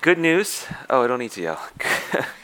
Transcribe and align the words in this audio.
Good 0.00 0.18
news. 0.18 0.64
Oh, 0.88 1.04
I 1.04 1.06
don't 1.06 1.18
need 1.18 1.32
to 1.32 1.42
yell. 1.42 1.60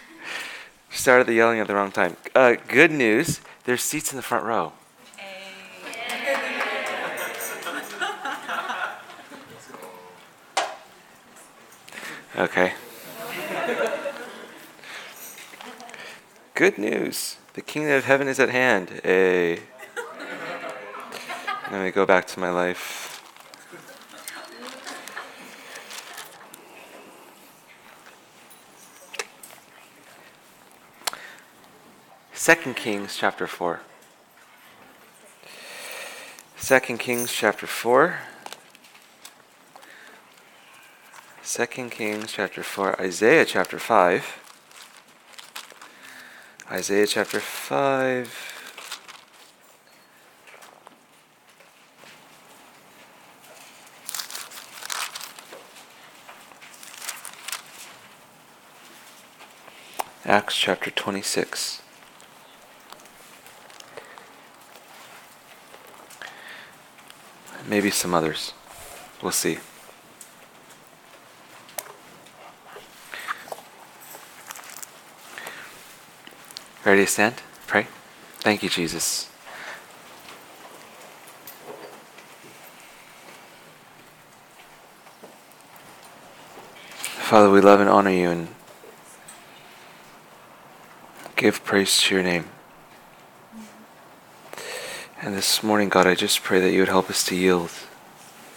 Started 0.90 1.26
the 1.26 1.32
yelling 1.32 1.60
at 1.60 1.66
the 1.66 1.74
wrong 1.74 1.90
time. 1.90 2.14
Uh, 2.34 2.56
good 2.68 2.90
news. 2.90 3.40
There's 3.64 3.80
seats 3.80 4.12
in 4.12 4.16
the 4.16 4.22
front 4.22 4.44
row. 4.44 4.72
Okay. 12.36 12.74
Good 16.52 16.76
news. 16.76 17.38
The 17.54 17.62
kingdom 17.62 17.94
of 17.94 18.04
heaven 18.04 18.28
is 18.28 18.38
at 18.38 18.50
hand. 18.50 19.00
A. 19.06 19.58
Let 21.72 21.82
me 21.82 21.90
go 21.90 22.04
back 22.04 22.26
to 22.26 22.40
my 22.40 22.50
life. 22.50 23.05
Second 32.46 32.76
Kings 32.76 33.16
chapter 33.16 33.48
4. 33.48 33.80
Second 36.56 36.98
Kings 36.98 37.32
chapter 37.32 37.66
4. 37.66 38.20
Second 41.42 41.90
Kings 41.90 42.30
chapter 42.30 42.62
4. 42.62 43.00
Isaiah 43.02 43.44
chapter 43.44 43.80
5. 43.80 44.38
Isaiah 46.70 47.06
chapter 47.08 47.40
5. 47.40 48.52
Acts 60.24 60.54
chapter 60.56 60.92
26. 60.92 61.82
Maybe 67.68 67.90
some 67.90 68.14
others. 68.14 68.52
We'll 69.20 69.32
see. 69.32 69.58
Ready 76.84 77.04
to 77.04 77.10
stand? 77.10 77.34
Pray. 77.66 77.88
Thank 78.38 78.62
you, 78.62 78.68
Jesus. 78.68 79.28
Father, 87.26 87.50
we 87.50 87.60
love 87.60 87.80
and 87.80 87.90
honor 87.90 88.10
you 88.10 88.30
and 88.30 88.48
give 91.34 91.64
praise 91.64 92.00
to 92.02 92.14
your 92.14 92.22
name. 92.22 92.44
And 95.26 95.34
this 95.34 95.60
morning, 95.60 95.88
God, 95.88 96.06
I 96.06 96.14
just 96.14 96.44
pray 96.44 96.60
that 96.60 96.70
you 96.70 96.78
would 96.78 96.88
help 96.88 97.10
us 97.10 97.24
to 97.24 97.34
yield 97.34 97.72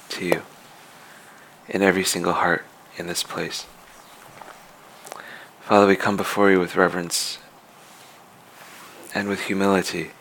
to 0.09 0.23
you 0.23 0.43
in 1.67 1.81
every 1.81 2.03
single 2.03 2.33
heart 2.33 2.63
in 2.95 3.07
this 3.07 3.23
place. 3.23 3.65
Father, 5.61 5.87
we 5.87 5.95
come 5.95 6.15
before 6.15 6.51
you 6.51 6.59
with 6.59 6.75
reverence 6.75 7.39
and 9.15 9.27
with 9.27 9.45
humility. 9.45 10.11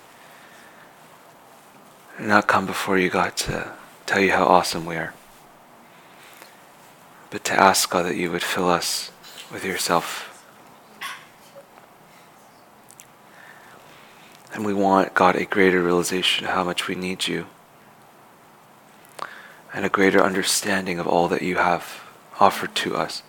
And 2.17 2.29
not 2.29 2.47
come 2.47 2.65
before 2.65 2.97
you, 2.97 3.11
God, 3.11 3.37
to 3.37 3.73
tell 4.07 4.21
you 4.21 4.33
how 4.33 4.47
awesome 4.47 4.87
we 4.87 4.97
are, 4.97 5.13
but 7.29 7.45
to 7.45 7.53
ask, 7.53 7.91
God, 7.91 8.07
that 8.07 8.17
you 8.17 8.31
would 8.31 8.43
fill 8.43 8.71
us 8.71 9.11
with 9.53 9.67
yourself 9.67 10.28
And 14.59 14.67
we 14.67 14.75
want, 14.75 15.14
God, 15.14 15.36
a 15.36 15.45
greater 15.45 15.80
realization 15.80 16.45
of 16.45 16.51
how 16.51 16.64
much 16.64 16.89
we 16.89 16.96
need 16.96 17.29
you 17.29 17.46
and 19.73 19.85
a 19.85 19.89
greater 19.89 20.20
understanding 20.20 20.98
of 20.98 21.07
all 21.07 21.29
that 21.29 21.42
you 21.42 21.58
have 21.58 22.02
offered 22.41 22.74
to 22.74 22.96
us. 22.96 23.23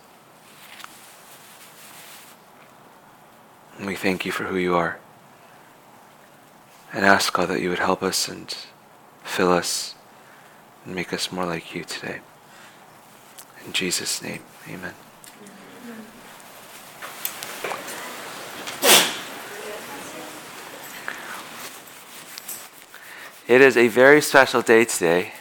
And 3.78 3.86
we 3.86 3.94
thank 3.94 4.26
you 4.26 4.32
for 4.32 4.46
who 4.46 4.56
you 4.56 4.74
are. 4.74 4.98
And 6.92 7.04
ask, 7.04 7.32
God, 7.32 7.46
that 7.46 7.60
you 7.60 7.68
would 7.68 7.78
help 7.78 8.02
us 8.02 8.26
and 8.26 8.52
fill 9.22 9.52
us 9.52 9.94
and 10.84 10.96
make 10.96 11.12
us 11.12 11.30
more 11.30 11.46
like 11.46 11.76
you 11.76 11.84
today. 11.84 12.18
In 13.64 13.72
Jesus' 13.72 14.20
name, 14.20 14.42
amen. 14.68 14.94
It 23.50 23.60
is 23.60 23.76
a 23.76 23.88
very 23.88 24.20
special 24.20 24.62
day 24.62 24.84
today, 24.84 25.32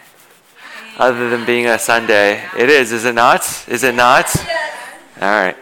other 0.98 1.30
than 1.30 1.46
being 1.46 1.68
a 1.68 1.78
Sunday. 1.78 2.44
It 2.58 2.68
is, 2.68 2.92
is 2.92 3.06
it 3.06 3.14
not? 3.14 3.42
Is 3.68 3.84
it 3.84 3.94
not? 3.94 4.36
All 5.22 5.30
right. 5.30 5.56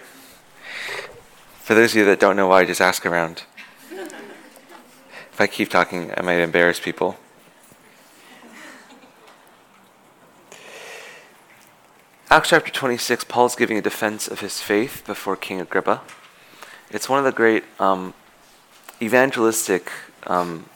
For 1.59 1.75
those 1.75 1.91
of 1.91 1.97
you 1.97 2.05
that 2.05 2.21
don't 2.21 2.37
know 2.37 2.47
why, 2.47 2.63
just 2.63 2.79
ask 2.79 3.05
around. 3.05 3.43
If 3.91 5.41
I 5.41 5.47
keep 5.47 5.67
talking, 5.67 6.13
I 6.15 6.21
might 6.21 6.39
embarrass 6.39 6.79
people. 6.79 7.17
Acts 12.29 12.47
chapter 12.51 12.71
26, 12.71 13.25
Paul's 13.25 13.57
giving 13.57 13.77
a 13.77 13.81
defense 13.81 14.25
of 14.29 14.39
his 14.39 14.61
faith 14.61 15.03
before 15.05 15.35
King 15.35 15.59
Agrippa. 15.59 15.99
It's 16.91 17.09
one 17.09 17.19
of 17.19 17.25
the 17.25 17.33
great 17.33 17.65
um, 17.77 18.13
evangelistic 19.01 19.91
um, 20.27 20.69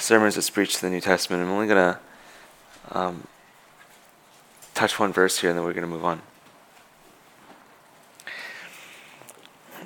sermons 0.00 0.34
that's 0.34 0.50
preached 0.50 0.82
in 0.82 0.88
the 0.88 0.94
New 0.94 1.00
Testament. 1.00 1.42
I'm 1.42 1.50
only 1.50 1.66
going 1.66 1.94
to 1.94 2.98
um, 2.98 3.26
touch 4.74 4.98
one 4.98 5.12
verse 5.12 5.38
here 5.38 5.50
and 5.50 5.58
then 5.58 5.64
we're 5.64 5.72
going 5.72 5.82
to 5.82 5.88
move 5.88 6.04
on. 6.04 6.22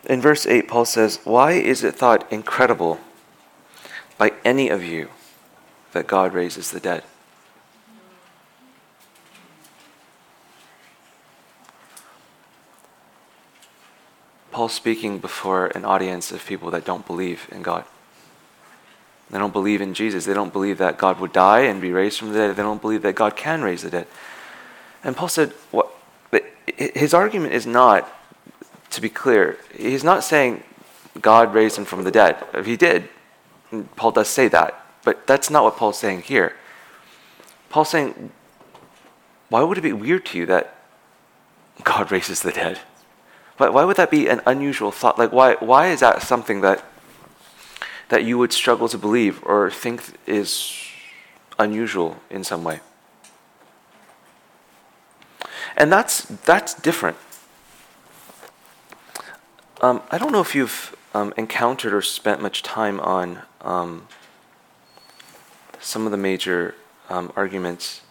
In 0.06 0.20
verse 0.20 0.46
8, 0.46 0.68
Paul 0.68 0.84
says, 0.84 1.18
Why 1.24 1.52
is 1.52 1.82
it 1.82 1.94
thought 1.94 2.30
incredible 2.30 3.00
by 4.18 4.32
any 4.44 4.68
of 4.68 4.84
you 4.84 5.08
that 5.92 6.06
God 6.06 6.34
raises 6.34 6.70
the 6.70 6.80
dead? 6.80 7.02
Paul's 14.52 14.72
speaking 14.72 15.18
before 15.18 15.66
an 15.68 15.84
audience 15.84 16.30
of 16.30 16.46
people 16.46 16.70
that 16.70 16.84
don't 16.84 17.04
believe 17.06 17.48
in 17.50 17.62
God. 17.62 17.84
They 19.30 19.38
don't 19.38 19.52
believe 19.52 19.80
in 19.80 19.94
Jesus. 19.94 20.26
They 20.26 20.34
don't 20.34 20.52
believe 20.52 20.78
that 20.78 20.98
God 20.98 21.18
would 21.20 21.32
die 21.32 21.60
and 21.60 21.80
be 21.80 21.92
raised 21.92 22.18
from 22.18 22.32
the 22.32 22.38
dead. 22.38 22.56
They 22.56 22.62
don't 22.62 22.80
believe 22.80 23.02
that 23.02 23.14
God 23.14 23.36
can 23.36 23.62
raise 23.62 23.82
the 23.82 23.90
dead. 23.90 24.06
And 25.02 25.16
Paul 25.16 25.28
said, 25.28 25.50
what, 25.70 25.90
his 26.66 27.12
argument 27.14 27.52
is 27.52 27.66
not, 27.66 28.10
to 28.90 29.00
be 29.00 29.08
clear, 29.08 29.58
he's 29.76 30.04
not 30.04 30.24
saying 30.24 30.62
God 31.20 31.54
raised 31.54 31.76
him 31.76 31.84
from 31.84 32.04
the 32.04 32.10
dead. 32.10 32.36
If 32.54 32.66
he 32.66 32.76
did, 32.76 33.08
Paul 33.96 34.12
does 34.12 34.28
say 34.28 34.48
that, 34.48 34.86
but 35.04 35.26
that's 35.26 35.50
not 35.50 35.64
what 35.64 35.76
Paul's 35.76 35.98
saying 35.98 36.22
here. 36.22 36.54
Paul's 37.70 37.90
saying, 37.90 38.30
why 39.48 39.62
would 39.62 39.78
it 39.78 39.82
be 39.82 39.92
weird 39.92 40.26
to 40.26 40.38
you 40.38 40.46
that 40.46 40.76
God 41.82 42.10
raises 42.12 42.42
the 42.42 42.52
dead? 42.52 42.80
Why, 43.56 43.68
why 43.68 43.84
would 43.84 43.96
that 43.96 44.10
be 44.10 44.28
an 44.28 44.40
unusual 44.46 44.90
thought? 44.90 45.18
Like, 45.18 45.32
why, 45.32 45.54
why 45.56 45.88
is 45.88 46.00
that 46.00 46.22
something 46.22 46.60
that 46.62 46.84
that 48.08 48.24
you 48.24 48.38
would 48.38 48.52
struggle 48.52 48.88
to 48.88 48.98
believe 48.98 49.42
or 49.44 49.70
think 49.70 50.02
is 50.26 50.76
unusual 51.58 52.16
in 52.30 52.44
some 52.44 52.64
way. 52.64 52.80
And 55.76 55.90
that's, 55.90 56.22
that's 56.22 56.74
different. 56.74 57.16
Um, 59.80 60.02
I 60.10 60.18
don't 60.18 60.32
know 60.32 60.40
if 60.40 60.54
you've 60.54 60.96
um, 61.14 61.34
encountered 61.36 61.92
or 61.92 62.02
spent 62.02 62.40
much 62.40 62.62
time 62.62 63.00
on 63.00 63.42
um, 63.60 64.06
some 65.80 66.06
of 66.06 66.10
the 66.10 66.16
major 66.16 66.74
um, 67.08 67.32
arguments 67.36 68.02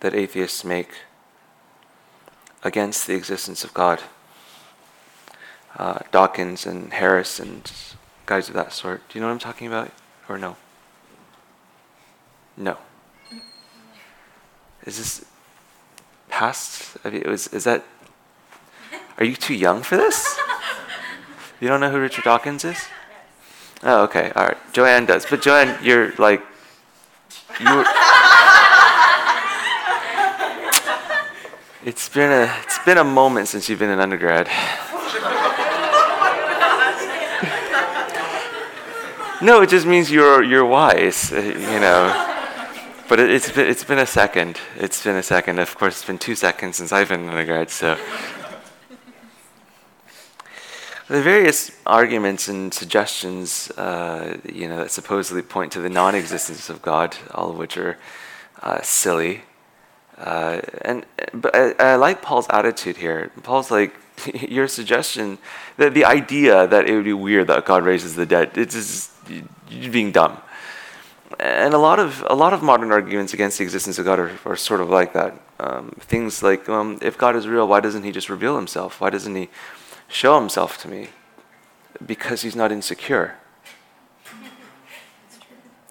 that 0.00 0.14
atheists 0.14 0.64
make 0.64 0.90
against 2.62 3.06
the 3.06 3.14
existence 3.14 3.64
of 3.64 3.72
God. 3.74 4.02
Uh, 5.76 6.00
Dawkins 6.10 6.66
and 6.66 6.92
Harris 6.92 7.40
and 7.40 7.70
guys 8.30 8.48
of 8.48 8.54
that 8.54 8.72
sort. 8.72 9.02
Do 9.08 9.18
you 9.18 9.20
know 9.20 9.26
what 9.26 9.32
I'm 9.32 9.40
talking 9.40 9.66
about? 9.66 9.90
Or 10.28 10.38
no? 10.38 10.56
No. 12.56 12.76
Is 14.86 14.98
this 14.98 15.24
past? 16.28 16.96
I 17.04 17.10
mean, 17.10 17.24
was, 17.26 17.48
is 17.48 17.64
that. 17.64 17.84
Are 19.18 19.24
you 19.24 19.34
too 19.34 19.54
young 19.54 19.82
for 19.82 19.96
this? 19.96 20.38
You 21.60 21.66
don't 21.66 21.80
know 21.80 21.90
who 21.90 21.98
Richard 21.98 22.22
Dawkins 22.22 22.64
is? 22.64 22.86
Oh, 23.82 24.04
okay. 24.04 24.30
All 24.36 24.46
right. 24.46 24.56
Joanne 24.72 25.06
does. 25.06 25.26
But 25.26 25.42
Joanne, 25.42 25.76
you're 25.82 26.14
like. 26.14 26.40
You 27.58 27.84
It's 31.82 32.08
been 32.08 32.30
a 32.30 32.54
it's 32.62 32.78
been 32.84 32.98
a 32.98 33.04
moment 33.04 33.48
since 33.48 33.68
you've 33.68 33.80
been 33.80 33.90
an 33.90 34.00
undergrad. 34.00 34.48
No, 39.42 39.62
it 39.62 39.70
just 39.70 39.86
means 39.86 40.10
you're 40.10 40.42
you're 40.42 40.66
wise, 40.66 41.32
uh, 41.32 41.40
you 41.40 41.80
know. 41.80 42.26
But 43.08 43.20
it, 43.20 43.30
it's 43.30 43.50
been 43.50 43.66
it's 43.66 43.84
been 43.84 43.98
a 43.98 44.06
second. 44.06 44.60
It's 44.76 45.02
been 45.02 45.16
a 45.16 45.22
second. 45.22 45.58
Of 45.58 45.76
course, 45.76 45.96
it's 45.96 46.06
been 46.06 46.18
two 46.18 46.34
seconds 46.34 46.76
since 46.76 46.92
I've 46.92 47.08
been 47.08 47.20
an 47.20 47.28
undergrad. 47.30 47.70
So 47.70 47.96
the 51.10 51.20
various 51.20 51.72
arguments 51.86 52.46
and 52.46 52.72
suggestions, 52.72 53.70
uh, 53.72 54.38
you 54.44 54.68
know, 54.68 54.76
that 54.76 54.92
supposedly 54.92 55.42
point 55.42 55.72
to 55.72 55.80
the 55.80 55.88
non-existence 55.88 56.70
of 56.70 56.82
God, 56.82 57.16
all 57.32 57.50
of 57.50 57.56
which 57.56 57.76
are 57.76 57.98
uh, 58.62 58.80
silly. 58.82 59.42
Uh, 60.16 60.60
and 60.82 61.04
but 61.34 61.56
I, 61.56 61.72
I, 61.80 61.94
like 61.96 62.22
Paul's 62.22 62.46
attitude 62.50 62.98
here. 62.98 63.32
Paul's 63.42 63.72
like, 63.72 63.92
your 64.48 64.68
suggestion, 64.68 65.38
that 65.76 65.94
the 65.94 66.04
idea 66.04 66.66
that 66.66 66.88
it 66.88 66.94
would 66.94 67.04
be 67.04 67.12
weird 67.12 67.46
that 67.48 67.64
God 67.64 67.84
raises 67.84 68.16
the 68.16 68.26
dead, 68.26 68.56
it's 68.56 68.74
just 68.74 69.10
you're 69.68 69.92
being 69.92 70.12
dumb. 70.12 70.38
And 71.38 71.74
a 71.74 71.78
lot 71.78 71.98
of 71.98 72.26
a 72.28 72.34
lot 72.34 72.52
of 72.52 72.62
modern 72.62 72.90
arguments 72.90 73.32
against 73.32 73.58
the 73.58 73.64
existence 73.64 73.98
of 73.98 74.04
God 74.04 74.18
are, 74.18 74.38
are 74.44 74.56
sort 74.56 74.80
of 74.80 74.90
like 74.90 75.12
that. 75.12 75.40
Um, 75.58 75.90
things 76.00 76.42
like, 76.42 76.68
um, 76.68 76.98
if 77.02 77.16
God 77.16 77.36
is 77.36 77.46
real, 77.46 77.68
why 77.68 77.80
doesn't 77.80 78.02
He 78.02 78.12
just 78.12 78.28
reveal 78.28 78.56
Himself? 78.56 79.00
Why 79.00 79.10
doesn't 79.10 79.34
He 79.34 79.48
show 80.08 80.38
Himself 80.38 80.80
to 80.82 80.88
me? 80.88 81.08
Because 82.04 82.42
He's 82.42 82.56
not 82.56 82.72
insecure. 82.72 83.36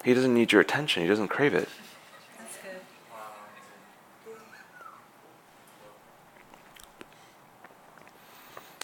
He 0.02 0.14
doesn't 0.14 0.32
need 0.32 0.50
your 0.50 0.62
attention. 0.62 1.02
He 1.02 1.08
doesn't 1.10 1.28
crave 1.28 1.52
it. 1.52 1.68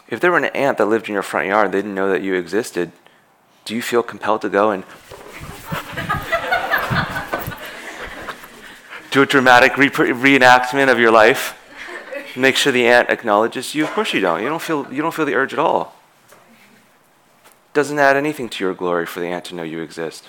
If 0.09 0.21
there 0.21 0.31
were 0.31 0.39
an 0.39 0.45
ant 0.47 0.79
that 0.79 0.87
lived 0.87 1.09
in 1.09 1.15
your 1.15 1.23
front 1.23 1.49
yard 1.49 1.67
and 1.67 1.75
they 1.75 1.79
didn't 1.79 1.95
know 1.95 2.11
that 2.11 2.23
you 2.23 2.35
existed, 2.35 2.93
do 3.65 3.75
you 3.75 3.83
feel 3.83 4.03
compelled 4.03 4.43
to 4.43 4.49
go 4.49 4.71
and 4.71 4.85
do 9.11 9.23
a 9.23 9.27
dramatic 9.27 9.77
re- 9.77 9.89
reenactment 9.89 10.91
of 10.91 11.01
your 11.01 11.11
life? 11.11 11.55
Make 12.37 12.55
sure 12.57 12.73
the 12.73 12.87
ant 12.87 13.11
acknowledges 13.11 13.75
you? 13.75 13.85
Of 13.85 13.91
course 13.91 14.13
you 14.13 14.21
don't. 14.21 14.43
You 14.43 14.49
don't 14.49 14.63
feel, 14.63 14.93
you 14.93 15.03
don't 15.03 15.13
feel 15.13 15.25
the 15.25 15.35
urge 15.35 15.53
at 15.53 15.59
all. 15.59 15.97
Doesn't 17.73 17.99
add 17.99 18.17
anything 18.17 18.49
to 18.51 18.65
your 18.65 18.75
glory 18.75 19.07
for 19.07 19.21
the 19.21 19.27
ant 19.27 19.47
to 19.47 19.55
know 19.55 19.63
you 19.63 19.81
exist. 19.81 20.29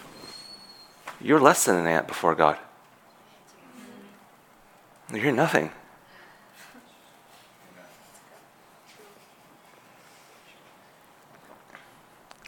You're 1.22 1.40
less 1.40 1.66
than 1.66 1.76
an 1.76 1.86
ant 1.86 2.08
before 2.08 2.34
God. 2.34 2.58
You're 5.14 5.32
nothing. 5.32 5.72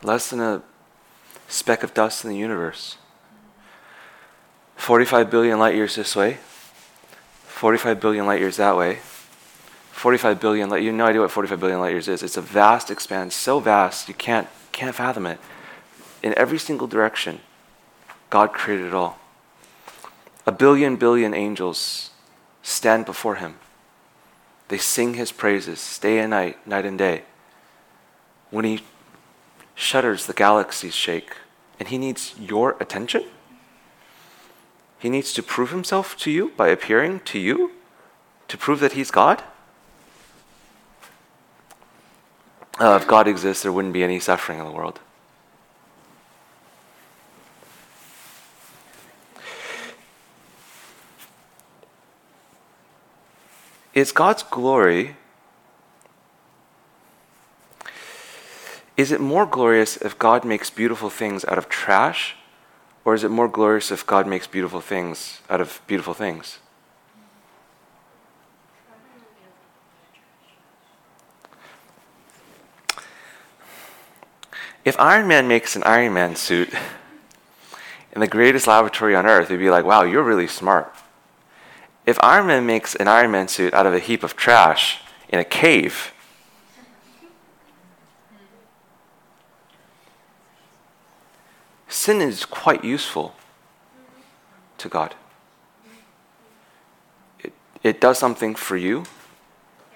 Less 0.04 0.30
than 0.30 0.40
a 0.40 0.62
speck 1.48 1.84
of 1.84 1.94
dust 1.94 2.24
in 2.24 2.30
the 2.30 2.38
universe. 2.38 2.98
45 4.78 5.30
billion 5.30 5.60
light 5.60 5.76
years 5.76 5.96
this 5.96 6.16
way, 6.16 6.38
45 7.48 8.00
billion 8.00 8.26
light 8.26 8.40
years 8.40 8.58
that 8.58 8.78
way. 8.78 9.00
45 9.92 10.40
billion 10.40 10.70
light 10.70 10.82
you 10.82 10.88
have 10.88 10.96
no 10.96 11.06
idea 11.08 11.20
what 11.20 11.30
45 11.30 11.60
billion 11.60 11.80
light 11.82 11.92
years 11.92 12.08
is. 12.08 12.24
It's 12.24 12.38
a 12.38 12.42
vast 12.42 12.90
expanse, 12.90 13.36
so 13.36 13.60
vast 13.60 14.08
you 14.08 14.14
can't 14.14 14.48
can't 14.72 14.96
fathom 14.96 15.26
it. 15.26 15.40
In 16.24 16.34
every 16.38 16.58
single 16.58 16.88
direction, 16.88 17.42
God 18.30 18.54
created 18.54 18.86
it 18.88 18.94
all. 18.94 19.20
A 20.46 20.54
billion 20.54 20.96
billion 20.96 21.34
angels 21.34 22.12
stand 22.64 23.06
before 23.06 23.36
him. 23.36 23.56
They 24.70 24.78
sing 24.78 25.16
his 25.16 25.34
praises 25.34 26.00
day 26.00 26.20
and 26.20 26.30
night, 26.30 26.66
night 26.66 26.86
and 26.86 26.98
day. 26.98 27.24
When 28.52 28.64
he 28.64 28.84
shudders, 29.80 30.26
the 30.26 30.34
galaxies 30.34 30.94
shake, 30.94 31.32
and 31.80 31.88
he 31.88 31.98
needs 31.98 32.36
your 32.38 32.76
attention? 32.82 33.24
He 35.00 35.10
needs 35.10 35.32
to 35.34 35.42
prove 35.42 35.72
himself 35.72 36.18
to 36.18 36.30
you 36.30 36.52
by 36.58 36.68
appearing 36.68 37.22
to 37.22 37.40
you 37.40 37.72
to 38.50 38.58
prove 38.58 38.82
that 38.82 38.94
he's 38.94 39.10
God? 39.10 39.42
Uh, 42.80 42.98
if 43.02 43.08
God 43.08 43.28
exists, 43.28 43.64
there 43.64 43.72
wouldn't 43.72 43.94
be 43.94 44.04
any 44.04 44.20
suffering 44.20 44.60
in 44.60 44.66
the 44.66 44.72
world. 44.72 45.00
Is 53.94 54.12
God's 54.12 54.44
glory 54.44 55.16
Is 59.00 59.14
it 59.14 59.22
more 59.22 59.46
glorious 59.46 59.96
if 59.96 60.20
God 60.20 60.44
makes 60.44 60.70
beautiful 60.70 61.10
things 61.10 61.46
out 61.46 61.58
of 61.58 61.70
trash, 61.70 62.36
or 63.06 63.14
is 63.14 63.24
it 63.24 63.32
more 63.32 63.48
glorious 63.48 63.92
if 63.92 64.06
God 64.06 64.28
makes 64.28 64.46
beautiful 64.46 64.82
things 64.82 65.40
out 65.50 65.62
of 65.62 65.80
beautiful 65.88 66.14
things? 66.14 66.60
If 74.84 75.00
Iron 75.00 75.30
Man 75.30 75.48
makes 75.48 75.78
an 75.78 75.84
Iron 75.84 76.14
Man 76.14 76.36
suit 76.36 76.74
in 78.12 78.20
the 78.20 78.28
greatest 78.28 78.68
laboratory 78.68 79.16
on 79.16 79.26
earth, 79.26 79.50
we'd 79.50 79.60
be 79.60 79.70
like, 79.70 79.86
wow, 79.86 80.04
you're 80.04 80.24
really 80.24 80.48
smart. 80.48 80.94
If 82.06 82.22
Iron 82.22 82.48
Man 82.48 82.66
makes 82.66 82.96
an 82.96 83.08
Iron 83.08 83.32
Man 83.32 83.48
suit 83.48 83.74
out 83.74 83.86
of 83.86 83.94
a 83.94 84.00
heap 84.00 84.24
of 84.24 84.36
trash 84.36 85.00
in 85.30 85.40
a 85.40 85.46
cave, 85.46 86.12
sin 91.90 92.22
is 92.22 92.46
quite 92.46 92.84
useful 92.84 93.36
to 94.78 94.88
God. 94.88 95.16
It, 97.40 97.54
it 97.84 98.00
does 98.00 98.18
something 98.18 98.56
for 98.56 98.78
you, 98.78 99.04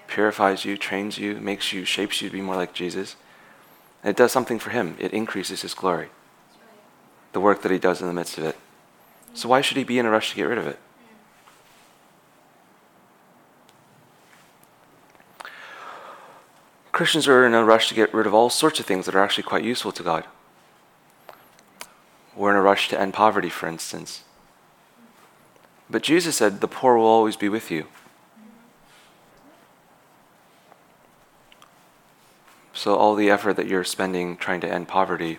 purifies 0.08 0.64
you, 0.64 0.76
trains 0.76 1.16
you, 1.16 1.36
makes 1.36 1.72
you, 1.72 1.84
shapes 1.84 2.20
you 2.20 2.28
to 2.28 2.32
be 2.32 2.42
more 2.42 2.56
like 2.56 2.74
Jesus. 2.74 3.16
It 4.02 4.16
does 4.16 4.32
something 4.32 4.58
for 4.58 4.70
Him. 4.70 4.96
It 4.98 5.12
increases 5.12 5.62
His 5.62 5.72
glory, 5.72 6.10
the 7.32 7.40
work 7.40 7.62
that 7.62 7.72
He 7.72 7.78
does 7.78 8.02
in 8.02 8.08
the 8.08 8.12
midst 8.12 8.36
of 8.36 8.44
it. 8.44 8.56
So 9.32 9.48
why 9.48 9.60
should 9.62 9.76
He 9.76 9.84
be 9.84 9.98
in 9.98 10.06
a 10.06 10.10
rush 10.10 10.30
to 10.30 10.36
get 10.36 10.44
rid 10.44 10.58
of 10.58 10.66
it? 10.66 10.78
Christians 16.92 17.26
are 17.26 17.44
in 17.44 17.54
a 17.54 17.64
rush 17.64 17.88
to 17.88 17.94
get 17.94 18.14
rid 18.14 18.24
of 18.24 18.34
all 18.34 18.50
sorts 18.50 18.78
of 18.78 18.86
things 18.86 19.06
that 19.06 19.16
are 19.16 19.24
actually 19.24 19.42
quite 19.42 19.64
useful 19.64 19.90
to 19.90 20.02
God. 20.04 20.24
We're 22.36 22.50
in 22.50 22.56
a 22.56 22.62
rush 22.62 22.88
to 22.88 23.00
end 23.00 23.14
poverty, 23.14 23.48
for 23.48 23.68
instance. 23.68 24.22
But 25.88 26.02
Jesus 26.02 26.36
said, 26.36 26.60
The 26.60 26.68
poor 26.68 26.96
will 26.96 27.06
always 27.06 27.36
be 27.36 27.48
with 27.48 27.70
you. 27.70 27.86
So, 32.72 32.96
all 32.96 33.14
the 33.14 33.30
effort 33.30 33.54
that 33.54 33.68
you're 33.68 33.84
spending 33.84 34.36
trying 34.36 34.60
to 34.62 34.68
end 34.68 34.88
poverty, 34.88 35.38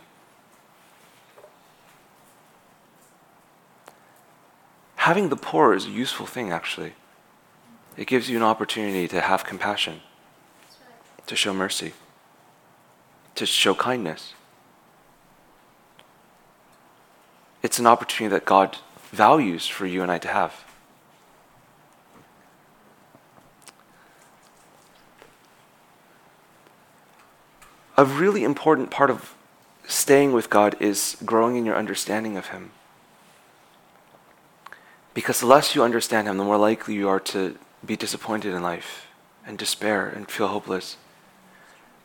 having 4.96 5.28
the 5.28 5.36
poor 5.36 5.74
is 5.74 5.86
a 5.86 5.90
useful 5.90 6.26
thing, 6.26 6.52
actually. 6.52 6.94
It 7.98 8.08
gives 8.08 8.30
you 8.30 8.38
an 8.38 8.44
opportunity 8.44 9.08
to 9.10 9.22
have 9.22 9.46
compassion, 9.46 10.02
to 11.28 11.36
show 11.36 11.54
mercy, 11.54 11.94
to 13.36 13.46
show 13.46 13.74
kindness. 13.76 14.34
It's 17.66 17.80
an 17.80 17.88
opportunity 17.88 18.32
that 18.32 18.46
God 18.46 18.78
values 19.12 19.68
for 19.68 19.88
you 19.88 20.04
and 20.04 20.12
I 20.12 20.20
to 20.20 20.28
have. 20.28 20.64
A 27.98 28.06
really 28.06 28.44
important 28.44 28.92
part 28.92 29.10
of 29.10 29.34
staying 29.88 30.32
with 30.32 30.52
God 30.52 30.76
is 30.80 31.18
growing 31.26 31.56
in 31.56 31.66
your 31.66 31.76
understanding 31.76 32.38
of 32.38 32.50
Him. 32.50 32.70
Because 35.16 35.40
the 35.40 35.48
less 35.48 35.74
you 35.74 35.82
understand 35.82 36.28
Him, 36.28 36.38
the 36.38 36.44
more 36.44 36.58
likely 36.58 36.94
you 36.94 37.10
are 37.10 37.20
to 37.22 37.58
be 37.84 37.96
disappointed 37.96 38.54
in 38.54 38.62
life 38.62 39.08
and 39.44 39.58
despair 39.58 40.08
and 40.08 40.30
feel 40.30 40.50
hopeless 40.50 40.98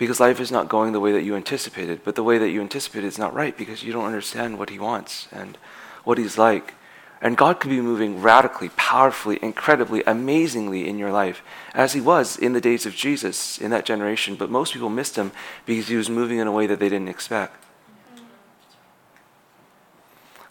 because 0.01 0.19
life 0.19 0.41
is 0.41 0.51
not 0.51 0.71
going 0.71 0.93
the 0.93 0.99
way 0.99 1.13
that 1.13 1.25
you 1.25 1.37
anticipated. 1.37 2.01
But 2.03 2.15
the 2.15 2.23
way 2.23 2.39
that 2.39 2.49
you 2.49 2.63
anticipated 2.63 3.07
is 3.07 3.19
not 3.19 3.35
right 3.35 3.55
because 3.55 3.83
you 3.83 3.93
don't 3.93 4.07
understand 4.07 4.59
what 4.59 4.71
He 4.71 4.79
wants 4.79 5.29
and 5.31 5.59
what 6.05 6.17
He's 6.17 6.39
like. 6.39 6.73
And 7.21 7.37
God 7.37 7.61
could 7.61 7.69
be 7.69 7.83
moving 7.83 8.23
radically, 8.23 8.71
powerfully, 8.71 9.39
incredibly, 9.43 10.03
amazingly 10.05 10.89
in 10.89 10.97
your 10.97 11.13
life, 11.13 11.43
as 11.75 11.93
He 11.93 12.01
was 12.01 12.39
in 12.39 12.55
the 12.55 12.63
days 12.63 12.87
of 12.87 12.95
Jesus 12.95 13.59
in 13.59 13.71
that 13.73 13.85
generation. 13.85 14.37
But 14.37 14.49
most 14.49 14.73
people 14.73 14.89
missed 14.89 15.17
Him 15.17 15.33
because 15.67 15.89
He 15.89 15.97
was 15.97 16.09
moving 16.09 16.39
in 16.39 16.47
a 16.47 16.53
way 16.53 16.67
that 16.67 16.81
they 16.81 16.89
didn't 16.89 17.09
expect. 17.09 17.63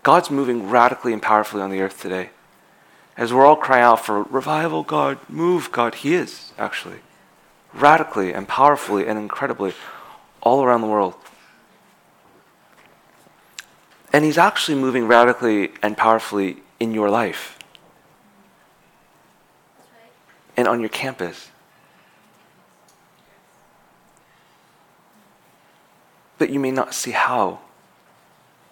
God's 0.03 0.29
moving 0.29 0.70
radically 0.70 1.12
and 1.12 1.24
powerfully 1.24 1.63
on 1.63 1.72
the 1.72 1.82
earth 1.82 2.00
today. 2.00 2.29
As 3.18 3.34
we're 3.34 3.48
all 3.48 3.56
crying 3.56 3.84
out 3.84 4.06
for 4.06 4.22
revival, 4.22 4.84
God, 4.84 5.18
move, 5.27 5.72
God, 5.72 5.96
He 5.96 6.13
is 6.13 6.53
actually 6.60 7.00
radically 7.74 8.34
and 8.34 8.48
powerfully 8.48 9.08
and 9.08 9.18
incredibly 9.18 9.74
all 10.42 10.64
around 10.64 10.82
the 10.82 10.88
world. 10.88 11.16
And 14.12 14.26
He's 14.26 14.38
actually 14.38 14.80
moving 14.80 15.08
radically 15.08 15.72
and 15.82 15.96
powerfully 15.96 16.58
in 16.80 16.94
your 16.94 17.10
life 17.10 17.60
and 20.58 20.68
on 20.68 20.80
your 20.80 20.90
campus. 20.90 21.50
But 26.38 26.50
you 26.50 26.60
may 26.60 26.72
not 26.72 26.94
see 26.94 27.12
how 27.12 27.60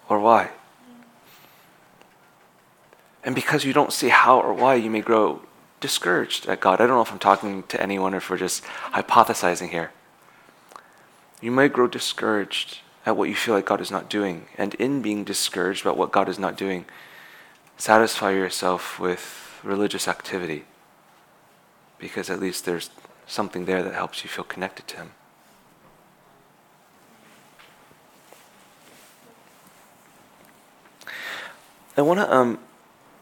or 0.09 0.19
why. 0.19 0.51
And 3.23 3.35
because 3.35 3.65
you 3.65 3.73
don't 3.73 3.91
see 3.91 4.09
how 4.09 4.39
or 4.39 4.53
why, 4.53 4.75
you 4.75 4.89
may 4.89 5.01
grow 5.01 5.41
discouraged 5.79 6.47
at 6.47 6.59
God. 6.59 6.81
I 6.81 6.87
don't 6.87 6.95
know 6.95 7.01
if 7.01 7.11
I'm 7.11 7.19
talking 7.19 7.63
to 7.63 7.81
anyone 7.81 8.13
or 8.13 8.17
if 8.17 8.29
we're 8.29 8.37
just 8.37 8.63
hypothesizing 8.93 9.69
here. 9.69 9.91
You 11.41 11.51
might 11.51 11.73
grow 11.73 11.87
discouraged 11.87 12.79
at 13.05 13.15
what 13.15 13.29
you 13.29 13.35
feel 13.35 13.53
like 13.53 13.65
God 13.65 13.81
is 13.81 13.91
not 13.91 14.09
doing. 14.09 14.47
And 14.57 14.73
in 14.75 15.01
being 15.01 15.23
discouraged 15.23 15.85
about 15.85 15.97
what 15.97 16.11
God 16.11 16.27
is 16.27 16.39
not 16.39 16.57
doing, 16.57 16.85
satisfy 17.77 18.31
yourself 18.31 18.99
with 18.99 19.59
religious 19.63 20.07
activity 20.07 20.65
because 21.99 22.29
at 22.29 22.39
least 22.39 22.65
there's 22.65 22.89
something 23.25 23.65
there 23.65 23.83
that 23.83 23.93
helps 23.93 24.23
you 24.23 24.29
feel 24.29 24.43
connected 24.43 24.87
to 24.87 24.97
Him. 24.97 25.11
I 31.95 32.01
want 32.01 32.19
to 32.19 32.31
um, 32.31 32.59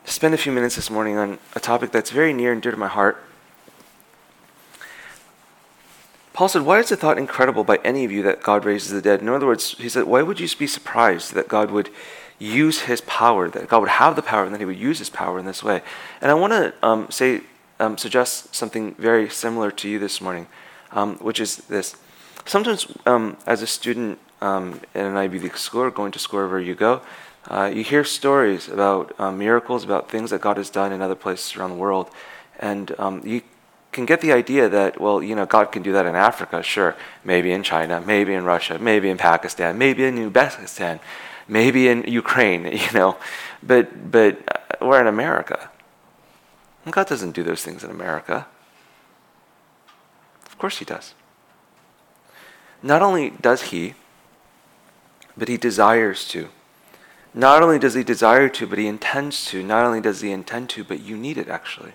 spend 0.06 0.34
a 0.34 0.38
few 0.38 0.52
minutes 0.52 0.76
this 0.76 0.90
morning 0.90 1.18
on 1.18 1.40
a 1.56 1.60
topic 1.60 1.92
that's 1.92 2.12
very 2.12 2.32
near 2.32 2.54
and 2.54 2.62
dear 2.62 2.72
to 2.72 2.78
my 2.78 2.88
heart. 2.88 3.22
Paul 6.34 6.48
said, 6.48 6.62
Why 6.62 6.80
is 6.80 6.90
the 6.90 6.96
thought 6.96 7.18
incredible 7.18 7.64
by 7.64 7.78
any 7.84 8.06
of 8.06 8.12
you 8.12 8.22
that 8.24 8.44
God 8.44 8.66
raises 8.66 8.92
the 8.92 9.02
dead? 9.02 9.22
In 9.22 9.30
other 9.30 9.48
words, 9.48 9.72
he 9.78 9.90
said, 9.90 10.04
Why 10.04 10.22
would 10.22 10.40
you 10.40 10.48
be 10.58 10.68
surprised 10.68 11.34
that 11.34 11.48
God 11.48 11.72
would 11.72 11.90
use 12.38 12.82
his 12.82 13.02
power, 13.02 13.50
that 13.50 13.68
God 13.68 13.80
would 13.80 13.90
have 13.90 14.16
the 14.16 14.22
power, 14.22 14.44
and 14.44 14.54
that 14.54 14.60
he 14.60 14.66
would 14.66 14.78
use 14.78 15.00
his 15.00 15.10
power 15.10 15.40
in 15.40 15.46
this 15.46 15.64
way? 15.64 15.82
And 16.22 16.30
I 16.30 16.34
want 16.34 16.54
to 16.54 16.74
um, 16.84 17.10
say, 17.10 17.42
um, 17.80 17.98
suggest 17.98 18.54
something 18.54 18.96
very 18.96 19.30
similar 19.30 19.72
to 19.72 19.90
you 19.90 19.98
this 19.98 20.22
morning, 20.22 20.48
um, 20.92 21.16
which 21.18 21.40
is 21.40 21.58
this. 21.58 21.96
Sometimes, 22.46 22.86
um, 23.06 23.38
as 23.48 23.62
a 23.62 23.68
student 23.68 24.20
um, 24.42 24.82
in 24.94 25.06
an 25.06 25.16
Ivy 25.16 25.40
League 25.40 25.58
school 25.58 25.82
or 25.82 25.92
going 25.92 26.12
to 26.12 26.20
school 26.20 26.40
wherever 26.40 26.60
you 26.60 26.76
go, 26.76 27.02
uh, 27.50 27.72
you 27.74 27.84
hear 27.84 28.04
stories 28.04 28.68
about 28.68 29.14
uh, 29.20 29.32
miracles, 29.32 29.84
about 29.84 30.10
things 30.10 30.32
that 30.32 30.42
God 30.42 30.58
has 30.58 30.70
done 30.70 30.92
in 30.92 31.02
other 31.02 31.16
places 31.16 31.56
around 31.56 31.70
the 31.70 31.76
world, 31.76 32.10
and 32.60 32.94
um, 33.00 33.22
you 33.26 33.42
can 33.96 34.06
get 34.06 34.22
the 34.22 34.34
idea 34.34 34.68
that, 34.70 35.00
well, 35.00 35.24
you 35.24 35.36
know, 35.36 35.46
God 35.46 35.72
can 35.72 35.82
do 35.82 35.94
that 35.94 36.06
in 36.06 36.16
Africa, 36.16 36.62
sure. 36.62 36.96
Maybe 37.24 37.52
in 37.52 37.64
China, 37.64 38.02
maybe 38.02 38.34
in 38.34 38.44
Russia, 38.44 38.78
maybe 38.78 39.10
in 39.10 39.18
Pakistan, 39.18 39.78
maybe 39.78 40.04
in 40.04 40.16
Uzbekistan, 40.18 41.00
maybe 41.48 41.88
in 41.88 42.04
Ukraine, 42.04 42.66
you 42.84 42.92
know. 42.94 43.18
But, 43.64 44.12
but 44.12 44.38
uh, 44.54 44.86
we're 44.86 45.02
in 45.02 45.08
America. 45.08 45.70
And 46.84 46.94
God 46.94 47.08
doesn't 47.08 47.32
do 47.32 47.42
those 47.42 47.64
things 47.64 47.84
in 47.84 47.90
America. 47.90 48.48
Of 50.46 50.58
course 50.58 50.78
He 50.78 50.86
does. 50.86 51.16
Not 52.84 53.02
only 53.02 53.32
does 53.32 53.64
He, 53.64 53.94
but 55.38 55.48
He 55.48 55.58
desires 55.58 56.28
to. 56.30 56.50
Not 57.38 57.62
only 57.62 57.78
does 57.78 57.96
He 57.96 58.04
desire 58.04 58.48
to, 58.48 58.66
but 58.66 58.80
He 58.80 58.88
intends 58.88 59.46
to. 59.48 59.62
Not 59.62 59.86
only 59.86 60.00
does 60.00 60.22
He 60.22 60.32
intend 60.32 60.70
to, 60.70 60.86
but 60.86 61.02
you 61.02 61.18
need 61.18 61.38
it 61.38 61.50
actually. 61.50 61.92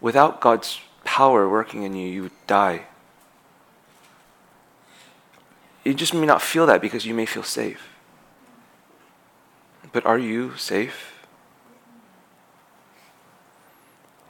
Without 0.00 0.40
God's 0.40 0.80
power 1.04 1.48
working 1.48 1.82
in 1.82 1.94
you, 1.94 2.08
you 2.08 2.22
would 2.22 2.46
die. 2.46 2.86
You 5.84 5.92
just 5.92 6.14
may 6.14 6.26
not 6.26 6.40
feel 6.40 6.64
that 6.66 6.80
because 6.80 7.04
you 7.04 7.12
may 7.12 7.26
feel 7.26 7.42
safe. 7.42 7.90
But 9.92 10.06
are 10.06 10.18
you 10.18 10.56
safe? 10.56 11.26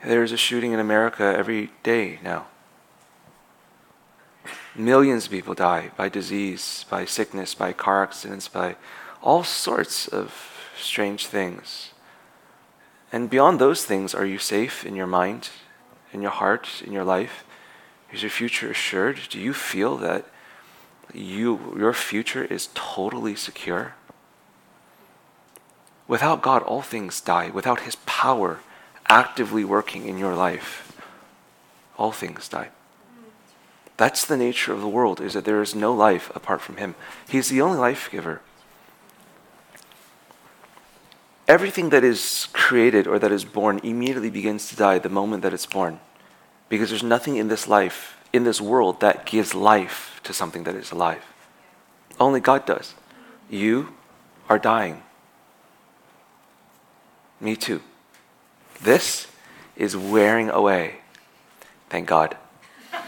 There's 0.04 0.32
a 0.32 0.36
shooting 0.36 0.72
in 0.72 0.80
America 0.80 1.22
every 1.22 1.70
day 1.82 2.18
now. 2.22 2.46
Millions 4.74 5.26
of 5.26 5.32
people 5.32 5.54
die 5.54 5.90
by 5.96 6.08
disease, 6.08 6.84
by 6.88 7.04
sickness, 7.04 7.54
by 7.54 7.72
car 7.72 8.04
accidents, 8.04 8.46
by 8.46 8.76
all 9.22 9.44
sorts 9.44 10.08
of 10.08 10.32
strange 10.78 11.26
things. 11.26 11.90
And 13.10 13.30
beyond 13.30 13.58
those 13.58 13.84
things, 13.84 14.14
are 14.14 14.26
you 14.26 14.38
safe 14.38 14.84
in 14.84 14.94
your 14.94 15.06
mind, 15.06 15.50
in 16.12 16.22
your 16.22 16.30
heart, 16.30 16.82
in 16.84 16.92
your 16.92 17.04
life? 17.04 17.44
Is 18.12 18.22
your 18.22 18.30
future 18.30 18.70
assured? 18.70 19.20
Do 19.30 19.38
you 19.38 19.52
feel 19.52 19.96
that 19.98 20.26
you, 21.12 21.74
your 21.76 21.92
future 21.92 22.44
is 22.44 22.68
totally 22.74 23.34
secure? 23.34 23.94
Without 26.06 26.42
God, 26.42 26.62
all 26.62 26.82
things 26.82 27.20
die. 27.20 27.50
Without 27.50 27.80
His 27.80 27.96
power 28.06 28.60
actively 29.08 29.64
working 29.64 30.06
in 30.06 30.18
your 30.18 30.34
life, 30.34 30.96
all 31.96 32.12
things 32.12 32.48
die. 32.48 32.68
That's 33.96 34.24
the 34.24 34.36
nature 34.36 34.72
of 34.72 34.80
the 34.80 34.88
world, 34.88 35.20
is 35.20 35.34
that 35.34 35.44
there 35.44 35.60
is 35.60 35.74
no 35.74 35.92
life 35.92 36.30
apart 36.34 36.60
from 36.60 36.76
Him. 36.76 36.94
He's 37.28 37.48
the 37.48 37.60
only 37.60 37.78
life 37.78 38.10
giver 38.10 38.42
everything 41.48 41.88
that 41.88 42.04
is 42.04 42.48
created 42.52 43.06
or 43.06 43.18
that 43.18 43.32
is 43.32 43.44
born 43.44 43.80
immediately 43.82 44.30
begins 44.30 44.68
to 44.68 44.76
die 44.76 44.98
the 44.98 45.08
moment 45.08 45.42
that 45.42 45.54
it's 45.54 45.66
born. 45.66 45.98
Because 46.68 46.90
there's 46.90 47.02
nothing 47.02 47.36
in 47.36 47.48
this 47.48 47.66
life, 47.66 48.18
in 48.32 48.44
this 48.44 48.60
world, 48.60 49.00
that 49.00 49.24
gives 49.24 49.54
life 49.54 50.20
to 50.22 50.34
something 50.34 50.64
that 50.64 50.74
is 50.74 50.92
alive. 50.92 51.24
Only 52.20 52.40
God 52.40 52.66
does. 52.66 52.94
You 53.48 53.94
are 54.48 54.58
dying. 54.58 55.02
Me 57.40 57.56
too. 57.56 57.80
This 58.82 59.28
is 59.76 59.96
wearing 59.96 60.50
away. 60.50 60.96
Thank 61.88 62.06
God. 62.08 62.36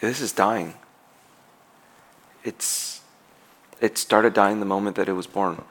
this 0.00 0.20
is 0.20 0.32
dying. 0.32 0.74
It's 2.44 3.01
it 3.82 3.98
started 3.98 4.32
dying 4.32 4.60
the 4.60 4.64
moment 4.66 4.96
that 4.96 5.08
it 5.08 5.12
was 5.12 5.26
born. 5.26 5.62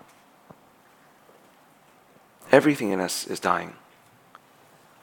Everything 2.51 2.91
in 2.91 2.99
us 2.99 3.25
is 3.25 3.39
dying. 3.39 3.73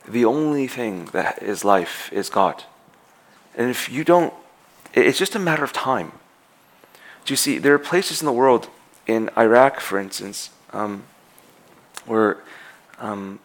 The 0.06 0.26
only 0.26 0.68
thing 0.68 1.06
that 1.06 1.42
is 1.42 1.64
life 1.64 2.12
is 2.12 2.28
God. 2.28 2.64
And 3.56 3.70
if 3.70 3.88
you 3.88 4.04
don't, 4.04 4.34
it's 4.92 5.18
just 5.18 5.34
a 5.34 5.38
matter 5.38 5.64
of 5.64 5.72
time. 5.72 6.12
Do 7.24 7.32
you 7.32 7.36
see, 7.36 7.58
there 7.58 7.74
are 7.74 7.78
places 7.78 8.20
in 8.20 8.26
the 8.26 8.32
world, 8.32 8.68
in 9.06 9.30
Iraq, 9.38 9.80
for 9.80 9.98
instance, 9.98 10.50
um, 10.74 11.04
where 12.04 12.38
um, 12.98 13.40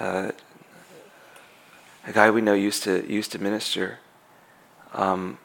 uh, 0.00 0.32
a 2.06 2.12
guy 2.12 2.30
we 2.30 2.40
know 2.40 2.54
used 2.54 2.82
to 2.84 3.06
used 3.10 3.32
to 3.32 3.38
minister 3.38 3.98
um, 4.94 5.38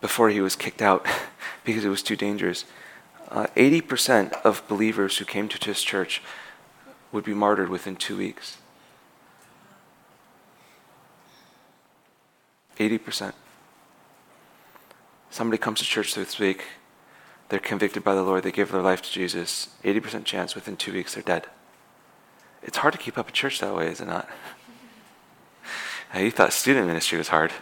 before 0.00 0.30
he 0.30 0.40
was 0.40 0.56
kicked 0.56 0.82
out. 0.82 1.06
because 1.68 1.84
it 1.84 1.90
was 1.90 2.02
too 2.02 2.16
dangerous. 2.16 2.64
Uh, 3.30 3.46
80% 3.54 4.32
of 4.42 4.66
believers 4.68 5.18
who 5.18 5.26
came 5.26 5.50
to 5.50 5.58
this 5.58 5.82
church 5.82 6.22
would 7.12 7.24
be 7.24 7.34
martyred 7.34 7.68
within 7.68 7.94
two 7.94 8.16
weeks. 8.16 8.56
80%. 12.78 13.34
Somebody 15.28 15.58
comes 15.58 15.80
to 15.80 15.84
church 15.84 16.14
this 16.14 16.38
week, 16.38 16.64
they're 17.50 17.58
convicted 17.58 18.02
by 18.02 18.14
the 18.14 18.22
Lord, 18.22 18.44
they 18.44 18.50
give 18.50 18.72
their 18.72 18.80
life 18.80 19.02
to 19.02 19.12
Jesus. 19.12 19.68
80% 19.84 20.24
chance 20.24 20.54
within 20.54 20.76
two 20.76 20.94
weeks 20.94 21.12
they're 21.12 21.22
dead. 21.22 21.48
It's 22.62 22.78
hard 22.78 22.92
to 22.92 22.98
keep 22.98 23.18
up 23.18 23.28
a 23.28 23.32
church 23.32 23.60
that 23.60 23.76
way, 23.76 23.88
is 23.88 24.00
it 24.00 24.06
not? 24.06 24.26
you 26.18 26.30
thought 26.30 26.54
student 26.54 26.86
ministry 26.86 27.18
was 27.18 27.28
hard. 27.28 27.52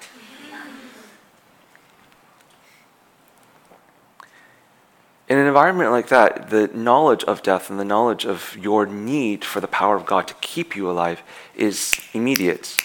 In 5.28 5.38
an 5.38 5.46
environment 5.46 5.90
like 5.90 6.08
that, 6.08 6.50
the 6.50 6.68
knowledge 6.68 7.24
of 7.24 7.42
death 7.42 7.68
and 7.68 7.80
the 7.80 7.84
knowledge 7.84 8.24
of 8.24 8.56
your 8.60 8.86
need 8.86 9.44
for 9.44 9.60
the 9.60 9.66
power 9.66 9.96
of 9.96 10.06
God 10.06 10.28
to 10.28 10.34
keep 10.34 10.76
you 10.76 10.88
alive 10.88 11.20
is 11.56 12.00
immediate. 12.12 12.76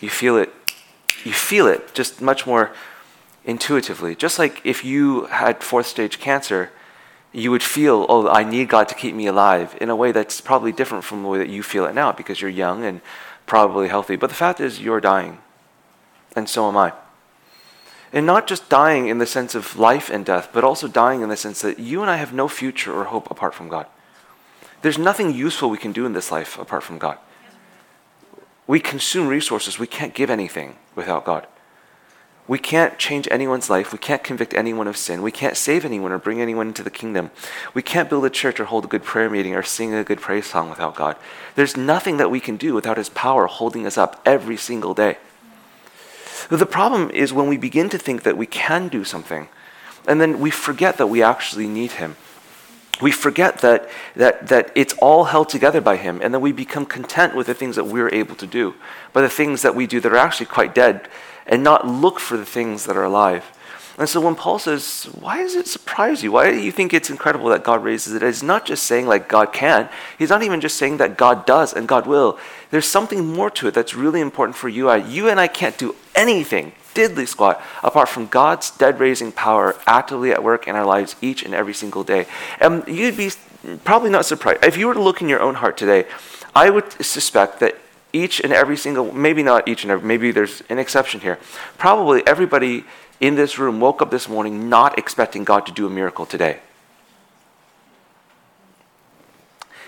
You 0.00 0.08
feel 0.08 0.36
it. 0.36 0.52
You 1.24 1.32
feel 1.32 1.66
it 1.66 1.92
just 1.92 2.20
much 2.20 2.46
more 2.46 2.72
intuitively. 3.44 4.14
Just 4.14 4.38
like 4.38 4.60
if 4.64 4.84
you 4.84 5.24
had 5.26 5.62
fourth 5.62 5.86
stage 5.86 6.20
cancer, 6.20 6.70
you 7.32 7.50
would 7.50 7.62
feel, 7.62 8.06
oh, 8.08 8.28
I 8.28 8.44
need 8.44 8.68
God 8.68 8.88
to 8.88 8.94
keep 8.94 9.14
me 9.14 9.26
alive 9.26 9.76
in 9.80 9.90
a 9.90 9.96
way 9.96 10.12
that's 10.12 10.40
probably 10.40 10.70
different 10.70 11.02
from 11.02 11.22
the 11.22 11.28
way 11.28 11.38
that 11.38 11.48
you 11.48 11.64
feel 11.64 11.86
it 11.86 11.94
now 11.94 12.12
because 12.12 12.40
you're 12.40 12.50
young 12.50 12.84
and 12.84 13.00
probably 13.46 13.88
healthy. 13.88 14.14
But 14.14 14.30
the 14.30 14.36
fact 14.36 14.60
is, 14.60 14.80
you're 14.80 15.00
dying. 15.00 15.38
And 16.36 16.48
so 16.48 16.68
am 16.68 16.76
I. 16.76 16.92
And 18.12 18.26
not 18.26 18.46
just 18.46 18.68
dying 18.68 19.08
in 19.08 19.18
the 19.18 19.26
sense 19.26 19.54
of 19.54 19.78
life 19.78 20.10
and 20.10 20.24
death, 20.24 20.50
but 20.52 20.64
also 20.64 20.86
dying 20.86 21.22
in 21.22 21.30
the 21.30 21.36
sense 21.36 21.62
that 21.62 21.78
you 21.78 22.02
and 22.02 22.10
I 22.10 22.16
have 22.16 22.32
no 22.32 22.46
future 22.46 22.92
or 22.92 23.04
hope 23.04 23.30
apart 23.30 23.54
from 23.54 23.68
God. 23.68 23.86
There's 24.82 24.98
nothing 24.98 25.32
useful 25.32 25.70
we 25.70 25.78
can 25.78 25.92
do 25.92 26.04
in 26.04 26.12
this 26.12 26.30
life 26.30 26.58
apart 26.58 26.82
from 26.82 26.98
God. 26.98 27.18
We 28.66 28.80
consume 28.80 29.28
resources. 29.28 29.78
We 29.78 29.86
can't 29.86 30.14
give 30.14 30.28
anything 30.28 30.76
without 30.94 31.24
God. 31.24 31.46
We 32.48 32.58
can't 32.58 32.98
change 32.98 33.28
anyone's 33.30 33.70
life. 33.70 33.92
We 33.92 33.98
can't 33.98 34.24
convict 34.24 34.52
anyone 34.52 34.88
of 34.88 34.96
sin. 34.96 35.22
We 35.22 35.30
can't 35.30 35.56
save 35.56 35.84
anyone 35.84 36.10
or 36.10 36.18
bring 36.18 36.40
anyone 36.40 36.68
into 36.68 36.82
the 36.82 36.90
kingdom. 36.90 37.30
We 37.72 37.82
can't 37.82 38.10
build 38.10 38.24
a 38.24 38.30
church 38.30 38.58
or 38.58 38.64
hold 38.64 38.84
a 38.84 38.88
good 38.88 39.04
prayer 39.04 39.30
meeting 39.30 39.54
or 39.54 39.62
sing 39.62 39.94
a 39.94 40.02
good 40.02 40.20
praise 40.20 40.46
song 40.46 40.68
without 40.68 40.96
God. 40.96 41.16
There's 41.54 41.76
nothing 41.76 42.16
that 42.16 42.30
we 42.30 42.40
can 42.40 42.56
do 42.56 42.74
without 42.74 42.96
His 42.96 43.08
power 43.08 43.46
holding 43.46 43.86
us 43.86 43.96
up 43.96 44.20
every 44.26 44.56
single 44.56 44.92
day. 44.92 45.18
The 46.48 46.66
problem 46.66 47.10
is 47.10 47.32
when 47.32 47.48
we 47.48 47.56
begin 47.56 47.88
to 47.90 47.98
think 47.98 48.22
that 48.22 48.36
we 48.36 48.46
can 48.46 48.88
do 48.88 49.04
something, 49.04 49.48
and 50.06 50.20
then 50.20 50.40
we 50.40 50.50
forget 50.50 50.98
that 50.98 51.06
we 51.06 51.22
actually 51.22 51.68
need 51.68 51.92
Him. 51.92 52.16
We 53.00 53.10
forget 53.10 53.58
that, 53.58 53.88
that, 54.16 54.48
that 54.48 54.70
it's 54.74 54.94
all 54.94 55.24
held 55.24 55.48
together 55.48 55.80
by 55.80 55.96
Him, 55.96 56.20
and 56.22 56.32
then 56.32 56.40
we 56.40 56.52
become 56.52 56.86
content 56.86 57.34
with 57.34 57.46
the 57.46 57.54
things 57.54 57.76
that 57.76 57.84
we're 57.84 58.12
able 58.14 58.36
to 58.36 58.46
do, 58.46 58.74
by 59.12 59.22
the 59.22 59.28
things 59.28 59.62
that 59.62 59.74
we 59.74 59.86
do 59.86 60.00
that 60.00 60.12
are 60.12 60.16
actually 60.16 60.46
quite 60.46 60.74
dead, 60.74 61.08
and 61.46 61.64
not 61.64 61.86
look 61.86 62.20
for 62.20 62.36
the 62.36 62.46
things 62.46 62.84
that 62.86 62.96
are 62.96 63.04
alive. 63.04 63.50
And 63.98 64.08
so 64.08 64.20
when 64.20 64.34
Paul 64.34 64.58
says, 64.58 65.04
Why 65.20 65.38
does 65.38 65.54
it 65.54 65.66
surprise 65.66 66.22
you? 66.22 66.32
Why 66.32 66.50
do 66.50 66.58
you 66.58 66.72
think 66.72 66.94
it's 66.94 67.10
incredible 67.10 67.50
that 67.50 67.64
God 67.64 67.84
raises 67.84 68.14
it? 68.14 68.22
He's 68.22 68.42
not 68.42 68.64
just 68.64 68.84
saying 68.84 69.06
like 69.06 69.28
God 69.28 69.52
can. 69.52 69.88
He's 70.18 70.30
not 70.30 70.42
even 70.42 70.60
just 70.60 70.76
saying 70.76 70.96
that 70.96 71.18
God 71.18 71.44
does 71.46 71.72
and 71.72 71.86
God 71.86 72.06
will. 72.06 72.38
There's 72.70 72.86
something 72.86 73.34
more 73.34 73.50
to 73.50 73.68
it 73.68 73.74
that's 73.74 73.94
really 73.94 74.20
important 74.20 74.56
for 74.56 74.68
you. 74.68 74.92
You 74.94 75.28
and 75.28 75.38
I 75.38 75.46
can't 75.46 75.76
do 75.76 75.94
anything, 76.14 76.72
diddly 76.94 77.28
squat, 77.28 77.62
apart 77.82 78.08
from 78.08 78.26
God's 78.26 78.70
dead 78.70 78.98
raising 78.98 79.30
power 79.30 79.76
actively 79.86 80.32
at 80.32 80.42
work 80.42 80.66
in 80.66 80.74
our 80.74 80.86
lives 80.86 81.14
each 81.20 81.42
and 81.42 81.54
every 81.54 81.74
single 81.74 82.02
day. 82.02 82.26
And 82.60 82.86
you'd 82.88 83.16
be 83.16 83.30
probably 83.84 84.10
not 84.10 84.24
surprised. 84.24 84.64
If 84.64 84.76
you 84.76 84.86
were 84.86 84.94
to 84.94 85.02
look 85.02 85.20
in 85.20 85.28
your 85.28 85.40
own 85.40 85.56
heart 85.56 85.76
today, 85.76 86.06
I 86.54 86.70
would 86.70 86.92
suspect 87.04 87.60
that 87.60 87.76
each 88.12 88.40
and 88.40 88.52
every 88.52 88.76
single, 88.76 89.12
maybe 89.12 89.42
not 89.42 89.66
each 89.66 89.84
and 89.84 89.90
every, 89.90 90.06
maybe 90.06 90.30
there's 90.32 90.62
an 90.68 90.78
exception 90.78 91.20
here. 91.20 91.38
Probably 91.78 92.26
everybody 92.26 92.84
in 93.22 93.36
this 93.36 93.56
room 93.56 93.80
woke 93.80 94.02
up 94.02 94.10
this 94.10 94.28
morning 94.28 94.68
not 94.68 94.98
expecting 94.98 95.44
God 95.44 95.64
to 95.66 95.72
do 95.72 95.86
a 95.86 95.90
miracle 95.90 96.26
today. 96.26 96.58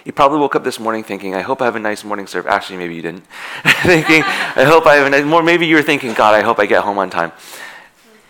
You 0.05 0.13
probably 0.13 0.39
woke 0.39 0.55
up 0.55 0.63
this 0.63 0.79
morning 0.79 1.03
thinking, 1.03 1.35
I 1.35 1.41
hope 1.41 1.61
I 1.61 1.65
have 1.65 1.77
a 1.77 1.81
nice 1.81 2.05
morning 2.05 2.27
serve. 2.29 2.47
Actually, 2.47 2.77
maybe 2.77 2.95
you 2.95 3.03
didn't. 3.03 3.25
thinking, 3.83 4.23
I 4.23 4.63
hope 4.65 4.87
I 4.87 4.95
have 4.95 5.07
a 5.07 5.11
nice, 5.11 5.25
more, 5.25 5.43
maybe 5.43 5.67
you 5.67 5.75
were 5.75 5.83
thinking, 5.83 6.15
God, 6.15 6.35
I 6.35 6.43
hope 6.43 6.61
I 6.61 6.67
get 6.67 6.85
home 6.85 6.99
on 6.99 7.11
time. 7.11 7.33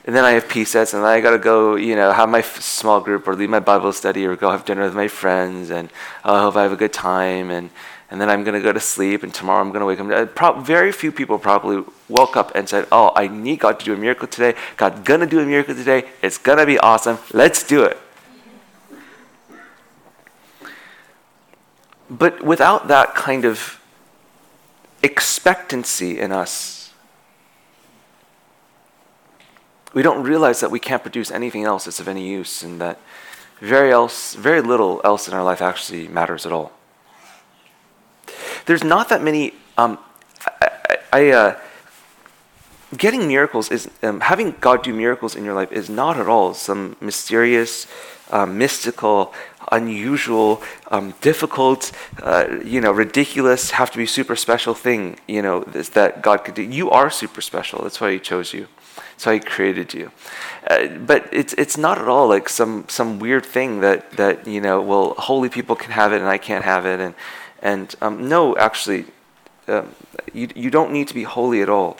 And 0.07 0.17
then 0.17 0.25
I 0.25 0.33
have 0.33 0.49
PSETs, 0.49 0.95
and 0.95 1.03
then 1.03 1.11
I 1.11 1.21
got 1.21 1.31
to 1.31 1.39
go, 1.39 1.75
you 1.75 1.97
know, 1.97 2.13
have 2.13 2.29
my 2.29 2.39
f- 2.39 2.61
small 2.61 3.01
group 3.01 3.27
or 3.27 3.35
lead 3.35 3.51
my 3.51 3.61
Bible 3.61 3.93
study 3.93 4.25
or 4.25 4.37
go 4.37 4.51
have 4.51 4.65
dinner 4.65 4.85
with 4.85 4.95
my 4.95 5.09
friends, 5.09 5.71
and 5.71 5.91
oh, 6.25 6.35
I 6.35 6.41
hope 6.43 6.57
I 6.57 6.63
have 6.63 6.73
a 6.73 6.77
good 6.77 6.93
time. 6.93 7.51
And 7.51 7.71
and 8.15 8.21
then 8.21 8.31
I'm 8.31 8.45
going 8.45 8.55
to 8.55 8.61
go 8.61 8.73
to 8.73 8.79
sleep, 8.79 9.25
and 9.25 9.35
tomorrow 9.35 9.61
I'm 9.61 9.73
going 9.73 9.81
to 9.81 9.87
wake 9.87 9.99
up. 9.99 10.09
Uh, 10.09 10.25
pro- 10.27 10.61
very 10.61 10.93
few 10.93 11.11
people 11.11 11.37
probably 11.37 11.83
woke 12.09 12.37
up 12.37 12.55
and 12.55 12.69
said, 12.69 12.87
Oh, 12.93 13.11
I 13.17 13.27
need 13.27 13.59
God 13.59 13.81
to 13.81 13.85
do 13.85 13.93
a 13.93 13.97
miracle 13.97 14.29
today. 14.29 14.55
God's 14.77 15.01
going 15.01 15.19
to 15.19 15.27
do 15.27 15.41
a 15.41 15.45
miracle 15.45 15.75
today. 15.75 16.05
It's 16.23 16.39
going 16.39 16.59
to 16.59 16.65
be 16.65 16.79
awesome. 16.79 17.19
Let's 17.33 17.67
do 17.67 17.83
it. 17.83 17.99
But 22.09 22.41
without 22.45 22.87
that 22.87 23.17
kind 23.17 23.45
of 23.45 23.81
expectancy 25.03 26.21
in 26.21 26.31
us, 26.31 26.93
we 29.93 30.03
don't 30.03 30.23
realize 30.23 30.61
that 30.61 30.71
we 30.71 30.79
can't 30.79 31.03
produce 31.03 31.33
anything 31.33 31.65
else 31.65 31.87
that's 31.87 31.99
of 31.99 32.07
any 32.07 32.29
use 32.29 32.63
and 32.63 32.81
that 32.81 33.01
very 33.59 33.91
else 33.91 34.35
very 34.35 34.61
little 34.61 35.01
else 35.03 35.27
in 35.27 35.35
our 35.35 35.43
life 35.43 35.61
actually 35.61 36.07
matters 36.07 36.47
at 36.47 36.53
all 36.53 36.71
there's 38.67 38.85
not 38.85 39.09
that 39.09 39.23
many. 39.23 39.53
Um, 39.77 39.99
I, 40.61 40.99
I 41.13 41.31
uh, 41.31 41.61
getting 42.97 43.27
miracles 43.29 43.71
is 43.71 43.91
um, 44.03 44.21
having 44.21 44.55
God 44.61 44.83
do 44.83 44.93
miracles 44.95 45.37
in 45.37 45.45
your 45.45 45.55
life 45.55 45.73
is 45.73 45.89
not 45.89 46.19
at 46.19 46.29
all 46.29 46.55
some 46.55 46.97
mysterious, 47.01 47.87
uh, 48.31 48.47
mystical, 48.47 49.33
unusual, 49.73 50.63
um, 50.91 51.15
difficult, 51.21 51.93
uh, 52.23 52.59
you 52.65 52.81
know, 52.81 52.93
ridiculous, 52.93 53.73
have 53.73 53.91
to 53.91 53.99
be 53.99 54.07
super 54.07 54.37
special 54.37 54.75
thing. 54.75 55.19
You 55.27 55.43
know, 55.43 55.61
that 55.65 56.23
God 56.23 56.45
could 56.45 56.55
do. 56.55 56.63
You 56.63 56.91
are 56.91 57.11
super 57.11 57.41
special. 57.41 57.83
That's 57.83 58.01
why 58.01 58.13
He 58.13 58.19
chose 58.19 58.53
you. 58.53 58.69
That's 58.97 59.27
why 59.27 59.35
He 59.35 59.41
created 59.41 59.95
you. 59.95 60.11
Uh, 60.69 60.89
but 60.89 61.29
it's 61.33 61.55
it's 61.55 61.77
not 61.77 61.99
at 61.99 62.09
all 62.09 62.29
like 62.29 62.49
some 62.49 62.85
some 62.89 63.19
weird 63.19 63.45
thing 63.45 63.81
that 63.81 64.11
that 64.13 64.47
you 64.47 64.61
know. 64.61 64.81
Well, 64.81 65.15
holy 65.19 65.49
people 65.49 65.77
can 65.77 65.93
have 65.93 66.13
it 66.13 66.21
and 66.21 66.29
I 66.29 66.39
can't 66.39 66.65
have 66.65 66.87
it 66.87 67.01
and 67.01 67.15
and 67.65 67.95
um, 68.03 68.29
no, 68.29 68.55
actually, 68.57 69.07
um, 69.67 69.95
you, 70.35 70.49
you 70.55 70.71
don't 70.71 70.93
need 70.93 71.09
to 71.09 71.15
be 71.15 71.23
holy 71.23 71.63
at 71.63 71.71
all 71.71 71.97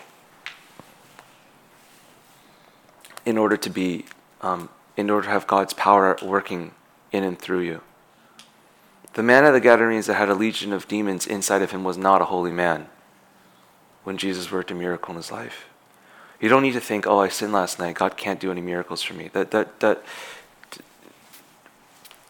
in 3.25 3.39
order 3.39 3.57
to 3.57 3.71
be, 3.71 4.05
um, 4.43 4.69
in 4.99 5.09
order 5.09 5.25
to 5.25 5.33
have 5.33 5.47
God's 5.47 5.73
power 5.73 6.19
working 6.23 6.73
in 7.11 7.25
and 7.25 7.39
through 7.39 7.61
you. 7.61 7.81
The 9.15 9.23
man 9.23 9.47
of 9.47 9.55
the 9.55 9.61
Gadarenes 9.61 10.07
that 10.07 10.15
had 10.15 10.29
a 10.29 10.35
legion 10.35 10.73
of 10.75 10.87
demons 10.87 11.27
inside 11.27 11.63
of 11.63 11.71
him 11.71 11.83
was 11.83 11.97
not 11.97 12.21
a 12.21 12.27
holy 12.27 12.53
man 12.53 12.89
when 14.03 14.19
Jesus 14.19 14.53
worked 14.53 14.71
a 14.71 14.75
miracle 14.75 15.13
in 15.13 15.17
his 15.17 15.33
life. 15.33 15.65
You 16.41 16.51
don't 16.51 16.63
need 16.63 16.73
to 16.73 16.81
think, 16.81 17.07
oh, 17.07 17.21
I 17.21 17.29
sinned 17.29 17.55
last 17.55 17.79
night. 17.79 17.95
God 17.95 18.19
can't 18.19 18.39
do 18.39 18.51
any 18.51 18.61
miracles 18.61 19.01
for 19.01 19.15
me. 19.15 19.29
That, 19.29 19.51
that, 19.53 19.81
that, 19.81 20.03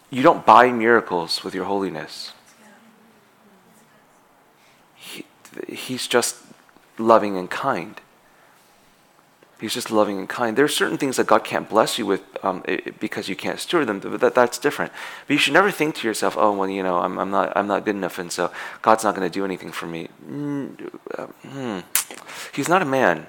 you 0.08 0.22
don't 0.22 0.46
buy 0.46 0.70
miracles 0.70 1.42
with 1.42 1.52
your 1.52 1.64
holiness. 1.64 2.33
He's 5.68 6.06
just 6.06 6.36
loving 6.98 7.36
and 7.36 7.50
kind. 7.50 8.00
He's 9.60 9.72
just 9.72 9.90
loving 9.90 10.18
and 10.18 10.28
kind. 10.28 10.58
There 10.58 10.64
are 10.64 10.68
certain 10.68 10.98
things 10.98 11.16
that 11.16 11.26
God 11.26 11.44
can't 11.44 11.68
bless 11.68 11.98
you 11.98 12.06
with 12.06 12.22
um, 12.42 12.62
because 12.98 13.28
you 13.28 13.36
can't 13.36 13.58
steward 13.60 13.86
them. 13.86 14.00
But 14.00 14.20
that, 14.20 14.34
that's 14.34 14.58
different. 14.58 14.92
But 15.26 15.34
you 15.34 15.38
should 15.38 15.52
never 15.52 15.70
think 15.70 15.94
to 15.96 16.08
yourself, 16.08 16.36
"Oh, 16.36 16.52
well, 16.52 16.68
you 16.68 16.82
know, 16.82 16.98
I'm, 16.98 17.18
I'm 17.18 17.30
not 17.30 17.56
I'm 17.56 17.66
not 17.66 17.84
good 17.84 17.94
enough, 17.94 18.18
and 18.18 18.30
so 18.30 18.50
God's 18.82 19.04
not 19.04 19.14
going 19.14 19.26
to 19.26 19.32
do 19.32 19.44
anything 19.44 19.70
for 19.70 19.86
me." 19.86 20.08
Mm, 20.28 20.98
uh, 21.16 21.26
hmm. 21.26 21.80
He's 22.52 22.68
not 22.68 22.82
a 22.82 22.84
man. 22.84 23.26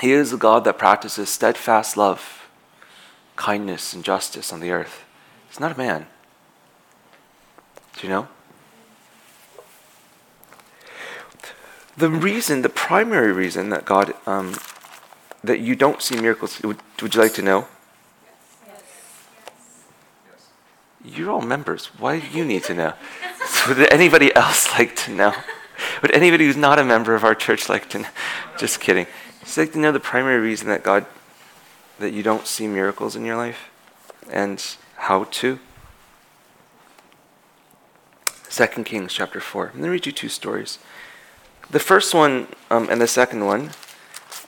He 0.00 0.12
is 0.12 0.32
a 0.32 0.36
God 0.36 0.64
that 0.64 0.78
practices 0.78 1.28
steadfast 1.28 1.96
love, 1.96 2.48
kindness, 3.36 3.92
and 3.92 4.02
justice 4.02 4.52
on 4.52 4.60
the 4.60 4.70
earth. 4.70 5.04
He's 5.48 5.60
not 5.60 5.72
a 5.72 5.78
man. 5.78 6.06
Do 7.96 8.06
you 8.06 8.12
know? 8.12 8.28
The 11.96 12.10
reason, 12.10 12.60
the 12.60 12.68
primary 12.68 13.32
reason 13.32 13.70
that 13.70 13.86
God, 13.86 14.12
um, 14.26 14.54
that 15.42 15.60
you 15.60 15.74
don't 15.74 16.02
see 16.02 16.20
miracles, 16.20 16.60
would, 16.62 16.76
would 17.00 17.14
you 17.14 17.20
like 17.22 17.32
to 17.34 17.42
know? 17.42 17.66
Yes. 18.66 20.48
You're 21.02 21.30
all 21.30 21.40
members. 21.40 21.86
Why 21.98 22.20
do 22.20 22.26
you 22.36 22.44
need 22.44 22.64
to 22.64 22.74
know? 22.74 22.92
would 23.68 23.90
anybody 23.90 24.34
else 24.36 24.70
like 24.78 24.94
to 24.96 25.12
know? 25.12 25.34
Would 26.02 26.10
anybody 26.10 26.44
who's 26.44 26.56
not 26.56 26.78
a 26.78 26.84
member 26.84 27.14
of 27.14 27.24
our 27.24 27.34
church 27.34 27.70
like 27.70 27.88
to 27.90 28.00
know? 28.00 28.08
Just 28.58 28.78
kidding. 28.80 29.06
Just 29.40 29.56
like 29.56 29.72
to 29.72 29.78
know 29.78 29.92
the 29.92 30.00
primary 30.00 30.40
reason 30.40 30.68
that 30.68 30.82
God, 30.82 31.06
that 31.98 32.12
you 32.12 32.22
don't 32.22 32.46
see 32.46 32.66
miracles 32.66 33.16
in 33.16 33.24
your 33.24 33.36
life 33.36 33.70
and 34.30 34.62
how 34.96 35.24
to? 35.24 35.58
2 38.56 38.84
Kings 38.84 39.12
chapter 39.12 39.38
4. 39.38 39.66
I'm 39.66 39.72
going 39.72 39.84
to 39.84 39.90
read 39.90 40.06
you 40.06 40.12
two 40.12 40.30
stories. 40.30 40.78
The 41.68 41.78
first 41.78 42.14
one 42.14 42.48
um, 42.70 42.88
and 42.88 43.02
the 43.02 43.06
second 43.06 43.44
one, 43.44 43.72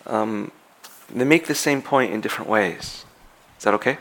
um, 0.06 0.50
they 1.14 1.26
make 1.26 1.46
the 1.46 1.54
same 1.54 1.82
point 1.82 2.14
in 2.14 2.22
different 2.22 2.48
ways. 2.48 3.04
Is 3.58 3.64
that 3.64 3.74
okay? 3.74 3.98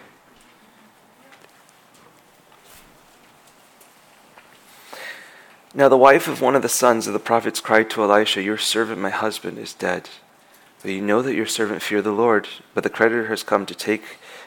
Now, 5.75 5.89
the 5.89 5.97
wife 5.97 6.29
of 6.29 6.39
one 6.39 6.55
of 6.55 6.61
the 6.61 6.69
sons 6.69 7.07
of 7.07 7.11
the 7.11 7.19
prophets 7.19 7.59
cried 7.59 7.89
to 7.89 8.01
Elisha, 8.01 8.41
Your 8.41 8.57
servant, 8.57 9.01
my 9.01 9.09
husband, 9.09 9.57
is 9.57 9.73
dead. 9.73 10.09
But 10.81 10.91
you 10.91 11.01
know 11.01 11.21
that 11.21 11.35
your 11.35 11.45
servant 11.45 11.81
feared 11.81 12.05
the 12.05 12.11
Lord, 12.11 12.47
but 12.73 12.85
the 12.85 12.89
creditor 12.89 13.27
has 13.27 13.43
come 13.43 13.65
to 13.65 13.75
take 13.75 14.03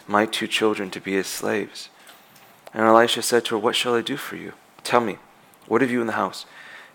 my 0.08 0.24
two 0.24 0.46
children 0.46 0.90
to 0.92 1.02
be 1.02 1.12
his 1.12 1.26
slaves. 1.26 1.90
And 2.72 2.86
Elisha 2.86 3.20
said 3.20 3.44
to 3.44 3.56
her, 3.56 3.58
What 3.58 3.76
shall 3.76 3.94
I 3.94 4.00
do 4.00 4.16
for 4.16 4.36
you? 4.36 4.54
Tell 4.84 5.02
me. 5.02 5.18
What 5.70 5.82
have 5.82 5.90
you 5.92 6.00
in 6.00 6.08
the 6.08 6.14
house? 6.14 6.46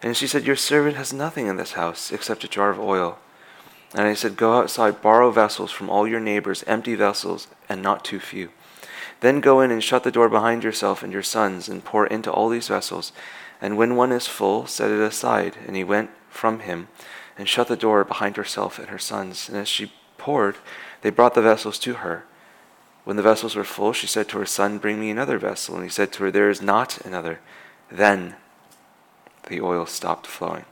And 0.02 0.18
she 0.18 0.28
said, 0.28 0.46
Your 0.46 0.58
servant 0.58 0.98
has 0.98 1.14
nothing 1.14 1.48
in 1.48 1.56
this 1.56 1.72
house 1.72 2.12
except 2.12 2.44
a 2.44 2.50
jar 2.50 2.72
of 2.72 2.78
oil. 2.78 3.20
And 3.94 4.02
I 4.02 4.14
said, 4.16 4.36
Go 4.36 4.60
outside, 4.60 5.02
borrow 5.02 5.32
vessels 5.32 5.72
from 5.72 5.90
all 5.90 6.06
your 6.06 6.20
neighbors, 6.20 6.62
empty 6.68 6.94
vessels, 6.96 7.48
and 7.70 7.82
not 7.82 8.04
too 8.04 8.20
few. 8.20 8.50
Then 9.22 9.40
go 9.40 9.62
in 9.62 9.72
and 9.72 9.82
shut 9.82 10.04
the 10.04 10.12
door 10.12 10.28
behind 10.28 10.66
yourself 10.66 11.04
and 11.04 11.14
your 11.14 11.24
sons, 11.24 11.70
and 11.70 11.86
pour 11.86 12.06
into 12.06 12.30
all 12.30 12.50
these 12.50 12.68
vessels. 12.68 13.14
And 13.62 13.78
when 13.78 13.96
one 13.96 14.12
is 14.12 14.28
full, 14.28 14.68
set 14.68 14.92
it 14.92 15.00
aside. 15.00 15.56
And 15.66 15.78
he 15.78 15.86
went 15.86 16.10
from 16.28 16.60
him 16.60 16.90
and 17.38 17.48
shut 17.48 17.70
the 17.70 17.78
door 17.78 18.04
behind 18.04 18.36
herself 18.36 18.78
and 18.78 18.90
her 18.90 19.00
sons. 19.00 19.48
And 19.48 19.58
as 19.58 19.70
she 19.70 19.94
poured, 20.18 20.58
they 21.02 21.12
brought 21.12 21.34
the 21.34 21.42
vessels 21.42 21.80
to 21.80 21.94
her. 21.94 22.26
When 23.06 23.16
the 23.16 23.24
vessels 23.24 23.56
were 23.56 23.64
full, 23.64 23.94
she 23.94 24.08
said 24.08 24.28
to 24.28 24.38
her 24.40 24.46
son, 24.46 24.80
Bring 24.80 25.00
me 25.00 25.12
another 25.12 25.38
vessel. 25.38 25.76
And 25.76 25.86
he 25.86 25.90
said 25.90 26.12
to 26.12 26.24
her, 26.24 26.32
There 26.32 26.50
is 26.50 26.62
not 26.62 27.00
another. 27.06 27.40
Then 27.90 28.36
the 29.48 29.62
oil 29.62 29.86
stopped 29.86 30.28
flowing. 30.28 30.66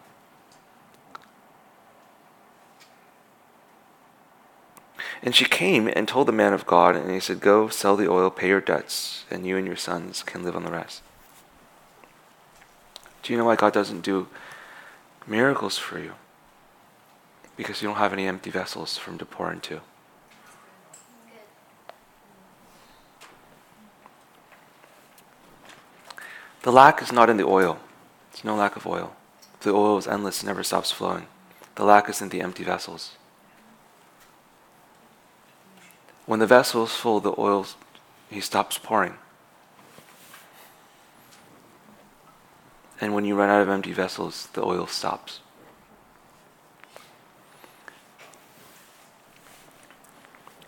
And 5.22 5.34
she 5.34 5.46
came 5.46 5.88
and 5.88 6.06
told 6.06 6.28
the 6.28 6.34
man 6.34 6.52
of 6.52 6.66
God, 6.66 6.98
and 6.98 7.10
he 7.10 7.20
said, 7.22 7.40
Go, 7.40 7.70
sell 7.70 7.96
the 7.96 8.10
oil, 8.10 8.30
pay 8.30 8.50
your 8.50 8.60
debts, 8.60 9.24
and 9.32 9.48
you 9.48 9.56
and 9.56 9.66
your 9.66 9.78
sons 9.78 10.22
can 10.22 10.44
live 10.44 10.56
on 10.56 10.66
the 10.66 10.72
rest. 10.72 11.02
Do 13.22 13.32
you 13.32 13.40
know 13.40 13.46
why 13.46 13.56
God 13.56 13.72
doesn't 13.72 14.02
do 14.02 14.28
miracles 15.26 15.78
for 15.78 15.98
you? 15.98 16.14
Because 17.56 17.82
you 17.82 17.88
don't 17.88 17.98
have 17.98 18.12
any 18.12 18.28
empty 18.28 18.50
vessels 18.50 18.98
for 18.98 19.12
Him 19.12 19.18
to 19.20 19.26
pour 19.26 19.52
into. 19.52 19.80
The 26.64 26.72
lack 26.72 27.02
is 27.02 27.12
not 27.12 27.30
in 27.30 27.38
the 27.38 27.46
oil. 27.46 27.80
There's 28.34 28.44
no 28.44 28.56
lack 28.56 28.76
of 28.76 28.88
oil. 28.88 29.16
The 29.62 29.72
oil 29.72 29.98
is 29.98 30.08
endless 30.08 30.42
and 30.42 30.48
never 30.48 30.64
stops 30.64 30.92
flowing. 30.92 31.28
The 31.76 31.86
lack 31.86 32.10
is 32.10 32.22
in 32.22 32.30
the 32.30 32.42
empty 32.42 32.64
vessels. 32.64 33.16
When 36.26 36.40
the 36.40 36.48
vessel 36.48 36.84
is 36.84 36.94
full, 36.94 37.20
the 37.20 37.36
oil, 37.38 37.68
he 38.30 38.42
stops 38.42 38.78
pouring. 38.78 39.16
And 43.00 43.14
when 43.14 43.26
you 43.26 43.36
run 43.36 43.50
out 43.50 43.62
of 43.62 43.70
empty 43.70 43.94
vessels, 43.94 44.48
the 44.54 44.64
oil 44.64 44.88
stops. 44.88 45.42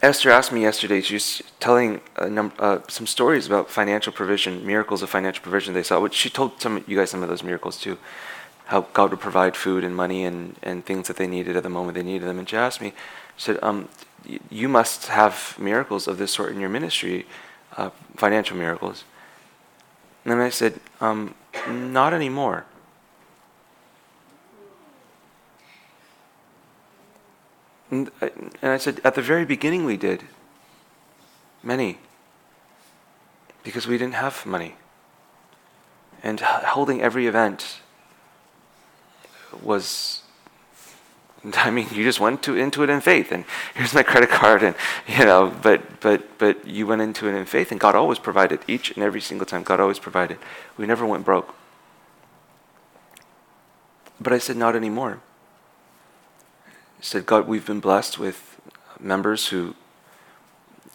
Esther 0.06 0.30
asked 0.30 0.52
me 0.52 0.62
yesterday, 0.62 1.02
she 1.02 1.16
was 1.16 1.42
telling 1.60 2.00
num- 2.22 2.54
uh, 2.60 2.78
some 2.88 3.08
stories 3.08 3.48
about 3.48 3.72
financial 3.72 4.14
provision, 4.14 4.64
miracles 4.64 5.02
of 5.02 5.10
financial 5.10 5.42
provision 5.42 5.74
they 5.74 5.82
saw. 5.82 6.00
Which 6.00 6.14
she 6.14 6.30
told 6.30 6.62
some 6.62 6.84
you 6.88 6.96
guys 6.96 7.10
some 7.10 7.24
of 7.24 7.30
those 7.30 7.42
miracles 7.42 7.82
too, 7.82 7.98
how 8.66 8.82
God 8.94 9.10
would 9.10 9.20
provide 9.20 9.58
food 9.58 9.84
and 9.84 9.96
money 9.96 10.24
and, 10.24 10.58
and 10.62 10.86
things 10.86 11.08
that 11.08 11.18
they 11.18 11.26
needed 11.26 11.58
at 11.58 11.64
the 11.64 11.70
moment 11.70 11.96
they 11.96 12.04
needed 12.04 12.28
them. 12.28 12.38
And 12.38 12.48
she 12.48 12.56
asked 12.56 12.82
me, 12.82 12.94
she 13.36 13.46
said, 13.46 13.58
um, 13.64 13.90
you 14.52 14.70
must 14.70 15.08
have 15.08 15.56
miracles 15.58 16.08
of 16.08 16.20
this 16.20 16.32
sort 16.32 16.52
in 16.52 16.60
your 16.60 16.70
ministry, 16.70 17.26
uh, 17.76 17.90
financial 18.16 18.58
miracles. 18.58 19.06
And 20.24 20.34
then 20.34 20.40
I 20.40 20.50
said, 20.50 20.80
um, 21.02 21.34
not 21.68 22.14
anymore. 22.14 22.66
And 27.92 28.12
I, 28.22 28.32
and 28.62 28.72
I 28.72 28.78
said, 28.78 29.02
at 29.04 29.16
the 29.16 29.22
very 29.22 29.46
beginning 29.46 29.86
we 29.86 29.98
did. 29.98 30.24
Many. 31.64 31.98
Because 33.64 33.88
we 33.88 33.98
didn't 33.98 34.16
have 34.16 34.46
money. 34.46 34.76
And 36.24 36.40
holding 36.40 37.02
every 37.02 37.28
event 37.28 37.80
was 39.62 40.24
I 41.56 41.70
mean, 41.70 41.88
you 41.92 42.04
just 42.04 42.20
went 42.20 42.42
to, 42.44 42.56
into 42.56 42.84
it 42.84 42.90
in 42.90 43.02
faith, 43.02 43.32
and 43.32 43.46
here's 43.74 43.94
my 43.94 44.04
credit 44.04 44.30
card, 44.30 44.64
and 44.64 44.76
you 45.08 45.26
know, 45.26 45.54
but 45.62 46.00
but 46.00 46.38
but 46.38 46.68
you 46.68 46.88
went 46.88 47.02
into 47.02 47.28
it 47.28 47.36
in 47.36 47.46
faith, 47.46 47.72
and 47.72 47.80
God 47.80 47.96
always 47.96 48.20
provided 48.20 48.60
each 48.68 48.92
and 48.92 49.04
every 49.04 49.22
single 49.22 49.46
time. 49.46 49.64
God 49.64 49.80
always 49.80 50.00
provided. 50.00 50.38
We 50.78 50.86
never 50.86 51.06
went 51.06 51.26
broke. 51.26 51.54
But 54.20 54.34
I 54.34 54.40
said, 54.40 54.56
not 54.56 54.76
anymore. 54.76 55.20
Said, 57.06 57.28
God, 57.28 57.48
we've 57.48 57.68
been 57.68 57.82
blessed 57.82 58.18
with 58.18 58.60
members 59.00 59.50
who 59.50 59.76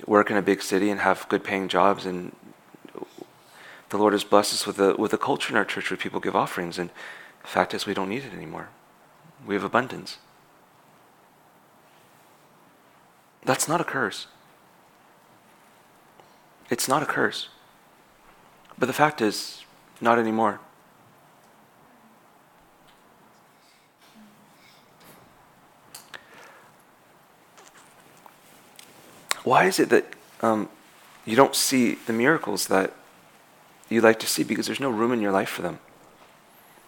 work 0.08 0.28
in 0.28 0.36
a 0.36 0.42
big 0.42 0.60
city 0.60 0.90
and 0.90 0.98
have 0.98 1.28
good 1.28 1.44
paying 1.44 1.68
jobs, 1.68 2.04
and 2.04 2.34
the 3.90 3.96
Lord 3.96 4.12
has 4.12 4.24
blessed 4.24 4.52
us 4.52 4.66
with 4.66 4.80
a 4.80 4.96
with 4.96 5.12
a 5.12 5.18
culture 5.18 5.52
in 5.52 5.56
our 5.56 5.64
church 5.64 5.88
where 5.88 5.96
people 5.96 6.18
give 6.18 6.34
offerings, 6.34 6.80
and 6.80 6.90
the 7.42 7.46
fact 7.46 7.74
is, 7.74 7.86
we 7.86 7.94
don't 7.94 8.08
need 8.08 8.24
it 8.24 8.32
anymore. 8.32 8.70
We 9.46 9.54
have 9.54 9.62
abundance. 9.62 10.18
That's 13.44 13.68
not 13.68 13.80
a 13.80 13.84
curse. 13.84 14.26
It's 16.70 16.88
not 16.88 17.04
a 17.04 17.06
curse. 17.06 17.50
But 18.76 18.86
the 18.86 18.92
fact 18.92 19.20
is, 19.20 19.64
not 20.00 20.18
anymore. 20.18 20.58
Why 29.44 29.66
is 29.66 29.78
it 29.78 29.88
that 29.88 30.06
um, 30.42 30.68
you 31.24 31.36
don't 31.36 31.54
see 31.54 31.94
the 31.94 32.12
miracles 32.12 32.66
that 32.68 32.92
you 33.88 34.00
like 34.00 34.18
to 34.20 34.26
see? 34.26 34.42
Because 34.42 34.66
there's 34.66 34.80
no 34.80 34.90
room 34.90 35.12
in 35.12 35.20
your 35.20 35.32
life 35.32 35.48
for 35.48 35.62
them. 35.62 35.78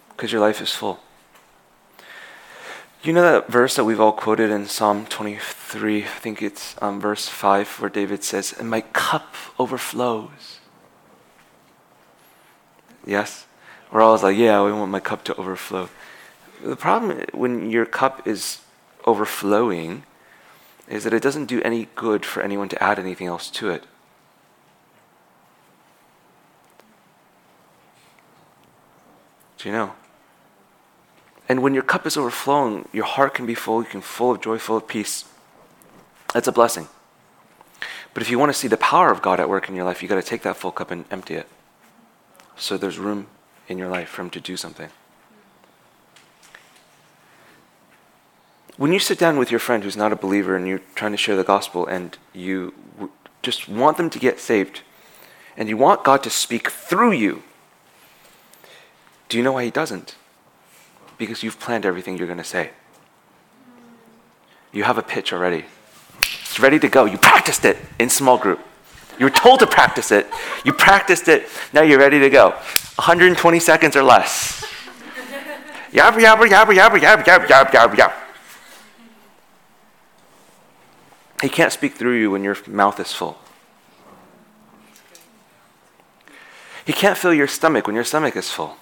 Because 0.09 0.31
your 0.31 0.41
life 0.41 0.61
is 0.61 0.71
full. 0.71 0.99
You 3.03 3.11
know 3.11 3.21
that 3.21 3.49
verse 3.49 3.75
that 3.75 3.83
we've 3.83 3.99
all 3.99 4.13
quoted 4.13 4.49
in 4.49 4.67
Psalm 4.67 5.05
23? 5.07 6.03
I 6.03 6.07
think 6.07 6.41
it's 6.41 6.75
um, 6.81 7.01
verse 7.01 7.27
5 7.27 7.81
where 7.81 7.89
David 7.89 8.23
says, 8.23 8.53
And 8.57 8.69
my 8.69 8.81
cup 8.81 9.35
overflows. 9.59 10.59
Yes? 13.05 13.45
We're 13.91 14.01
always 14.01 14.23
like, 14.23 14.37
Yeah, 14.37 14.63
we 14.63 14.71
want 14.71 14.89
my 14.89 15.01
cup 15.01 15.25
to 15.25 15.35
overflow. 15.35 15.89
The 16.63 16.77
problem 16.77 17.25
when 17.33 17.69
your 17.69 17.85
cup 17.85 18.25
is 18.25 18.61
overflowing 19.05 20.03
is 20.87 21.03
that 21.03 21.13
it 21.13 21.23
doesn't 21.23 21.45
do 21.45 21.61
any 21.61 21.87
good 21.95 22.25
for 22.25 22.41
anyone 22.41 22.69
to 22.69 22.83
add 22.83 22.99
anything 22.99 23.27
else 23.27 23.49
to 23.51 23.69
it. 23.69 23.83
Do 29.57 29.69
you 29.69 29.75
know? 29.75 29.93
And 31.47 31.61
when 31.61 31.73
your 31.73 31.83
cup 31.83 32.05
is 32.05 32.17
overflowing, 32.17 32.87
your 32.91 33.05
heart 33.05 33.33
can 33.33 33.45
be 33.45 33.55
full, 33.55 33.81
you 33.81 33.89
can 33.89 34.01
be 34.01 34.05
full 34.05 34.31
of 34.31 34.41
joy, 34.41 34.57
full 34.57 34.77
of 34.77 34.87
peace. 34.87 35.25
That's 36.33 36.47
a 36.47 36.51
blessing. 36.51 36.87
But 38.13 38.23
if 38.23 38.29
you 38.29 38.37
want 38.37 38.51
to 38.51 38.57
see 38.57 38.67
the 38.67 38.77
power 38.77 39.11
of 39.11 39.21
God 39.21 39.39
at 39.39 39.49
work 39.49 39.69
in 39.69 39.75
your 39.75 39.85
life, 39.85 40.01
you 40.01 40.09
got 40.09 40.15
to 40.15 40.21
take 40.21 40.43
that 40.43 40.57
full 40.57 40.71
cup 40.71 40.91
and 40.91 41.05
empty 41.09 41.35
it. 41.35 41.47
So 42.55 42.77
there's 42.77 42.99
room 42.99 43.27
in 43.67 43.77
your 43.77 43.89
life 43.89 44.09
for 44.09 44.21
him 44.21 44.29
to 44.31 44.39
do 44.39 44.57
something. 44.57 44.89
When 48.75 48.91
you 48.91 48.99
sit 48.99 49.19
down 49.19 49.37
with 49.37 49.51
your 49.51 49.59
friend 49.59 49.83
who's 49.83 49.97
not 49.97 50.11
a 50.11 50.15
believer 50.15 50.55
and 50.55 50.67
you're 50.67 50.81
trying 50.95 51.11
to 51.11 51.17
share 51.17 51.35
the 51.35 51.43
gospel 51.43 51.85
and 51.85 52.17
you 52.33 52.73
just 53.43 53.69
want 53.69 53.97
them 53.97 54.09
to 54.09 54.19
get 54.19 54.39
saved 54.39 54.81
and 55.55 55.69
you 55.69 55.77
want 55.77 56.03
God 56.03 56.23
to 56.23 56.29
speak 56.29 56.71
through 56.71 57.11
you, 57.11 57.43
do 59.29 59.37
you 59.37 59.43
know 59.43 59.53
why 59.53 59.65
he 59.65 59.71
doesn't? 59.71 60.15
Because 61.19 61.43
you've 61.43 61.59
planned 61.59 61.85
everything 61.85 62.17
you're 62.17 62.27
going 62.27 62.39
to 62.39 62.43
say. 62.43 62.71
You 64.71 64.83
have 64.83 64.97
a 64.97 65.03
pitch 65.03 65.31
already. 65.31 65.65
It's 66.19 66.59
ready 66.59 66.79
to 66.79 66.87
go. 66.87 67.05
You 67.05 67.19
practiced 67.19 67.65
it 67.65 67.77
in 67.99 68.09
small 68.09 68.39
group. 68.39 68.59
You 69.19 69.27
were 69.27 69.31
told 69.31 69.59
to 69.59 69.67
practice 69.67 70.11
it. 70.11 70.27
You 70.65 70.73
practiced 70.73 71.27
it. 71.27 71.47
Now 71.73 71.83
you're 71.83 71.99
ready 71.99 72.19
to 72.19 72.29
go. 72.31 72.49
120 72.49 73.59
seconds 73.59 73.95
or 73.95 74.01
less. 74.01 74.65
Yabba, 75.91 76.17
yabba, 76.17 76.47
yabba, 76.47 76.73
yabba, 76.73 76.99
yabba, 76.99 77.23
yabba, 77.23 77.45
yabba, 77.45 77.69
yabba, 77.69 77.95
yabba. 77.95 78.13
He 81.43 81.49
can't 81.49 81.73
speak 81.73 81.95
through 81.95 82.17
you 82.19 82.31
when 82.31 82.41
your 82.45 82.55
mouth 82.67 83.01
is 83.01 83.11
full. 83.11 83.37
He 86.85 86.93
can't 86.93 87.17
fill 87.17 87.33
your 87.33 87.49
stomach 87.49 87.85
when 87.85 87.97
your 87.97 88.05
stomach 88.05 88.37
is 88.37 88.49
full. 88.49 88.77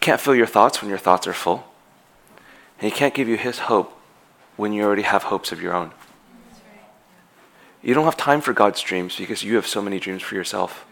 Can't 0.00 0.20
fill 0.20 0.34
your 0.34 0.46
thoughts 0.46 0.82
when 0.82 0.90
your 0.90 0.98
thoughts 0.98 1.26
are 1.26 1.32
full. 1.32 1.64
And 2.78 2.92
He 2.92 2.94
can't 2.94 3.14
give 3.14 3.28
you 3.28 3.38
His 3.38 3.60
hope 3.60 3.98
when 4.58 4.74
you 4.74 4.82
already 4.82 5.00
have 5.00 5.22
hopes 5.22 5.52
of 5.52 5.62
your 5.62 5.72
own. 5.72 5.92
You 7.82 7.94
don't 7.94 8.04
have 8.04 8.18
time 8.18 8.42
for 8.42 8.52
God's 8.52 8.82
dreams 8.82 9.16
because 9.16 9.42
you 9.42 9.54
have 9.54 9.66
so 9.66 9.80
many 9.80 9.98
dreams 10.00 10.20
for 10.20 10.34
yourself. 10.34 10.84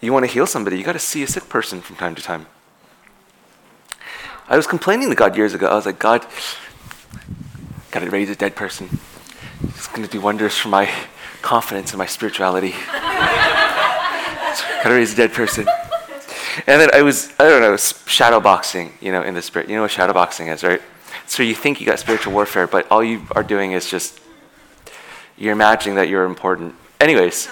You 0.00 0.10
want 0.14 0.24
to 0.24 0.32
heal 0.32 0.46
somebody, 0.46 0.78
you 0.78 0.84
got 0.84 0.94
to 0.94 0.98
see 0.98 1.22
a 1.22 1.26
sick 1.26 1.50
person 1.50 1.82
from 1.82 1.96
time 1.96 2.14
to 2.14 2.22
time. 2.22 2.46
I 4.50 4.56
was 4.56 4.66
complaining 4.66 5.08
to 5.10 5.14
God 5.14 5.36
years 5.36 5.54
ago. 5.54 5.68
I 5.68 5.74
was 5.74 5.86
like, 5.86 6.00
God, 6.00 6.26
got 7.92 8.00
to 8.00 8.10
raise 8.10 8.28
a 8.30 8.34
dead 8.34 8.56
person. 8.56 8.98
It's 9.62 9.86
going 9.86 10.02
to 10.02 10.10
do 10.10 10.20
wonders 10.20 10.58
for 10.58 10.68
my 10.68 10.90
confidence 11.40 11.92
and 11.92 11.98
my 11.98 12.06
spirituality. 12.06 12.74
Gotta 14.82 14.94
raise 14.94 15.12
a 15.12 15.16
dead 15.16 15.32
person. 15.32 15.68
And 16.66 16.80
then 16.80 16.90
I 16.92 17.02
was, 17.02 17.32
I 17.38 17.44
don't 17.48 17.60
know, 17.60 17.76
shadow 17.76 18.40
boxing, 18.40 18.92
you 19.00 19.12
know, 19.12 19.22
in 19.22 19.34
the 19.34 19.42
spirit. 19.42 19.68
You 19.68 19.76
know 19.76 19.82
what 19.82 19.92
shadow 19.92 20.12
boxing 20.12 20.48
is, 20.48 20.64
right? 20.64 20.82
So 21.26 21.44
you 21.44 21.54
think 21.54 21.80
you 21.80 21.86
got 21.86 22.00
spiritual 22.00 22.32
warfare, 22.32 22.66
but 22.66 22.90
all 22.90 23.04
you 23.04 23.22
are 23.32 23.44
doing 23.44 23.70
is 23.70 23.88
just, 23.88 24.18
you're 25.38 25.52
imagining 25.52 25.94
that 25.94 26.08
you're 26.08 26.24
important. 26.24 26.74
Anyways, 26.98 27.48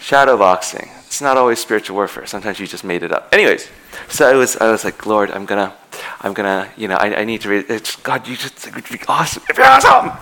shadow 0.00 0.36
boxing. 0.36 0.90
It's 1.06 1.22
not 1.22 1.36
always 1.36 1.60
spiritual 1.60 1.94
warfare. 1.94 2.26
Sometimes 2.26 2.58
you 2.58 2.66
just 2.66 2.82
made 2.82 3.04
it 3.04 3.12
up. 3.12 3.28
Anyways, 3.32 3.68
so 4.08 4.28
I 4.28 4.34
was, 4.34 4.56
I 4.56 4.70
was 4.70 4.84
like, 4.84 5.06
Lord, 5.06 5.30
I'm 5.30 5.46
gonna, 5.46 5.74
I'm 6.20 6.32
gonna, 6.32 6.70
you 6.76 6.88
know, 6.88 6.96
I, 6.96 7.20
I 7.20 7.24
need 7.24 7.40
to 7.42 7.48
read. 7.48 7.66
It's 7.68 7.96
God, 7.96 8.26
you 8.26 8.36
just 8.36 8.66
it 8.66 8.74
would 8.74 8.88
be 8.88 8.98
awesome. 9.08 9.42
It'd 9.44 9.56
be 9.56 9.62
awesome. 9.62 10.12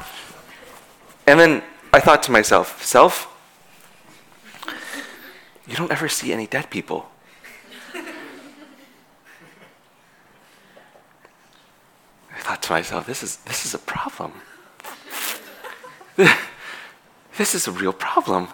And 1.26 1.38
then 1.38 1.62
I 1.92 2.00
thought 2.00 2.22
to 2.24 2.32
myself, 2.32 2.82
self, 2.82 3.28
you 5.66 5.76
don't 5.76 5.90
ever 5.90 6.08
see 6.08 6.32
any 6.32 6.46
dead 6.46 6.70
people. 6.70 7.08
I 12.35 12.40
thought 12.40 12.62
to 12.62 12.72
myself, 12.72 13.06
this 13.06 13.22
is 13.22 13.37
this 13.37 13.64
is 13.64 13.74
a 13.74 13.78
problem. 13.78 14.32
this 17.37 17.54
is 17.54 17.68
a 17.68 17.72
real 17.72 17.92
problem. 17.92 18.48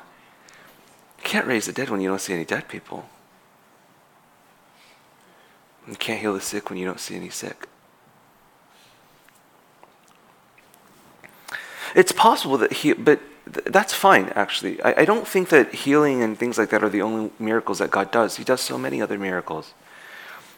You 1.19 1.25
can't 1.25 1.47
raise 1.47 1.67
the 1.67 1.73
dead 1.73 1.91
when 1.91 2.01
you 2.01 2.09
don't 2.09 2.21
see 2.21 2.35
any 2.35 2.45
dead 2.45 2.69
people. 2.69 3.09
You 5.89 5.97
can't 5.97 6.21
heal 6.21 6.35
the 6.35 6.41
sick 6.41 6.69
when 6.69 6.79
you 6.79 6.85
don't 6.85 7.01
see 7.01 7.17
any 7.17 7.31
sick. 7.31 7.67
It's 11.95 12.13
possible 12.13 12.59
that 12.59 12.73
he, 12.73 12.93
but 12.93 13.21
th- 13.53 13.67
that's 13.67 13.95
fine, 13.95 14.27
actually. 14.35 14.83
I, 14.83 15.03
I 15.03 15.05
don't 15.07 15.27
think 15.27 15.49
that 15.49 15.75
healing 15.75 16.23
and 16.23 16.39
things 16.39 16.59
like 16.59 16.69
that 16.71 16.85
are 16.85 16.91
the 16.91 17.01
only 17.01 17.31
miracles 17.39 17.79
that 17.79 17.91
God 17.91 18.11
does. 18.11 18.37
He 18.37 18.45
does 18.45 18.61
so 18.61 18.77
many 18.77 19.01
other 19.01 19.19
miracles. 19.19 19.73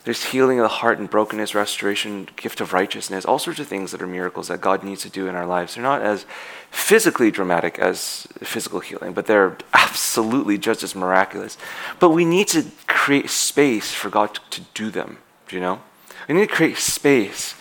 There's 0.05 0.25
healing 0.25 0.59
of 0.59 0.63
the 0.63 0.69
heart 0.69 0.99
and 0.99 1.11
brokenness, 1.11 1.55
restoration, 1.55 2.29
gift 2.37 2.61
of 2.63 2.73
righteousness, 2.73 3.27
all 3.27 3.39
sorts 3.39 3.61
of 3.61 3.67
things 3.67 3.93
that 3.93 4.01
are 4.01 4.07
miracles 4.07 4.49
that 4.49 4.61
God 4.61 4.83
needs 4.83 5.03
to 5.03 5.11
do 5.11 5.29
in 5.29 5.35
our 5.35 5.45
lives. 5.45 5.75
They're 5.75 5.83
not 5.83 6.01
as 6.01 6.25
physically 6.71 7.31
dramatic 7.31 7.79
as 7.79 8.27
physical 8.39 8.81
healing, 8.81 9.13
but 9.13 9.27
they're 9.27 9.59
absolutely 9.75 10.57
just 10.57 10.83
as 10.83 10.95
miraculous. 10.95 11.59
But 11.99 12.11
we 12.11 12.25
need 12.25 12.49
to 12.49 12.65
create 12.87 13.29
space 13.29 13.93
for 13.93 14.09
God 14.09 14.39
to, 14.51 14.63
do 14.73 14.91
them, 14.91 15.19
do 15.49 15.57
you 15.57 15.61
know? 15.61 15.81
We 16.29 16.35
need 16.35 16.49
to 16.49 16.55
create 16.55 16.79
space 16.79 17.55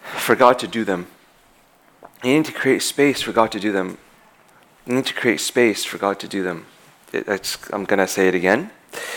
for 0.00 0.36
God 0.36 0.58
to 0.60 0.68
do 0.68 0.84
them. 0.84 1.06
You 2.24 2.32
need 2.34 2.46
to 2.46 2.52
create 2.52 2.82
space 2.82 3.20
for 3.20 3.32
God 3.32 3.52
to 3.52 3.60
do 3.60 3.72
them. 3.72 3.98
You 4.86 4.94
need 4.94 5.06
to 5.06 5.14
create 5.14 5.40
space 5.40 5.84
for 5.84 5.98
God 5.98 6.18
to 6.20 6.28
do 6.28 6.42
them. 6.42 6.66
It, 7.12 7.58
I'm 7.72 7.84
going 7.84 7.98
to 7.98 8.06
say 8.06 8.28
it 8.28 8.34
again. 8.34 8.70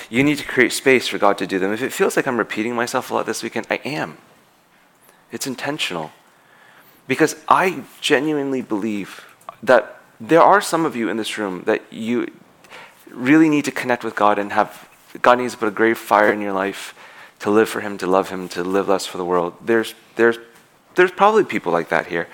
You 0.09 0.23
need 0.23 0.37
to 0.37 0.45
create 0.45 0.71
space 0.71 1.07
for 1.07 1.17
God 1.17 1.37
to 1.37 1.47
do 1.47 1.59
them. 1.59 1.73
If 1.73 1.81
it 1.81 1.93
feels 1.93 2.15
like 2.15 2.27
I'm 2.27 2.37
repeating 2.37 2.75
myself 2.75 3.11
a 3.11 3.13
lot 3.13 3.25
this 3.25 3.43
weekend, 3.43 3.67
I 3.69 3.75
am. 3.85 4.17
It's 5.31 5.47
intentional. 5.47 6.11
Because 7.07 7.35
I 7.47 7.83
genuinely 8.01 8.61
believe 8.61 9.25
that 9.63 9.99
there 10.19 10.41
are 10.41 10.61
some 10.61 10.85
of 10.85 10.95
you 10.95 11.09
in 11.09 11.17
this 11.17 11.37
room 11.37 11.63
that 11.65 11.81
you 11.91 12.31
really 13.09 13.49
need 13.49 13.65
to 13.65 13.71
connect 13.71 14.03
with 14.03 14.15
God 14.15 14.37
and 14.37 14.51
have 14.51 14.87
God 15.21 15.39
needs 15.39 15.53
to 15.53 15.59
put 15.59 15.67
a 15.67 15.71
great 15.71 15.97
fire 15.97 16.31
in 16.31 16.39
your 16.39 16.53
life 16.53 16.93
to 17.39 17.49
live 17.49 17.69
for 17.69 17.81
Him, 17.81 17.97
to 17.97 18.07
love 18.07 18.29
Him, 18.29 18.47
to 18.49 18.63
live 18.63 18.87
less 18.87 19.05
for 19.05 19.17
the 19.17 19.25
world. 19.25 19.55
There's, 19.61 19.95
there's, 20.15 20.37
there's 20.95 21.11
probably 21.11 21.43
people 21.43 21.71
like 21.71 21.89
that 21.89 22.07
here. 22.07 22.27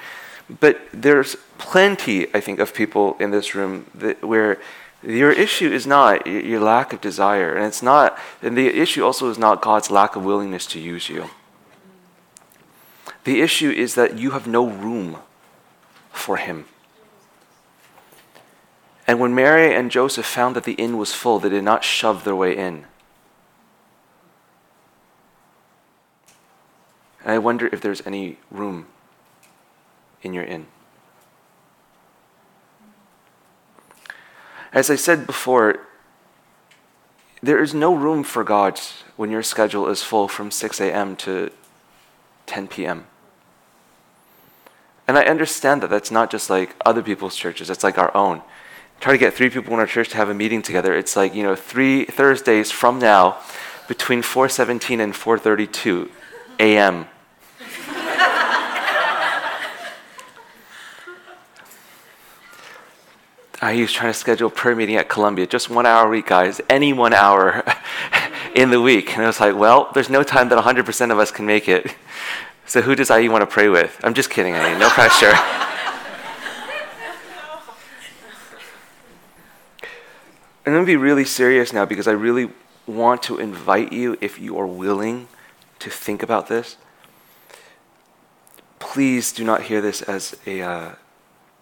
But 0.59 0.81
there's 0.93 1.37
plenty, 1.57 2.27
I 2.35 2.39
think, 2.39 2.59
of 2.59 2.73
people 2.73 3.15
in 3.19 3.31
this 3.31 3.55
room 3.55 3.85
that, 3.95 4.23
where 4.23 4.59
your 5.05 5.31
issue 5.31 5.71
is 5.71 5.85
not 5.85 6.25
your 6.25 6.59
lack 6.59 6.91
of 6.93 7.01
desire, 7.01 7.55
and 7.55 7.65
it's 7.65 7.83
not, 7.83 8.17
and 8.41 8.57
the 8.57 8.67
issue 8.67 9.03
also 9.03 9.29
is 9.29 9.37
not 9.37 9.61
God's 9.61 9.91
lack 9.91 10.15
of 10.15 10.25
willingness 10.25 10.65
to 10.67 10.79
use 10.79 11.09
you. 11.09 11.29
The 13.23 13.41
issue 13.41 13.69
is 13.69 13.95
that 13.95 14.17
you 14.17 14.31
have 14.31 14.47
no 14.47 14.67
room 14.67 15.17
for 16.11 16.37
Him. 16.37 16.65
And 19.07 19.19
when 19.19 19.35
Mary 19.35 19.75
and 19.75 19.91
Joseph 19.91 20.25
found 20.25 20.55
that 20.55 20.63
the 20.63 20.73
inn 20.73 20.97
was 20.97 21.13
full, 21.13 21.39
they 21.39 21.49
did 21.49 21.63
not 21.63 21.83
shove 21.83 22.23
their 22.23 22.35
way 22.35 22.55
in. 22.57 22.85
And 27.23 27.33
I 27.33 27.37
wonder 27.37 27.67
if 27.71 27.81
there's 27.81 28.05
any 28.05 28.37
room 28.49 28.87
in 30.23 30.33
your 30.33 30.43
inn. 30.43 30.67
As 34.75 34.89
I 34.89 34.97
said 34.97 35.25
before, 35.25 35.79
there 37.41 37.63
is 37.63 37.73
no 37.73 37.95
room 37.95 38.23
for 38.23 38.43
God 38.43 38.77
when 39.15 39.31
your 39.31 39.41
schedule 39.41 39.87
is 39.87 40.03
full 40.03 40.27
from 40.27 40.51
6 40.51 40.81
a.m. 40.81 41.15
to 41.15 41.49
10 42.45 42.67
p.m. 42.67 43.07
And 45.07 45.17
I 45.17 45.23
understand 45.23 45.81
that 45.81 45.89
that's 45.89 46.11
not 46.11 46.29
just 46.29 46.49
like 46.49 46.75
other 46.85 47.01
people's 47.01 47.37
churches, 47.37 47.69
it's 47.69 47.85
like 47.85 47.97
our 47.97 48.15
own. 48.15 48.41
Try 48.99 49.13
to 49.13 49.17
get 49.17 49.33
three 49.33 49.49
people 49.49 49.73
in 49.73 49.79
our 49.79 49.87
church 49.87 50.09
to 50.09 50.17
have 50.17 50.29
a 50.29 50.33
meeting 50.33 50.61
together. 50.61 50.93
It's 50.93 51.15
like, 51.15 51.33
you 51.33 51.43
know, 51.43 51.55
three 51.55 52.03
Thursdays 52.03 52.69
from 52.69 52.99
now 52.99 53.37
between 53.87 54.21
4:17 54.21 54.99
and 54.99 55.13
4:32 55.13 56.09
a.m. 56.59 57.07
he 63.61 63.81
was 63.81 63.91
trying 63.91 64.11
to 64.11 64.17
schedule 64.17 64.47
a 64.47 64.51
prayer 64.51 64.75
meeting 64.75 64.95
at 64.95 65.07
Columbia, 65.07 65.47
just 65.47 65.69
one 65.69 65.85
hour 65.85 66.07
a 66.07 66.09
week, 66.09 66.27
guys, 66.27 66.59
any 66.69 66.93
one 66.93 67.13
hour 67.13 67.63
in 68.55 68.69
the 68.69 68.81
week. 68.81 69.13
And 69.13 69.23
I 69.23 69.27
was 69.27 69.39
like, 69.39 69.55
well, 69.55 69.89
there's 69.93 70.09
no 70.09 70.23
time 70.23 70.49
that 70.49 70.63
100% 70.63 71.11
of 71.11 71.19
us 71.19 71.31
can 71.31 71.45
make 71.45 71.69
it. 71.69 71.95
So 72.65 72.81
who 72.81 72.95
does 72.95 73.09
IE 73.11 73.29
want 73.29 73.43
to 73.43 73.47
pray 73.47 73.69
with? 73.69 73.99
I'm 74.03 74.13
just 74.13 74.29
kidding, 74.29 74.55
I 74.55 74.69
mean, 74.69 74.79
no 74.79 74.89
pressure. 74.89 75.31
I'm 80.65 80.73
going 80.73 80.83
to 80.83 80.87
be 80.87 80.97
really 80.97 81.25
serious 81.25 81.71
now 81.71 81.85
because 81.85 82.07
I 82.07 82.11
really 82.11 82.49
want 82.87 83.21
to 83.23 83.37
invite 83.37 83.93
you, 83.93 84.17
if 84.19 84.39
you 84.39 84.57
are 84.57 84.65
willing 84.65 85.27
to 85.79 85.91
think 85.91 86.23
about 86.23 86.47
this, 86.47 86.77
please 88.79 89.31
do 89.31 89.43
not 89.43 89.63
hear 89.63 89.81
this 89.81 90.01
as 90.01 90.35
a. 90.45 90.61
Uh, 90.61 90.95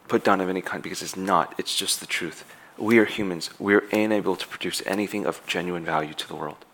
put 0.08 0.24
down 0.24 0.42
of 0.42 0.50
any 0.50 0.62
kind 0.62 0.84
because 0.84 1.02
it's 1.02 1.18
not. 1.18 1.54
It's 1.58 1.76
just 1.76 2.00
the 2.00 2.06
truth. 2.06 2.46
We 2.78 2.98
are 2.98 3.06
humans. 3.06 3.50
We 3.60 3.76
are 3.76 3.84
unable 3.92 4.36
to 4.36 4.48
produce 4.48 4.82
anything 4.86 5.26
of 5.26 5.46
genuine 5.46 5.86
value 5.86 6.14
to 6.14 6.28
the 6.28 6.36
world. 6.36 6.66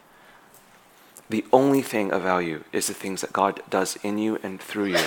The 1.29 1.45
only 1.53 1.81
thing 1.81 2.11
of 2.11 2.23
value 2.23 2.63
is 2.71 2.87
the 2.87 2.93
things 2.93 3.21
that 3.21 3.33
God 3.33 3.61
does 3.69 3.97
in 3.97 4.17
you 4.17 4.39
and 4.41 4.59
through 4.59 4.87
you. 4.87 5.05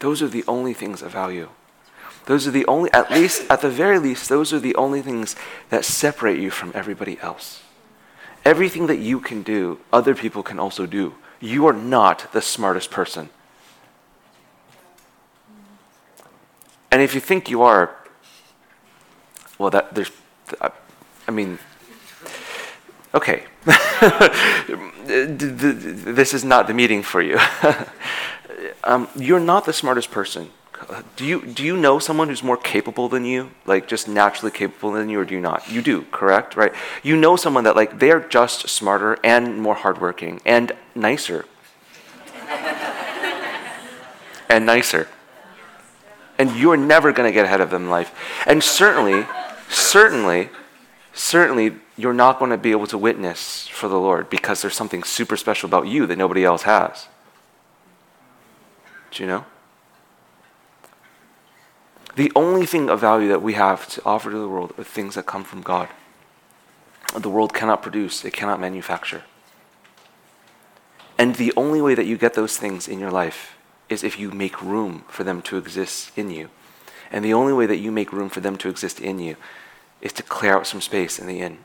Those 0.00 0.22
are 0.22 0.28
the 0.28 0.44
only 0.48 0.74
things 0.74 1.02
of 1.02 1.12
value. 1.12 1.50
Those 2.26 2.46
are 2.46 2.50
the 2.50 2.66
only, 2.66 2.92
at 2.92 3.10
least, 3.10 3.46
at 3.48 3.62
the 3.62 3.70
very 3.70 3.98
least, 3.98 4.28
those 4.28 4.52
are 4.52 4.58
the 4.58 4.74
only 4.74 5.00
things 5.00 5.34
that 5.70 5.84
separate 5.84 6.38
you 6.38 6.50
from 6.50 6.72
everybody 6.74 7.18
else. 7.20 7.62
Everything 8.44 8.86
that 8.86 8.98
you 8.98 9.20
can 9.20 9.42
do, 9.42 9.78
other 9.92 10.14
people 10.14 10.42
can 10.42 10.58
also 10.58 10.86
do. 10.86 11.14
You 11.40 11.66
are 11.66 11.72
not 11.72 12.32
the 12.32 12.42
smartest 12.42 12.90
person. 12.90 13.30
And 16.90 17.02
if 17.02 17.14
you 17.14 17.20
think 17.20 17.50
you 17.50 17.62
are, 17.62 17.94
well, 19.58 19.70
that 19.70 19.94
there's, 19.94 20.10
I 20.60 21.30
mean, 21.30 21.58
okay. 23.12 23.44
this 25.04 26.32
is 26.32 26.44
not 26.44 26.66
the 26.66 26.74
meeting 26.74 27.02
for 27.02 27.20
you. 27.20 27.38
um, 28.84 29.08
you're 29.16 29.40
not 29.40 29.66
the 29.66 29.72
smartest 29.72 30.10
person. 30.10 30.50
Do 31.16 31.26
you, 31.26 31.44
do 31.44 31.64
you 31.64 31.76
know 31.76 31.98
someone 31.98 32.28
who's 32.28 32.44
more 32.44 32.56
capable 32.56 33.08
than 33.08 33.24
you, 33.24 33.50
like 33.66 33.88
just 33.88 34.08
naturally 34.08 34.52
capable 34.52 34.92
than 34.92 35.08
you, 35.08 35.18
or 35.18 35.24
do 35.24 35.34
you 35.34 35.40
not? 35.40 35.68
You 35.68 35.82
do, 35.82 36.02
correct? 36.12 36.56
Right? 36.56 36.72
You 37.02 37.16
know 37.16 37.34
someone 37.34 37.64
that 37.64 37.74
like 37.74 37.98
they're 37.98 38.20
just 38.20 38.68
smarter 38.68 39.18
and 39.24 39.60
more 39.60 39.74
hardworking 39.74 40.40
and 40.46 40.70
nicer. 40.94 41.46
and 44.48 44.64
nicer 44.64 45.08
and 46.38 46.54
you're 46.56 46.76
never 46.76 47.12
going 47.12 47.28
to 47.28 47.34
get 47.34 47.44
ahead 47.44 47.60
of 47.60 47.70
them 47.70 47.84
in 47.84 47.90
life. 47.90 48.14
And 48.46 48.62
certainly, 48.62 49.26
certainly, 49.68 50.50
certainly, 51.12 51.74
you're 51.96 52.14
not 52.14 52.38
going 52.38 52.52
to 52.52 52.56
be 52.56 52.70
able 52.70 52.86
to 52.86 52.96
witness 52.96 53.66
for 53.68 53.88
the 53.88 53.98
Lord 53.98 54.30
because 54.30 54.62
there's 54.62 54.76
something 54.76 55.02
super 55.02 55.36
special 55.36 55.66
about 55.66 55.88
you 55.88 56.06
that 56.06 56.16
nobody 56.16 56.44
else 56.44 56.62
has. 56.62 57.08
Do 59.10 59.22
you 59.22 59.26
know? 59.26 59.44
The 62.14 62.32
only 62.34 62.66
thing 62.66 62.88
of 62.88 63.00
value 63.00 63.28
that 63.28 63.42
we 63.42 63.54
have 63.54 63.88
to 63.90 64.02
offer 64.04 64.30
to 64.30 64.38
the 64.38 64.48
world 64.48 64.74
are 64.78 64.84
things 64.84 65.16
that 65.16 65.26
come 65.26 65.44
from 65.44 65.62
God. 65.62 65.88
The 67.16 67.30
world 67.30 67.54
cannot 67.54 67.82
produce, 67.82 68.24
it 68.24 68.32
cannot 68.32 68.60
manufacture. 68.60 69.24
And 71.16 71.34
the 71.34 71.52
only 71.56 71.80
way 71.80 71.94
that 71.94 72.06
you 72.06 72.16
get 72.16 72.34
those 72.34 72.56
things 72.56 72.86
in 72.86 73.00
your 73.00 73.10
life 73.10 73.57
is 73.88 74.04
if 74.04 74.18
you 74.18 74.30
make 74.30 74.62
room 74.62 75.04
for 75.08 75.24
them 75.24 75.42
to 75.42 75.56
exist 75.56 76.16
in 76.16 76.30
you. 76.30 76.50
And 77.10 77.24
the 77.24 77.34
only 77.34 77.52
way 77.52 77.66
that 77.66 77.78
you 77.78 77.90
make 77.90 78.12
room 78.12 78.28
for 78.28 78.40
them 78.40 78.56
to 78.58 78.68
exist 78.68 79.00
in 79.00 79.18
you 79.18 79.36
is 80.00 80.12
to 80.14 80.22
clear 80.22 80.54
out 80.56 80.66
some 80.66 80.80
space 80.80 81.18
in 81.18 81.26
the 81.26 81.40
inn. 81.40 81.58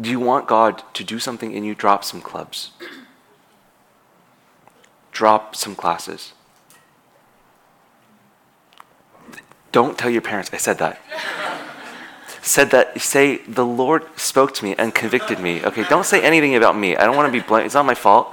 Do 0.00 0.10
you 0.10 0.20
want 0.20 0.46
God 0.46 0.82
to 0.94 1.02
do 1.02 1.18
something 1.18 1.52
in 1.52 1.64
you? 1.64 1.74
Drop 1.74 2.04
some 2.04 2.20
clubs. 2.20 2.70
Drop 5.10 5.56
some 5.56 5.74
classes. 5.74 6.32
Don't 9.72 9.98
tell 9.98 10.10
your 10.10 10.22
parents 10.22 10.50
I 10.52 10.56
said 10.56 10.78
that. 10.78 11.00
said 12.40 12.70
that, 12.70 13.00
say, 13.00 13.38
the 13.38 13.66
Lord 13.66 14.06
spoke 14.16 14.54
to 14.54 14.64
me 14.64 14.76
and 14.78 14.94
convicted 14.94 15.40
me. 15.40 15.64
Okay, 15.64 15.84
don't 15.88 16.06
say 16.06 16.22
anything 16.22 16.54
about 16.54 16.78
me. 16.78 16.96
I 16.96 17.04
don't 17.04 17.16
want 17.16 17.26
to 17.26 17.32
be 17.32 17.44
blamed. 17.44 17.66
It's 17.66 17.74
not 17.74 17.84
my 17.84 17.94
fault. 17.94 18.32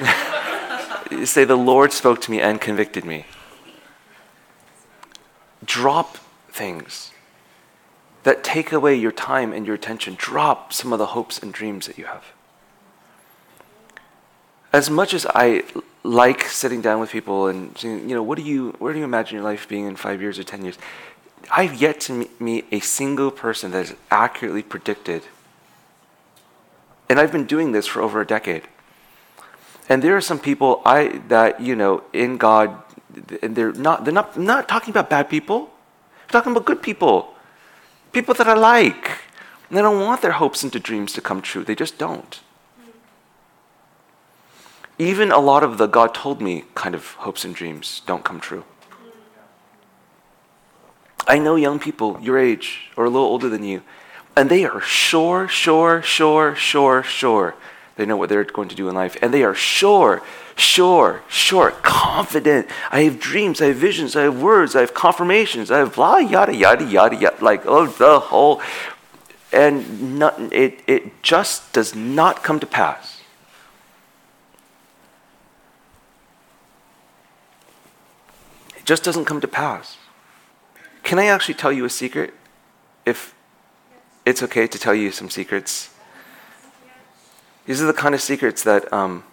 Say, 1.24 1.44
the 1.44 1.56
Lord 1.56 1.92
spoke 1.92 2.20
to 2.22 2.30
me 2.30 2.40
and 2.40 2.60
convicted 2.60 3.04
me. 3.04 3.24
Drop 5.64 6.18
things 6.50 7.12
that 8.24 8.44
take 8.44 8.72
away 8.72 8.94
your 8.94 9.12
time 9.12 9.52
and 9.52 9.66
your 9.66 9.74
attention. 9.74 10.14
Drop 10.18 10.72
some 10.72 10.92
of 10.92 10.98
the 10.98 11.06
hopes 11.06 11.38
and 11.38 11.52
dreams 11.52 11.86
that 11.86 11.96
you 11.96 12.04
have. 12.04 12.24
As 14.72 14.90
much 14.90 15.14
as 15.14 15.26
I 15.34 15.64
like 16.02 16.42
sitting 16.42 16.82
down 16.82 17.00
with 17.00 17.10
people 17.10 17.46
and 17.46 17.76
saying, 17.78 18.08
you 18.08 18.14
know, 18.14 18.22
what 18.22 18.36
do 18.36 18.44
you, 18.44 18.74
where 18.78 18.92
do 18.92 18.98
you 18.98 19.04
imagine 19.04 19.36
your 19.36 19.44
life 19.44 19.68
being 19.68 19.86
in 19.86 19.96
five 19.96 20.20
years 20.20 20.38
or 20.38 20.44
ten 20.44 20.62
years? 20.62 20.76
I've 21.50 21.80
yet 21.80 22.00
to 22.00 22.28
meet 22.38 22.66
a 22.70 22.80
single 22.80 23.30
person 23.30 23.70
that 23.70 23.86
has 23.86 23.96
accurately 24.10 24.62
predicted. 24.62 25.22
And 27.08 27.18
I've 27.18 27.32
been 27.32 27.46
doing 27.46 27.72
this 27.72 27.86
for 27.86 28.02
over 28.02 28.20
a 28.20 28.26
decade. 28.26 28.64
And 29.88 30.02
there 30.02 30.16
are 30.16 30.20
some 30.20 30.38
people 30.38 30.82
I 30.84 31.20
that 31.28 31.60
you 31.60 31.74
know 31.74 32.02
in 32.12 32.36
God, 32.36 32.76
and 33.42 33.56
they're 33.56 33.72
not 33.72 34.04
they're 34.04 34.14
not 34.14 34.36
not 34.36 34.68
talking 34.68 34.90
about 34.90 35.08
bad 35.08 35.30
people. 35.30 35.70
I'm 36.24 36.32
talking 36.32 36.52
about 36.52 36.66
good 36.66 36.82
people, 36.82 37.34
people 38.12 38.34
that 38.34 38.46
I 38.46 38.54
like. 38.54 39.10
And 39.68 39.76
they 39.76 39.82
don't 39.82 40.00
want 40.00 40.22
their 40.22 40.32
hopes 40.32 40.62
and 40.62 40.72
dreams 40.82 41.12
to 41.12 41.20
come 41.20 41.42
true. 41.42 41.62
They 41.62 41.74
just 41.74 41.98
don't. 41.98 42.40
Even 44.98 45.30
a 45.30 45.38
lot 45.38 45.62
of 45.62 45.78
the 45.78 45.86
God 45.86 46.14
told 46.14 46.40
me 46.40 46.64
kind 46.74 46.94
of 46.94 47.12
hopes 47.24 47.44
and 47.44 47.54
dreams 47.54 48.02
don't 48.06 48.24
come 48.24 48.40
true. 48.40 48.64
I 51.26 51.38
know 51.38 51.56
young 51.56 51.78
people 51.78 52.18
your 52.20 52.38
age 52.38 52.90
or 52.96 53.04
a 53.04 53.10
little 53.10 53.28
older 53.28 53.48
than 53.48 53.62
you, 53.62 53.82
and 54.34 54.50
they 54.50 54.64
are 54.64 54.80
sure, 54.80 55.48
sure, 55.48 56.02
sure, 56.02 56.54
sure, 56.54 57.02
sure 57.02 57.54
they 57.98 58.06
know 58.06 58.16
what 58.16 58.28
they're 58.28 58.44
going 58.44 58.68
to 58.68 58.76
do 58.76 58.88
in 58.88 58.94
life. 58.94 59.16
And 59.20 59.34
they 59.34 59.42
are 59.42 59.54
sure, 59.54 60.22
sure, 60.56 61.22
sure, 61.28 61.72
confident. 61.82 62.68
I 62.92 63.02
have 63.02 63.18
dreams, 63.18 63.60
I 63.60 63.66
have 63.66 63.76
visions, 63.76 64.14
I 64.14 64.22
have 64.22 64.40
words, 64.40 64.76
I 64.76 64.80
have 64.80 64.94
confirmations, 64.94 65.70
I 65.70 65.78
have 65.78 65.96
blah, 65.96 66.18
yada, 66.18 66.54
yada, 66.54 66.84
yada, 66.84 67.16
yada, 67.16 67.44
like, 67.44 67.66
oh, 67.66 67.86
the 67.86 68.20
whole. 68.20 68.62
And 69.52 70.16
not, 70.16 70.40
it, 70.52 70.80
it 70.86 71.22
just 71.24 71.72
does 71.72 71.94
not 71.94 72.44
come 72.44 72.60
to 72.60 72.66
pass. 72.66 73.20
It 78.76 78.84
just 78.84 79.02
doesn't 79.02 79.24
come 79.24 79.40
to 79.40 79.48
pass. 79.48 79.96
Can 81.02 81.18
I 81.18 81.26
actually 81.26 81.54
tell 81.54 81.72
you 81.72 81.84
a 81.84 81.90
secret? 81.90 82.32
If 83.04 83.34
it's 84.24 84.42
okay 84.44 84.68
to 84.68 84.78
tell 84.78 84.94
you 84.94 85.10
some 85.10 85.30
secrets. 85.30 85.90
These 87.68 87.82
are 87.82 87.86
the 87.86 87.92
kind 87.92 88.14
of 88.14 88.22
secrets 88.22 88.62
that 88.62 88.90
um, 88.94 89.24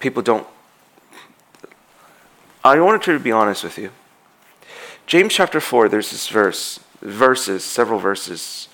people 0.00 0.22
don't. 0.22 0.44
I 2.64 2.80
wanted 2.80 3.02
to 3.02 3.20
be 3.20 3.30
honest 3.30 3.62
with 3.62 3.78
you. 3.78 3.92
James 5.06 5.32
chapter 5.32 5.60
4, 5.60 5.88
there's 5.88 6.10
this 6.10 6.26
verse, 6.28 6.80
verses, 7.00 7.62
several 7.62 8.00
verses. 8.00 8.68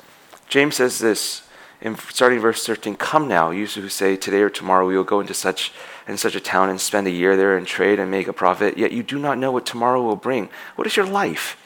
James 0.48 0.76
says 0.76 0.98
this, 0.98 1.42
in 1.82 1.94
starting 1.94 2.40
verse 2.40 2.64
13 2.64 2.96
Come 2.96 3.28
now, 3.28 3.50
you 3.50 3.66
who 3.66 3.90
say, 3.90 4.16
Today 4.16 4.40
or 4.40 4.48
tomorrow 4.48 4.86
we 4.86 4.96
will 4.96 5.04
go 5.04 5.20
into 5.20 5.34
such 5.34 5.72
and 6.06 6.18
such 6.18 6.34
a 6.34 6.40
town 6.40 6.70
and 6.70 6.80
spend 6.80 7.06
a 7.06 7.10
year 7.10 7.36
there 7.36 7.58
and 7.58 7.66
trade 7.66 7.98
and 7.98 8.10
make 8.10 8.28
a 8.28 8.32
profit, 8.32 8.78
yet 8.78 8.92
you 8.92 9.02
do 9.02 9.18
not 9.18 9.36
know 9.36 9.52
what 9.52 9.66
tomorrow 9.66 10.02
will 10.02 10.16
bring. 10.16 10.48
What 10.74 10.86
is 10.86 10.96
your 10.96 11.06
life? 11.06 11.58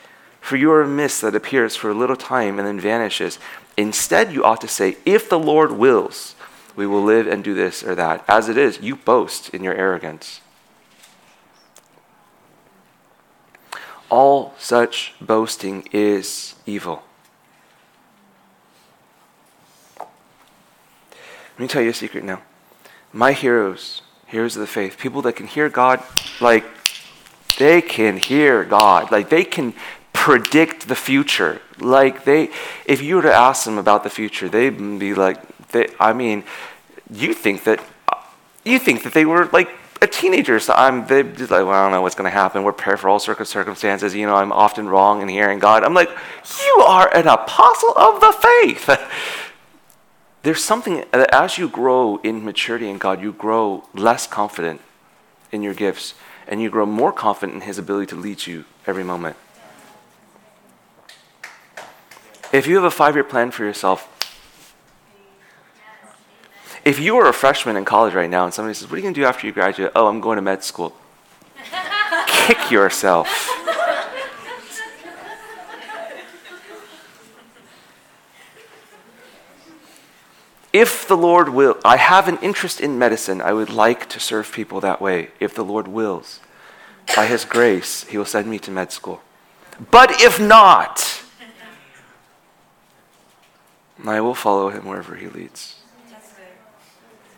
For 0.45 0.57
you 0.57 0.71
are 0.73 0.83
a 0.83 0.87
mist 0.87 1.23
that 1.23 1.35
appears 1.35 1.75
for 1.75 1.89
a 1.89 1.95
little 1.95 2.17
time 2.17 2.59
and 2.59 2.69
then 2.69 2.79
vanishes. 2.79 3.39
Instead, 3.79 4.31
you 4.31 4.45
ought 4.45 4.61
to 4.61 4.69
say, 4.69 4.99
If 5.07 5.31
the 5.31 5.39
Lord 5.39 5.73
wills, 5.73 6.35
we 6.77 6.87
will 6.87 7.03
live 7.03 7.27
and 7.27 7.43
do 7.43 7.55
this 7.55 7.83
or 7.83 7.95
that. 7.95 8.23
As 8.29 8.51
it 8.51 8.59
is, 8.59 8.79
you 8.83 8.95
boast 8.95 9.49
in 9.55 9.65
your 9.65 9.73
arrogance. 9.73 10.43
All 14.11 14.53
such 14.59 15.15
boasting 15.19 15.89
is 15.93 16.57
evil. 16.67 17.03
Let 19.99 20.09
me 21.59 21.69
tell 21.69 21.81
you 21.81 21.89
a 21.89 21.95
secret 21.95 22.23
now. 22.23 22.43
My 23.15 23.33
heroes, 23.33 24.03
heroes 24.27 24.57
of 24.57 24.61
the 24.61 24.67
faith, 24.67 24.99
people 24.99 25.23
that 25.23 25.37
can 25.37 25.47
hear 25.47 25.71
God, 25.71 26.03
like, 26.39 26.67
they 27.57 27.81
can 27.81 28.19
hear 28.19 28.63
God. 28.63 29.11
Like, 29.11 29.31
they 29.31 29.45
can 29.45 29.73
predict 30.25 30.89
the 30.89 30.97
future. 30.97 31.61
Like 31.79 32.25
they, 32.25 32.49
if 32.87 33.03
you 33.03 33.17
were 33.17 33.23
to 33.25 33.35
ask 33.35 33.67
them 33.67 33.77
about 33.77 34.05
the 34.05 34.09
future, 34.09 34.49
they'd 34.49 34.71
be 34.99 35.13
like, 35.13 35.69
they, 35.69 35.89
I 36.01 36.15
mean, 36.15 36.45
you 37.11 37.35
think 37.35 37.65
that, 37.65 37.85
you 38.65 38.79
think 38.79 39.03
that 39.03 39.13
they 39.13 39.27
were 39.27 39.51
like 39.53 39.69
a 40.01 40.07
teenager. 40.07 40.59
So 40.61 40.73
I'm, 40.73 41.07
they 41.09 41.25
like, 41.25 41.51
well, 41.51 41.73
I 41.73 41.83
don't 41.83 41.93
know 41.93 42.01
what's 42.01 42.15
going 42.15 42.25
to 42.25 42.31
happen. 42.31 42.63
We're 42.63 42.73
prepared 42.73 43.01
for 43.01 43.11
all 43.11 43.19
circumstances. 43.19 44.15
You 44.15 44.25
know, 44.25 44.37
I'm 44.37 44.51
often 44.51 44.89
wrong 44.89 45.21
in 45.21 45.29
hearing 45.29 45.59
God. 45.59 45.85
I'm 45.85 45.93
like, 45.93 46.09
you 46.09 46.83
are 46.87 47.15
an 47.15 47.29
apostle 47.29 47.93
of 47.95 48.23
the 48.23 48.33
faith. 48.33 48.89
There's 50.43 50.65
something 50.65 51.05
that 51.13 51.35
as 51.35 51.59
you 51.59 51.69
grow 51.69 52.17
in 52.25 52.47
maturity 52.47 52.89
in 52.89 52.97
God, 52.97 53.21
you 53.21 53.35
grow 53.35 53.87
less 53.93 54.27
confident 54.27 54.81
in 55.53 55.63
your 55.63 55.75
gifts 55.75 56.15
and 56.49 56.63
you 56.63 56.71
grow 56.71 56.87
more 56.87 57.13
confident 57.13 57.57
in 57.57 57.61
His 57.61 57.77
ability 57.77 58.07
to 58.07 58.17
lead 58.17 58.47
you 58.47 58.65
every 58.87 59.05
moment. 59.05 59.37
If 62.55 62.69
you 62.69 62.77
have 62.77 62.85
a 62.85 62.91
five 62.91 63.17
year 63.17 63.25
plan 63.25 63.51
for 63.51 63.65
yourself, 63.65 64.09
if 66.85 67.01
you 67.01 67.17
are 67.17 67.27
a 67.29 67.33
freshman 67.33 67.77
in 67.77 67.85
college 67.85 68.15
right 68.15 68.31
now 68.31 68.45
and 68.45 68.55
somebody 68.55 68.75
says, 68.75 68.89
What 68.89 68.95
are 68.95 68.99
you 68.99 69.03
going 69.03 69.15
to 69.15 69.21
do 69.21 69.27
after 69.27 69.49
you 69.49 69.53
graduate? 69.53 69.91
Oh, 69.97 70.07
I'm 70.07 70.21
going 70.21 70.37
to 70.37 70.43
med 70.43 70.63
school. 70.63 70.95
Kick 72.29 72.71
yourself. 72.71 73.51
if 80.73 81.09
the 81.09 81.17
Lord 81.17 81.49
will, 81.49 81.77
I 81.85 81.97
have 81.97 82.29
an 82.29 82.39
interest 82.41 82.81
in 82.81 83.01
medicine. 83.01 83.41
I 83.41 83.53
would 83.53 83.71
like 83.71 84.09
to 84.11 84.21
serve 84.21 84.53
people 84.53 84.81
that 84.81 85.01
way. 85.01 85.31
If 85.41 85.55
the 85.55 85.65
Lord 85.65 85.89
wills, 85.89 86.39
by 87.17 87.27
His 87.27 87.45
grace, 87.45 88.05
He 88.05 88.17
will 88.17 88.25
send 88.25 88.47
me 88.47 88.61
to 88.61 88.71
med 88.71 88.93
school. 88.93 89.23
But 89.91 90.23
if 90.23 90.39
not, 90.39 91.24
I 94.05 94.21
will 94.21 94.35
follow 94.35 94.71
him 94.71 94.85
wherever 94.85 95.15
he 95.15 95.29
leads. 95.29 95.77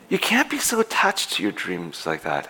You 0.09 0.17
can't 0.17 0.49
be 0.49 0.57
so 0.57 0.79
attached 0.79 1.33
to 1.33 1.43
your 1.43 1.51
dreams 1.51 2.05
like 2.05 2.23
that. 2.23 2.49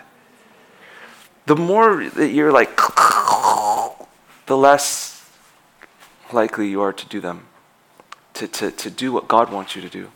The 1.46 1.56
more 1.56 2.08
that 2.10 2.28
you're 2.28 2.52
like, 2.52 2.76
the 4.46 4.56
less 4.56 5.28
likely 6.32 6.68
you 6.68 6.80
are 6.82 6.92
to 6.92 7.06
do 7.06 7.20
them, 7.20 7.46
to, 8.34 8.46
to, 8.46 8.70
to 8.70 8.90
do 8.90 9.12
what 9.12 9.28
God 9.28 9.50
wants 9.50 9.74
you 9.74 9.82
to 9.82 9.88
do. 9.88 10.10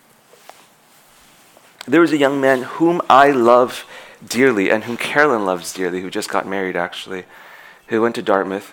There 1.86 2.00
was 2.00 2.12
a 2.12 2.16
young 2.16 2.40
man 2.40 2.62
whom 2.62 3.00
I 3.10 3.32
love 3.32 3.84
dearly 4.24 4.70
and 4.70 4.84
whom 4.84 4.96
Carolyn 4.96 5.44
loves 5.44 5.72
dearly, 5.72 6.00
who 6.00 6.10
just 6.10 6.28
got 6.28 6.46
married 6.46 6.76
actually, 6.76 7.24
who 7.88 8.00
went 8.00 8.14
to 8.14 8.22
Dartmouth. 8.22 8.72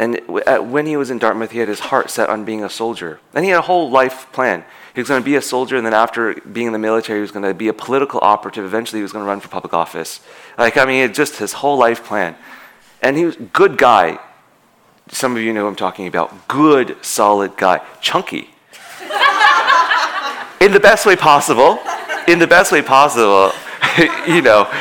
And 0.00 0.18
when 0.26 0.86
he 0.86 0.96
was 0.96 1.10
in 1.10 1.18
Dartmouth, 1.18 1.50
he 1.50 1.58
had 1.58 1.68
his 1.68 1.80
heart 1.80 2.08
set 2.10 2.30
on 2.30 2.46
being 2.46 2.64
a 2.64 2.70
soldier. 2.70 3.20
And 3.34 3.44
he 3.44 3.50
had 3.50 3.58
a 3.58 3.62
whole 3.62 3.90
life 3.90 4.32
plan. 4.32 4.64
He 4.94 5.00
was 5.02 5.08
going 5.08 5.20
to 5.20 5.24
be 5.24 5.36
a 5.36 5.42
soldier, 5.42 5.76
and 5.76 5.84
then 5.84 5.92
after 5.92 6.32
being 6.36 6.68
in 6.68 6.72
the 6.72 6.78
military, 6.78 7.18
he 7.18 7.20
was 7.20 7.30
going 7.30 7.44
to 7.44 7.52
be 7.52 7.68
a 7.68 7.74
political 7.74 8.18
operative. 8.22 8.64
Eventually, 8.64 9.00
he 9.00 9.02
was 9.02 9.12
going 9.12 9.26
to 9.26 9.28
run 9.28 9.40
for 9.40 9.48
public 9.48 9.74
office. 9.74 10.20
Like, 10.56 10.78
I 10.78 10.86
mean, 10.86 11.12
just 11.12 11.36
his 11.36 11.52
whole 11.52 11.76
life 11.76 12.02
plan. 12.02 12.34
And 13.02 13.14
he 13.14 13.26
was 13.26 13.36
a 13.36 13.42
good 13.42 13.76
guy. 13.76 14.18
Some 15.08 15.36
of 15.36 15.42
you 15.42 15.52
know 15.52 15.64
who 15.64 15.66
I'm 15.66 15.76
talking 15.76 16.06
about. 16.06 16.48
Good, 16.48 16.96
solid 17.04 17.58
guy. 17.58 17.82
Chunky. 18.00 18.48
in 20.62 20.72
the 20.72 20.80
best 20.80 21.04
way 21.04 21.14
possible. 21.14 21.78
In 22.26 22.38
the 22.38 22.46
best 22.46 22.72
way 22.72 22.80
possible. 22.80 23.52
you 24.26 24.40
know, 24.40 24.72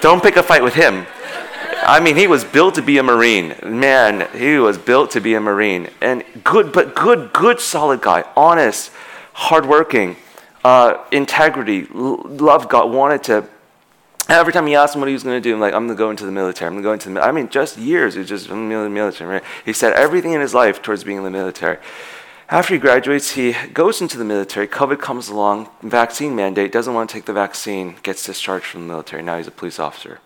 don't 0.00 0.20
pick 0.20 0.34
a 0.34 0.42
fight 0.42 0.64
with 0.64 0.74
him. 0.74 1.06
I 1.86 2.00
mean, 2.00 2.16
he 2.16 2.26
was 2.26 2.42
built 2.42 2.74
to 2.74 2.82
be 2.82 2.98
a 2.98 3.02
Marine. 3.04 3.54
Man, 3.64 4.28
he 4.36 4.58
was 4.58 4.76
built 4.76 5.12
to 5.12 5.20
be 5.20 5.34
a 5.34 5.40
Marine. 5.40 5.88
And 6.00 6.24
good, 6.42 6.72
but 6.72 6.96
good, 6.96 7.32
good, 7.32 7.60
solid 7.60 8.02
guy. 8.02 8.24
Honest, 8.36 8.90
hardworking, 9.32 10.16
uh, 10.64 11.04
integrity, 11.12 11.86
l- 11.94 12.16
God, 12.16 12.90
wanted 12.90 13.22
to. 13.24 13.48
Every 14.28 14.52
time 14.52 14.66
he 14.66 14.74
asked 14.74 14.96
him 14.96 15.00
what 15.00 15.06
he 15.06 15.14
was 15.14 15.22
going 15.22 15.40
to 15.40 15.48
do, 15.48 15.54
I'm 15.54 15.60
like, 15.60 15.74
I'm 15.74 15.86
going 15.86 15.96
to 15.96 15.98
go 15.98 16.10
into 16.10 16.26
the 16.26 16.32
military. 16.32 16.66
I'm 16.66 16.72
going 16.72 16.82
to 16.82 16.88
go 16.88 16.92
into 17.10 17.20
the 17.20 17.24
I 17.24 17.30
mean, 17.30 17.48
just 17.48 17.78
years. 17.78 18.14
He 18.14 18.18
was 18.18 18.28
just 18.28 18.48
in 18.50 18.68
the 18.68 18.90
military. 18.90 19.34
Right? 19.34 19.44
He 19.64 19.72
said 19.72 19.92
everything 19.92 20.32
in 20.32 20.40
his 20.40 20.54
life 20.54 20.82
towards 20.82 21.04
being 21.04 21.18
in 21.18 21.24
the 21.24 21.30
military. 21.30 21.78
After 22.48 22.74
he 22.74 22.80
graduates, 22.80 23.32
he 23.32 23.54
goes 23.72 24.00
into 24.00 24.18
the 24.18 24.24
military. 24.24 24.66
COVID 24.66 24.98
comes 24.98 25.28
along, 25.28 25.68
vaccine 25.82 26.34
mandate, 26.34 26.72
doesn't 26.72 26.94
want 26.94 27.08
to 27.08 27.12
take 27.14 27.26
the 27.26 27.32
vaccine, 27.32 27.94
gets 28.02 28.26
discharged 28.26 28.66
from 28.66 28.80
the 28.82 28.86
military. 28.88 29.22
Now 29.22 29.36
he's 29.36 29.46
a 29.46 29.52
police 29.52 29.78
officer 29.78 30.18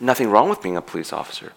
nothing 0.00 0.30
wrong 0.30 0.48
with 0.48 0.62
being 0.62 0.76
a 0.76 0.82
police 0.82 1.12
officer. 1.12 1.52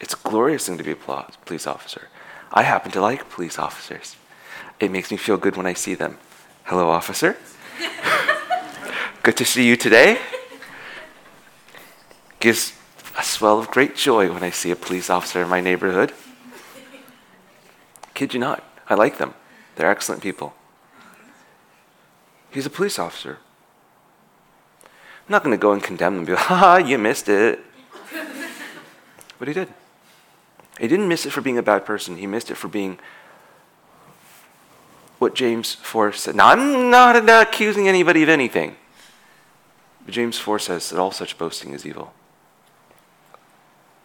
It's 0.00 0.14
a 0.14 0.28
glorious 0.28 0.66
thing 0.66 0.78
to 0.78 0.84
be 0.84 0.92
a 0.92 0.96
police 0.96 1.66
officer. 1.66 2.08
I 2.52 2.62
happen 2.62 2.92
to 2.92 3.00
like 3.00 3.28
police 3.28 3.58
officers. 3.58 4.16
It 4.80 4.90
makes 4.90 5.10
me 5.10 5.16
feel 5.16 5.36
good 5.36 5.56
when 5.56 5.66
I 5.66 5.74
see 5.74 5.94
them. 5.94 6.18
Hello, 6.64 6.88
officer. 6.88 7.36
Good 9.22 9.36
to 9.38 9.44
see 9.44 9.66
you 9.66 9.76
today. 9.76 10.18
Gives 12.40 12.74
a 13.18 13.22
swell 13.22 13.58
of 13.58 13.70
great 13.70 13.96
joy 13.96 14.32
when 14.32 14.42
I 14.42 14.50
see 14.50 14.70
a 14.70 14.76
police 14.76 15.08
officer 15.08 15.42
in 15.42 15.48
my 15.48 15.60
neighborhood. 15.60 16.12
Kid 18.12 18.34
you 18.34 18.40
not, 18.40 18.62
I 18.88 18.94
like 18.94 19.18
them. 19.18 19.34
They're 19.76 19.90
excellent 19.90 20.22
people. 20.22 20.54
He's 22.50 22.66
a 22.66 22.70
police 22.70 22.98
officer. 22.98 23.38
I'm 25.26 25.32
not 25.32 25.42
going 25.42 25.56
to 25.56 25.60
go 25.60 25.72
and 25.72 25.82
condemn 25.82 26.14
them 26.14 26.18
and 26.18 26.26
be 26.26 26.32
like, 26.34 26.42
ha, 26.44 26.76
you 26.76 26.98
missed 26.98 27.28
it. 27.28 27.60
but 29.38 29.48
he 29.48 29.54
did. 29.54 29.68
He 30.78 30.88
didn't 30.88 31.08
miss 31.08 31.24
it 31.24 31.30
for 31.30 31.40
being 31.40 31.58
a 31.58 31.62
bad 31.62 31.86
person, 31.86 32.16
he 32.16 32.26
missed 32.26 32.50
it 32.50 32.56
for 32.56 32.68
being 32.68 32.98
what 35.18 35.34
James 35.34 35.74
4 35.74 36.12
said. 36.12 36.34
Now, 36.34 36.48
I'm 36.48 36.90
not 36.90 37.16
accusing 37.16 37.88
anybody 37.88 38.22
of 38.22 38.28
anything. 38.28 38.76
But 40.04 40.12
James 40.12 40.38
4 40.38 40.58
says 40.58 40.90
that 40.90 40.98
all 40.98 41.12
such 41.12 41.38
boasting 41.38 41.72
is 41.72 41.86
evil. 41.86 42.12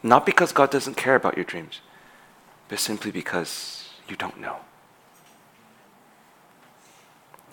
Not 0.01 0.25
because 0.25 0.53
God 0.53 0.71
doesn't 0.71 0.95
care 0.95 1.15
about 1.15 1.35
your 1.35 1.43
dreams, 1.43 1.81
but 2.69 2.79
simply 2.79 3.11
because 3.11 3.89
you 4.07 4.15
don't 4.15 4.39
know. 4.39 4.57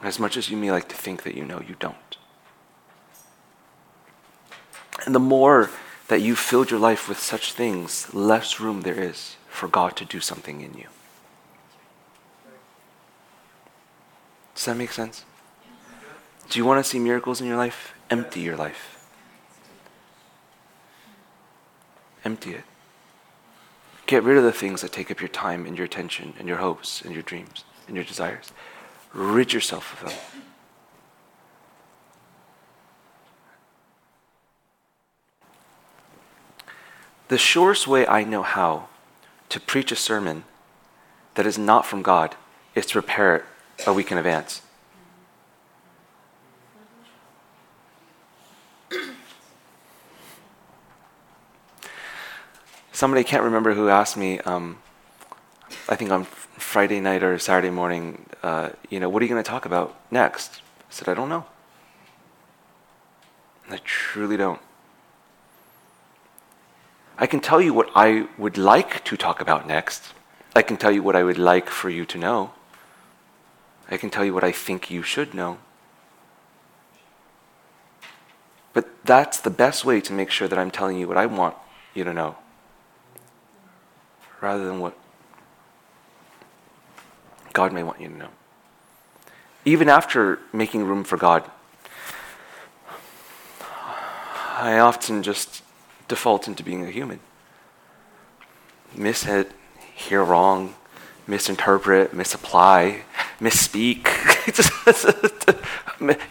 As 0.02 0.18
much 0.18 0.36
as 0.36 0.50
you 0.50 0.56
may 0.56 0.70
like 0.70 0.88
to 0.90 0.94
think 0.94 1.24
that 1.24 1.34
you 1.34 1.44
know, 1.44 1.60
you 1.66 1.74
don't. 1.80 1.96
And 5.04 5.14
the 5.14 5.20
more 5.20 5.70
that 6.08 6.20
you 6.20 6.36
filled 6.36 6.70
your 6.70 6.80
life 6.80 7.08
with 7.08 7.18
such 7.18 7.52
things, 7.52 8.12
less 8.14 8.60
room 8.60 8.82
there 8.82 9.00
is 9.00 9.36
for 9.48 9.68
God 9.68 9.96
to 9.96 10.04
do 10.04 10.20
something 10.20 10.60
in 10.60 10.74
you. 10.74 10.86
Does 14.54 14.64
that 14.64 14.76
make 14.76 14.92
sense? 14.92 15.24
Do 16.48 16.58
you 16.58 16.64
want 16.64 16.82
to 16.82 16.88
see 16.88 16.98
miracles 16.98 17.40
in 17.40 17.46
your 17.46 17.56
life? 17.56 17.94
Empty 18.08 18.40
your 18.40 18.56
life. 18.56 19.04
Empty 22.24 22.54
it. 22.54 22.64
Get 24.06 24.22
rid 24.22 24.38
of 24.38 24.44
the 24.44 24.52
things 24.52 24.82
that 24.82 24.92
take 24.92 25.10
up 25.10 25.20
your 25.20 25.28
time 25.28 25.66
and 25.66 25.76
your 25.76 25.84
attention 25.84 26.34
and 26.38 26.46
your 26.46 26.58
hopes 26.58 27.02
and 27.02 27.12
your 27.12 27.22
dreams 27.22 27.64
and 27.86 27.96
your 27.96 28.04
desires. 28.04 28.52
Rid 29.12 29.52
yourself 29.52 29.92
of 29.94 30.08
them. 30.08 30.18
The 37.28 37.38
surest 37.38 37.88
way 37.88 38.06
I 38.06 38.22
know 38.22 38.42
how 38.42 38.88
to 39.48 39.60
preach 39.60 39.90
a 39.90 39.96
sermon 39.96 40.44
that 41.34 41.46
is 41.46 41.58
not 41.58 41.84
from 41.84 42.02
God 42.02 42.36
is 42.74 42.86
to 42.86 42.92
prepare 42.92 43.36
it 43.36 43.44
a 43.86 43.92
week 43.92 44.12
in 44.12 44.18
advance. 44.18 44.62
Somebody 52.92 53.24
can't 53.24 53.42
remember 53.42 53.74
who 53.74 53.88
asked 53.88 54.16
me, 54.16 54.38
um, 54.40 54.78
I 55.88 55.96
think 55.96 56.10
on 56.10 56.24
Friday 56.24 57.00
night 57.00 57.22
or 57.22 57.38
Saturday 57.38 57.70
morning, 57.70 58.24
uh, 58.42 58.70
you 58.88 59.00
know, 59.00 59.08
what 59.10 59.20
are 59.20 59.26
you 59.26 59.28
going 59.28 59.42
to 59.42 59.48
talk 59.48 59.66
about 59.66 60.00
next? 60.10 60.62
I 60.88 60.92
said, 60.92 61.08
I 61.08 61.14
don't 61.14 61.28
know. 61.28 61.44
I 63.68 63.78
truly 63.84 64.36
don't. 64.36 64.60
I 67.18 67.26
can 67.26 67.40
tell 67.40 67.60
you 67.60 67.72
what 67.72 67.90
I 67.94 68.28
would 68.36 68.58
like 68.58 69.04
to 69.04 69.16
talk 69.16 69.40
about 69.40 69.66
next. 69.66 70.12
I 70.54 70.62
can 70.62 70.76
tell 70.76 70.92
you 70.92 71.02
what 71.02 71.16
I 71.16 71.22
would 71.22 71.38
like 71.38 71.70
for 71.70 71.88
you 71.88 72.04
to 72.06 72.18
know. 72.18 72.52
I 73.90 73.96
can 73.96 74.10
tell 74.10 74.24
you 74.24 74.34
what 74.34 74.44
I 74.44 74.52
think 74.52 74.90
you 74.90 75.02
should 75.02 75.32
know. 75.32 75.58
But 78.72 78.86
that's 79.04 79.40
the 79.40 79.50
best 79.50 79.84
way 79.84 80.00
to 80.02 80.12
make 80.12 80.30
sure 80.30 80.48
that 80.48 80.58
I'm 80.58 80.70
telling 80.70 80.98
you 80.98 81.08
what 81.08 81.16
I 81.16 81.24
want 81.24 81.56
you 81.94 82.04
to 82.04 82.12
know, 82.12 82.36
rather 84.42 84.66
than 84.66 84.80
what 84.80 84.94
God 87.54 87.72
may 87.72 87.82
want 87.82 88.00
you 88.02 88.08
to 88.08 88.16
know. 88.16 88.28
Even 89.64 89.88
after 89.88 90.40
making 90.52 90.84
room 90.84 91.04
for 91.04 91.16
God, 91.16 91.50
I 94.58 94.78
often 94.78 95.22
just 95.22 95.62
default 96.08 96.48
into 96.48 96.62
being 96.62 96.84
a 96.84 96.90
human. 96.90 97.20
Miss 98.94 99.26
hear 99.94 100.22
wrong, 100.22 100.74
misinterpret, 101.26 102.14
misapply, 102.14 103.02
misspeak. 103.40 104.06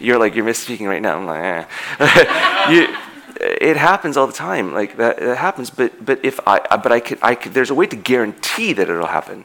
you're 0.00 0.18
like 0.18 0.34
you're 0.34 0.44
misspeaking 0.44 0.86
right 0.86 1.02
now. 1.02 1.16
I'm 1.16 1.26
like, 1.26 1.68
eh. 2.00 2.70
you, 2.72 2.96
it 3.38 3.76
happens 3.76 4.16
all 4.16 4.26
the 4.26 4.32
time. 4.32 4.72
Like 4.72 4.96
that, 4.96 5.18
that 5.18 5.36
happens. 5.36 5.70
But 5.70 6.04
but 6.04 6.24
if 6.24 6.40
I 6.46 6.60
but 6.76 6.92
I 6.92 7.00
could 7.00 7.18
I 7.22 7.34
could 7.34 7.54
there's 7.54 7.70
a 7.70 7.74
way 7.74 7.86
to 7.86 7.96
guarantee 7.96 8.72
that 8.72 8.88
it'll 8.88 9.06
happen. 9.06 9.44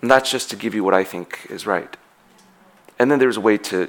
And 0.00 0.10
that's 0.10 0.30
just 0.30 0.50
to 0.50 0.56
give 0.56 0.74
you 0.74 0.84
what 0.84 0.92
I 0.92 1.02
think 1.02 1.46
is 1.48 1.66
right. 1.66 1.96
And 2.98 3.10
then 3.10 3.18
there's 3.18 3.38
a 3.38 3.40
way 3.40 3.56
to 3.56 3.88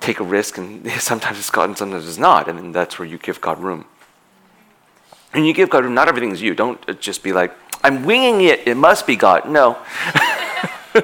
take 0.00 0.20
a 0.20 0.24
risk, 0.24 0.58
and 0.58 0.90
sometimes 1.00 1.38
it's 1.38 1.50
God 1.50 1.68
and 1.70 1.78
sometimes 1.78 2.06
it's 2.06 2.18
not. 2.18 2.48
And 2.48 2.74
that's 2.74 2.98
where 2.98 3.06
you 3.06 3.18
give 3.18 3.40
God 3.40 3.58
room. 3.60 3.84
And 5.32 5.46
you 5.46 5.52
give 5.52 5.68
God 5.68 5.84
room, 5.84 5.94
not 5.94 6.08
everything 6.08 6.30
is 6.32 6.40
you. 6.40 6.54
Don't 6.54 6.82
uh, 6.88 6.94
just 6.94 7.22
be 7.22 7.32
like, 7.32 7.52
I'm 7.84 8.04
winging 8.04 8.40
it, 8.40 8.66
it 8.66 8.76
must 8.76 9.06
be 9.06 9.16
God. 9.16 9.48
No. 9.48 9.78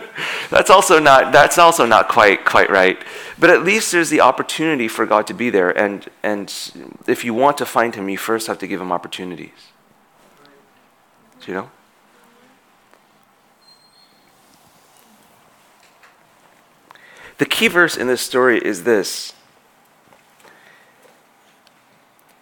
that's 0.50 0.70
also 0.70 0.98
not 0.98 1.32
that's 1.32 1.58
also 1.58 1.86
not 1.86 2.08
quite 2.08 2.44
quite 2.44 2.70
right. 2.70 2.98
But 3.38 3.50
at 3.50 3.64
least 3.64 3.92
there's 3.92 4.10
the 4.10 4.20
opportunity 4.20 4.88
for 4.88 5.06
God 5.06 5.26
to 5.26 5.34
be 5.34 5.50
there. 5.50 5.70
And 5.70 6.08
and 6.22 6.52
if 7.06 7.24
you 7.24 7.34
want 7.34 7.58
to 7.58 7.66
find 7.66 7.94
him, 7.94 8.08
you 8.08 8.18
first 8.18 8.46
have 8.46 8.58
to 8.58 8.66
give 8.66 8.80
him 8.80 8.90
opportunities. 8.90 9.72
Do 11.40 11.52
you 11.52 11.58
know? 11.58 11.70
The 17.38 17.46
key 17.46 17.68
verse 17.68 17.96
in 17.96 18.06
this 18.06 18.20
story 18.20 18.58
is 18.58 18.84
this. 18.84 19.32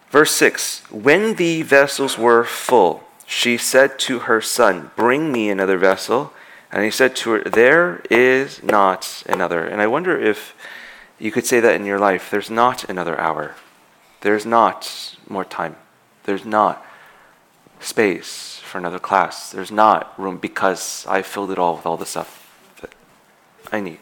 Verse 0.09 0.31
6 0.31 0.83
When 0.91 1.35
the 1.35 1.63
vessels 1.63 2.17
were 2.17 2.43
full, 2.43 3.03
she 3.25 3.57
said 3.57 3.97
to 3.99 4.19
her 4.19 4.41
son, 4.41 4.91
Bring 4.95 5.31
me 5.31 5.49
another 5.49 5.77
vessel. 5.77 6.33
And 6.71 6.83
he 6.83 6.91
said 6.91 7.15
to 7.17 7.31
her, 7.31 7.43
There 7.43 8.01
is 8.09 8.61
not 8.63 9.23
another. 9.27 9.65
And 9.65 9.81
I 9.81 9.87
wonder 9.87 10.19
if 10.19 10.55
you 11.19 11.31
could 11.31 11.45
say 11.45 11.59
that 11.59 11.75
in 11.75 11.85
your 11.85 11.99
life. 11.99 12.29
There's 12.29 12.49
not 12.49 12.89
another 12.89 13.19
hour. 13.19 13.55
There's 14.21 14.45
not 14.45 15.17
more 15.27 15.45
time. 15.45 15.75
There's 16.23 16.45
not 16.45 16.85
space 17.79 18.59
for 18.63 18.77
another 18.77 18.99
class. 18.99 19.51
There's 19.51 19.71
not 19.71 20.13
room 20.19 20.37
because 20.37 21.05
I 21.07 21.21
filled 21.21 21.51
it 21.51 21.59
all 21.59 21.75
with 21.75 21.85
all 21.85 21.97
the 21.97 22.05
stuff 22.05 22.55
that 22.81 22.93
I 23.71 23.79
need. 23.79 23.99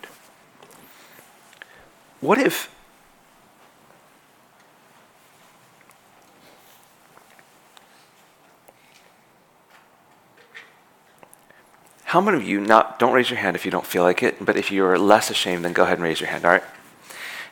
What 2.21 2.37
if 2.37 2.69
How 12.03 12.19
many 12.19 12.35
of 12.35 12.43
you, 12.43 12.59
not, 12.59 12.99
don't 12.99 13.13
raise 13.13 13.29
your 13.29 13.39
hand 13.39 13.55
if 13.55 13.63
you 13.63 13.71
don't 13.71 13.85
feel 13.85 14.03
like 14.03 14.21
it, 14.21 14.43
but 14.43 14.57
if 14.57 14.69
you're 14.69 14.99
less 14.99 15.29
ashamed, 15.29 15.63
then 15.63 15.71
go 15.71 15.83
ahead 15.83 15.93
and 15.93 16.03
raise 16.03 16.19
your 16.19 16.29
hand, 16.29 16.43
all 16.43 16.51
right? 16.51 16.63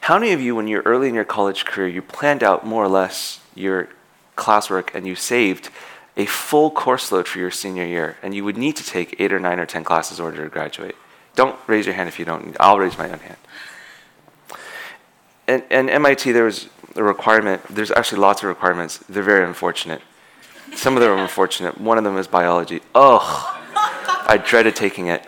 How 0.02 0.20
many 0.20 0.34
of 0.34 0.42
you, 0.42 0.54
when 0.54 0.68
you're 0.68 0.82
early 0.82 1.08
in 1.08 1.16
your 1.16 1.24
college 1.24 1.64
career, 1.64 1.88
you 1.88 2.02
planned 2.02 2.44
out 2.44 2.68
more 2.68 2.84
or 2.84 2.90
less 2.90 3.40
your 3.56 3.88
classwork 4.36 4.94
and 4.94 5.08
you 5.08 5.16
saved 5.16 5.70
a 6.18 6.26
full 6.26 6.72
course 6.72 7.10
load 7.10 7.26
for 7.26 7.40
your 7.40 7.52
senior 7.52 7.86
year, 7.86 8.18
and 8.22 8.36
you 8.36 8.44
would 8.44 8.58
need 8.58 8.76
to 8.76 8.84
take 8.84 9.16
eight 9.18 9.32
or 9.32 9.40
nine 9.40 9.62
or 9.62 9.66
ten 9.66 9.86
classes 9.86 10.20
in 10.20 10.26
order 10.26 10.44
to 10.44 10.50
graduate? 10.50 10.98
Don't 11.36 11.58
raise 11.66 11.86
your 11.86 11.96
hand 11.96 12.10
if 12.10 12.20
you 12.20 12.26
don't. 12.26 12.58
I'll 12.60 12.80
raise 12.80 12.98
my 12.98 13.10
own 13.10 13.20
hand 13.20 13.38
and, 15.50 15.64
and 15.72 15.90
MIT, 15.90 16.32
there 16.32 16.44
was 16.44 16.70
a 16.96 17.04
requirement. 17.04 17.64
There's 17.70 17.92
actually 17.92 18.22
lots 18.22 18.44
of 18.44 18.50
requirements. 18.50 19.00
They're 19.10 19.24
very 19.24 19.46
unfortunate. 19.46 20.02
Some 20.76 20.96
of 20.96 21.02
them 21.02 21.12
are 21.12 21.22
unfortunate. 21.22 21.82
One 21.82 21.98
of 21.98 22.04
them 22.04 22.18
is 22.18 22.28
biology. 22.28 22.82
Oh, 22.94 23.60
I 23.74 24.38
dreaded 24.38 24.76
taking 24.76 25.08
it. 25.08 25.26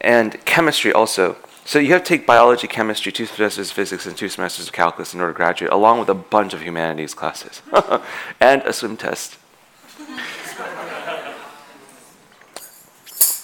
And 0.00 0.44
chemistry 0.44 0.92
also. 0.92 1.36
So 1.64 1.78
you 1.78 1.92
have 1.92 2.02
to 2.02 2.08
take 2.08 2.26
biology, 2.26 2.66
chemistry, 2.66 3.12
two 3.12 3.26
semesters 3.26 3.70
of 3.70 3.74
physics, 3.74 4.06
and 4.06 4.16
two 4.16 4.28
semesters 4.28 4.66
of 4.66 4.72
calculus 4.72 5.14
in 5.14 5.20
order 5.20 5.32
to 5.32 5.36
graduate, 5.36 5.72
along 5.72 6.00
with 6.00 6.08
a 6.08 6.14
bunch 6.14 6.52
of 6.52 6.62
humanities 6.62 7.14
classes 7.14 7.62
and 8.40 8.60
a 8.62 8.72
swim 8.72 8.96
test. 8.96 9.38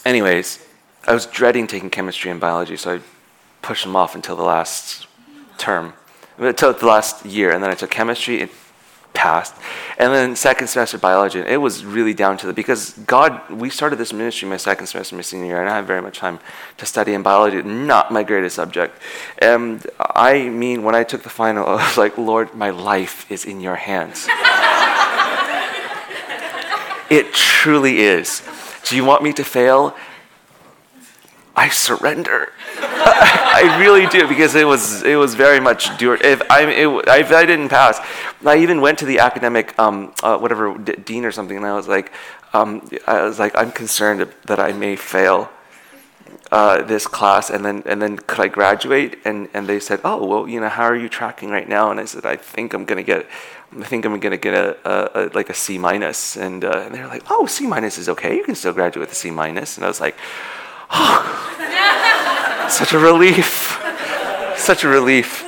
Anyways, 0.04 0.66
I 1.06 1.14
was 1.14 1.26
dreading 1.26 1.66
taking 1.66 1.88
chemistry 1.88 2.30
and 2.30 2.40
biology, 2.40 2.76
so 2.76 2.96
I 2.96 3.00
push 3.62 3.84
them 3.84 3.96
off 3.96 4.14
until 4.14 4.36
the 4.36 4.42
last 4.42 5.06
term, 5.58 5.92
until 6.38 6.72
the 6.72 6.86
last 6.86 7.24
year. 7.24 7.50
And 7.50 7.62
then 7.62 7.70
I 7.70 7.74
took 7.74 7.90
chemistry. 7.90 8.40
It 8.40 8.50
passed. 9.12 9.54
And 9.98 10.12
then 10.14 10.36
second 10.36 10.68
semester 10.68 10.96
biology, 10.98 11.40
and 11.40 11.48
it 11.48 11.58
was 11.58 11.84
really 11.84 12.14
down 12.14 12.36
to 12.38 12.46
the 12.46 12.52
because 12.52 12.92
God, 13.06 13.50
we 13.50 13.68
started 13.70 13.96
this 13.96 14.12
ministry 14.12 14.48
my 14.48 14.56
second 14.56 14.86
semester, 14.86 15.16
my 15.16 15.22
senior 15.22 15.46
year, 15.46 15.60
and 15.60 15.68
I 15.68 15.76
had 15.76 15.86
very 15.86 16.00
much 16.00 16.18
time 16.18 16.38
to 16.78 16.86
study 16.86 17.12
in 17.12 17.22
biology, 17.22 17.62
not 17.62 18.12
my 18.12 18.22
greatest 18.22 18.56
subject. 18.56 19.00
And 19.38 19.86
I 19.98 20.48
mean, 20.48 20.82
when 20.84 20.94
I 20.94 21.04
took 21.04 21.22
the 21.22 21.30
final, 21.30 21.66
I 21.74 21.86
was 21.86 21.98
like, 21.98 22.16
Lord, 22.16 22.54
my 22.54 22.70
life 22.70 23.30
is 23.30 23.44
in 23.44 23.60
your 23.60 23.76
hands. 23.76 24.26
it 27.10 27.32
truly 27.34 28.00
is. 28.00 28.42
Do 28.88 28.96
you 28.96 29.04
want 29.04 29.22
me 29.22 29.32
to 29.34 29.44
fail? 29.44 29.94
I 31.56 31.68
surrender. 31.68 32.52
I 32.78 33.76
really 33.80 34.06
do 34.06 34.28
because 34.28 34.54
it 34.54 34.66
was 34.66 35.02
it 35.02 35.16
was 35.16 35.34
very 35.34 35.60
much 35.60 35.90
if 36.00 36.42
I 36.50 36.62
it, 36.62 36.88
if 37.08 37.32
I 37.32 37.44
didn't 37.44 37.68
pass, 37.68 38.00
I 38.44 38.58
even 38.58 38.80
went 38.80 38.98
to 39.00 39.04
the 39.04 39.18
academic 39.18 39.78
um, 39.78 40.14
uh, 40.22 40.38
whatever 40.38 40.76
d- 40.78 40.96
dean 41.04 41.24
or 41.24 41.32
something, 41.32 41.56
and 41.56 41.66
I 41.66 41.74
was 41.74 41.88
like, 41.88 42.12
um, 42.52 42.88
I 43.06 43.22
was 43.22 43.38
like, 43.38 43.56
I'm 43.56 43.72
concerned 43.72 44.26
that 44.46 44.60
I 44.60 44.72
may 44.72 44.96
fail 44.96 45.50
uh, 46.52 46.82
this 46.82 47.06
class, 47.06 47.50
and 47.50 47.64
then 47.64 47.82
and 47.86 48.00
then 48.00 48.16
could 48.18 48.40
I 48.40 48.48
graduate? 48.48 49.18
And 49.24 49.48
and 49.52 49.66
they 49.66 49.80
said, 49.80 50.00
oh 50.04 50.24
well, 50.24 50.48
you 50.48 50.60
know, 50.60 50.68
how 50.68 50.84
are 50.84 50.96
you 50.96 51.08
tracking 51.08 51.50
right 51.50 51.68
now? 51.68 51.90
And 51.90 52.00
I 52.00 52.04
said, 52.04 52.24
I 52.26 52.36
think 52.36 52.74
I'm 52.74 52.84
gonna 52.84 53.02
get. 53.02 53.26
I 53.72 53.84
think 53.84 54.04
I'm 54.04 54.18
gonna 54.18 54.36
get 54.36 54.52
a, 54.54 54.76
a, 54.84 55.10
a 55.14 55.22
like 55.32 55.48
a 55.48 55.54
C 55.54 55.78
minus, 55.78 56.36
and, 56.36 56.64
uh, 56.64 56.82
and 56.86 56.92
they're 56.92 57.06
like, 57.06 57.22
"Oh, 57.30 57.46
C 57.46 57.68
minus 57.68 57.98
is 57.98 58.08
okay. 58.08 58.36
You 58.36 58.42
can 58.42 58.56
still 58.56 58.72
graduate 58.72 59.06
with 59.06 59.12
a 59.12 59.14
C 59.14 59.30
minus." 59.30 59.76
And 59.76 59.84
I 59.84 59.88
was 59.88 60.00
like, 60.00 60.16
"Oh, 60.90 62.66
such 62.70 62.92
a 62.92 62.98
relief, 62.98 63.80
such 64.56 64.84
a 64.84 64.88
relief." 64.88 65.46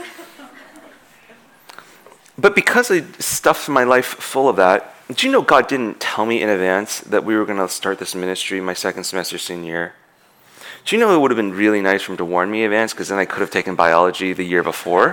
But 2.39 2.55
because 2.55 2.91
I 2.91 3.03
stuffed 3.19 3.69
my 3.69 3.85
life 3.85 4.07
full 4.07 4.49
of 4.49 4.57
that, 4.57 4.95
do 5.15 5.27
you 5.27 5.33
know 5.33 5.43
God 5.43 5.69
didn't 5.69 6.01
tell 6.01 6.25
me 6.25 6.43
in 6.43 6.49
advance 6.49 7.01
that 7.01 7.25
we 7.25 7.37
were 7.37 7.45
going 7.45 7.59
to 7.59 7.69
start 7.69 7.99
this 7.99 8.15
ministry 8.15 8.61
my 8.61 8.75
second 8.75 9.05
semester 9.05 9.39
senior 9.39 9.73
year? 9.73 9.93
Do 10.85 10.97
you 10.97 11.01
know 11.01 11.15
it 11.15 11.21
would 11.21 11.31
have 11.31 11.37
been 11.37 11.53
really 11.53 11.81
nice 11.81 12.03
for 12.03 12.13
him 12.13 12.19
to 12.19 12.25
warn 12.25 12.51
me 12.51 12.61
in 12.61 12.65
advance 12.73 12.93
because 12.93 13.09
then 13.09 13.19
I 13.19 13.25
could 13.25 13.41
have 13.41 13.51
taken 13.51 13.77
biology 13.77 14.33
the 14.33 14.45
year 14.45 14.63
before 14.63 15.13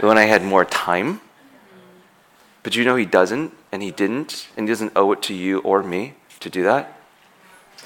when 0.00 0.16
I 0.16 0.24
had 0.24 0.42
more 0.42 0.64
time? 0.64 1.20
But 2.62 2.76
you 2.76 2.84
know 2.84 2.96
he 2.96 3.04
doesn't, 3.04 3.52
and 3.72 3.82
he 3.82 3.90
didn't, 3.90 4.48
and 4.56 4.66
he 4.66 4.72
doesn't 4.72 4.92
owe 4.96 5.12
it 5.12 5.22
to 5.22 5.34
you 5.34 5.58
or 5.60 5.82
me 5.82 6.14
to 6.40 6.50
do 6.50 6.62
that. 6.64 6.97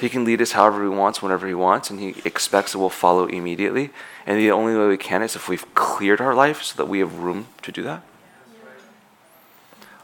He 0.00 0.08
can 0.08 0.24
lead 0.24 0.40
us 0.42 0.52
however 0.52 0.82
he 0.82 0.88
wants, 0.88 1.22
whenever 1.22 1.46
he 1.46 1.54
wants, 1.54 1.90
and 1.90 2.00
he 2.00 2.14
expects 2.24 2.72
that 2.72 2.78
we'll 2.78 2.90
follow 2.90 3.26
immediately. 3.26 3.90
And 4.26 4.38
the 4.38 4.50
only 4.50 4.76
way 4.76 4.88
we 4.88 4.96
can 4.96 5.22
is 5.22 5.36
if 5.36 5.48
we've 5.48 5.72
cleared 5.74 6.20
our 6.20 6.34
life 6.34 6.62
so 6.62 6.76
that 6.76 6.86
we 6.86 6.98
have 6.98 7.18
room 7.18 7.48
to 7.62 7.70
do 7.70 7.82
that. 7.82 8.02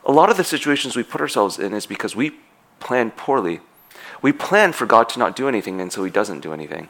A 0.04 0.12
lot 0.12 0.30
of 0.30 0.36
the 0.36 0.44
situations 0.44 0.96
we 0.96 1.02
put 1.02 1.20
ourselves 1.20 1.58
in 1.58 1.74
is 1.74 1.86
because 1.86 2.14
we 2.14 2.32
plan 2.80 3.10
poorly. 3.10 3.60
We 4.22 4.32
plan 4.32 4.72
for 4.72 4.86
God 4.86 5.08
to 5.10 5.18
not 5.18 5.36
do 5.36 5.48
anything, 5.48 5.80
and 5.80 5.92
so 5.92 6.04
he 6.04 6.10
doesn't 6.10 6.40
do 6.40 6.52
anything. 6.52 6.88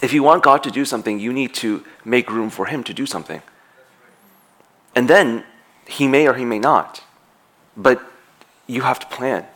If 0.00 0.12
you 0.12 0.22
want 0.22 0.42
God 0.42 0.62
to 0.62 0.70
do 0.70 0.84
something, 0.84 1.18
you 1.18 1.32
need 1.32 1.54
to 1.54 1.84
make 2.04 2.30
room 2.30 2.50
for 2.50 2.66
him 2.66 2.84
to 2.84 2.94
do 2.94 3.04
something. 3.04 3.42
And 4.94 5.08
then 5.08 5.44
he 5.86 6.06
may 6.06 6.28
or 6.28 6.34
he 6.34 6.44
may 6.44 6.58
not. 6.58 7.02
But 7.76 8.00
you 8.68 8.82
have 8.82 9.00
to 9.00 9.06
plan. 9.06 9.46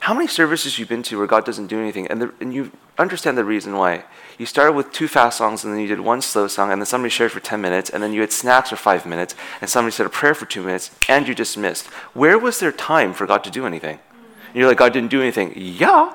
How 0.00 0.14
many 0.14 0.28
services 0.28 0.78
you've 0.78 0.88
been 0.88 1.02
to 1.04 1.18
where 1.18 1.26
God 1.26 1.44
doesn't 1.44 1.66
do 1.66 1.80
anything, 1.80 2.06
and, 2.06 2.22
the, 2.22 2.34
and 2.40 2.54
you 2.54 2.70
understand 2.98 3.36
the 3.36 3.44
reason 3.44 3.74
why? 3.74 4.04
You 4.38 4.46
started 4.46 4.72
with 4.72 4.92
two 4.92 5.08
fast 5.08 5.38
songs, 5.38 5.64
and 5.64 5.72
then 5.72 5.80
you 5.80 5.88
did 5.88 5.98
one 5.98 6.22
slow 6.22 6.46
song, 6.46 6.70
and 6.70 6.80
then 6.80 6.86
somebody 6.86 7.10
shared 7.10 7.32
for 7.32 7.40
10 7.40 7.60
minutes, 7.60 7.90
and 7.90 8.00
then 8.00 8.12
you 8.12 8.20
had 8.20 8.30
snacks 8.30 8.70
for 8.70 8.76
five 8.76 9.04
minutes, 9.04 9.34
and 9.60 9.68
somebody 9.68 9.92
said 9.92 10.06
a 10.06 10.10
prayer 10.10 10.34
for 10.34 10.46
two 10.46 10.62
minutes, 10.62 10.92
and 11.08 11.26
you 11.26 11.34
dismissed. 11.34 11.88
Where 12.14 12.38
was 12.38 12.60
there 12.60 12.70
time 12.70 13.12
for 13.12 13.26
God 13.26 13.42
to 13.44 13.50
do 13.50 13.66
anything? 13.66 13.98
And 14.46 14.56
you're 14.56 14.68
like, 14.68 14.78
God 14.78 14.92
didn't 14.92 15.10
do 15.10 15.20
anything. 15.20 15.52
Yeah. 15.56 16.14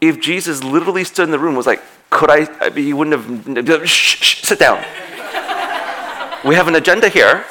If 0.00 0.20
Jesus 0.20 0.62
literally 0.62 1.04
stood 1.04 1.24
in 1.24 1.30
the 1.32 1.38
room 1.38 1.56
was 1.56 1.66
like, 1.66 1.82
could 2.10 2.30
I, 2.30 2.48
I 2.60 2.70
mean, 2.70 2.84
he 2.84 2.92
wouldn't 2.92 3.68
have, 3.68 3.88
shh, 3.88 4.22
shh, 4.22 4.42
sit 4.42 4.58
down. 4.60 4.84
We 6.46 6.54
have 6.54 6.68
an 6.68 6.76
agenda 6.76 7.08
here. 7.08 7.44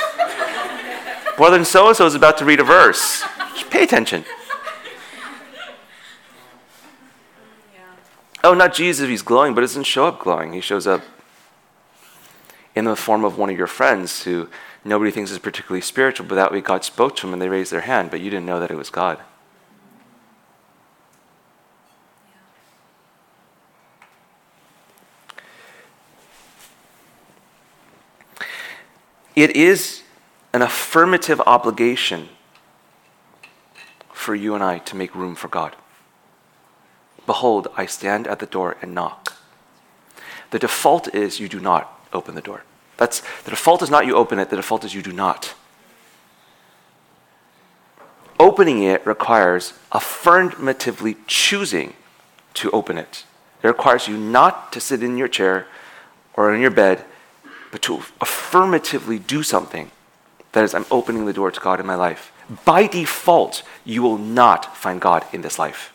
Brother 1.36 1.64
so 1.66 1.90
and 1.90 1.98
so 1.98 2.06
is 2.06 2.16
about 2.16 2.38
to 2.38 2.46
read 2.46 2.62
a 2.62 2.64
verse. 2.64 3.24
Pay 3.70 3.84
attention. 3.84 4.24
Oh, 8.42 8.54
not 8.54 8.74
Jesus 8.74 9.10
he's 9.10 9.22
glowing, 9.22 9.54
but 9.54 9.62
doesn't 9.62 9.84
show 9.84 10.06
up 10.06 10.20
glowing. 10.20 10.54
He 10.54 10.62
shows 10.62 10.88
up 10.88 11.02
in 12.74 12.86
the 12.86 12.96
form 12.96 13.26
of 13.26 13.38
one 13.38 13.50
of 13.50 13.58
your 13.58 13.68
friends 13.68 14.24
who 14.24 14.48
nobody 14.86 15.12
thinks 15.12 15.32
is 15.32 15.40
particularly 15.40 15.82
spiritual, 15.82 16.26
but 16.28 16.36
that 16.36 16.52
way 16.52 16.62
God 16.62 16.86
spoke 16.86 17.16
to 17.18 17.22
them 17.24 17.34
and 17.34 17.42
they 17.42 17.50
raised 17.50 17.72
their 17.72 17.82
hand, 17.82 18.12
but 18.12 18.22
you 18.22 18.30
didn't 18.30 18.46
know 18.46 18.60
that 18.60 18.72
it 18.72 18.78
was 18.78 18.90
God. 18.90 19.20
It 29.36 29.56
is 29.56 30.04
an 30.54 30.62
affirmative 30.62 31.42
obligation 31.46 32.30
for 34.14 34.34
you 34.34 34.56
and 34.56 34.64
I 34.64 34.78
to 34.80 34.96
make 34.96 35.14
room 35.14 35.36
for 35.36 35.50
God. 35.50 35.76
Behold, 37.26 37.68
I 37.76 37.86
stand 37.86 38.28
at 38.28 38.40
the 38.40 38.46
door 38.46 38.78
and 38.82 38.96
knock. 38.96 39.34
The 40.52 40.60
default 40.60 41.14
is 41.14 41.40
you 41.40 41.50
do 41.50 41.60
not 41.60 42.00
open 42.14 42.36
the 42.36 42.42
door. 42.42 42.64
That's 42.98 43.22
the 43.44 43.50
default 43.50 43.82
is 43.82 43.90
not 43.90 44.06
you 44.06 44.16
open 44.16 44.40
it, 44.40 44.50
the 44.50 44.56
default 44.56 44.86
is 44.86 44.94
you 44.94 45.02
do 45.02 45.12
not. 45.12 45.54
Opening 48.40 48.84
it 48.84 49.06
requires 49.06 49.74
affirmatively 49.92 51.18
choosing 51.28 51.94
to 52.54 52.72
open 52.72 52.98
it. 52.98 53.26
It 53.64 53.68
requires 53.68 54.08
you 54.08 54.18
not 54.18 54.72
to 54.74 54.80
sit 54.80 55.04
in 55.04 55.18
your 55.18 55.28
chair 55.28 55.68
or 56.36 56.54
in 56.54 56.62
your 56.62 56.72
bed 56.72 57.04
but 57.76 57.82
to 57.82 58.02
affirmatively 58.22 59.20
do 59.20 59.44
something. 59.44 59.92
That 60.54 60.64
is, 60.64 60.74
I'm 60.74 60.86
opening 60.90 61.26
the 61.26 61.34
door 61.34 61.52
to 61.52 61.60
God 61.60 61.82
in 61.82 61.86
my 61.86 61.96
life. 61.96 62.32
By 62.64 62.88
default, 62.88 63.64
you 63.84 64.02
will 64.02 64.18
not 64.18 64.78
find 64.78 65.02
God 65.02 65.26
in 65.34 65.42
this 65.42 65.60
life. 65.60 65.92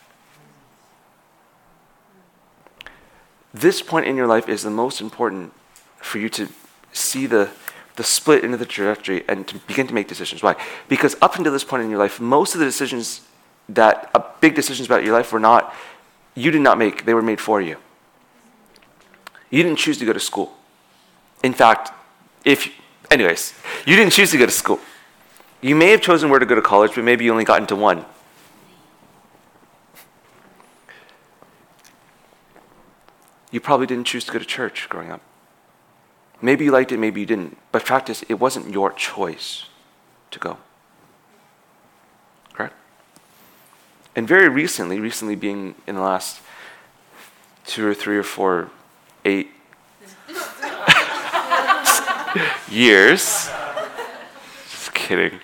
This 3.51 3.81
point 3.81 4.05
in 4.05 4.15
your 4.15 4.27
life 4.27 4.47
is 4.47 4.61
the 4.61 4.69
most 4.69 5.01
important 5.01 5.53
for 5.97 6.19
you 6.19 6.29
to 6.29 6.49
see 6.93 7.25
the, 7.25 7.49
the 7.95 8.03
split 8.03 8.43
into 8.43 8.57
the 8.57 8.67
trajectory 8.67 9.27
and 9.27 9.47
to 9.47 9.57
begin 9.65 9.87
to 9.87 9.93
make 9.95 10.07
decisions. 10.07 10.43
Why? 10.43 10.55
Because 10.87 11.15
up 11.19 11.35
until 11.35 11.51
this 11.51 11.63
point 11.63 11.81
in 11.81 11.89
your 11.89 11.97
life, 11.97 12.19
most 12.19 12.53
of 12.53 12.59
the 12.59 12.65
decisions 12.65 13.21
that, 13.69 14.11
uh, 14.13 14.21
big 14.39 14.53
decisions 14.53 14.85
about 14.85 15.03
your 15.03 15.13
life 15.13 15.33
were 15.33 15.39
not, 15.39 15.73
you 16.35 16.51
did 16.51 16.61
not 16.61 16.77
make, 16.77 17.05
they 17.05 17.15
were 17.15 17.23
made 17.23 17.41
for 17.41 17.59
you. 17.59 17.77
You 19.49 19.63
didn't 19.63 19.79
choose 19.79 19.97
to 19.97 20.05
go 20.05 20.13
to 20.13 20.19
school. 20.19 20.55
In 21.43 21.53
fact, 21.53 21.91
if, 22.45 22.71
anyways, 23.09 23.53
you 23.85 23.95
didn't 23.95 24.13
choose 24.13 24.31
to 24.31 24.37
go 24.37 24.45
to 24.45 24.51
school. 24.51 24.79
You 25.61 25.75
may 25.75 25.91
have 25.91 26.01
chosen 26.01 26.29
where 26.29 26.39
to 26.39 26.45
go 26.45 26.55
to 26.55 26.61
college, 26.61 26.95
but 26.95 27.03
maybe 27.03 27.25
you 27.25 27.31
only 27.31 27.43
got 27.43 27.61
into 27.61 27.75
one. 27.75 28.05
You 33.51 33.59
probably 33.59 33.85
didn't 33.85 34.05
choose 34.05 34.23
to 34.25 34.31
go 34.31 34.39
to 34.39 34.45
church 34.45 34.87
growing 34.89 35.11
up. 35.11 35.21
Maybe 36.41 36.65
you 36.65 36.71
liked 36.71 36.91
it, 36.91 36.97
maybe 36.97 37.19
you 37.19 37.27
didn't. 37.27 37.57
But 37.71 37.83
fact 37.83 38.09
is, 38.09 38.23
it 38.27 38.35
wasn't 38.35 38.71
your 38.71 38.91
choice 38.93 39.65
to 40.31 40.39
go. 40.39 40.57
Correct? 42.53 42.73
And 44.15 44.27
very 44.27 44.49
recently, 44.49 44.99
recently 44.99 45.35
being 45.35 45.75
in 45.85 45.95
the 45.95 46.01
last 46.01 46.41
two 47.65 47.87
or 47.87 47.93
three 47.93 48.17
or 48.17 48.23
four, 48.23 48.71
eight, 49.25 49.51
years. 52.71 53.49
Just 54.69 54.93
kidding. 54.93 55.39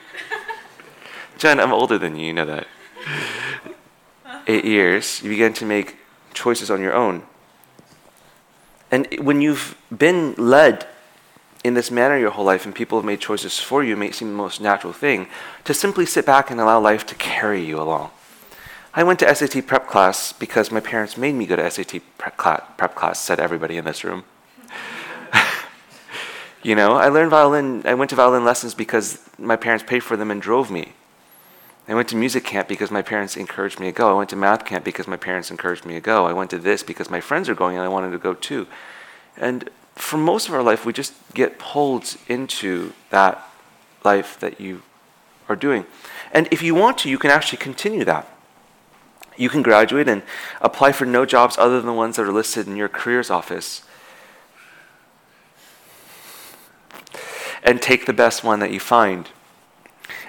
Jen, 1.37 1.59
I'm 1.59 1.73
older 1.73 1.97
than 1.97 2.15
you, 2.15 2.27
you 2.27 2.33
know 2.33 2.45
that. 2.45 2.67
Eight 4.47 4.65
years, 4.65 5.21
you 5.21 5.29
began 5.29 5.53
to 5.53 5.65
make 5.65 5.97
choices 6.33 6.71
on 6.71 6.81
your 6.81 6.93
own. 6.93 7.23
And 8.89 9.07
when 9.19 9.41
you've 9.41 9.77
been 9.95 10.33
led 10.35 10.87
in 11.63 11.73
this 11.73 11.91
manner 11.91 12.17
your 12.17 12.31
whole 12.31 12.45
life 12.45 12.65
and 12.65 12.73
people 12.73 12.97
have 12.97 13.05
made 13.05 13.19
choices 13.19 13.59
for 13.59 13.83
you, 13.83 13.93
it 13.93 13.97
may 13.97 14.11
seem 14.11 14.29
the 14.29 14.35
most 14.35 14.61
natural 14.61 14.93
thing 14.93 15.27
to 15.65 15.73
simply 15.73 16.05
sit 16.05 16.25
back 16.25 16.49
and 16.49 16.59
allow 16.61 16.79
life 16.79 17.05
to 17.07 17.15
carry 17.15 17.63
you 17.63 17.79
along. 17.79 18.11
I 18.93 19.03
went 19.03 19.19
to 19.19 19.35
SAT 19.35 19.67
prep 19.67 19.87
class 19.87 20.31
because 20.31 20.71
my 20.71 20.79
parents 20.79 21.17
made 21.17 21.35
me 21.35 21.45
go 21.45 21.57
to 21.57 21.69
SAT 21.69 22.01
prep 22.17 22.37
class, 22.37 22.63
prep 22.77 22.95
class 22.95 23.19
said 23.19 23.39
everybody 23.39 23.77
in 23.77 23.85
this 23.85 24.03
room. 24.03 24.23
You 26.67 26.75
know, 26.75 26.97
I 26.97 27.07
learned 27.07 27.31
violin, 27.31 27.83
I 27.85 27.93
went 27.93 28.09
to 28.09 28.17
violin 28.17 28.43
lessons 28.43 28.73
because 28.73 29.21
my 29.39 29.55
parents 29.55 29.85
paid 29.87 30.01
for 30.01 30.17
them 30.17 30.29
and 30.29 30.41
drove 30.41 30.69
me. 30.69 30.91
I 31.87 31.95
went 31.95 32.09
to 32.09 32.17
music 32.17 32.43
camp 32.43 32.67
because 32.67 32.91
my 32.91 33.01
parents 33.01 33.37
encouraged 33.37 33.79
me 33.79 33.85
to 33.85 33.93
go. 33.93 34.09
I 34.09 34.17
went 34.17 34.31
to 34.31 34.35
math 34.35 34.65
camp 34.65 34.83
because 34.83 35.07
my 35.07 35.15
parents 35.15 35.49
encouraged 35.49 35.85
me 35.85 35.93
to 35.93 36.01
go. 36.01 36.25
I 36.25 36.33
went 36.33 36.49
to 36.49 36.59
this 36.59 36.83
because 36.83 37.09
my 37.09 37.21
friends 37.21 37.47
are 37.47 37.55
going 37.55 37.77
and 37.77 37.85
I 37.85 37.87
wanted 37.87 38.11
to 38.11 38.17
go 38.17 38.33
too. 38.33 38.67
And 39.37 39.69
for 39.95 40.17
most 40.17 40.49
of 40.49 40.55
our 40.55 40.61
life, 40.61 40.85
we 40.85 40.91
just 40.91 41.13
get 41.33 41.57
pulled 41.57 42.17
into 42.27 42.91
that 43.11 43.49
life 44.03 44.37
that 44.41 44.59
you 44.59 44.81
are 45.47 45.55
doing. 45.55 45.85
And 46.33 46.49
if 46.51 46.61
you 46.61 46.75
want 46.75 46.97
to, 46.97 47.09
you 47.09 47.17
can 47.17 47.31
actually 47.31 47.59
continue 47.59 48.03
that. 48.03 48.27
You 49.37 49.47
can 49.47 49.61
graduate 49.61 50.09
and 50.09 50.21
apply 50.59 50.91
for 50.91 51.05
no 51.05 51.25
jobs 51.25 51.57
other 51.57 51.77
than 51.77 51.85
the 51.85 51.93
ones 51.93 52.17
that 52.17 52.23
are 52.23 52.33
listed 52.33 52.67
in 52.67 52.75
your 52.75 52.89
careers 52.89 53.29
office. 53.29 53.83
And 57.63 57.81
take 57.81 58.05
the 58.05 58.13
best 58.13 58.43
one 58.43 58.59
that 58.59 58.71
you 58.71 58.79
find. 58.79 59.29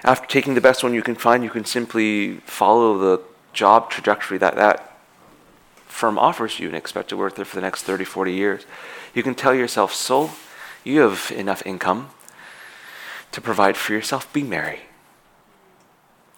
After 0.03 0.27
taking 0.27 0.55
the 0.55 0.61
best 0.61 0.83
one 0.83 0.93
you 0.93 1.01
can 1.01 1.15
find, 1.15 1.43
you 1.43 1.49
can 1.49 1.65
simply 1.65 2.37
follow 2.45 2.97
the 2.97 3.21
job 3.53 3.89
trajectory 3.89 4.37
that 4.37 4.55
that 4.55 4.97
firm 5.87 6.17
offers 6.17 6.59
you 6.59 6.67
and 6.67 6.77
expect 6.77 7.09
to 7.09 7.17
work 7.17 7.35
there 7.35 7.45
for 7.45 7.55
the 7.55 7.61
next 7.61 7.83
30, 7.83 8.05
40 8.05 8.31
years. 8.33 8.65
You 9.13 9.23
can 9.23 9.35
tell 9.35 9.53
yourself, 9.53 9.93
soul, 9.93 10.31
you 10.83 11.01
have 11.01 11.31
enough 11.35 11.65
income 11.65 12.09
to 13.31 13.41
provide 13.41 13.75
for 13.75 13.93
yourself. 13.93 14.31
Be 14.31 14.43
merry. 14.43 14.81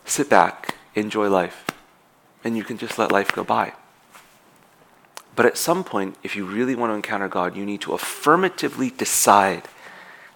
Sit 0.06 0.30
back, 0.30 0.76
enjoy 0.96 1.30
life, 1.30 1.68
and 2.44 2.58
you 2.58 2.64
can 2.64 2.78
just 2.78 2.98
let 2.98 3.12
life 3.12 3.32
go 3.32 3.44
by. 3.44 3.74
But 5.36 5.46
at 5.46 5.58
some 5.58 5.84
point, 5.84 6.18
if 6.24 6.36
you 6.36 6.46
really 6.46 6.76
want 6.76 6.92
to 6.92 6.96
encounter 6.96 7.28
God, 7.28 7.56
you 7.56 7.66
need 7.66 7.82
to 7.82 7.94
affirmatively 7.94 8.90
decide 8.90 9.64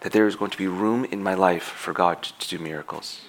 that 0.06 0.12
there 0.12 0.28
is 0.28 0.36
going 0.36 0.52
to 0.52 0.58
be 0.60 0.68
room 0.68 1.04
in 1.06 1.24
my 1.24 1.34
life 1.34 1.64
for 1.64 1.92
God 1.92 2.22
to 2.22 2.48
do 2.48 2.60
miracles. 2.60 3.22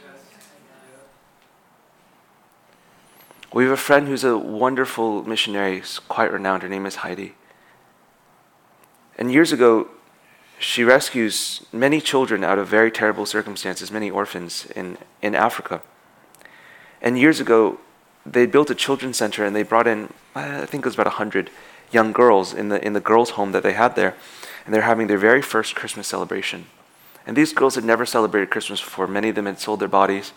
We 3.50 3.64
have 3.64 3.72
a 3.72 3.78
friend 3.78 4.06
who's 4.06 4.24
a 4.24 4.36
wonderful 4.36 5.22
missionary, 5.22 5.82
quite 6.06 6.30
renowned. 6.30 6.62
Her 6.62 6.68
name 6.68 6.84
is 6.84 6.96
Heidi. 6.96 7.34
And 9.16 9.32
years 9.32 9.52
ago, 9.52 9.88
she 10.58 10.84
rescues 10.84 11.64
many 11.72 11.98
children 11.98 12.44
out 12.44 12.58
of 12.58 12.68
very 12.68 12.90
terrible 12.90 13.24
circumstances, 13.24 13.90
many 13.90 14.10
orphans 14.10 14.66
in, 14.76 14.98
in 15.22 15.34
Africa. 15.34 15.80
And 17.00 17.18
years 17.18 17.40
ago, 17.40 17.80
they 18.26 18.44
built 18.44 18.68
a 18.68 18.74
children's 18.74 19.16
center 19.16 19.46
and 19.46 19.56
they 19.56 19.62
brought 19.62 19.86
in, 19.86 20.12
I 20.34 20.66
think 20.66 20.84
it 20.84 20.88
was 20.88 20.94
about 20.96 21.06
100 21.06 21.48
young 21.90 22.12
girls 22.12 22.52
in 22.52 22.68
the, 22.68 22.84
in 22.86 22.92
the 22.92 23.00
girls' 23.00 23.30
home 23.30 23.52
that 23.52 23.62
they 23.62 23.72
had 23.72 23.96
there 23.96 24.14
and 24.66 24.74
they're 24.74 24.82
having 24.82 25.06
their 25.06 25.16
very 25.16 25.40
first 25.40 25.74
Christmas 25.74 26.06
celebration. 26.08 26.66
And 27.26 27.36
these 27.36 27.52
girls 27.52 27.76
had 27.76 27.84
never 27.84 28.04
celebrated 28.04 28.50
Christmas 28.50 28.80
before. 28.80 29.06
Many 29.06 29.30
of 29.30 29.36
them 29.36 29.46
had 29.46 29.58
sold 29.58 29.80
their 29.80 29.88
bodies. 29.88 30.32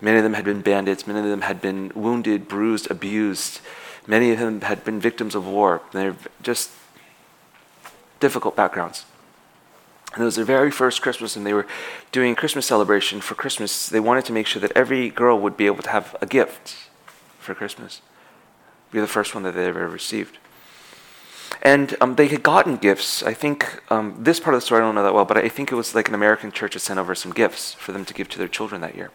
Many 0.00 0.18
of 0.18 0.24
them 0.24 0.34
had 0.34 0.44
been 0.44 0.60
bandits. 0.60 1.06
Many 1.06 1.20
of 1.20 1.26
them 1.26 1.42
had 1.42 1.60
been 1.60 1.90
wounded, 1.94 2.48
bruised, 2.48 2.90
abused. 2.90 3.60
Many 4.06 4.32
of 4.32 4.38
them 4.38 4.60
had 4.60 4.84
been 4.84 5.00
victims 5.00 5.34
of 5.34 5.46
war. 5.46 5.80
They're 5.92 6.16
just 6.42 6.70
difficult 8.20 8.56
backgrounds. 8.56 9.04
And 10.14 10.22
it 10.22 10.24
was 10.24 10.36
their 10.36 10.44
very 10.44 10.70
first 10.70 11.02
Christmas, 11.02 11.36
and 11.36 11.46
they 11.46 11.52
were 11.52 11.66
doing 12.12 12.32
a 12.32 12.36
Christmas 12.36 12.66
celebration 12.66 13.20
for 13.20 13.34
Christmas. 13.34 13.88
They 13.88 14.00
wanted 14.00 14.24
to 14.26 14.32
make 14.32 14.46
sure 14.46 14.60
that 14.60 14.72
every 14.74 15.10
girl 15.10 15.38
would 15.38 15.56
be 15.56 15.66
able 15.66 15.82
to 15.82 15.90
have 15.90 16.16
a 16.20 16.26
gift 16.26 16.76
for 17.38 17.54
Christmas. 17.54 18.00
Be 18.90 19.00
the 19.00 19.06
first 19.06 19.34
one 19.34 19.44
that 19.44 19.54
they 19.54 19.66
ever 19.66 19.86
received. 19.88 20.38
And 21.62 21.96
um, 22.00 22.14
they 22.14 22.28
had 22.28 22.42
gotten 22.42 22.76
gifts. 22.76 23.22
I 23.22 23.34
think 23.34 23.82
um, 23.90 24.16
this 24.18 24.40
part 24.40 24.54
of 24.54 24.60
the 24.60 24.66
story 24.66 24.82
I 24.82 24.84
don't 24.84 24.94
know 24.94 25.02
that 25.02 25.14
well, 25.14 25.24
but 25.24 25.36
I 25.36 25.48
think 25.48 25.72
it 25.72 25.74
was 25.74 25.94
like 25.94 26.08
an 26.08 26.14
American 26.14 26.52
church 26.52 26.74
had 26.74 26.82
sent 26.82 26.98
over 26.98 27.14
some 27.14 27.32
gifts 27.32 27.74
for 27.74 27.92
them 27.92 28.04
to 28.04 28.14
give 28.14 28.28
to 28.30 28.38
their 28.38 28.48
children 28.48 28.80
that 28.80 28.94
year. 28.94 29.10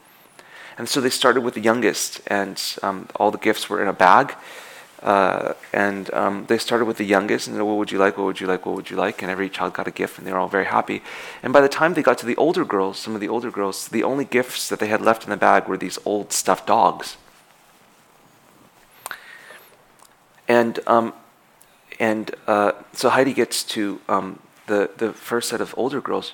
And 0.78 0.90
so 0.90 1.00
they 1.02 1.10
started 1.10 1.42
with 1.42 1.54
the 1.54 1.62
youngest, 1.62 2.22
and 2.28 2.62
um, 2.82 3.08
all 3.16 3.32
the 3.32 3.38
gifts 3.38 3.70
were 3.70 3.82
in 3.82 3.88
a 3.88 3.94
bag. 3.94 4.36
Uh, 5.04 5.54
and 5.74 6.14
um, 6.14 6.46
they 6.48 6.58
started 6.58 6.86
with 6.86 6.98
the 6.98 7.04
youngest, 7.06 7.48
and 7.48 7.56
said, 7.58 7.64
what 7.64 7.78
would 7.78 7.92
you 7.92 8.00
like? 8.00 8.18
What 8.18 8.26
would 8.26 8.40
you 8.40 8.48
like? 8.48 8.66
What 8.66 8.76
would 8.76 8.90
you 8.90 8.96
like? 8.96 9.22
And 9.22 9.30
every 9.30 9.50
child 9.50 9.74
got 9.74 9.88
a 9.88 9.92
gift, 9.92 10.18
and 10.18 10.26
they 10.26 10.32
were 10.32 10.40
all 10.40 10.48
very 10.48 10.66
happy. 10.66 11.02
And 11.44 11.54
by 11.54 11.62
the 11.62 11.70
time 11.70 11.94
they 11.94 12.02
got 12.02 12.18
to 12.20 12.26
the 12.26 12.38
older 12.38 12.66
girls, 12.66 12.98
some 12.98 13.14
of 13.14 13.22
the 13.22 13.30
older 13.30 13.52
girls, 13.52 13.90
the 13.90 14.04
only 14.04 14.26
gifts 14.26 14.70
that 14.70 14.80
they 14.80 14.88
had 14.88 15.02
left 15.02 15.26
in 15.26 15.30
the 15.30 15.38
bag 15.38 15.68
were 15.68 15.78
these 15.78 16.00
old 16.06 16.32
stuffed 16.32 16.68
dogs. 16.68 17.18
And 20.48 20.80
um, 20.88 21.14
and 22.04 22.36
uh, 22.48 22.74
so 22.92 23.08
Heidi 23.08 23.34
gets 23.34 23.64
to 23.76 24.02
um, 24.10 24.40
the, 24.68 24.90
the 24.98 25.14
first 25.14 25.48
set 25.48 25.62
of 25.62 25.74
older 25.78 26.02
girls, 26.02 26.34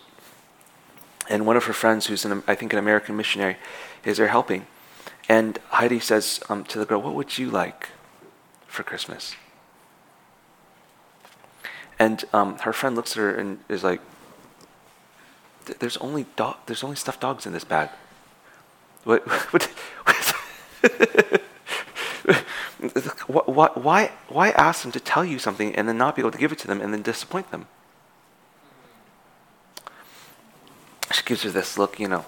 and 1.29 1.45
one 1.45 1.55
of 1.55 1.65
her 1.65 1.73
friends, 1.73 2.07
who's 2.07 2.25
an, 2.25 2.41
I 2.47 2.55
think 2.55 2.73
an 2.73 2.79
American 2.79 3.15
missionary, 3.15 3.55
is 4.03 4.17
there 4.17 4.29
helping. 4.29 4.65
And 5.29 5.59
Heidi 5.69 5.99
says 5.99 6.39
um, 6.49 6.63
to 6.63 6.79
the 6.79 6.85
girl, 6.85 7.03
What 7.03 7.13
would 7.13 7.37
you 7.37 7.51
like 7.51 7.89
for 8.65 8.81
Christmas? 8.81 9.35
And 11.99 12.25
um, 12.33 12.57
her 12.59 12.73
friend 12.73 12.95
looks 12.95 13.11
at 13.11 13.17
her 13.17 13.35
and 13.35 13.59
is 13.69 13.83
like, 13.83 14.01
"There's 15.77 15.97
only 15.97 16.25
do- 16.35 16.57
there's 16.65 16.83
only 16.83 16.95
stuffed 16.95 17.21
dogs 17.21 17.45
in 17.45 17.53
this 17.53 17.63
bag. 17.63 17.89
What? 19.03 19.21
what, 19.53 19.63
what 20.05 21.43
why, 23.27 23.69
why 23.73 24.11
why 24.29 24.49
ask 24.51 24.83
them 24.83 24.91
to 24.93 24.99
tell 24.99 25.25
you 25.25 25.37
something 25.37 25.75
and 25.75 25.87
then 25.87 25.97
not 25.97 26.15
be 26.15 26.21
able 26.21 26.31
to 26.31 26.37
give 26.37 26.51
it 26.51 26.59
to 26.59 26.67
them 26.67 26.79
and 26.79 26.93
then 26.93 27.01
disappoint 27.01 27.51
them? 27.51 27.67
She 31.11 31.23
gives 31.23 31.43
her 31.43 31.49
this 31.49 31.77
look, 31.77 31.99
you 31.99 32.07
know. 32.07 32.25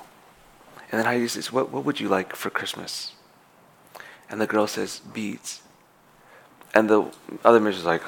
And 0.91 0.99
then 0.99 1.05
Heidi 1.05 1.27
says, 1.27 1.53
what, 1.53 1.71
what 1.71 1.85
would 1.85 1.99
you 1.99 2.09
like 2.09 2.35
for 2.35 2.49
Christmas? 2.49 3.13
And 4.29 4.41
the 4.41 4.47
girl 4.47 4.67
says, 4.67 4.99
beads. 4.99 5.61
And 6.73 6.89
the 6.89 7.05
other 7.45 7.65
is 7.69 7.85
like, 7.85 8.01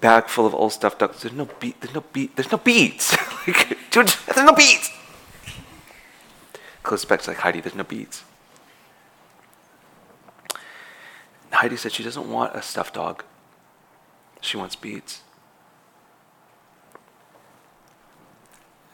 bag 0.00 0.28
full 0.28 0.46
of 0.46 0.54
old 0.54 0.72
stuffed 0.72 1.00
ducks. 1.00 1.22
There's 1.22 1.34
no 1.34 1.46
bead. 1.46 1.74
There's 1.80 1.94
no 1.94 2.02
bead. 2.12 2.30
There's 2.36 2.52
no 2.52 2.58
beads. 2.58 3.16
like, 3.46 3.78
there's 3.92 4.36
no 4.36 4.52
beads. 4.52 4.90
Close 6.82 7.04
back 7.04 7.22
to 7.22 7.30
like 7.30 7.38
Heidi. 7.38 7.60
There's 7.60 7.74
no 7.74 7.84
beads. 7.84 8.22
Heidi 11.56 11.76
said 11.78 11.92
she 11.92 12.02
doesn't 12.02 12.30
want 12.30 12.54
a 12.54 12.60
stuffed 12.60 12.92
dog. 12.92 13.24
She 14.42 14.58
wants 14.58 14.76
beads. 14.76 15.22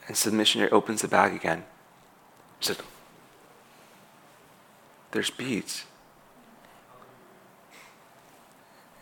And 0.07 0.15
so 0.15 0.29
the 0.29 0.37
missionary 0.37 0.71
opens 0.71 1.01
the 1.01 1.09
bag 1.09 1.33
again. 1.33 1.65
Said, 2.61 2.77
There's 5.11 5.29
beads. 5.29 5.83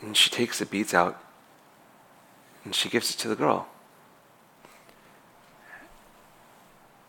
And 0.02 0.18
she 0.18 0.32
takes 0.32 0.58
the 0.58 0.66
beads 0.66 0.96
out 0.96 1.22
and 2.64 2.74
she 2.74 2.90
gives 2.90 3.12
it 3.12 3.20
to 3.20 3.28
the 3.28 3.36
girl. 3.36 3.68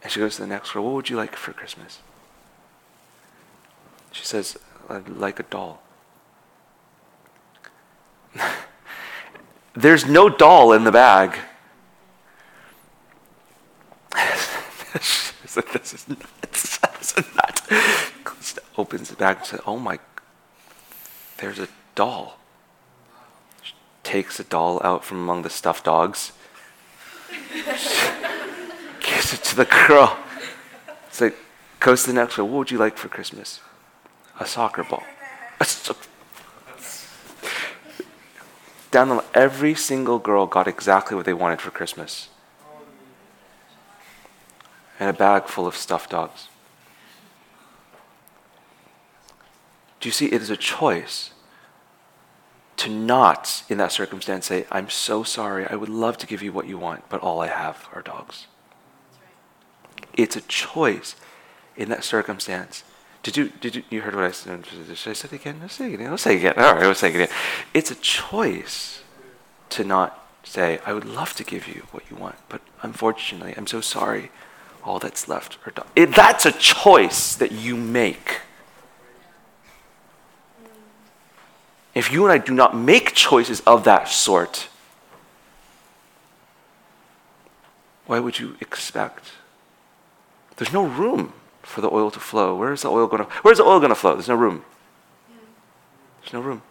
And 0.03 0.13
she 0.13 0.21
goes 0.21 0.37
to 0.37 0.43
the 0.43 0.49
next 0.49 0.73
girl, 0.73 0.85
What 0.85 0.95
would 0.97 1.09
you 1.09 1.17
like 1.17 1.35
for 1.35 1.55
Christmas? 1.55 2.01
She 4.11 4.27
says, 4.27 4.59
I'd 4.91 5.09
like 5.09 5.41
a 5.41 5.45
doll. 5.45 5.83
There's 9.75 10.07
no 10.07 10.29
doll 10.29 10.73
in 10.73 10.85
the 10.85 10.93
bag. 10.93 11.39
this 14.93 15.33
is 15.95 16.09
nuts. 16.09 16.79
This 16.99 17.17
is 17.17 17.35
nuts. 17.35 18.59
Opens 18.77 19.09
the 19.09 19.17
bag 19.17 19.39
and 19.39 19.47
says, 19.47 19.61
Oh 19.67 19.79
my, 19.79 19.99
there's 21.39 21.59
a 21.59 21.69
doll. 21.95 22.39
She 23.63 23.75
takes 24.03 24.39
a 24.41 24.45
doll 24.45 24.81
out 24.85 25.05
from 25.05 25.19
among 25.19 25.43
the 25.43 25.51
stuffed 25.51 25.85
dogs, 25.85 26.33
gives 29.01 29.33
it 29.33 29.45
to 29.45 29.57
the 29.57 29.65
girl. 29.89 30.19
It's 31.09 31.21
like, 31.21 31.37
goes 31.81 32.03
to 32.05 32.09
the 32.09 32.15
next 32.15 32.39
one. 32.39 32.51
What 32.51 32.59
would 32.59 32.71
you 32.71 32.79
like 32.79 32.97
for 32.97 33.09
Christmas? 33.09 33.61
A 34.41 34.47
soccer 34.47 34.85
ball. 34.85 35.03
Down 38.93 39.09
the 39.09 39.25
every 39.35 39.75
single 39.75 40.21
girl 40.21 40.47
got 40.47 40.69
exactly 40.69 41.17
what 41.17 41.27
they 41.27 41.33
wanted 41.33 41.61
for 41.61 41.73
Christmas. 41.73 42.29
And 45.01 45.11
a 45.11 45.13
bag 45.13 45.47
full 45.47 45.67
of 45.67 45.75
stuffed 45.75 46.11
dogs. 46.11 46.49
Do 49.99 50.09
you 50.09 50.13
see? 50.13 50.27
It 50.27 50.41
is 50.43 50.51
a 50.51 50.57
choice 50.57 51.33
to 52.77 52.91
not, 52.91 53.65
in 53.69 53.79
that 53.79 53.93
circumstance, 53.93 54.47
say, 54.47 54.67
I'm 54.71 54.89
so 54.89 55.23
sorry, 55.23 55.67
I 55.67 55.75
would 55.75 55.89
love 55.89 56.19
to 56.19 56.27
give 56.27 56.43
you 56.43 56.53
what 56.53 56.67
you 56.67 56.79
want, 56.79 57.09
but 57.09 57.21
all 57.21 57.41
I 57.41 57.47
have 57.49 57.89
are 57.93 58.03
dogs. 58.03 58.47
It's 60.15 60.37
a 60.37 60.41
choice 60.43 61.17
in 61.77 61.89
that 61.89 62.05
circumstance 62.05 62.85
did 63.23 63.37
you 63.37 63.53
did 63.61 63.77
you, 63.77 63.83
you 63.91 64.01
heard 64.01 64.15
what 64.15 64.25
I 64.25 64.31
said? 64.31 64.67
Should 64.67 65.11
I 65.11 65.15
say 65.15 65.29
it 65.31 65.33
again? 65.33 65.59
Let's 65.61 65.75
say 65.75 65.91
it 65.91 65.95
again. 65.95 66.11
Let's 66.11 66.23
say 66.23 66.35
it 66.35 66.39
again. 66.39 66.55
All 66.57 66.75
right, 66.75 66.87
let's 66.87 67.01
say 67.01 67.09
it 67.09 67.15
again. 67.15 67.29
It's 67.73 67.91
a 67.91 67.95
choice 67.97 69.03
to 69.71 69.85
not 69.85 70.19
say, 70.45 70.81
I 70.85 70.93
would 70.93 71.05
love 71.05 71.35
to 71.35 71.45
give 71.45 71.69
you 71.69 71.85
what 71.93 72.03
you 72.11 72.17
want, 72.17 72.35
but 72.49 72.61
unfortunately, 72.83 73.55
I'm 73.57 73.67
so 73.67 73.81
sorry. 73.81 74.31
all 74.85 74.99
that's 74.99 75.29
left 75.29 75.59
are 75.67 75.71
done. 75.71 75.87
It, 75.95 76.15
that's 76.15 76.45
a 76.45 76.53
choice 76.53 77.35
that 77.37 77.53
you 77.53 77.77
make. 77.77 78.41
If 81.95 82.11
you 82.11 82.25
and 82.25 82.33
I 82.33 82.39
do 82.39 82.53
not 82.53 82.77
make 82.77 83.15
choices 83.15 83.61
of 83.61 83.85
that 83.85 84.09
sort, 84.09 84.69
why 88.07 88.19
would 88.19 88.39
you 88.39 88.57
expect? 88.61 89.33
There's 90.57 90.73
no 90.73 90.85
room 90.85 91.33
for 91.63 91.81
the 91.81 91.91
oil 91.91 92.11
to 92.11 92.21
flow. 92.21 92.55
Where 92.55 92.73
is 92.73 92.83
the 92.83 92.91
oil 92.91 93.07
going 93.07 93.25
to 93.25 93.31
Where's 93.43 93.59
the 93.59 93.65
oil 93.65 93.79
going 93.79 93.91
to 93.91 93.95
flow? 93.95 94.15
There's 94.15 94.29
no 94.29 94.35
room. 94.35 94.65
There's 96.21 96.33
no 96.33 96.41
room. 96.41 96.63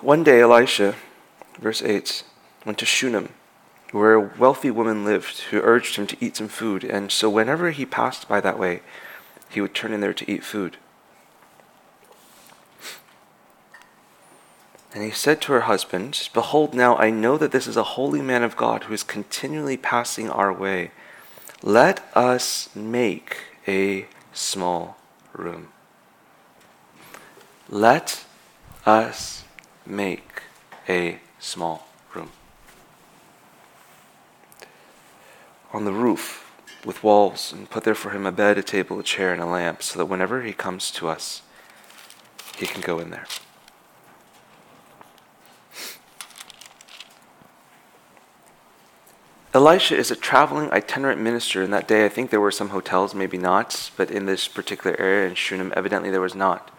One 0.00 0.24
day 0.24 0.40
Elisha, 0.40 0.96
verse 1.60 1.80
8, 1.80 2.24
went 2.66 2.78
to 2.78 2.86
Shunem, 2.86 3.28
where 3.92 4.14
a 4.14 4.32
wealthy 4.36 4.68
woman 4.68 5.04
lived 5.04 5.42
who 5.50 5.60
urged 5.60 5.94
him 5.94 6.08
to 6.08 6.16
eat 6.20 6.36
some 6.36 6.48
food, 6.48 6.82
and 6.82 7.12
so 7.12 7.30
whenever 7.30 7.70
he 7.70 7.86
passed 7.86 8.26
by 8.28 8.40
that 8.40 8.58
way, 8.58 8.82
he 9.48 9.60
would 9.60 9.74
turn 9.74 9.92
in 9.92 10.00
there 10.00 10.12
to 10.12 10.28
eat 10.28 10.42
food. 10.42 10.76
And 14.94 15.02
he 15.02 15.10
said 15.10 15.40
to 15.42 15.52
her 15.52 15.62
husband, 15.62 16.28
Behold, 16.34 16.74
now 16.74 16.96
I 16.96 17.10
know 17.10 17.38
that 17.38 17.50
this 17.50 17.66
is 17.66 17.76
a 17.76 17.82
holy 17.82 18.20
man 18.20 18.42
of 18.42 18.56
God 18.56 18.84
who 18.84 18.94
is 18.94 19.02
continually 19.02 19.76
passing 19.76 20.28
our 20.28 20.52
way. 20.52 20.90
Let 21.62 22.04
us 22.14 22.68
make 22.74 23.38
a 23.66 24.06
small 24.32 24.98
room. 25.32 25.68
Let 27.70 28.24
us 28.84 29.44
make 29.86 30.42
a 30.88 31.20
small 31.38 31.88
room. 32.14 32.30
On 35.72 35.86
the 35.86 35.92
roof, 35.92 36.50
with 36.84 37.02
walls, 37.02 37.52
and 37.52 37.70
put 37.70 37.84
there 37.84 37.94
for 37.94 38.10
him 38.10 38.26
a 38.26 38.32
bed, 38.32 38.58
a 38.58 38.62
table, 38.62 38.98
a 38.98 39.02
chair, 39.02 39.32
and 39.32 39.40
a 39.40 39.46
lamp, 39.46 39.82
so 39.82 39.98
that 39.98 40.06
whenever 40.06 40.42
he 40.42 40.52
comes 40.52 40.90
to 40.90 41.08
us, 41.08 41.42
he 42.56 42.66
can 42.66 42.82
go 42.82 42.98
in 42.98 43.10
there. 43.10 43.26
Elisha 49.54 49.94
is 49.94 50.10
a 50.10 50.16
traveling 50.16 50.70
itinerant 50.70 51.20
minister. 51.20 51.62
In 51.62 51.72
that 51.72 51.86
day, 51.86 52.06
I 52.06 52.08
think 52.08 52.30
there 52.30 52.40
were 52.40 52.50
some 52.50 52.70
hotels, 52.70 53.14
maybe 53.14 53.36
not, 53.36 53.90
but 53.98 54.10
in 54.10 54.24
this 54.24 54.48
particular 54.48 54.98
area 54.98 55.28
in 55.28 55.34
Shunem, 55.34 55.74
evidently 55.76 56.10
there 56.10 56.22
was 56.22 56.34
not. 56.34 56.70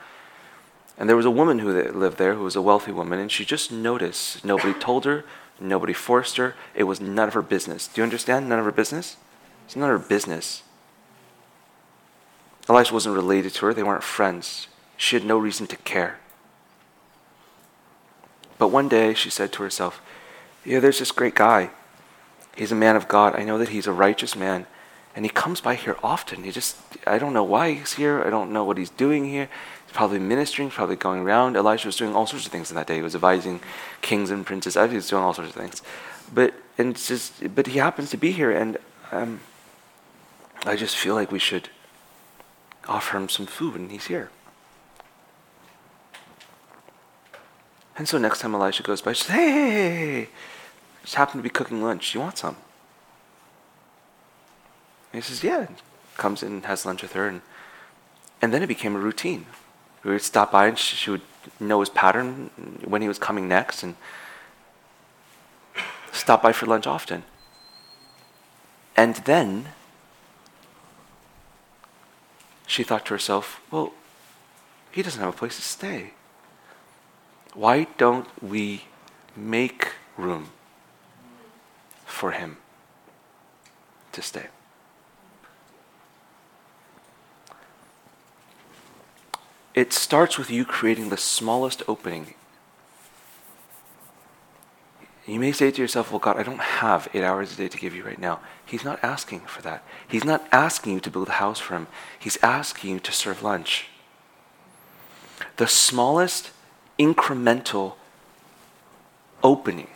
And 0.97 1.07
there 1.07 1.15
was 1.15 1.26
a 1.26 1.32
woman 1.32 1.59
who 1.59 1.71
lived 1.71 2.17
there 2.17 2.34
who 2.34 2.43
was 2.43 2.55
a 2.55 2.61
wealthy 2.61 2.91
woman, 2.91 3.19
and 3.19 3.32
she 3.32 3.45
just 3.45 3.71
noticed. 3.71 4.43
Nobody 4.43 4.74
told 4.80 5.05
her, 5.05 5.24
nobody 5.59 5.93
forced 5.93 6.38
her. 6.38 6.55
It 6.74 6.84
was 6.84 6.99
none 6.99 7.28
of 7.28 7.36
her 7.36 7.43
business. 7.43 7.88
Do 7.88 8.01
you 8.01 8.03
understand? 8.03 8.49
None 8.49 8.59
of 8.59 8.65
her 8.65 8.71
business? 8.71 9.17
It's 9.65 9.76
none 9.76 9.91
of 9.91 10.01
her 10.01 10.07
business. 10.07 10.63
Elisha 12.67 12.93
wasn't 12.93 13.15
related 13.15 13.53
to 13.55 13.67
her, 13.67 13.74
they 13.74 13.84
weren't 13.84 14.03
friends. 14.03 14.67
She 14.97 15.15
had 15.15 15.26
no 15.26 15.38
reason 15.38 15.67
to 15.67 15.76
care. 15.78 16.19
But 18.57 18.69
one 18.69 18.88
day 18.88 19.13
she 19.13 19.30
said 19.30 19.51
to 19.53 19.63
herself, 19.63 20.01
Yeah, 20.65 20.80
there's 20.80 20.99
this 20.99 21.11
great 21.11 21.36
guy. 21.36 21.69
He's 22.55 22.71
a 22.71 22.75
man 22.75 22.95
of 22.95 23.07
God. 23.07 23.35
I 23.35 23.43
know 23.43 23.57
that 23.57 23.69
he's 23.69 23.87
a 23.87 23.93
righteous 23.93 24.35
man. 24.35 24.67
And 25.15 25.25
he 25.25 25.29
comes 25.29 25.61
by 25.61 25.75
here 25.75 25.95
often. 26.01 26.43
He 26.43 26.51
just, 26.51 26.77
I 27.05 27.19
don't 27.19 27.33
know 27.33 27.43
why 27.43 27.73
he's 27.73 27.93
here. 27.93 28.23
I 28.23 28.29
don't 28.31 28.51
know 28.51 28.63
what 28.63 28.77
he's 28.77 28.89
doing 28.89 29.25
here 29.25 29.47
He's 29.93 29.97
probably 29.97 30.17
ministering, 30.17 30.71
probably 30.71 30.95
going 30.95 31.21
around. 31.21 31.55
Elisha 31.55 31.87
was 31.87 31.95
doing 31.95 32.15
all 32.15 32.25
sorts 32.25 32.47
of 32.47 32.51
things 32.51 32.71
in 32.71 32.75
that 32.77 32.87
day. 32.87 32.95
He 32.95 33.03
was 33.03 33.13
advising 33.13 33.59
kings 34.01 34.31
and 34.31 34.43
princes. 34.43 34.73
He 34.73 34.95
was 34.95 35.07
doing 35.07 35.21
all 35.21 35.35
sorts 35.35 35.55
of 35.55 35.55
things. 35.55 35.83
But 36.33 36.55
and 36.79 36.95
just 36.95 37.53
but 37.53 37.67
he 37.67 37.77
happens 37.77 38.09
to 38.09 38.17
be 38.17 38.31
here, 38.31 38.49
and 38.49 38.79
um, 39.11 39.41
I 40.65 40.75
just 40.75 40.95
feel 40.95 41.13
like 41.13 41.31
we 41.31 41.37
should 41.37 41.69
offer 42.87 43.17
him 43.17 43.29
some 43.29 43.45
food, 43.45 43.75
and 43.75 43.91
he's 43.91 44.07
here. 44.07 44.31
And 47.95 48.07
so 48.07 48.17
next 48.17 48.39
time 48.39 48.55
Elisha 48.55 48.81
goes 48.81 49.03
by, 49.03 49.13
she 49.13 49.25
says, 49.25 49.35
"Hey, 49.35 49.51
hey, 49.51 49.69
hey, 49.69 49.91
hey, 50.21 50.29
just 51.03 51.15
happened 51.15 51.39
to 51.39 51.43
be 51.43 51.53
cooking 51.53 51.83
lunch. 51.83 52.15
You 52.15 52.21
want 52.21 52.37
some?" 52.37 52.57
And 55.11 55.21
he 55.23 55.27
says, 55.27 55.43
"Yeah." 55.43 55.67
Comes 56.17 56.43
in, 56.43 56.51
and 56.53 56.65
has 56.65 56.85
lunch 56.85 57.01
with 57.01 57.13
her, 57.13 57.27
and 57.27 57.41
and 58.41 58.53
then 58.53 58.61
it 58.61 58.67
became 58.67 58.95
a 58.95 58.99
routine. 58.99 59.45
We 60.03 60.11
would 60.11 60.21
stop 60.21 60.51
by 60.51 60.67
and 60.67 60.77
she 60.77 61.09
would 61.09 61.21
know 61.59 61.79
his 61.79 61.89
pattern 61.89 62.49
when 62.83 63.01
he 63.01 63.07
was 63.07 63.17
coming 63.17 63.47
next 63.47 63.83
and 63.83 63.95
stop 66.11 66.43
by 66.43 66.51
for 66.51 66.65
lunch 66.65 66.85
often. 66.85 67.23
And 68.97 69.15
then 69.15 69.69
she 72.67 72.83
thought 72.83 73.05
to 73.05 73.13
herself, 73.13 73.61
well, 73.71 73.93
he 74.91 75.01
doesn't 75.01 75.21
have 75.21 75.33
a 75.33 75.37
place 75.37 75.55
to 75.55 75.61
stay. 75.61 76.11
Why 77.53 77.87
don't 77.97 78.27
we 78.43 78.83
make 79.35 79.93
room 80.17 80.49
for 82.14 82.32
him 82.32 82.57
to 84.11 84.22
stay? 84.22 84.47
It 89.74 89.91
starts 89.91 90.38
with 90.38 90.51
you 90.51 90.64
creating 90.66 91.09
the 91.09 91.18
smallest 91.18 91.82
opening. 91.88 92.36
You 95.26 95.39
may 95.39 95.51
say 95.51 95.72
to 95.72 95.82
yourself, 95.82 96.11
Well, 96.11 96.20
God, 96.20 96.38
I 96.38 96.43
don't 96.43 96.59
have 96.59 97.07
eight 97.14 97.24
hours 97.24 97.53
a 97.53 97.55
day 97.55 97.68
to 97.70 97.78
give 97.78 97.95
you 97.95 98.03
right 98.03 98.20
now. 98.20 98.39
He's 98.64 98.84
not 98.84 99.03
asking 99.03 99.41
for 99.41 99.64
that. 99.64 99.84
He's 100.07 100.24
not 100.24 100.45
asking 100.51 100.93
you 100.93 100.99
to 100.99 101.09
build 101.09 101.30
a 101.30 101.34
house 101.34 101.59
for 101.59 101.74
him. 101.74 101.88
He's 102.20 102.38
asking 102.43 102.91
you 102.91 102.99
to 102.99 103.11
serve 103.11 103.41
lunch. 103.41 103.88
The 105.57 105.68
smallest 105.68 106.51
incremental 106.99 107.95
opening 109.41 109.88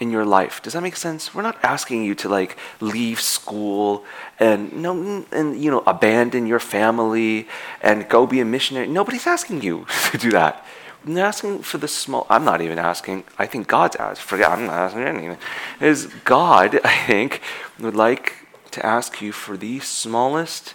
in 0.00 0.10
your 0.10 0.24
life. 0.24 0.62
Does 0.62 0.72
that 0.72 0.82
make 0.82 0.96
sense? 0.96 1.34
We're 1.34 1.42
not 1.42 1.58
asking 1.62 2.04
you 2.04 2.14
to 2.16 2.28
like 2.28 2.56
leave 2.80 3.20
school 3.20 4.04
and 4.38 4.72
no 4.72 5.24
and 5.32 5.62
you 5.62 5.70
know 5.70 5.82
abandon 5.86 6.46
your 6.46 6.60
family 6.60 7.48
and 7.82 8.08
go 8.08 8.26
be 8.26 8.40
a 8.40 8.44
missionary. 8.44 8.86
Nobody's 8.88 9.26
asking 9.26 9.62
you 9.62 9.86
to 10.10 10.18
do 10.18 10.30
that. 10.32 10.64
They're 11.04 11.26
asking 11.26 11.62
for 11.62 11.76
the 11.78 11.88
small. 11.88 12.26
I'm 12.30 12.44
not 12.44 12.60
even 12.62 12.78
asking. 12.78 13.24
I 13.38 13.46
think 13.46 13.68
God's 13.68 13.96
asking. 13.96 14.24
Forget. 14.26 14.50
I'm 14.50 14.66
not 14.66 14.74
asking 14.74 15.02
anything. 15.02 15.36
Is 15.80 16.06
God? 16.24 16.80
I 16.84 16.96
think 17.06 17.40
would 17.78 17.94
like 17.94 18.34
to 18.70 18.84
ask 18.84 19.20
you 19.20 19.30
for 19.30 19.56
the 19.56 19.80
smallest 19.80 20.74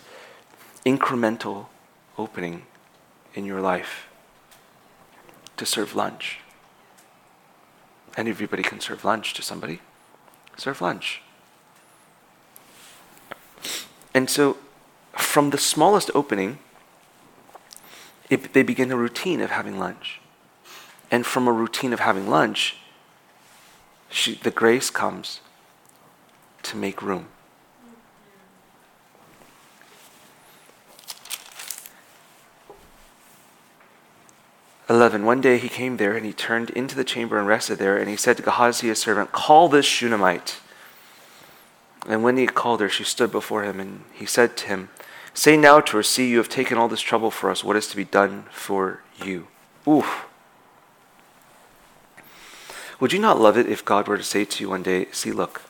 incremental 0.86 1.66
opening 2.18 2.64
in 3.34 3.46
your 3.46 3.60
life 3.60 4.08
to 5.58 5.66
serve 5.66 5.96
lunch 5.96 6.40
and 8.20 8.28
everybody 8.28 8.62
can 8.62 8.82
serve 8.82 9.06
lunch 9.06 9.34
to 9.34 9.42
somebody. 9.42 9.80
Serve 10.58 10.82
lunch. 10.82 11.22
And 14.14 14.30
so, 14.30 14.58
from 15.14 15.52
the 15.52 15.58
smallest 15.58 16.12
opening, 16.14 16.60
it, 18.30 18.52
they 18.52 18.62
begin 18.62 18.92
a 18.92 18.98
routine 18.98 19.40
of 19.40 19.52
having 19.52 19.80
lunch. 19.80 20.20
And 21.10 21.26
from 21.26 21.48
a 21.48 21.54
routine 21.54 21.94
of 21.94 22.02
having 22.02 22.30
lunch, 22.30 22.76
she, 24.10 24.36
the 24.36 24.52
grace 24.52 24.90
comes 24.90 25.40
to 26.64 26.76
make 26.76 27.02
room. 27.02 27.28
11. 34.90 35.24
One 35.24 35.40
day 35.40 35.60
he 35.60 35.70
came 35.70 35.98
there 35.98 36.16
and 36.16 36.26
he 36.26 36.34
turned 36.34 36.72
into 36.72 36.96
the 36.96 37.04
chamber 37.04 37.38
and 37.38 37.48
rested 37.48 37.78
there. 37.78 37.98
And 37.98 38.10
he 38.10 38.16
said 38.16 38.38
to 38.38 38.44
Gehazi, 38.44 38.88
his 38.88 39.00
servant, 39.00 39.32
Call 39.32 39.70
this 39.70 39.86
Shunammite. 39.86 40.58
And 42.08 42.24
when 42.24 42.38
he 42.38 42.48
called 42.48 42.82
her, 42.82 42.90
she 42.90 43.04
stood 43.04 43.32
before 43.32 43.64
him. 43.64 43.80
And 43.80 44.04
he 44.14 44.26
said 44.26 44.58
to 44.58 44.68
him, 44.68 44.90
Say 45.34 45.56
now 45.56 45.80
to 45.80 45.98
her, 45.98 46.04
See, 46.04 46.30
you 46.30 46.38
have 46.38 46.50
taken 46.50 46.78
all 46.78 46.88
this 46.88 47.02
trouble 47.02 47.30
for 47.30 47.52
us. 47.52 47.64
What 47.64 47.76
is 47.76 47.88
to 47.90 47.96
be 47.96 48.04
done 48.04 48.46
for 48.50 49.04
you? 49.24 49.48
Oof. 49.88 50.26
Would 53.00 53.14
you 53.14 53.20
not 53.20 53.40
love 53.40 53.58
it 53.58 53.70
if 53.70 53.86
God 53.86 54.08
were 54.08 54.18
to 54.18 54.24
say 54.24 54.44
to 54.44 54.64
you 54.64 54.70
one 54.70 54.84
day, 54.84 55.08
See, 55.12 55.32
look, 55.32 55.62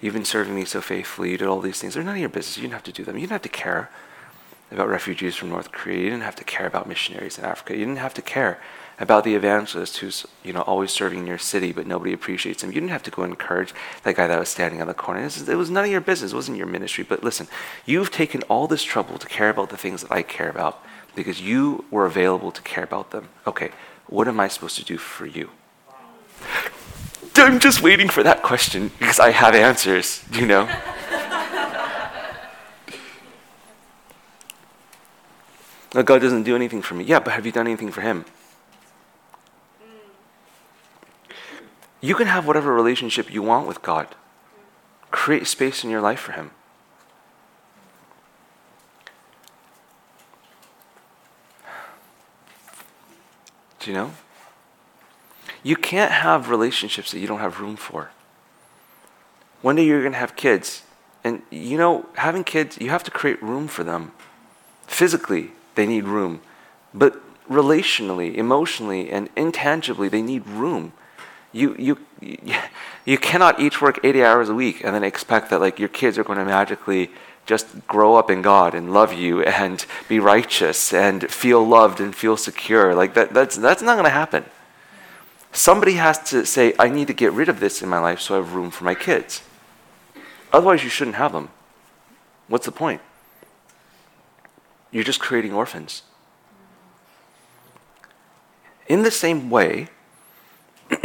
you've 0.00 0.14
been 0.14 0.24
serving 0.24 0.54
me 0.54 0.64
so 0.64 0.80
faithfully. 0.80 1.30
You 1.30 1.38
did 1.38 1.48
all 1.48 1.60
these 1.60 1.80
things. 1.80 1.94
They're 1.94 2.02
none 2.02 2.16
of 2.16 2.20
your 2.20 2.28
business. 2.28 2.56
You 2.56 2.62
didn't 2.62 2.74
have 2.74 2.82
to 2.82 2.92
do 2.92 3.04
them. 3.04 3.14
You 3.14 3.22
didn't 3.22 3.32
have 3.32 3.42
to 3.42 3.48
care 3.48 3.88
about 4.72 4.88
refugees 4.88 5.36
from 5.36 5.50
North 5.50 5.72
Korea. 5.72 5.98
You 5.98 6.10
didn't 6.10 6.22
have 6.22 6.36
to 6.36 6.44
care 6.44 6.66
about 6.66 6.88
missionaries 6.88 7.38
in 7.38 7.44
Africa. 7.44 7.74
You 7.74 7.84
didn't 7.84 7.98
have 7.98 8.14
to 8.14 8.22
care 8.22 8.60
about 8.98 9.24
the 9.24 9.34
evangelist 9.34 9.98
who's 9.98 10.26
you 10.44 10.52
know 10.52 10.62
always 10.62 10.90
serving 10.92 11.20
in 11.20 11.26
your 11.26 11.38
city 11.38 11.72
but 11.72 11.86
nobody 11.86 12.12
appreciates 12.12 12.62
him. 12.62 12.70
You 12.70 12.74
didn't 12.74 12.90
have 12.90 13.02
to 13.04 13.10
go 13.10 13.24
encourage 13.24 13.74
that 14.04 14.16
guy 14.16 14.26
that 14.26 14.38
was 14.38 14.48
standing 14.48 14.80
on 14.80 14.86
the 14.86 14.94
corner. 14.94 15.20
It 15.20 15.56
was 15.56 15.70
none 15.70 15.84
of 15.84 15.90
your 15.90 16.00
business. 16.00 16.32
It 16.32 16.36
wasn't 16.36 16.58
your 16.58 16.66
ministry. 16.66 17.04
But 17.04 17.22
listen, 17.24 17.48
you've 17.84 18.10
taken 18.10 18.42
all 18.44 18.66
this 18.66 18.82
trouble 18.82 19.18
to 19.18 19.26
care 19.26 19.50
about 19.50 19.70
the 19.70 19.76
things 19.76 20.02
that 20.02 20.12
I 20.12 20.22
care 20.22 20.48
about 20.48 20.82
because 21.14 21.40
you 21.40 21.84
were 21.90 22.06
available 22.06 22.52
to 22.52 22.62
care 22.62 22.84
about 22.84 23.10
them. 23.10 23.28
Okay, 23.46 23.70
what 24.06 24.28
am 24.28 24.40
I 24.40 24.48
supposed 24.48 24.76
to 24.76 24.84
do 24.84 24.98
for 24.98 25.26
you? 25.26 25.50
I'm 27.36 27.58
just 27.58 27.82
waiting 27.82 28.08
for 28.08 28.22
that 28.22 28.42
question 28.42 28.90
because 28.98 29.18
I 29.18 29.30
have 29.30 29.54
answers, 29.54 30.22
you 30.32 30.46
know? 30.46 30.68
no, 35.94 36.02
God 36.02 36.20
doesn't 36.22 36.44
do 36.44 36.56
anything 36.56 36.82
for 36.82 36.94
me. 36.94 37.04
Yeah, 37.04 37.20
but 37.20 37.34
have 37.34 37.44
you 37.44 37.52
done 37.52 37.66
anything 37.66 37.90
for 37.90 38.00
Him? 38.00 38.24
You 42.00 42.14
can 42.14 42.26
have 42.26 42.46
whatever 42.46 42.74
relationship 42.74 43.32
you 43.32 43.42
want 43.42 43.68
with 43.68 43.82
God. 43.82 44.14
Create 45.10 45.46
space 45.46 45.84
in 45.84 45.90
your 45.90 46.00
life 46.00 46.18
for 46.18 46.32
Him. 46.32 46.50
Do 53.78 53.90
you 53.90 53.96
know? 53.96 54.12
You 55.62 55.76
can't 55.76 56.10
have 56.10 56.48
relationships 56.48 57.12
that 57.12 57.18
you 57.18 57.26
don't 57.26 57.40
have 57.40 57.60
room 57.60 57.76
for. 57.76 58.10
One 59.60 59.76
day 59.76 59.84
you're 59.84 60.00
going 60.00 60.12
to 60.12 60.18
have 60.18 60.34
kids. 60.34 60.82
And 61.22 61.42
you 61.50 61.76
know, 61.76 62.06
having 62.14 62.42
kids, 62.42 62.78
you 62.80 62.90
have 62.90 63.04
to 63.04 63.10
create 63.10 63.40
room 63.42 63.68
for 63.68 63.84
them. 63.84 64.12
Physically, 64.86 65.52
they 65.74 65.86
need 65.86 66.04
room. 66.04 66.40
But 66.94 67.20
relationally, 67.48 68.34
emotionally, 68.34 69.10
and 69.10 69.28
intangibly, 69.36 70.08
they 70.08 70.22
need 70.22 70.46
room. 70.46 70.92
You, 71.52 71.76
you, 71.78 71.98
you 73.04 73.18
cannot 73.18 73.60
each 73.60 73.80
work 73.80 74.00
80 74.02 74.24
hours 74.24 74.48
a 74.48 74.54
week 74.54 74.84
and 74.84 74.94
then 74.94 75.04
expect 75.04 75.50
that 75.50 75.60
like 75.60 75.78
your 75.78 75.88
kids 75.88 76.18
are 76.18 76.24
going 76.24 76.38
to 76.38 76.44
magically 76.44 77.10
just 77.44 77.86
grow 77.86 78.14
up 78.14 78.30
in 78.30 78.40
God 78.40 78.74
and 78.74 78.92
love 78.92 79.12
you 79.12 79.42
and 79.60 79.84
be 80.08 80.18
righteous 80.18 80.92
and 80.92 81.30
feel 81.30 81.66
loved 81.66 82.00
and 82.00 82.14
feel 82.14 82.36
secure. 82.36 82.94
Like 82.94 83.14
that, 83.14 83.34
that's, 83.34 83.56
that's 83.56 83.82
not 83.82 83.94
going 83.94 84.04
to 84.04 84.10
happen. 84.10 84.44
Somebody 85.52 85.94
has 85.94 86.18
to 86.30 86.46
say, 86.46 86.72
I 86.78 86.88
need 86.88 87.08
to 87.08 87.12
get 87.12 87.32
rid 87.32 87.50
of 87.50 87.60
this 87.60 87.82
in 87.82 87.88
my 87.88 87.98
life 87.98 88.20
so 88.20 88.34
I 88.34 88.38
have 88.38 88.54
room 88.54 88.70
for 88.70 88.84
my 88.84 88.94
kids. 88.94 89.42
Otherwise, 90.50 90.82
you 90.82 90.88
shouldn't 90.88 91.16
have 91.16 91.32
them. 91.32 91.50
What's 92.48 92.64
the 92.64 92.72
point? 92.72 93.02
You're 94.92 95.04
just 95.04 95.18
creating 95.18 95.52
orphans. 95.52 96.02
In 98.86 99.02
the 99.02 99.10
same 99.10 99.50
way, 99.50 99.88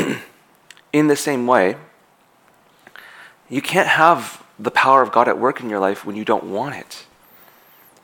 in 0.94 1.08
the 1.08 1.16
same 1.16 1.48
way, 1.48 1.78
you 3.50 3.62
can't 3.62 3.88
have 3.88 4.44
the 4.60 4.72
power 4.72 5.02
of 5.02 5.12
God 5.12 5.28
at 5.28 5.40
work 5.40 5.62
in 5.62 5.70
your 5.70 5.80
life 5.80 6.06
when 6.06 6.16
you 6.16 6.26
don't 6.26 6.44
want 6.44 6.76
it. 6.76 7.06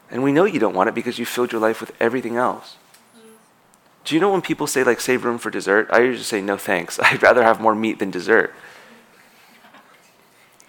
And 0.09 0.23
we 0.23 0.31
know 0.31 0.45
you 0.45 0.59
don't 0.59 0.75
want 0.75 0.89
it 0.89 0.95
because 0.95 1.19
you 1.19 1.25
filled 1.25 1.51
your 1.51 1.59
life 1.59 1.81
with 1.81 1.91
everything 1.99 2.38
else. 2.38 2.77
Do 4.05 4.15
you 4.15 4.21
know 4.21 4.31
when 4.31 4.41
people 4.41 4.67
say, 4.67 4.84
like, 4.84 4.99
save 4.99 5.25
room 5.25 5.38
for 5.38 5.49
dessert? 5.49 5.89
I 5.91 5.99
usually 6.01 6.23
say, 6.23 6.41
no 6.41 6.57
thanks. 6.57 6.99
I'd 7.03 7.21
rather 7.21 7.43
have 7.43 7.59
more 7.59 7.75
meat 7.75 7.99
than 7.99 8.11
dessert. 8.11 8.53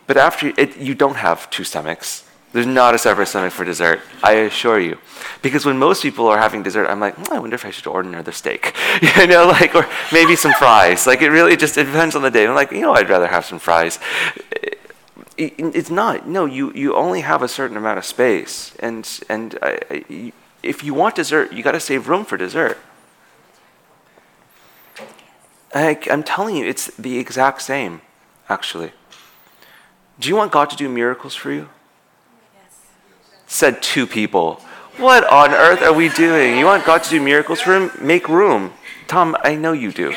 But 0.07 0.17
after 0.17 0.53
it, 0.57 0.77
you 0.77 0.95
don't 0.95 1.17
have 1.17 1.49
two 1.51 1.65
stomachs. 1.65 2.25
There's 2.55 2.67
not 2.67 2.95
a 2.95 2.99
separate 2.99 3.27
stomach 3.27 3.53
for 3.53 3.67
dessert, 3.67 4.01
I 4.23 4.33
assure 4.49 4.81
you. 4.81 4.97
Because 5.43 5.67
when 5.67 5.77
most 5.77 6.03
people 6.03 6.27
are 6.29 6.39
having 6.39 6.63
dessert, 6.63 6.87
I'm 6.87 7.01
like, 7.01 7.17
hmm, 7.17 7.35
I 7.35 7.39
wonder 7.39 7.57
if 7.57 7.67
I 7.67 7.71
should 7.71 7.87
order 7.87 8.09
another 8.09 8.33
steak. 8.33 8.75
you 9.03 9.27
know, 9.27 9.47
like, 9.47 9.75
or 9.75 9.87
maybe 10.11 10.37
some 10.37 10.53
fries. 10.53 11.07
Like, 11.07 11.21
it 11.21 11.29
really 11.31 11.57
just 11.57 11.77
it 11.77 11.85
depends 11.85 12.17
on 12.17 12.23
the 12.23 12.31
day. 12.31 12.47
I'm 12.47 12.55
like, 12.55 12.71
you 12.71 12.81
know, 12.81 12.95
I'd 12.95 13.11
rather 13.11 13.27
have 13.27 13.45
some 13.45 13.59
fries 13.59 13.99
it's 15.37 15.91
not. 15.91 16.27
No, 16.29 16.45
you, 16.45 16.73
you 16.73 16.95
only 16.95 17.23
have 17.23 17.43
a 17.43 17.49
certain 17.49 17.77
amount 17.77 17.99
of 17.99 18.05
space. 18.05 18.75
And, 18.79 19.09
and 19.29 19.59
I, 19.63 19.79
I, 19.91 20.33
if 20.63 20.85
you 20.85 20.95
want 20.95 21.17
dessert, 21.17 21.53
you 21.53 21.63
got 21.63 21.73
to 21.73 21.81
save 21.81 22.09
room 22.09 22.25
for 22.25 22.37
dessert. 22.37 22.79
I, 25.75 25.99
I'm 26.11 26.23
telling 26.23 26.57
you, 26.57 26.65
it's 26.65 26.87
the 26.97 27.19
exact 27.19 27.63
same, 27.63 28.01
actually. 28.49 28.93
Do 30.21 30.29
you 30.29 30.37
want 30.37 30.53
God 30.53 30.71
to 30.71 30.77
do 30.77 30.89
miracles 30.89 31.35
for 31.35 31.51
you? 31.51 31.69
Said 33.55 33.81
two 33.81 34.05
people. 34.05 34.55
What 34.97 35.23
on 35.31 35.53
earth 35.53 35.81
are 35.81 35.93
we 35.93 36.09
doing? 36.09 36.59
You 36.59 36.65
want 36.65 36.85
God 36.85 37.05
to 37.05 37.11
do 37.11 37.23
miracles 37.23 37.61
for 37.61 37.73
him? 37.73 37.93
Make 38.01 38.29
room. 38.29 38.73
Tom, 39.07 39.37
I 39.45 39.55
know 39.55 39.71
you 39.71 39.93
do. 39.93 40.13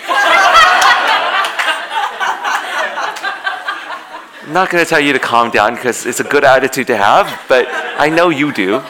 I'm 4.42 4.52
not 4.52 4.72
going 4.72 4.84
to 4.84 4.90
tell 4.90 5.00
you 5.00 5.14
to 5.14 5.20
calm 5.20 5.52
down 5.52 5.76
because 5.76 6.08
it's 6.08 6.20
a 6.20 6.24
good 6.24 6.44
attitude 6.44 6.88
to 6.88 6.98
have, 6.98 7.44
but 7.48 7.68
I 7.70 8.10
know 8.10 8.30
you 8.30 8.52
do. 8.52 8.82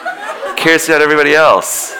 Cares 0.56 0.88
about 0.88 1.02
everybody 1.02 1.34
else. 1.34 1.94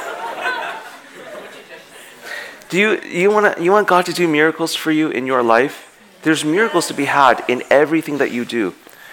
Do 2.70 2.78
you, 2.78 2.98
you, 3.02 3.30
wanna, 3.30 3.56
you 3.60 3.72
want 3.72 3.88
God 3.88 4.06
to 4.06 4.14
do 4.14 4.26
miracles 4.26 4.74
for 4.74 4.90
you 4.90 5.10
in 5.10 5.26
your 5.26 5.42
life? 5.42 6.00
There's 6.22 6.46
miracles 6.46 6.88
to 6.88 6.94
be 6.94 7.04
had 7.04 7.44
in 7.46 7.62
everything 7.70 8.16
that 8.16 8.30
you 8.30 8.46
do. 8.46 8.72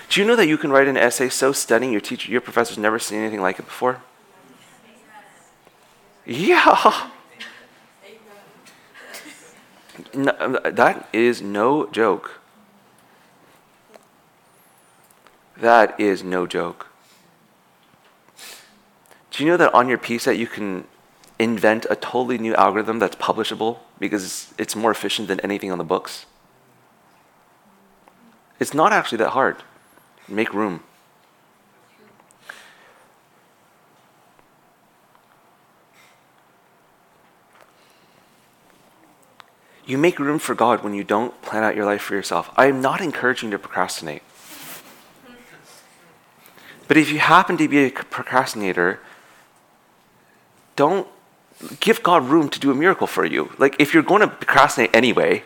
Do 0.10 0.22
you 0.22 0.28
know 0.28 0.36
that 0.36 0.47
you 0.47 0.58
can 0.58 0.72
write 0.72 0.88
an 0.88 0.97
essay 0.97 1.30
so 1.30 1.51
stunning 1.51 1.91
your 1.91 2.01
teacher, 2.01 2.32
your 2.32 2.41
professor's 2.41 2.78
never 2.78 2.99
seen 2.99 3.20
anything 3.20 3.41
like 3.41 3.60
it 3.60 3.66
before? 3.66 4.01
Yeah. 6.26 7.10
No, 10.14 10.60
that 10.64 11.10
is 11.14 11.41
no 11.41 11.88
joke. 11.88 12.39
That 15.58 15.99
is 15.99 16.24
no 16.24 16.45
joke. 16.47 16.88
Do 19.32 19.43
you 19.43 19.49
know 19.49 19.58
that 19.58 19.74
on 19.74 19.89
your 19.89 19.97
that 19.97 20.38
you 20.38 20.47
can 20.47 20.86
invent 21.38 21.86
a 21.89 21.95
totally 21.95 22.38
new 22.38 22.56
algorithm 22.56 22.99
that's 22.99 23.16
publishable 23.18 23.80
because 23.99 24.53
it's 24.58 24.76
more 24.76 24.91
efficient 24.91 25.28
than 25.28 25.39
anything 25.41 25.72
on 25.72 25.78
the 25.78 25.84
books? 25.84 26.26
It's 28.60 28.74
not 28.74 28.93
actually 28.93 29.18
that 29.20 29.32
hard. 29.32 29.58
Make 30.28 30.54
room. 30.54 30.82
You 39.86 40.00
make 40.00 40.18
room 40.18 40.40
for 40.40 40.56
God 40.56 40.84
when 40.84 40.96
you 40.96 41.04
don't 41.04 41.40
plan 41.44 41.64
out 41.64 41.76
your 41.76 41.86
life 41.86 42.02
for 42.02 42.16
yourself. 42.16 42.50
I 42.58 42.66
am 42.66 42.82
not 42.82 43.02
encouraging 43.02 43.52
you 43.52 43.58
to 43.58 43.60
procrastinate. 43.60 44.24
But 46.88 46.98
if 46.98 47.12
you 47.12 47.20
happen 47.20 47.58
to 47.58 47.68
be 47.68 47.86
a 47.86 47.92
procrastinator, 47.92 49.00
don't 50.76 51.08
give 51.80 52.04
God 52.04 52.28
room 52.28 52.50
to 52.50 52.60
do 52.60 52.72
a 52.72 52.76
miracle 52.76 53.08
for 53.08 53.26
you. 53.26 53.52
Like, 53.58 53.76
if 53.80 53.94
you're 53.94 54.04
going 54.04 54.22
to 54.22 54.28
procrastinate 54.28 54.96
anyway, 54.96 55.44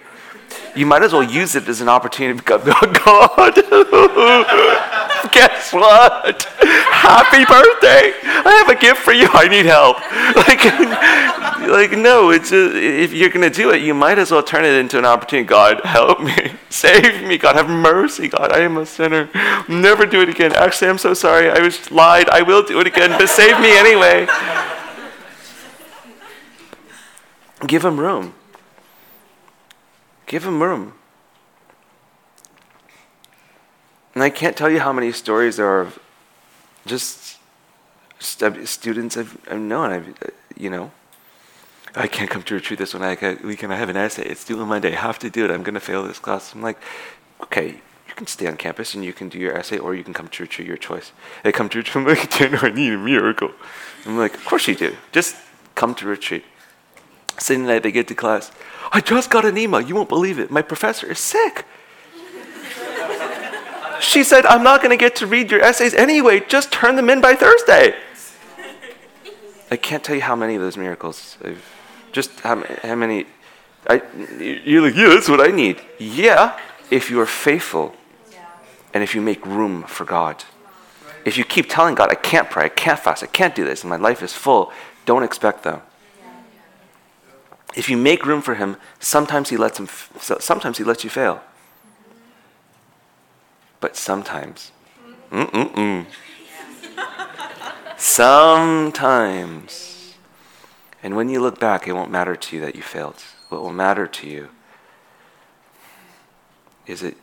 you 0.76 0.86
might 0.86 1.04
as 1.04 1.14
well 1.14 1.24
use 1.24 1.56
it 1.56 1.68
as 1.68 1.82
an 1.82 1.90
opportunity 1.90 2.40
to 2.40 2.46
go, 2.46 2.58
God, 2.58 3.56
guess 5.34 5.74
what? 5.74 6.44
Happy 6.44 7.46
birthday! 7.46 8.14
I 8.24 8.64
have 8.66 8.70
a 8.70 8.80
gift 8.80 9.02
for 9.02 9.14
you. 9.14 9.28
I 9.32 9.48
need 9.48 9.66
help. 9.66 9.98
Like, 10.40 10.64
like 11.70 11.98
no. 11.98 12.30
It's 12.30 12.52
just, 12.52 12.76
if 12.76 13.14
you're 13.14 13.30
gonna 13.30 13.50
do 13.50 13.72
it, 13.72 13.82
you 13.82 13.94
might 13.94 14.20
as 14.20 14.32
well 14.32 14.44
turn 14.44 14.64
it 14.64 14.74
into 14.74 14.98
an 14.98 15.06
opportunity. 15.06 15.48
God, 15.48 15.82
help 15.84 16.22
me, 16.22 16.54
save 16.70 17.24
me. 17.24 17.38
God, 17.38 17.56
have 17.56 17.70
mercy. 17.70 18.28
God, 18.28 18.52
I 18.54 18.60
am 18.60 18.78
a 18.78 18.86
sinner. 18.86 19.30
Never 19.68 20.06
do 20.06 20.22
it 20.22 20.30
again. 20.30 20.54
Actually, 20.54 20.90
I'm 20.90 20.98
so 20.98 21.14
sorry. 21.14 21.50
I 21.50 21.60
was 21.60 21.92
lied. 21.92 22.30
I 22.30 22.42
will 22.44 22.64
do 22.64 22.80
it 22.80 22.88
again, 22.88 23.10
but 23.18 23.28
save 23.28 23.60
me 23.60 23.78
anyway. 23.78 24.28
Give 27.68 27.84
him 27.84 28.00
room. 28.00 28.34
Give 30.30 30.46
him 30.46 30.62
room. 30.62 30.94
And 34.14 34.22
I 34.24 34.30
can't 34.30 34.56
tell 34.56 34.70
you 34.70 34.80
how 34.80 34.94
many 34.94 35.12
stories 35.12 35.58
there 35.58 35.66
are 35.66 35.82
of 35.82 36.00
just 36.86 37.40
students 38.20 39.18
I've, 39.18 39.36
I've 39.50 39.60
known. 39.60 39.92
I've, 39.92 40.10
uh, 40.10 40.30
you 40.56 40.70
know, 40.70 40.92
I 41.96 42.06
can't 42.06 42.30
come 42.30 42.44
to 42.44 42.54
retreat 42.54 42.78
this 42.78 42.94
one 42.94 43.02
weekend. 43.44 43.74
I 43.74 43.78
have 43.78 43.90
an 43.90 43.98
essay. 43.98 44.24
It's 44.24 44.46
due 44.46 44.60
on 44.62 44.68
Monday. 44.68 44.94
I 44.94 45.00
have 45.00 45.18
to 45.20 45.32
do 45.32 45.46
it. 45.46 45.52
I'm 45.52 45.64
going 45.64 45.74
to 45.74 45.80
fail 45.80 46.04
this 46.04 46.20
class. 46.20 46.54
I'm 46.54 46.62
like, 46.62 46.78
okay, 47.42 47.82
you 48.08 48.14
can 48.16 48.28
stay 48.28 48.46
on 48.46 48.56
campus 48.56 48.94
and 48.94 49.04
you 49.04 49.14
can 49.14 49.30
do 49.30 49.40
your 49.40 49.58
essay, 49.58 49.80
or 49.80 49.96
you 49.96 50.04
can 50.04 50.14
come 50.14 50.28
to 50.28 50.44
retreat. 50.44 50.68
Your 50.68 50.78
choice. 50.78 51.12
They 51.44 51.52
come 51.52 51.70
to 51.70 51.80
retreat. 51.80 51.96
I'm 51.96 52.06
like, 52.06 52.64
I 52.64 52.70
need 52.70 52.94
a 52.94 53.00
miracle. 53.00 53.50
I'm 54.06 54.20
like, 54.20 54.36
of 54.36 54.46
course 54.46 54.68
you 54.68 54.76
do. 54.76 54.96
Just 55.12 55.36
come 55.74 55.96
to 55.96 56.06
retreat. 56.06 56.44
Same 57.40 57.66
night 57.66 57.84
they 57.84 57.92
get 57.92 58.08
to 58.10 58.16
class. 58.16 58.52
I 58.92 59.02
just 59.02 59.30
got 59.30 59.46
an 59.46 59.58
email. 59.58 59.82
You 59.82 59.96
won't 59.96 60.10
believe 60.10 60.40
it. 60.40 60.52
My 60.52 60.62
professor 60.62 61.10
is 61.10 61.20
sick. 61.20 61.66
she 64.00 64.24
said, 64.24 64.46
I'm 64.46 64.64
not 64.64 64.82
going 64.82 64.92
to 64.92 64.98
get 64.98 65.16
to 65.18 65.28
read 65.28 65.52
your 65.52 65.62
essays 65.62 65.94
anyway. 65.94 66.42
Just 66.42 66.72
turn 66.72 66.96
them 66.96 67.10
in 67.10 67.22
by 67.22 67.36
Thursday. 67.36 67.96
I 69.72 69.78
can't 69.78 70.04
tell 70.04 70.16
you 70.16 70.22
how 70.22 70.36
many 70.36 70.56
of 70.56 70.62
those 70.62 70.78
miracles. 70.78 71.38
I've, 71.44 71.64
just 72.12 72.40
how, 72.40 72.64
how 72.82 72.96
many. 72.96 73.26
I, 73.88 74.02
you're 74.40 74.82
like, 74.82 74.96
yeah, 74.96 75.10
that's 75.10 75.30
what 75.30 75.40
I 75.40 75.52
need. 75.52 75.80
Yeah, 76.00 76.60
if 76.90 77.10
you 77.10 77.20
are 77.22 77.26
faithful 77.26 77.96
and 78.94 79.04
if 79.04 79.14
you 79.14 79.22
make 79.22 79.46
room 79.46 79.84
for 79.84 80.06
God. 80.06 80.44
If 81.26 81.38
you 81.38 81.44
keep 81.44 81.70
telling 81.70 81.96
God, 81.96 82.10
I 82.10 82.16
can't 82.16 82.50
pray, 82.50 82.66
I 82.66 82.70
can't 82.70 83.00
fast, 83.00 83.24
I 83.24 83.28
can't 83.28 83.54
do 83.54 83.66
this, 83.66 83.84
and 83.84 83.90
my 83.90 83.98
life 83.98 84.24
is 84.24 84.34
full, 84.34 84.72
don't 85.06 85.24
expect 85.24 85.64
them. 85.64 85.82
If 87.76 87.90
you 87.90 87.98
make 87.98 88.26
room 88.26 88.42
for 88.42 88.56
him, 88.56 88.78
sometimes 89.00 89.50
he 89.50 89.58
lets 89.58 89.80
him 89.80 89.88
sometimes 90.20 90.78
he 90.78 90.84
lets 90.84 91.04
you 91.04 91.10
fail. 91.10 91.42
But 93.80 93.96
sometimes 93.96 94.72
mm-mm-mm. 95.32 96.06
sometimes 97.98 99.90
and 101.02 101.16
when 101.16 101.30
you 101.30 101.40
look 101.40 101.60
back, 101.60 101.88
it 101.88 101.94
won't 101.94 102.12
matter 102.12 102.36
to 102.36 102.56
you 102.56 102.62
that 102.62 102.76
you 102.76 102.82
failed. 102.82 103.24
What 103.50 103.62
will 103.62 103.72
matter 103.72 104.06
to 104.06 104.28
you 104.28 104.50
is 106.86 107.02
that 107.02 107.16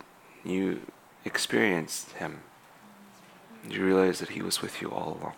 you 0.45 0.81
experienced 1.25 2.13
him. 2.13 2.41
You 3.69 3.85
realize 3.85 4.21
that 4.21 4.31
he 4.31 4.43
was 4.43 4.63
with 4.63 4.81
you 4.81 4.91
all 4.91 5.19
along. 5.21 5.35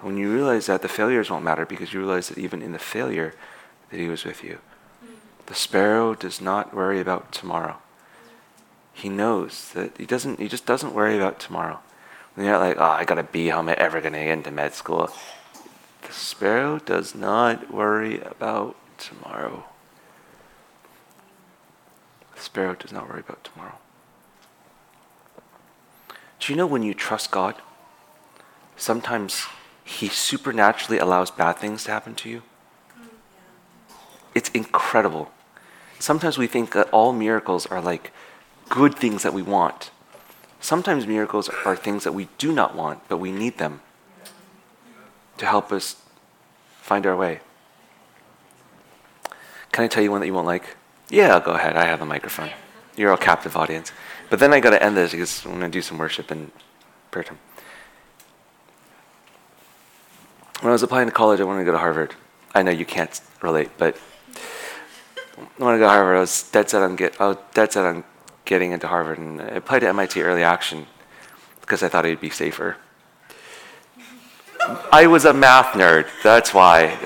When 0.00 0.16
you 0.16 0.32
realize 0.32 0.66
that, 0.66 0.82
the 0.82 0.88
failures 0.88 1.30
won't 1.30 1.44
matter 1.44 1.64
because 1.64 1.92
you 1.92 2.00
realize 2.00 2.28
that 2.28 2.38
even 2.38 2.62
in 2.62 2.72
the 2.72 2.78
failure, 2.78 3.34
that 3.92 4.00
he 4.00 4.08
was 4.08 4.24
with 4.24 4.42
you. 4.42 4.58
The 5.46 5.54
sparrow 5.54 6.14
does 6.14 6.40
not 6.40 6.74
worry 6.74 6.98
about 6.98 7.30
tomorrow. 7.30 7.76
He 8.94 9.10
knows 9.10 9.70
that 9.74 9.96
he 9.98 10.06
doesn't. 10.06 10.40
He 10.40 10.48
just 10.48 10.64
doesn't 10.66 10.94
worry 10.94 11.16
about 11.16 11.38
tomorrow. 11.38 11.78
When 12.34 12.46
you're 12.46 12.54
not 12.54 12.62
like, 12.62 12.78
oh, 12.78 12.84
I 12.84 13.04
gotta 13.04 13.22
be. 13.22 13.48
How 13.48 13.58
am 13.58 13.68
I 13.68 13.74
ever 13.74 14.00
gonna 14.00 14.24
get 14.24 14.32
into 14.32 14.50
med 14.50 14.72
school? 14.72 15.10
The 16.02 16.12
sparrow 16.12 16.78
does 16.78 17.14
not 17.14 17.72
worry 17.72 18.20
about 18.22 18.76
tomorrow. 18.96 19.64
The 22.34 22.40
sparrow 22.40 22.74
does 22.74 22.92
not 22.92 23.08
worry 23.08 23.20
about 23.20 23.44
tomorrow. 23.44 23.76
Do 26.40 26.52
you 26.52 26.56
know 26.56 26.66
when 26.66 26.82
you 26.82 26.94
trust 26.94 27.30
God, 27.30 27.56
sometimes 28.74 29.46
He 29.84 30.08
supernaturally 30.08 30.98
allows 30.98 31.30
bad 31.30 31.58
things 31.58 31.84
to 31.84 31.90
happen 31.90 32.14
to 32.16 32.30
you? 32.30 32.42
It's 34.34 34.48
incredible. 34.50 35.30
Sometimes 35.98 36.38
we 36.38 36.46
think 36.46 36.72
that 36.72 36.88
all 36.90 37.12
miracles 37.12 37.66
are 37.66 37.80
like 37.80 38.12
good 38.68 38.94
things 38.94 39.22
that 39.22 39.32
we 39.32 39.42
want. 39.42 39.90
Sometimes 40.60 41.06
miracles 41.06 41.50
are 41.64 41.76
things 41.76 42.04
that 42.04 42.12
we 42.12 42.28
do 42.38 42.52
not 42.52 42.74
want, 42.74 43.00
but 43.08 43.18
we 43.18 43.32
need 43.32 43.58
them 43.58 43.80
to 45.38 45.46
help 45.46 45.72
us 45.72 45.96
find 46.80 47.04
our 47.06 47.16
way. 47.16 47.40
Can 49.72 49.84
I 49.84 49.88
tell 49.88 50.02
you 50.02 50.10
one 50.10 50.20
that 50.20 50.26
you 50.26 50.34
won't 50.34 50.46
like? 50.46 50.76
Yeah, 51.08 51.40
go 51.40 51.52
ahead. 51.52 51.76
I 51.76 51.84
have 51.84 51.98
the 51.98 52.06
microphone. 52.06 52.50
You're 52.96 53.12
a 53.12 53.18
captive 53.18 53.56
audience. 53.56 53.92
But 54.30 54.38
then 54.38 54.52
I 54.52 54.60
got 54.60 54.70
to 54.70 54.82
end 54.82 54.96
this 54.96 55.12
because 55.12 55.44
I'm 55.44 55.58
going 55.58 55.62
to 55.62 55.68
do 55.68 55.82
some 55.82 55.98
worship 55.98 56.30
and 56.30 56.50
prayer 57.10 57.24
time. 57.24 57.38
When 60.60 60.70
I 60.70 60.72
was 60.72 60.82
applying 60.82 61.08
to 61.08 61.12
college, 61.12 61.40
I 61.40 61.44
wanted 61.44 61.60
to 61.60 61.64
go 61.64 61.72
to 61.72 61.78
Harvard. 61.78 62.14
I 62.54 62.62
know 62.62 62.70
you 62.70 62.84
can't 62.84 63.20
relate, 63.40 63.70
but 63.78 63.96
I 65.38 65.62
wanted 65.62 65.78
to 65.78 65.80
go 65.80 65.86
to 65.86 65.90
Harvard. 65.90 66.16
I 66.16 66.20
was 66.20 66.50
dead 66.50 66.70
set 66.70 66.82
on 66.82 66.96
get. 66.96 67.20
I 67.20 67.28
was 67.28 67.36
dead 67.54 67.72
set 67.72 67.84
on 67.84 68.04
getting 68.44 68.72
into 68.72 68.88
Harvard, 68.88 69.18
and 69.18 69.40
I 69.40 69.46
applied 69.46 69.80
to 69.80 69.88
MIT 69.88 70.20
Early 70.20 70.42
Action 70.42 70.86
because 71.60 71.82
I 71.82 71.88
thought 71.88 72.04
it'd 72.04 72.20
be 72.20 72.30
safer. 72.30 72.76
I 74.92 75.06
was 75.06 75.24
a 75.24 75.32
math 75.32 75.74
nerd. 75.74 76.06
That's 76.22 76.54
why. 76.54 76.96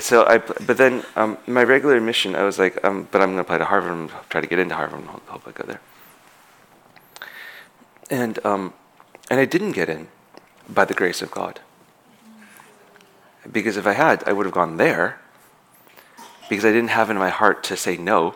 So 0.00 0.26
I, 0.26 0.38
but 0.38 0.76
then 0.76 1.02
um, 1.16 1.38
my 1.46 1.64
regular 1.64 1.96
admission, 1.96 2.36
I 2.36 2.42
was 2.42 2.58
like, 2.58 2.82
um, 2.84 3.08
but 3.10 3.22
I'm 3.22 3.28
going 3.28 3.36
to 3.36 3.42
apply 3.42 3.58
to 3.58 3.64
Harvard 3.64 3.92
and 3.92 4.10
try 4.28 4.40
to 4.40 4.46
get 4.46 4.58
into 4.58 4.74
Harvard 4.74 5.00
and 5.00 5.08
hope 5.08 5.42
I 5.46 5.50
go 5.52 5.64
there. 5.64 5.80
And, 8.10 8.44
um, 8.44 8.74
and 9.30 9.40
I 9.40 9.44
didn't 9.44 9.72
get 9.72 9.88
in 9.88 10.08
by 10.68 10.84
the 10.84 10.94
grace 10.94 11.22
of 11.22 11.30
God. 11.30 11.60
Because 13.50 13.76
if 13.76 13.86
I 13.86 13.92
had, 13.92 14.22
I 14.28 14.32
would 14.32 14.46
have 14.46 14.54
gone 14.54 14.76
there 14.76 15.20
because 16.48 16.64
I 16.64 16.72
didn't 16.72 16.90
have 16.90 17.10
in 17.10 17.18
my 17.18 17.28
heart 17.30 17.62
to 17.64 17.76
say 17.76 17.96
no. 17.96 18.34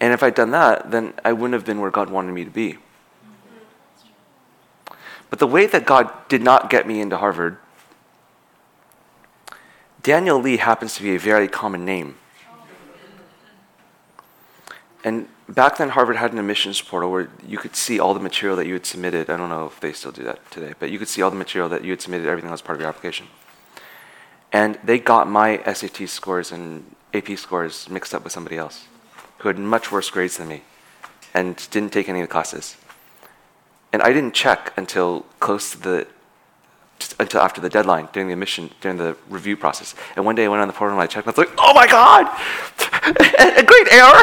And 0.00 0.14
if 0.14 0.22
I'd 0.22 0.34
done 0.34 0.50
that, 0.52 0.90
then 0.90 1.12
I 1.24 1.32
wouldn't 1.32 1.52
have 1.52 1.66
been 1.66 1.80
where 1.80 1.90
God 1.90 2.08
wanted 2.08 2.32
me 2.32 2.44
to 2.44 2.50
be. 2.50 2.78
But 5.28 5.38
the 5.38 5.46
way 5.46 5.66
that 5.66 5.84
God 5.84 6.10
did 6.28 6.42
not 6.42 6.70
get 6.70 6.86
me 6.86 7.00
into 7.00 7.16
Harvard, 7.18 7.58
Daniel 10.02 10.40
Lee 10.40 10.56
happens 10.56 10.96
to 10.96 11.02
be 11.02 11.14
a 11.14 11.18
very 11.18 11.46
common 11.46 11.84
name. 11.84 12.16
And 15.04 15.28
back 15.48 15.76
then, 15.78 15.90
Harvard 15.90 16.16
had 16.16 16.32
an 16.32 16.38
admissions 16.38 16.80
portal 16.80 17.10
where 17.10 17.30
you 17.46 17.58
could 17.58 17.76
see 17.76 18.00
all 18.00 18.12
the 18.12 18.20
material 18.20 18.56
that 18.56 18.66
you 18.66 18.74
had 18.74 18.86
submitted. 18.86 19.30
I 19.30 19.36
don't 19.36 19.48
know 19.48 19.66
if 19.66 19.80
they 19.80 19.92
still 19.92 20.12
do 20.12 20.24
that 20.24 20.50
today, 20.50 20.74
but 20.78 20.90
you 20.90 20.98
could 20.98 21.08
see 21.08 21.22
all 21.22 21.30
the 21.30 21.36
material 21.36 21.68
that 21.70 21.84
you 21.84 21.90
had 21.90 22.02
submitted, 22.02 22.26
everything 22.26 22.48
that 22.48 22.52
was 22.52 22.62
part 22.62 22.76
of 22.76 22.80
your 22.80 22.88
application. 22.88 23.26
And 24.52 24.78
they 24.82 24.98
got 24.98 25.28
my 25.28 25.62
SAT 25.72 26.08
scores 26.08 26.52
and 26.52 26.94
AP 27.14 27.38
scores 27.38 27.88
mixed 27.88 28.14
up 28.14 28.24
with 28.24 28.32
somebody 28.32 28.56
else 28.56 28.86
who 29.38 29.48
had 29.48 29.58
much 29.58 29.92
worse 29.92 30.10
grades 30.10 30.36
than 30.36 30.48
me 30.48 30.62
and 31.34 31.68
didn't 31.70 31.92
take 31.92 32.08
any 32.08 32.20
of 32.20 32.28
the 32.28 32.32
classes. 32.32 32.76
And 33.92 34.02
I 34.02 34.12
didn't 34.12 34.34
check 34.34 34.72
until 34.76 35.26
close 35.40 35.72
to 35.72 35.78
the 35.78 36.06
until 37.18 37.40
after 37.40 37.62
the 37.62 37.70
deadline 37.70 38.08
during 38.12 38.28
the 38.28 38.34
admission 38.34 38.70
during 38.80 38.98
the 38.98 39.16
review 39.30 39.56
process. 39.56 39.94
And 40.16 40.24
one 40.24 40.34
day 40.34 40.44
I 40.44 40.48
went 40.48 40.60
on 40.60 40.68
the 40.68 40.74
portal 40.74 40.96
and 40.96 41.02
I 41.02 41.06
checked. 41.06 41.26
And 41.26 41.34
I 41.34 41.40
was 41.40 41.48
like, 41.48 41.58
"Oh 41.58 41.72
my 41.74 41.86
God, 41.86 42.26
a 43.56 43.62
great 43.62 43.88
error, 43.90 44.22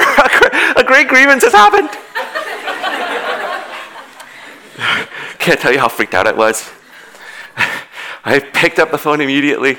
a 0.75 0.83
great 0.83 1.07
grievance 1.07 1.43
has 1.43 1.53
happened." 1.53 1.89
Can't 5.39 5.59
tell 5.59 5.71
you 5.71 5.79
how 5.79 5.87
freaked 5.87 6.13
out 6.13 6.27
I 6.27 6.33
was. 6.33 6.69
I 8.23 8.39
picked 8.39 8.79
up 8.79 8.91
the 8.91 8.97
phone 8.97 9.21
immediately. 9.21 9.77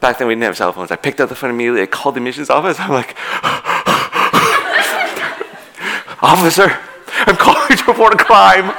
Back 0.00 0.18
then 0.18 0.28
we 0.28 0.34
didn't 0.34 0.44
have 0.44 0.56
cell 0.56 0.72
phones. 0.72 0.90
I 0.90 0.96
picked 0.96 1.20
up 1.20 1.28
the 1.28 1.34
phone 1.34 1.50
immediately. 1.50 1.82
I 1.82 1.86
called 1.86 2.14
the 2.14 2.18
admissions 2.18 2.50
office. 2.50 2.78
I'm 2.78 2.90
like, 2.90 3.16
"Officer, 6.22 6.78
I'm 7.26 7.36
calling 7.36 7.76
to 7.76 7.84
report 7.86 8.14
a 8.14 8.16
crime." 8.16 8.74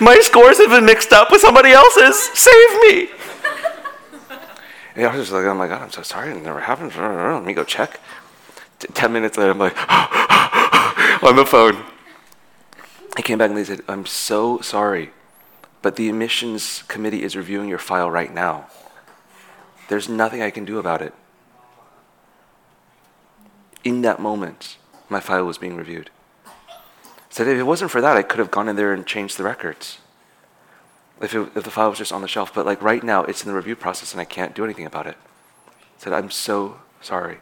My 0.00 0.18
scores 0.20 0.58
have 0.58 0.70
been 0.70 0.84
mixed 0.84 1.12
up 1.12 1.30
with 1.32 1.40
somebody 1.40 1.72
else's. 1.72 2.16
Save 2.34 2.70
me. 2.82 3.08
And 4.94 5.06
I 5.06 5.16
was 5.16 5.32
like, 5.32 5.44
oh 5.44 5.54
my 5.54 5.66
God, 5.66 5.82
I'm 5.82 5.90
so 5.90 6.02
sorry. 6.02 6.30
It 6.30 6.42
never 6.42 6.60
happened. 6.60 6.94
Let 6.96 7.44
me 7.44 7.52
go 7.54 7.64
check. 7.64 7.98
T- 8.78 8.88
Ten 8.94 9.12
minutes 9.12 9.36
later, 9.38 9.52
I'm 9.52 9.58
like, 9.58 9.76
on 11.22 11.36
the 11.36 11.46
phone. 11.46 11.82
I 13.16 13.22
came 13.22 13.38
back 13.38 13.50
and 13.50 13.58
they 13.58 13.64
said, 13.64 13.80
I'm 13.88 14.06
so 14.06 14.60
sorry, 14.60 15.10
but 15.82 15.96
the 15.96 16.08
admissions 16.08 16.82
committee 16.88 17.22
is 17.22 17.36
reviewing 17.36 17.68
your 17.68 17.78
file 17.78 18.10
right 18.10 18.32
now. 18.32 18.66
There's 19.88 20.08
nothing 20.08 20.42
I 20.42 20.50
can 20.50 20.64
do 20.64 20.78
about 20.78 21.02
it. 21.02 21.14
In 23.84 24.02
that 24.02 24.20
moment, 24.20 24.76
my 25.08 25.20
file 25.20 25.44
was 25.44 25.58
being 25.58 25.76
reviewed. 25.76 26.10
Said 27.30 27.46
if 27.46 27.58
it 27.58 27.62
wasn't 27.62 27.90
for 27.90 28.00
that, 28.00 28.16
I 28.16 28.22
could 28.22 28.38
have 28.38 28.50
gone 28.50 28.68
in 28.68 28.76
there 28.76 28.92
and 28.92 29.06
changed 29.06 29.38
the 29.38 29.44
records. 29.44 29.98
If, 31.20 31.34
it, 31.34 31.50
if 31.54 31.64
the 31.64 31.70
file 31.70 31.88
was 31.88 31.98
just 31.98 32.12
on 32.12 32.22
the 32.22 32.28
shelf, 32.28 32.52
but 32.54 32.66
like 32.66 32.82
right 32.82 33.02
now, 33.02 33.24
it's 33.24 33.42
in 33.42 33.48
the 33.48 33.56
review 33.56 33.76
process 33.76 34.12
and 34.12 34.20
I 34.20 34.24
can't 34.24 34.54
do 34.54 34.64
anything 34.64 34.86
about 34.86 35.06
it. 35.06 35.16
Said 35.98 36.12
I'm 36.12 36.30
so 36.30 36.80
sorry. 37.00 37.38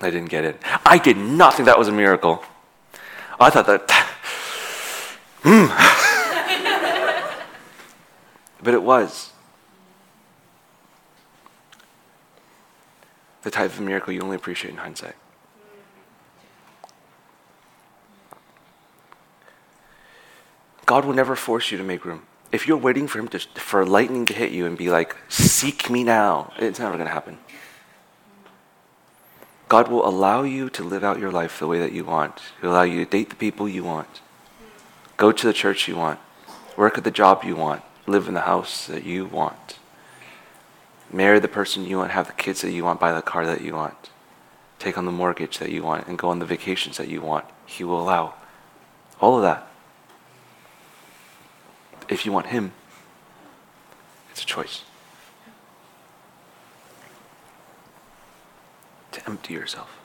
I 0.00 0.10
didn't 0.10 0.30
get 0.30 0.44
it. 0.44 0.60
I 0.84 0.98
did 0.98 1.16
not 1.16 1.54
think 1.54 1.66
that 1.66 1.78
was 1.78 1.88
a 1.88 1.92
miracle. 1.92 2.42
I 3.38 3.50
thought 3.50 3.66
that. 3.66 4.08
Hmm. 5.44 6.11
But 8.62 8.74
it 8.74 8.82
was. 8.82 9.30
The 13.42 13.50
type 13.50 13.72
of 13.72 13.80
miracle 13.80 14.12
you 14.12 14.20
only 14.20 14.36
appreciate 14.36 14.70
in 14.70 14.76
hindsight. 14.76 15.16
God 20.86 21.04
will 21.04 21.14
never 21.14 21.34
force 21.34 21.70
you 21.70 21.78
to 21.78 21.84
make 21.84 22.04
room. 22.04 22.22
If 22.52 22.68
you're 22.68 22.76
waiting 22.76 23.08
for 23.08 23.18
him 23.18 23.28
to, 23.28 23.38
for 23.38 23.84
lightning 23.86 24.26
to 24.26 24.34
hit 24.34 24.52
you 24.52 24.66
and 24.66 24.76
be 24.76 24.90
like, 24.90 25.16
seek 25.28 25.88
me 25.88 26.04
now, 26.04 26.52
it's 26.58 26.78
never 26.78 26.96
going 26.96 27.06
to 27.06 27.12
happen. 27.12 27.38
God 29.68 29.88
will 29.88 30.06
allow 30.06 30.42
you 30.42 30.68
to 30.70 30.84
live 30.84 31.02
out 31.02 31.18
your 31.18 31.32
life 31.32 31.58
the 31.58 31.66
way 31.66 31.78
that 31.78 31.92
you 31.92 32.04
want. 32.04 32.42
He'll 32.60 32.72
allow 32.72 32.82
you 32.82 33.02
to 33.02 33.10
date 33.10 33.30
the 33.30 33.36
people 33.36 33.66
you 33.66 33.82
want, 33.82 34.20
go 35.16 35.32
to 35.32 35.46
the 35.46 35.54
church 35.54 35.88
you 35.88 35.96
want, 35.96 36.20
work 36.76 36.98
at 36.98 37.04
the 37.04 37.10
job 37.10 37.42
you 37.42 37.56
want, 37.56 37.82
live 38.06 38.28
in 38.28 38.34
the 38.34 38.40
house 38.42 38.86
that 38.86 39.04
you 39.04 39.26
want, 39.26 39.78
marry 41.12 41.38
the 41.38 41.48
person 41.48 41.84
you 41.84 41.98
want, 41.98 42.10
have 42.10 42.26
the 42.26 42.32
kids 42.32 42.62
that 42.62 42.72
you 42.72 42.84
want, 42.84 43.00
buy 43.00 43.12
the 43.12 43.22
car 43.22 43.46
that 43.46 43.60
you 43.60 43.74
want, 43.74 44.10
take 44.78 44.98
on 44.98 45.04
the 45.04 45.12
mortgage 45.12 45.58
that 45.58 45.70
you 45.70 45.82
want, 45.82 46.06
and 46.06 46.18
go 46.18 46.28
on 46.28 46.38
the 46.38 46.46
vacations 46.46 46.96
that 46.96 47.08
you 47.08 47.20
want. 47.20 47.44
He 47.66 47.84
will 47.84 48.00
allow 48.00 48.34
all 49.20 49.36
of 49.36 49.42
that 49.42 49.68
if 52.12 52.26
you 52.26 52.32
want 52.32 52.46
Him, 52.46 52.72
it's 54.30 54.42
a 54.42 54.46
choice. 54.46 54.82
To 59.12 59.26
empty 59.28 59.54
yourself. 59.54 59.98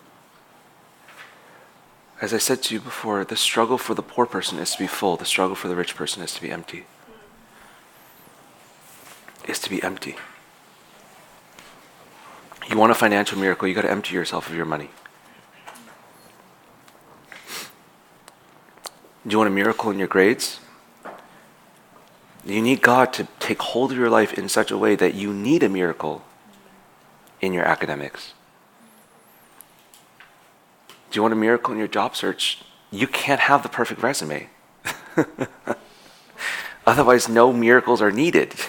As 2.20 2.34
I 2.34 2.40
said 2.40 2.64
to 2.64 2.74
you 2.74 2.82
before, 2.82 3.24
the 3.24 3.36
struggle 3.36 3.78
for 3.78 3.94
the 3.94 4.02
poor 4.02 4.26
person 4.26 4.58
is 4.58 4.72
to 4.72 4.80
be 4.80 4.88
full, 4.88 5.18
the 5.18 5.26
struggle 5.26 5.56
for 5.56 5.68
the 5.68 5.76
rich 5.76 5.96
person 5.96 6.24
is 6.24 6.34
to 6.34 6.42
be 6.42 6.50
empty. 6.50 6.86
Is 9.48 9.60
to 9.60 9.70
be 9.70 9.82
empty. 9.82 10.16
You 12.70 12.78
want 12.78 12.92
a 12.92 12.96
financial 12.96 13.40
miracle, 13.40 13.68
you 13.68 13.74
got 13.74 13.84
to 13.84 13.92
empty 13.92 14.14
yourself 14.14 14.50
of 14.50 14.56
your 14.56 14.66
money. 14.66 14.90
Do 19.26 19.34
you 19.34 19.38
want 19.38 19.50
a 19.50 19.54
miracle 19.54 19.90
in 19.92 20.00
your 20.00 20.08
grades? 20.08 20.60
You 22.46 22.62
need 22.62 22.82
God 22.82 23.12
to 23.14 23.28
take 23.40 23.62
hold 23.62 23.92
of 23.92 23.98
your 23.98 24.10
life 24.10 24.34
in 24.34 24.48
such 24.48 24.72
a 24.72 24.78
way 24.78 24.96
that 24.96 25.16
you 25.16 25.34
need 25.34 25.64
a 25.64 25.70
miracle 25.70 26.24
in 27.42 27.52
your 27.52 27.66
academics. 27.66 28.34
Do 31.12 31.18
you 31.18 31.22
want 31.22 31.34
a 31.34 31.38
miracle 31.38 31.74
in 31.74 31.78
your 31.78 31.88
job 31.88 32.16
search? 32.16 32.64
You 32.92 33.08
can't 33.08 33.42
have 33.42 33.64
the 33.64 33.70
perfect 33.70 34.02
resume. 34.02 34.50
Otherwise, 36.88 37.28
no 37.28 37.52
miracles 37.52 38.02
are 38.02 38.12
needed. 38.12 38.54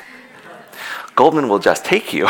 Goldman 1.18 1.48
will 1.48 1.58
just 1.58 1.84
take 1.84 2.12
you. 2.12 2.28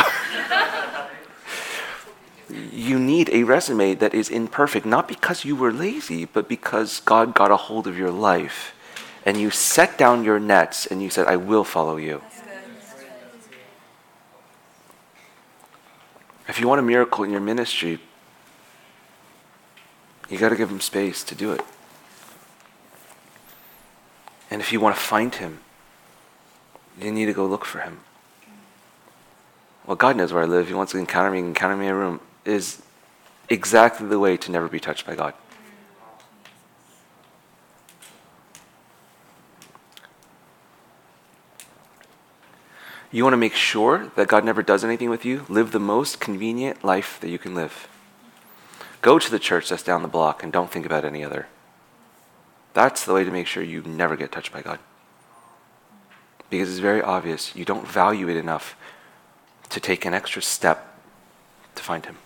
you 2.72 2.99
need 2.99 3.28
a 3.28 3.43
resume 3.43 3.93
that 3.97 4.14
is 4.14 4.30
imperfect, 4.30 4.86
not 4.86 5.07
because 5.07 5.45
you 5.45 5.55
were 5.55 5.70
lazy, 5.70 6.24
but 6.24 6.49
because 6.49 7.01
God 7.01 7.34
got 7.34 7.51
a 7.51 7.57
hold 7.57 7.86
of 7.86 7.99
your 7.99 8.11
life 8.11 8.74
and 9.26 9.36
you 9.36 9.51
set 9.51 9.99
down 9.99 10.24
your 10.24 10.41
nets 10.41 10.86
and 10.86 11.03
you 11.03 11.11
said, 11.11 11.26
I 11.26 11.36
will 11.36 11.64
follow 11.64 11.99
you. 11.99 12.22
If 16.49 16.59
you 16.59 16.66
want 16.66 16.78
a 16.78 16.82
miracle 16.82 17.24
in 17.24 17.30
your 17.30 17.43
ministry, 17.43 17.99
you 20.30 20.39
got 20.39 20.49
to 20.49 20.57
give 20.57 20.70
him 20.70 20.80
space 20.80 21.22
to 21.24 21.34
do 21.34 21.53
it. 21.53 21.61
And 24.51 24.62
if 24.62 24.72
you 24.72 24.80
want 24.80 24.97
to 24.97 25.03
find 25.03 25.34
him, 25.34 25.61
you 26.99 27.12
need 27.12 27.26
to 27.26 27.34
go 27.34 27.45
look 27.45 27.66
for 27.66 27.80
him. 27.80 28.01
Well, 29.89 29.97
God 29.97 30.16
knows 30.16 30.34
where 30.34 30.43
I 30.43 30.47
live. 30.47 30.68
He 30.68 30.74
wants 30.74 30.93
to 30.93 30.99
encounter 30.99 31.30
me, 31.30 31.39
encounter 31.39 31.74
me 31.74 31.86
in 31.86 31.93
a 31.93 31.97
room, 31.97 32.20
is 32.45 32.82
exactly 33.49 34.07
the 34.07 34.18
way 34.18 34.36
to 34.36 34.53
never 34.53 34.68
be 34.68 34.78
touched 34.78 35.07
by 35.07 35.14
God. 35.14 35.32
You 43.11 43.24
want 43.24 43.32
to 43.32 43.39
make 43.39 43.55
sure 43.55 44.12
that 44.14 44.28
God 44.28 44.45
never 44.45 44.62
does 44.62 44.84
anything 44.84 45.09
with 45.09 45.24
you? 45.24 45.47
Live 45.49 45.72
the 45.72 45.80
most 45.80 46.20
convenient 46.20 46.84
life 46.84 47.18
that 47.22 47.30
you 47.30 47.39
can 47.39 47.55
live. 47.55 47.89
Go 49.01 49.18
to 49.18 49.30
the 49.30 49.39
church 49.39 49.70
that's 49.70 49.82
down 49.82 50.03
the 50.03 50.09
block 50.09 50.43
and 50.43 50.53
don't 50.53 50.70
think 50.70 50.84
about 50.84 51.07
any 51.07 51.24
other. 51.24 51.47
That's 52.74 53.07
the 53.07 53.14
way 53.14 53.24
to 53.24 53.30
make 53.30 53.47
sure 53.47 53.62
you 53.62 53.80
never 53.80 54.16
get 54.16 54.32
touched 54.32 54.53
by 54.53 54.61
God. 54.61 54.80
Because 56.51 56.68
it's 56.68 56.78
very 56.78 57.01
obvious 57.01 57.57
you 57.57 57.64
don't 57.64 57.89
value 57.89 58.28
it 58.28 58.36
enough 58.36 58.76
to 59.70 59.80
take 59.80 60.04
an 60.04 60.14
extra 60.14 60.42
step 60.42 60.98
to 61.74 61.82
find 61.82 62.06
Him. 62.06 62.16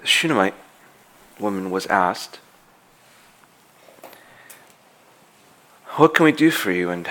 The 0.00 0.06
Shunammite 0.06 0.54
woman 1.38 1.70
was 1.70 1.86
asked, 1.86 2.40
What 5.96 6.14
can 6.14 6.24
we 6.24 6.32
do 6.32 6.50
for 6.52 6.70
you? 6.70 6.90
And 6.90 7.08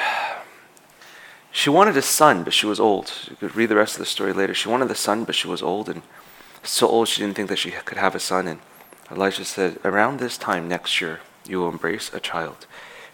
she 1.52 1.70
wanted 1.70 1.98
a 1.98 2.02
son, 2.02 2.44
but 2.44 2.54
she 2.54 2.66
was 2.66 2.80
old. 2.80 3.12
You 3.30 3.36
could 3.36 3.56
read 3.56 3.70
the 3.70 3.76
rest 3.76 3.96
of 3.96 4.00
the 4.00 4.06
story 4.06 4.32
later. 4.32 4.54
She 4.54 4.70
wanted 4.70 4.90
a 4.90 4.96
son, 4.96 5.26
but 5.26 5.36
she 5.36 5.48
was 5.48 5.62
old, 5.62 5.90
and 5.90 6.04
so 6.64 6.88
old 6.88 7.08
she 7.08 7.22
didn't 7.22 7.36
think 7.36 7.50
that 7.50 7.58
she 7.58 7.72
could 7.72 7.98
have 7.98 8.16
a 8.16 8.20
son. 8.20 8.48
And 8.48 8.60
Elijah 9.12 9.44
said, 9.44 9.80
Around 9.84 10.20
this 10.20 10.38
time 10.38 10.68
next 10.68 11.02
year, 11.02 11.20
you 11.50 11.60
will 11.60 11.70
embrace 11.70 12.12
a 12.14 12.20
child. 12.20 12.66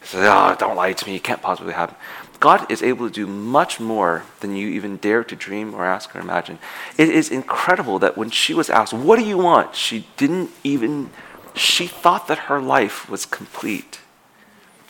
Said, 0.04 0.26
Oh, 0.26 0.32
ah, 0.32 0.56
don't 0.56 0.76
lie 0.76 0.94
to 0.94 1.06
me. 1.06 1.14
You 1.14 1.20
can't 1.20 1.42
possibly 1.42 1.74
have. 1.74 1.96
God 2.40 2.70
is 2.70 2.84
able 2.84 3.08
to 3.08 3.14
do 3.14 3.26
much 3.26 3.80
more 3.80 4.24
than 4.42 4.56
you 4.56 4.68
even 4.68 4.98
dare 4.98 5.24
to 5.24 5.36
dream 5.36 5.74
or 5.74 5.86
ask 5.86 6.14
or 6.14 6.20
imagine. 6.20 6.60
It 6.98 7.10
is 7.10 7.32
incredible 7.32 8.00
that 8.00 8.18
when 8.18 8.30
she 8.30 8.54
was 8.54 8.70
asked, 8.70 8.94
What 8.94 9.18
do 9.18 9.26
you 9.26 9.38
want? 9.38 9.76
she 9.76 10.08
didn't 10.18 10.52
even, 10.64 11.10
she 11.56 11.88
thought 11.88 12.28
that 12.28 12.50
her 12.50 12.60
life 12.60 13.10
was 13.10 13.26
complete. 13.26 14.02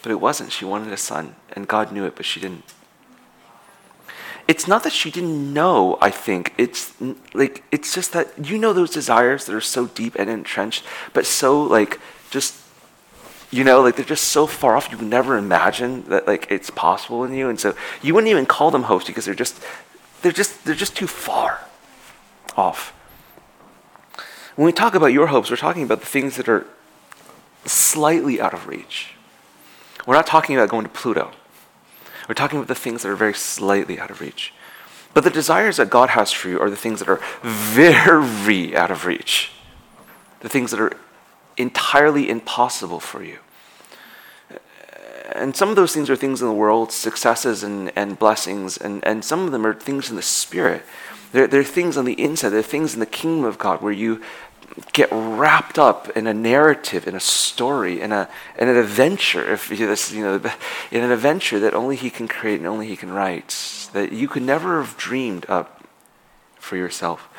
But 0.02 0.12
it 0.12 0.20
wasn't. 0.20 0.52
She 0.52 0.66
wanted 0.66 0.92
a 0.92 0.98
son, 0.98 1.36
and 1.54 1.68
God 1.68 1.92
knew 1.92 2.06
it, 2.06 2.16
but 2.16 2.26
she 2.26 2.40
didn't. 2.40 2.74
It's 4.48 4.68
not 4.68 4.84
that 4.84 4.92
she 4.92 5.10
didn't 5.10 5.54
know, 5.54 5.98
I 6.02 6.10
think. 6.10 6.54
It's 6.58 6.94
like 7.34 7.64
it's 7.72 7.94
just 7.94 8.12
that 8.12 8.50
you 8.50 8.58
know 8.58 8.74
those 8.74 8.90
desires 8.90 9.46
that 9.46 9.56
are 9.56 9.62
so 9.62 9.88
deep 9.88 10.16
and 10.16 10.30
entrenched, 10.30 10.84
but 11.14 11.26
so 11.26 11.62
like 11.62 12.00
just 12.30 12.63
you 13.54 13.64
know, 13.64 13.82
like 13.82 13.96
they're 13.96 14.04
just 14.04 14.26
so 14.26 14.48
far 14.48 14.76
off 14.76 14.92
you 14.92 14.98
never 14.98 15.38
imagine 15.38 16.04
that 16.06 16.26
like 16.26 16.48
it's 16.50 16.72
possible 16.72 17.24
in 17.24 17.34
you. 17.34 17.50
And 17.50 17.60
so 17.60 17.76
you 18.02 18.16
wouldn't 18.16 18.32
even 18.32 18.48
call 18.48 18.72
them 18.72 18.84
hopes 18.84 19.06
because 19.06 19.26
they're 19.26 19.36
just 19.36 19.64
they're 20.24 20.32
just 20.32 20.66
they're 20.66 20.74
just 20.74 20.96
too 20.96 21.06
far 21.06 21.62
off. 22.58 22.90
When 24.56 24.66
we 24.66 24.72
talk 24.72 24.96
about 24.96 25.08
your 25.08 25.28
hopes, 25.28 25.52
we're 25.52 25.58
talking 25.58 25.84
about 25.84 26.00
the 26.00 26.08
things 26.08 26.36
that 26.38 26.50
are 26.50 26.66
slightly 27.66 28.42
out 28.42 28.54
of 28.54 28.68
reach. 28.68 29.14
We're 30.08 30.16
not 30.16 30.28
talking 30.28 30.56
about 30.56 30.70
going 30.70 30.84
to 30.84 30.90
Pluto. 30.90 31.32
We're 32.28 32.36
talking 32.36 32.58
about 32.58 32.68
the 32.68 32.76
things 32.76 33.04
that 33.04 33.10
are 33.10 33.16
very 33.16 33.34
slightly 33.34 34.00
out 34.00 34.10
of 34.10 34.20
reach. 34.20 34.54
But 35.14 35.24
the 35.24 35.30
desires 35.30 35.78
that 35.78 35.90
God 35.90 36.10
has 36.10 36.32
for 36.32 36.50
you 36.50 36.60
are 36.60 36.70
the 36.70 36.76
things 36.76 37.00
that 37.00 37.10
are 37.10 37.22
very 37.44 38.76
out 38.76 38.90
of 38.90 39.06
reach, 39.06 39.52
the 40.40 40.50
things 40.50 40.72
that 40.72 40.80
are 40.80 40.98
entirely 41.58 42.30
impossible 42.30 43.00
for 43.00 43.24
you. 43.24 43.38
And 45.34 45.56
some 45.56 45.70
of 45.70 45.76
those 45.76 45.94
things 45.94 46.10
are 46.10 46.16
things 46.16 46.42
in 46.42 46.48
the 46.48 46.54
world, 46.54 46.92
successes 46.92 47.64
and, 47.64 47.92
and 47.96 48.20
blessings, 48.20 48.78
and, 48.78 49.04
and 49.06 49.26
some 49.26 49.46
of 49.46 49.52
them 49.52 49.66
are 49.66 49.74
things 49.74 50.10
in 50.10 50.16
the 50.16 50.22
spirit. 50.22 50.84
They're, 51.32 51.48
they're 51.48 51.64
things 51.64 51.98
on 51.98 52.06
the 52.06 52.14
inside, 52.22 52.50
they're 52.50 52.62
things 52.62 52.94
in 52.94 53.00
the 53.00 53.06
kingdom 53.06 53.46
of 53.46 53.58
God 53.58 53.82
where 53.82 53.94
you 53.94 54.22
get 54.92 55.10
wrapped 55.12 55.78
up 55.78 56.10
in 56.16 56.28
a 56.28 56.34
narrative, 56.34 57.08
in 57.08 57.16
a 57.16 57.20
story, 57.20 58.02
in, 58.02 58.12
a, 58.12 58.28
in 58.58 58.68
an 58.68 58.78
adventure, 58.78 59.54
if 59.54 59.70
this, 59.70 60.12
you 60.12 60.24
know, 60.24 60.42
in 60.92 61.04
an 61.04 61.12
adventure 61.12 61.60
that 61.60 61.74
only 61.74 61.96
he 61.96 62.10
can 62.10 62.28
create 62.28 62.60
and 62.60 62.68
only 62.68 62.88
he 62.88 62.96
can 62.96 63.12
write, 63.12 63.90
that 63.94 64.12
you 64.12 64.28
could 64.28 64.44
never 64.44 64.82
have 64.82 64.98
dreamed 64.98 65.46
up 65.48 65.84
for 66.56 66.76
yourself. 66.78 67.30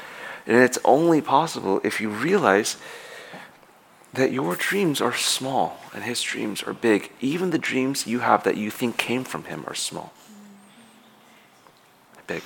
And 0.46 0.56
it's 0.56 0.78
only 0.84 1.20
possible 1.20 1.80
if 1.82 2.00
you 2.00 2.10
realize 2.10 2.76
that 4.14 4.32
your 4.32 4.54
dreams 4.54 5.00
are 5.00 5.14
small 5.14 5.78
and 5.92 6.04
his 6.04 6.22
dreams 6.22 6.62
are 6.62 6.72
big. 6.72 7.10
Even 7.20 7.50
the 7.50 7.58
dreams 7.58 8.06
you 8.06 8.20
have 8.20 8.44
that 8.44 8.56
you 8.56 8.70
think 8.70 8.96
came 8.96 9.24
from 9.24 9.44
him 9.44 9.64
are 9.66 9.74
small. 9.74 10.12
Big. 12.26 12.42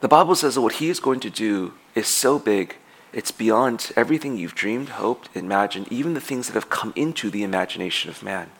The 0.00 0.08
Bible 0.08 0.34
says 0.34 0.54
that 0.54 0.62
what 0.62 0.74
he 0.74 0.88
is 0.88 0.98
going 0.98 1.20
to 1.20 1.30
do 1.30 1.74
is 1.94 2.06
so 2.06 2.38
big, 2.38 2.76
it's 3.12 3.30
beyond 3.30 3.92
everything 3.96 4.36
you've 4.36 4.54
dreamed, 4.54 4.90
hoped, 4.90 5.28
imagined, 5.34 5.88
even 5.90 6.14
the 6.14 6.20
things 6.20 6.46
that 6.46 6.54
have 6.54 6.70
come 6.70 6.92
into 6.96 7.30
the 7.30 7.42
imagination 7.42 8.10
of 8.10 8.22
man. 8.22 8.50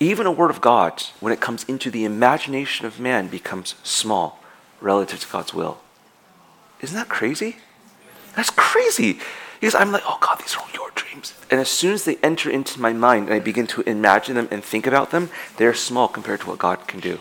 Even 0.00 0.26
a 0.26 0.32
word 0.32 0.50
of 0.50 0.60
God, 0.60 1.02
when 1.20 1.32
it 1.32 1.40
comes 1.40 1.64
into 1.64 1.90
the 1.90 2.04
imagination 2.04 2.86
of 2.86 3.00
man, 3.00 3.28
becomes 3.28 3.74
small 3.82 4.40
relative 4.80 5.20
to 5.20 5.28
God's 5.28 5.54
will. 5.54 5.78
Isn't 6.80 6.96
that 6.96 7.08
crazy? 7.08 7.56
That's 8.36 8.50
crazy. 8.50 9.18
Because 9.60 9.74
I'm 9.74 9.92
like, 9.92 10.02
oh 10.06 10.18
God, 10.20 10.38
these 10.38 10.54
are 10.54 10.60
all 10.60 10.70
your 10.72 10.90
dreams. 10.94 11.34
And 11.50 11.60
as 11.60 11.68
soon 11.68 11.92
as 11.92 12.04
they 12.04 12.16
enter 12.16 12.50
into 12.50 12.80
my 12.80 12.92
mind 12.92 13.26
and 13.26 13.34
I 13.34 13.40
begin 13.40 13.66
to 13.68 13.80
imagine 13.82 14.36
them 14.36 14.48
and 14.50 14.62
think 14.62 14.86
about 14.86 15.10
them, 15.10 15.30
they're 15.56 15.74
small 15.74 16.08
compared 16.08 16.40
to 16.40 16.46
what 16.46 16.58
God 16.58 16.86
can 16.86 17.00
do 17.00 17.18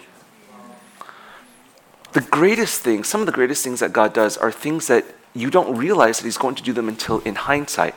the 2.17 2.21
greatest 2.21 2.81
things, 2.81 3.07
some 3.07 3.21
of 3.21 3.27
the 3.27 3.31
greatest 3.31 3.63
things 3.63 3.79
that 3.79 3.93
God 3.93 4.11
does 4.11 4.37
are 4.37 4.51
things 4.51 4.87
that 4.87 5.05
you 5.35 5.51
don't 5.51 5.77
realize 5.77 6.17
that 6.17 6.25
He's 6.25 6.37
going 6.37 6.55
to 6.55 6.63
do 6.63 6.73
them 6.73 6.87
until 6.87 7.19
in 7.19 7.35
hindsight. 7.35 7.93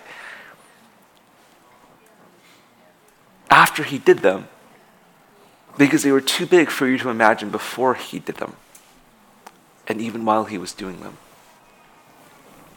After 3.48 3.82
He 3.82 3.96
did 3.96 4.18
them, 4.18 4.48
because 5.78 6.02
they 6.02 6.12
were 6.12 6.20
too 6.20 6.44
big 6.44 6.68
for 6.68 6.86
you 6.86 6.98
to 6.98 7.08
imagine 7.08 7.48
before 7.48 7.94
He 7.94 8.18
did 8.18 8.36
them, 8.36 8.56
and 9.86 10.02
even 10.02 10.26
while 10.26 10.44
He 10.44 10.58
was 10.58 10.74
doing 10.74 11.00
them. 11.00 11.16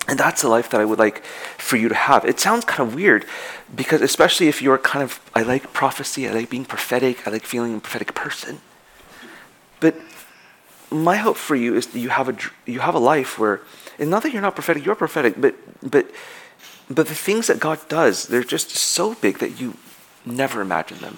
And 0.07 0.19
that's 0.19 0.41
the 0.41 0.49
life 0.49 0.69
that 0.71 0.81
I 0.81 0.85
would 0.85 0.99
like 0.99 1.23
for 1.57 1.77
you 1.77 1.87
to 1.87 1.95
have. 1.95 2.25
It 2.25 2.39
sounds 2.39 2.65
kind 2.65 2.87
of 2.87 2.95
weird 2.95 3.25
because, 3.73 4.01
especially 4.01 4.49
if 4.49 4.61
you're 4.61 4.77
kind 4.77 5.01
of, 5.01 5.19
I 5.33 5.43
like 5.43 5.71
prophecy, 5.71 6.27
I 6.27 6.33
like 6.33 6.49
being 6.49 6.65
prophetic, 6.65 7.25
I 7.25 7.31
like 7.31 7.45
feeling 7.45 7.77
a 7.77 7.79
prophetic 7.79 8.13
person. 8.13 8.59
But 9.79 9.95
my 10.91 11.15
hope 11.15 11.37
for 11.37 11.55
you 11.55 11.75
is 11.75 11.87
that 11.87 11.99
you 11.99 12.09
have 12.09 12.29
a 12.29 12.35
you 12.69 12.79
have 12.81 12.95
a 12.95 12.99
life 12.99 13.39
where, 13.39 13.61
and 13.97 14.09
not 14.09 14.23
that 14.23 14.33
you're 14.33 14.41
not 14.41 14.55
prophetic, 14.55 14.85
you're 14.85 14.95
prophetic, 14.95 15.39
but 15.39 15.55
but 15.81 16.11
but 16.89 17.07
the 17.07 17.15
things 17.15 17.47
that 17.47 17.59
God 17.59 17.79
does, 17.87 18.27
they're 18.27 18.43
just 18.43 18.71
so 18.71 19.15
big 19.15 19.39
that 19.39 19.59
you 19.59 19.75
never 20.25 20.61
imagined 20.61 20.99
them. 20.99 21.17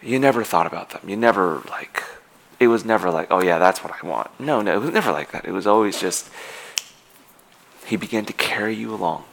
You 0.00 0.18
never 0.18 0.42
thought 0.44 0.66
about 0.66 0.90
them. 0.90 1.08
You 1.08 1.16
never 1.16 1.62
like. 1.70 2.02
It 2.62 2.68
was 2.68 2.84
never 2.84 3.10
like, 3.10 3.26
oh 3.28 3.42
yeah, 3.42 3.58
that's 3.58 3.82
what 3.82 3.92
I 3.92 4.06
want. 4.06 4.30
No, 4.38 4.62
no, 4.62 4.72
it 4.72 4.80
was 4.80 4.90
never 4.90 5.10
like 5.10 5.32
that. 5.32 5.44
It 5.44 5.50
was 5.50 5.66
always 5.66 6.00
just, 6.00 6.30
He 7.86 7.96
began 7.96 8.24
to 8.26 8.32
carry 8.32 8.72
you 8.72 8.94
along. 8.94 9.24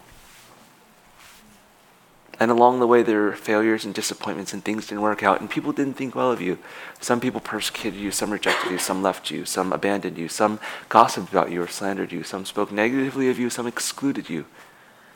And 2.39 2.49
along 2.49 2.80
the 2.80 2.88
way, 2.88 3.03
there 3.03 3.22
were 3.22 3.35
failures 3.35 3.85
and 3.85 3.93
disappointments, 3.93 4.51
and 4.51 4.65
things 4.65 4.88
didn't 4.88 5.03
work 5.03 5.22
out, 5.22 5.41
and 5.41 5.49
people 5.49 5.73
didn't 5.73 5.93
think 5.93 6.15
well 6.15 6.31
of 6.31 6.41
you. 6.41 6.57
Some 7.01 7.19
people 7.19 7.39
persecuted 7.39 7.99
you, 7.99 8.10
some 8.10 8.31
rejected 8.31 8.72
you, 8.72 8.80
some 8.80 9.03
left 9.03 9.30
you, 9.30 9.45
some 9.45 9.72
abandoned 9.72 10.18
you, 10.18 10.27
some 10.27 10.60
gossiped 10.88 11.30
about 11.30 11.51
you 11.51 11.61
or 11.61 11.68
slandered 11.68 12.11
you, 12.11 12.23
some 12.23 12.45
spoke 12.45 12.72
negatively 12.72 13.30
of 13.30 13.38
you, 13.38 13.51
some 13.51 13.68
excluded 13.68 14.27
you, 14.27 14.45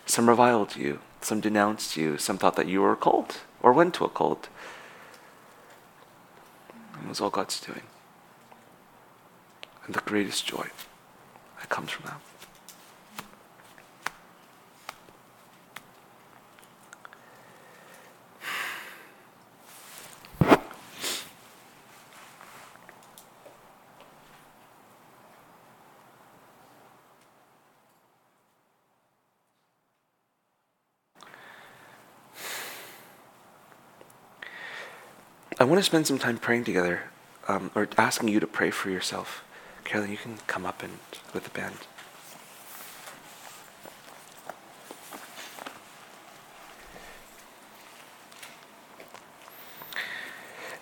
some 0.06 0.30
reviled 0.30 0.76
you, 0.76 1.00
some 1.22 1.40
denounced 1.40 1.98
you, 1.98 2.20
some 2.20 2.38
thought 2.38 2.58
that 2.58 2.68
you 2.68 2.82
were 2.82 2.92
a 2.92 2.98
cult 2.98 3.42
or 3.64 3.74
went 3.74 3.96
to 3.96 4.06
a 4.06 4.10
cult. 4.10 4.50
It 7.02 7.10
was 7.10 7.20
all 7.20 7.32
God's 7.32 7.60
doing. 7.60 7.82
And 9.86 9.94
the 9.94 10.02
greatest 10.02 10.46
joy 10.46 10.68
that 11.60 11.70
comes 11.70 11.92
from 11.92 12.06
that. 12.06 12.20
I 35.60 35.66
want 35.66 35.80
to 35.80 35.84
spend 35.84 36.08
some 36.08 36.20
time 36.20 36.38
praying 36.40 36.66
together, 36.66 37.04
um, 37.48 37.72
or 37.74 37.88
asking 37.98 38.28
you 38.28 38.42
to 38.42 38.48
pray 38.48 38.70
for 38.70 38.90
yourself. 38.90 39.46
Carolyn, 39.84 40.12
you 40.12 40.18
can 40.18 40.38
come 40.48 40.66
up 40.66 40.82
and 40.82 40.98
with 41.34 41.44
the 41.44 41.50
band. 41.50 41.76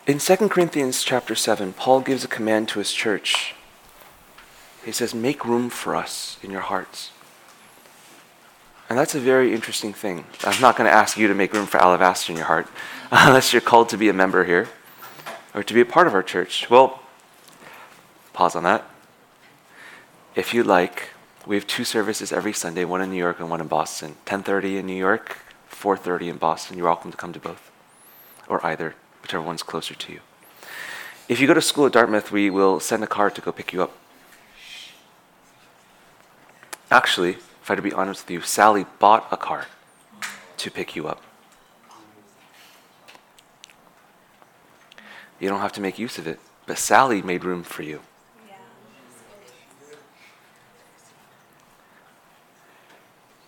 In 0.08 0.18
2 0.18 0.36
Corinthians 0.50 1.04
chapter 1.04 1.36
7, 1.36 1.74
Paul 1.74 2.02
gives 2.02 2.24
a 2.24 2.28
command 2.28 2.68
to 2.70 2.80
his 2.80 2.92
church. 2.92 3.54
He 4.84 4.92
says, 4.92 5.14
Make 5.14 5.46
room 5.46 5.70
for 5.70 5.96
us 5.96 6.38
in 6.42 6.52
your 6.52 6.62
hearts. 6.62 7.12
And 8.90 9.00
that's 9.00 9.16
a 9.16 9.22
very 9.22 9.54
interesting 9.54 9.94
thing. 9.94 10.26
I'm 10.44 10.60
not 10.60 10.76
going 10.76 10.90
to 10.90 10.94
ask 10.94 11.18
you 11.18 11.30
to 11.30 11.34
make 11.34 11.54
room 11.54 11.66
for 11.66 11.78
alabaster 11.78 12.34
in 12.34 12.38
your 12.38 12.48
heart 12.48 12.68
unless 13.12 13.54
you're 13.54 13.62
called 13.62 13.88
to 13.90 13.98
be 13.98 14.10
a 14.10 14.14
member 14.14 14.44
here 14.44 14.68
or 15.54 15.64
to 15.64 15.74
be 15.74 15.80
a 15.80 15.86
part 15.86 16.08
of 16.08 16.14
our 16.14 16.24
church. 16.24 16.70
Well, 16.70 17.02
pause 18.34 18.56
on 18.56 18.64
that. 18.64 18.91
If 20.34 20.54
you 20.54 20.64
like, 20.64 21.10
we 21.46 21.56
have 21.56 21.68
two 21.68 21.84
services 21.84 22.32
every 22.32 22.54
Sunday, 22.54 22.86
one 22.86 23.02
in 23.02 23.12
New 23.12 23.18
York 23.18 23.40
and 23.42 23.50
one 23.50 23.60
in 23.60 23.68
Boston. 23.68 24.16
10:30 24.26 24.78
in 24.78 24.86
New 24.86 24.96
York, 24.96 25.38
4:30 25.70 26.30
in 26.30 26.38
Boston. 26.38 26.78
You're 26.78 26.88
welcome 26.88 27.12
to 27.12 27.18
come 27.18 27.34
to 27.34 27.40
both 27.40 27.70
or 28.48 28.66
either, 28.66 28.96
whichever 29.22 29.44
one's 29.44 29.64
closer 29.64 29.94
to 29.94 30.14
you. 30.14 30.22
If 31.28 31.40
you 31.40 31.48
go 31.48 31.54
to 31.54 31.62
school 31.62 31.86
at 31.86 31.92
Dartmouth, 31.92 32.32
we 32.32 32.50
will 32.50 32.80
send 32.80 33.04
a 33.04 33.08
car 33.08 33.30
to 33.30 33.42
go 33.42 33.52
pick 33.52 33.74
you 33.74 33.84
up. 33.84 33.92
Actually, 36.90 37.32
if 37.32 37.70
I 37.70 37.74
had 37.74 37.76
to 37.76 37.82
be 37.82 37.94
honest 37.94 38.24
with 38.24 38.32
you, 38.32 38.42
Sally 38.42 38.86
bought 39.00 39.28
a 39.32 39.38
car 39.38 39.68
to 40.58 40.72
pick 40.72 40.96
you 40.96 41.08
up. 41.08 41.22
You 45.40 45.50
don't 45.50 45.62
have 45.62 45.74
to 45.74 45.82
make 45.82 46.00
use 46.00 46.18
of 46.18 46.28
it. 46.28 46.40
But 46.68 46.78
Sally 46.78 47.22
made 47.22 47.44
room 47.44 47.64
for 47.64 47.84
you. 47.84 48.02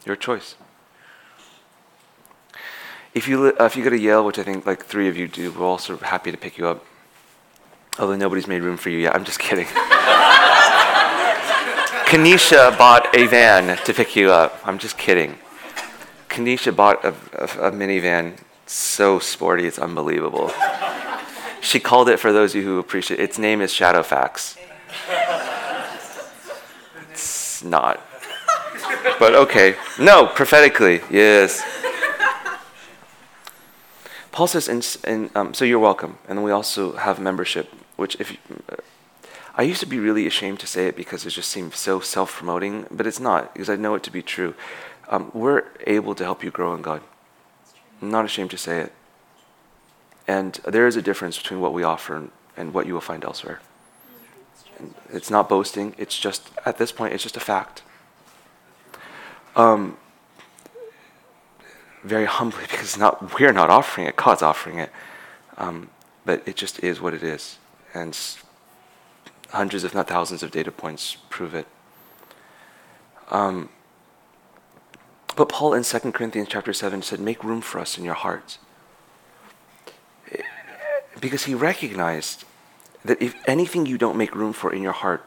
Your 0.06 0.16
choice. 0.16 0.56
If 3.14 3.28
you, 3.28 3.54
uh, 3.60 3.66
if 3.66 3.76
you 3.76 3.84
go 3.84 3.90
to 3.90 4.00
Yale, 4.00 4.26
which 4.26 4.40
I 4.40 4.44
think 4.44 4.66
like 4.66 4.86
three 4.86 5.08
of 5.08 5.16
you 5.16 5.28
do, 5.28 5.52
we're 5.52 5.66
all 5.66 5.72
also 5.72 5.98
happy 5.98 6.32
to 6.32 6.38
pick 6.38 6.58
you 6.58 6.68
up. 6.68 6.84
Although 8.00 8.16
nobody's 8.16 8.48
made 8.48 8.64
room 8.64 8.78
for 8.78 8.90
you 8.90 8.98
yet. 8.98 9.16
I'm 9.16 9.24
just 9.24 9.40
kidding. 9.40 9.66
Kanisha 12.06 12.78
bought 12.78 13.16
a 13.16 13.28
van 13.28 13.78
to 13.86 13.94
pick 13.94 14.16
you 14.16 14.32
up. 14.32 14.60
I'm 14.66 14.80
just 14.80 14.98
kidding. 14.98 15.38
Kanisha 16.28 16.76
bought 16.76 17.06
a, 17.06 17.14
a, 17.34 17.68
a 17.68 17.72
minivan 17.72 18.38
so 18.66 19.20
sporty, 19.20 19.68
it's 19.68 19.78
unbelievable. 19.78 20.52
She 21.62 21.80
called 21.80 22.10
it, 22.10 22.20
for 22.20 22.34
those 22.34 22.56
of 22.56 22.62
you 22.62 22.68
who 22.68 22.80
appreciate 22.80 23.20
it, 23.20 23.24
its 23.24 23.38
name 23.38 23.62
is 23.62 23.72
Shadowfax. 23.72 24.58
It's 27.12 27.64
not. 27.64 28.06
But 29.20 29.36
okay. 29.36 29.76
No, 30.00 30.28
prophetically, 30.28 31.02
yes. 31.10 31.64
Paul 34.32 34.48
says, 34.48 34.98
um, 35.36 35.54
so 35.54 35.64
you're 35.64 35.80
welcome. 35.80 36.18
And 36.28 36.40
then 36.40 36.44
we 36.44 36.52
also 36.52 36.94
have 36.94 37.20
membership, 37.20 37.72
which 37.98 38.16
if 38.20 38.32
you, 38.32 38.38
uh, 38.68 38.78
I 39.56 39.62
used 39.62 39.80
to 39.82 39.86
be 39.86 40.00
really 40.00 40.26
ashamed 40.26 40.60
to 40.62 40.68
say 40.68 40.88
it 40.88 40.96
because 40.96 41.24
it 41.26 41.30
just 41.30 41.50
seemed 41.50 41.76
so 41.76 42.00
self 42.00 42.34
promoting, 42.34 42.88
but 42.90 43.06
it's 43.06 43.20
not 43.20 43.54
because 43.54 43.70
I 43.70 43.76
know 43.76 43.94
it 43.94 44.02
to 44.04 44.12
be 44.12 44.24
true. 44.24 44.56
Um, 45.10 45.30
we're 45.36 45.66
able 45.86 46.16
to 46.16 46.24
help 46.24 46.44
you 46.44 46.50
grow 46.50 46.74
in 46.74 46.82
God. 46.82 47.02
I'm 48.02 48.10
not 48.10 48.26
ashamed 48.26 48.50
to 48.52 48.58
say 48.58 48.80
it. 48.80 48.94
And 50.28 50.54
there 50.66 50.88
is 50.88 50.96
a 50.96 51.02
difference 51.02 51.38
between 51.38 51.60
what 51.60 51.74
we 51.74 51.84
offer 51.84 52.16
and, 52.16 52.32
and 52.58 52.74
what 52.74 52.88
you 52.88 52.96
will 52.96 53.02
find 53.02 53.24
elsewhere. 53.24 53.62
And 54.80 54.96
it's 55.12 55.30
not 55.30 55.48
boasting, 55.48 55.94
it's 56.00 56.18
just, 56.18 56.50
at 56.66 56.80
this 56.80 56.92
point, 56.92 57.14
it's 57.14 57.24
just 57.24 57.38
a 57.38 57.42
fact. 57.42 57.84
Um, 59.56 59.98
very 62.04 62.26
humbly, 62.26 62.64
because 62.70 62.98
not, 62.98 63.40
we're 63.40 63.54
not 63.54 63.70
offering 63.70 64.08
it, 64.08 64.16
God's 64.16 64.42
offering 64.42 64.80
it. 64.80 64.92
Um, 65.58 65.90
but 66.26 66.48
it 66.48 66.56
just 66.56 66.80
is 66.84 67.00
what 67.02 67.14
it 67.14 67.24
is. 67.24 67.58
And 67.94 68.18
hundreds, 69.50 69.84
if 69.84 69.94
not 69.94 70.08
thousands, 70.08 70.42
of 70.42 70.52
data 70.52 70.72
points 70.72 71.18
prove 71.30 71.54
it. 71.54 71.68
Um, 73.30 73.70
but 75.36 75.50
Paul 75.50 75.74
in 75.74 75.84
2 75.84 76.00
Corinthians 76.12 76.48
chapter 76.50 76.74
7 76.74 77.02
said, 77.02 77.20
Make 77.20 77.44
room 77.44 77.62
for 77.62 77.80
us 77.80 77.98
in 77.98 78.04
your 78.04 78.14
hearts 78.14 78.60
because 81.20 81.46
he 81.46 81.54
recognized 81.54 82.44
that 83.06 83.22
if 83.22 83.36
anything 83.48 83.86
you 83.86 83.98
don't 83.98 84.18
make 84.18 84.36
room 84.36 84.54
for 84.54 84.74
in 84.74 84.82
your 84.82 84.92
heart 84.92 85.24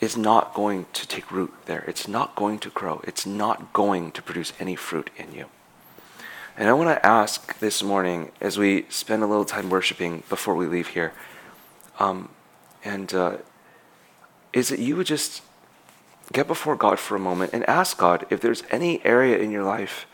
is 0.00 0.16
not 0.16 0.54
going 0.54 0.86
to 0.92 1.06
take 1.06 1.30
root 1.30 1.52
there, 1.66 1.84
it's 1.86 2.08
not 2.08 2.34
going 2.34 2.58
to 2.58 2.70
grow, 2.70 3.00
it's 3.04 3.26
not 3.26 3.72
going 3.72 4.10
to 4.12 4.22
produce 4.22 4.52
any 4.58 4.74
fruit 4.74 5.10
in 5.16 5.34
you. 5.34 5.46
And 6.56 6.68
I 6.68 6.72
want 6.72 6.90
to 6.90 7.06
ask 7.06 7.58
this 7.58 7.82
morning, 7.82 8.32
as 8.40 8.58
we 8.58 8.86
spend 8.88 9.22
a 9.22 9.26
little 9.26 9.44
time 9.44 9.70
worshiping 9.70 10.22
before 10.28 10.54
we 10.54 10.66
leave 10.66 10.88
here, 10.88 11.12
um, 11.98 12.30
and 12.84 13.12
uh, 13.14 13.36
is 14.52 14.68
that 14.68 14.78
you 14.78 14.96
would 14.96 15.06
just 15.06 15.42
get 16.32 16.46
before 16.46 16.76
God 16.76 16.98
for 16.98 17.16
a 17.16 17.20
moment 17.20 17.52
and 17.52 17.68
ask 17.68 17.98
God 17.98 18.26
if 18.30 18.40
there's 18.40 18.62
any 18.70 19.04
area 19.04 19.38
in 19.38 19.50
your 19.50 19.64
life 19.64 20.06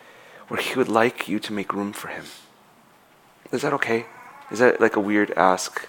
where 0.48 0.60
He 0.60 0.74
would 0.76 0.88
like 0.88 1.28
you 1.28 1.38
to 1.40 1.52
make 1.52 1.72
room 1.72 1.92
for 1.92 2.08
Him. 2.08 2.24
Is 3.52 3.62
that 3.62 3.72
okay? 3.74 4.06
Is 4.50 4.58
that 4.58 4.80
like 4.80 4.96
a 4.96 5.00
weird 5.00 5.30
ask? 5.32 5.88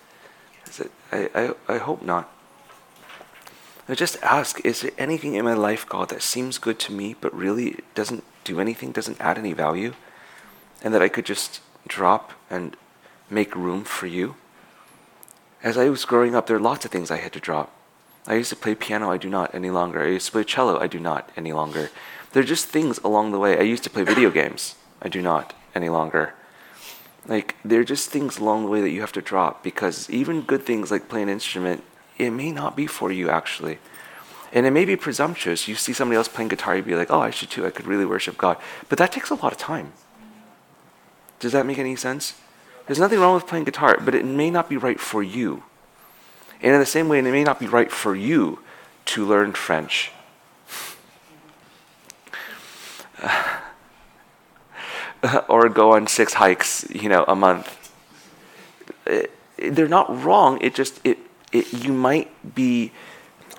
Is 0.68 0.80
it, 0.80 0.92
I, 1.12 1.30
I, 1.36 1.76
I 1.76 1.78
hope 1.78 2.02
not. 2.02 2.32
I 3.90 3.96
just 3.96 4.22
ask, 4.22 4.64
is 4.66 4.82
there 4.82 4.92
anything 4.98 5.36
in 5.36 5.46
my 5.46 5.54
life, 5.54 5.88
God, 5.88 6.10
that 6.10 6.22
seems 6.22 6.58
good 6.58 6.78
to 6.80 6.92
me, 6.92 7.16
but 7.20 7.34
really 7.34 7.80
doesn't 7.96 8.24
do 8.44 8.60
anything, 8.60 8.92
doesn't 8.92 9.22
add 9.22 9.38
any 9.38 9.54
value? 9.54 9.94
And 10.84 10.94
that 10.94 11.02
I 11.02 11.08
could 11.08 11.26
just 11.26 11.62
drop 11.88 12.34
and 12.50 12.76
make 13.30 13.56
room 13.56 13.86
for 13.86 14.08
you? 14.08 14.36
As 15.64 15.78
I 15.78 15.90
was 15.90 16.06
growing 16.06 16.36
up, 16.36 16.48
there 16.48 16.58
are 16.58 16.62
lots 16.62 16.84
of 16.84 16.92
things 16.92 17.10
I 17.10 17.18
had 17.18 17.34
to 17.34 17.40
drop. 17.40 17.74
I 18.28 18.36
used 18.36 18.50
to 18.50 18.58
play 18.58 18.76
piano, 18.76 19.10
I 19.10 19.18
do 19.18 19.30
not 19.30 19.56
any 19.56 19.70
longer. 19.70 20.04
I 20.04 20.10
used 20.10 20.26
to 20.28 20.32
play 20.34 20.44
cello, 20.44 20.78
I 20.80 20.88
do 20.88 21.00
not 21.00 21.30
any 21.38 21.54
longer. 21.54 21.90
There 22.34 22.44
are 22.44 22.46
just 22.46 22.66
things 22.66 23.00
along 23.00 23.32
the 23.32 23.40
way. 23.40 23.58
I 23.58 23.62
used 23.62 23.84
to 23.86 23.90
play 23.90 24.04
video 24.04 24.30
games, 24.30 24.76
I 25.02 25.08
do 25.08 25.22
not 25.22 25.54
any 25.74 25.88
longer. 25.88 26.34
Like 27.26 27.56
there 27.64 27.80
are 27.80 27.86
just 27.86 28.10
things 28.10 28.38
along 28.38 28.64
the 28.64 28.70
way 28.70 28.82
that 28.82 28.90
you 28.90 29.00
have 29.00 29.14
to 29.14 29.22
drop 29.22 29.64
because 29.64 30.10
even 30.10 30.42
good 30.42 30.66
things 30.66 30.92
like 30.92 31.08
playing 31.08 31.30
an 31.30 31.34
instrument, 31.34 31.84
it 32.18 32.32
may 32.32 32.52
not 32.52 32.76
be 32.76 32.88
for 32.88 33.12
you 33.12 33.30
actually. 33.30 33.80
And 34.54 34.66
it 34.66 34.72
may 34.72 34.86
be 34.86 34.96
presumptuous. 34.96 35.68
You 35.68 35.76
see 35.76 35.94
somebody 35.94 36.18
else 36.18 36.28
playing 36.28 36.48
guitar, 36.50 36.76
you'd 36.76 36.86
be 36.86 36.96
like, 36.96 37.12
oh, 37.12 37.20
I 37.20 37.32
should 37.32 37.50
too. 37.50 37.66
I 37.66 37.70
could 37.70 37.86
really 37.86 38.06
worship 38.06 38.38
God. 38.38 38.58
But 38.88 38.98
that 38.98 39.12
takes 39.12 39.30
a 39.30 39.36
lot 39.36 39.52
of 39.52 39.58
time. 39.58 39.92
Does 41.40 41.52
that 41.52 41.66
make 41.66 41.78
any 41.78 41.96
sense? 41.96 42.34
There's 42.86 43.00
nothing 43.00 43.20
wrong 43.20 43.36
with 43.36 43.46
playing 43.46 43.66
guitar, 43.66 44.00
but 44.04 44.16
it 44.16 44.26
may 44.26 44.50
not 44.50 44.70
be 44.70 44.78
right 44.78 45.00
for 45.00 45.22
you. 45.22 45.64
And 46.62 46.74
in 46.74 46.80
the 46.80 46.86
same 46.86 47.10
way, 47.10 47.20
it 47.20 47.24
may 47.24 47.44
not 47.44 47.60
be 47.60 47.68
right 47.68 47.92
for 47.92 48.16
you 48.16 48.60
to 49.06 49.26
learn 49.26 49.54
French. 49.54 50.12
or 55.50 55.70
go 55.70 55.94
on 55.94 56.08
six 56.08 56.34
hikes, 56.34 56.88
you 56.90 57.10
know, 57.10 57.26
a 57.28 57.36
month. 57.36 57.92
It, 59.06 59.32
it, 59.58 59.76
they're 59.76 59.88
not 59.88 60.24
wrong. 60.24 60.60
It 60.62 60.74
just 60.76 61.00
it, 61.04 61.18
it 61.52 61.72
you 61.74 61.94
might 61.94 62.56
be 62.56 62.92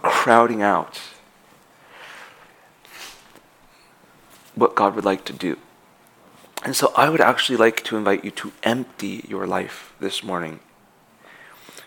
crowding 0.02 0.62
out 0.62 1.00
what 4.54 4.74
God 4.74 4.94
would 4.94 5.04
like 5.04 5.24
to 5.26 5.32
do. 5.32 5.56
And 6.64 6.74
so 6.74 6.92
I 6.96 7.08
would 7.08 7.20
actually 7.20 7.56
like 7.56 7.84
to 7.84 7.96
invite 7.96 8.24
you 8.24 8.32
to 8.32 8.52
empty 8.64 9.24
your 9.28 9.46
life 9.46 9.94
this 10.00 10.24
morning, 10.24 10.58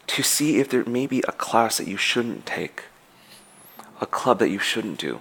to 0.08 0.24
see 0.24 0.60
if 0.60 0.70
there 0.70 0.86
may 0.86 1.08
be 1.08 1.20
a 1.28 1.34
class 1.34 1.78
that 1.78 1.88
you 1.88 1.98
shouldn't 1.98 2.46
take, 2.46 2.84
a 4.00 4.06
club 4.06 4.40
that 4.40 4.50
you 4.50 4.60
shouldn't 4.60 4.98
do, 4.98 5.20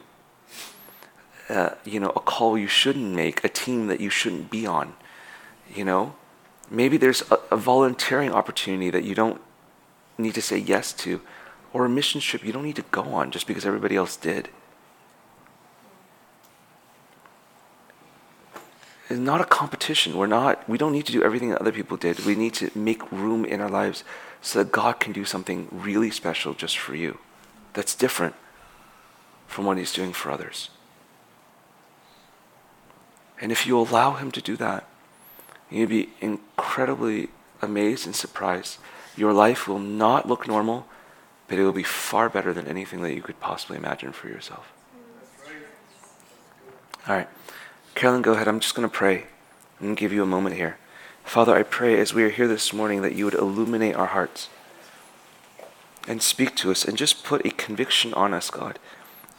uh, 1.49 1.71
you 1.85 1.99
know, 1.99 2.11
a 2.11 2.21
call 2.21 2.57
you 2.57 2.69
shouldn't 2.69 3.13
make, 3.13 3.43
a 3.43 3.49
team 3.49 3.89
that 3.89 4.01
you 4.01 4.09
shouldn't 4.09 4.51
be 4.51 4.67
on, 4.67 4.95
you 5.75 5.85
know. 5.85 6.15
Maybe 6.71 6.97
there's 6.97 7.29
a, 7.33 7.41
a 7.51 7.57
volunteering 7.57 8.31
opportunity 8.31 8.91
that 8.91 9.03
you 9.03 9.17
don't 9.17 9.41
need 10.21 10.35
to 10.35 10.43
say 10.43 10.59
yes 10.59 10.93
to, 10.95 11.21
or 11.73 11.85
a 11.85 11.89
mission 11.89 12.21
trip 12.21 12.45
you 12.45 12.53
don't 12.53 12.65
need 12.65 12.77
to 12.77 12.85
go 12.91 13.03
on 13.03 13.31
just 13.31 13.47
because 13.47 13.65
everybody 13.65 13.97
else 13.97 14.17
did. 14.17 14.49
It's 19.09 19.19
not 19.19 19.41
a 19.41 19.45
competition. 19.45 20.17
We're 20.17 20.29
not, 20.29 20.69
we 20.69 20.79
don't 20.79 20.93
need 20.93 21.07
to 21.07 21.13
do 21.13 21.23
everything 21.23 21.51
that 21.51 21.61
other 21.61 21.73
people 21.73 21.97
did. 21.97 22.25
We 22.25 22.37
need 22.37 22.55
to 22.55 22.71
make 22.77 23.11
room 23.11 23.45
in 23.45 23.61
our 23.61 23.69
lives 23.69 24.05
so 24.41 24.61
that 24.61 24.71
God 24.71 25.01
can 25.01 25.13
do 25.13 25.25
something 25.25 25.69
really 25.73 26.13
special 26.13 26.55
just 26.55 26.79
for 26.79 26.95
you 26.95 27.19
that's 27.73 27.95
different 27.97 28.37
from 29.49 29.65
what 29.65 29.79
He's 29.79 29.93
doing 29.93 30.13
for 30.13 30.31
others. 30.31 30.71
And 33.41 33.51
if 33.51 33.67
you 33.67 33.79
allow 33.79 34.15
Him 34.15 34.31
to 34.31 34.41
do 34.41 34.57
that, 34.57 34.87
you'll 35.71 35.89
be 35.89 36.11
incredibly 36.21 37.31
amazed 37.61 38.07
and 38.07 38.15
surprised. 38.15 38.79
Your 39.21 39.35
life 39.35 39.69
will 39.69 39.79
not 39.79 40.27
look 40.27 40.49
normal, 40.49 40.87
but 41.47 41.59
it 41.59 41.63
will 41.63 41.73
be 41.73 41.83
far 41.83 42.31
better 42.31 42.55
than 42.55 42.67
anything 42.67 43.03
that 43.03 43.13
you 43.13 43.21
could 43.21 43.39
possibly 43.39 43.77
imagine 43.77 44.13
for 44.13 44.29
yourself. 44.29 44.73
All 47.07 47.17
right. 47.17 47.29
Carolyn, 47.95 48.23
go 48.23 48.33
ahead. 48.33 48.49
I'm 48.49 48.61
just 48.61 48.75
going 48.75 48.89
to 48.89 48.97
pray 48.97 49.27
and 49.79 49.95
give 49.95 50.11
you 50.11 50.23
a 50.23 50.27
moment 50.27 50.57
here. 50.57 50.79
Father, 51.23 51.55
I 51.55 51.65
pray 51.65 52.01
as 52.01 52.15
we 52.15 52.23
are 52.23 52.31
here 52.31 52.49
this 52.49 52.73
morning 52.73 53.03
that 53.03 53.15
you 53.15 53.27
would 53.27 53.35
illuminate 53.35 53.95
our 53.95 54.07
hearts 54.07 54.49
and 56.09 56.23
speak 56.23 56.57
to 56.57 56.71
us 56.71 56.87
and 56.87 56.97
just 56.97 57.23
put 57.23 57.45
a 57.45 57.51
conviction 57.51 58.15
on 58.15 58.33
us, 58.33 58.49
God, 58.49 58.79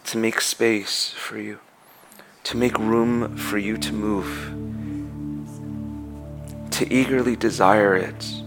to 0.05 0.17
make 0.19 0.41
space 0.41 1.09
for 1.09 1.39
you, 1.39 1.57
to 2.43 2.55
make 2.55 2.77
room 2.77 3.35
for 3.35 3.57
you 3.57 3.77
to 3.77 3.91
move, 3.91 4.53
to 6.69 6.93
eagerly 6.93 7.35
desire 7.35 7.95
it, 7.95 8.43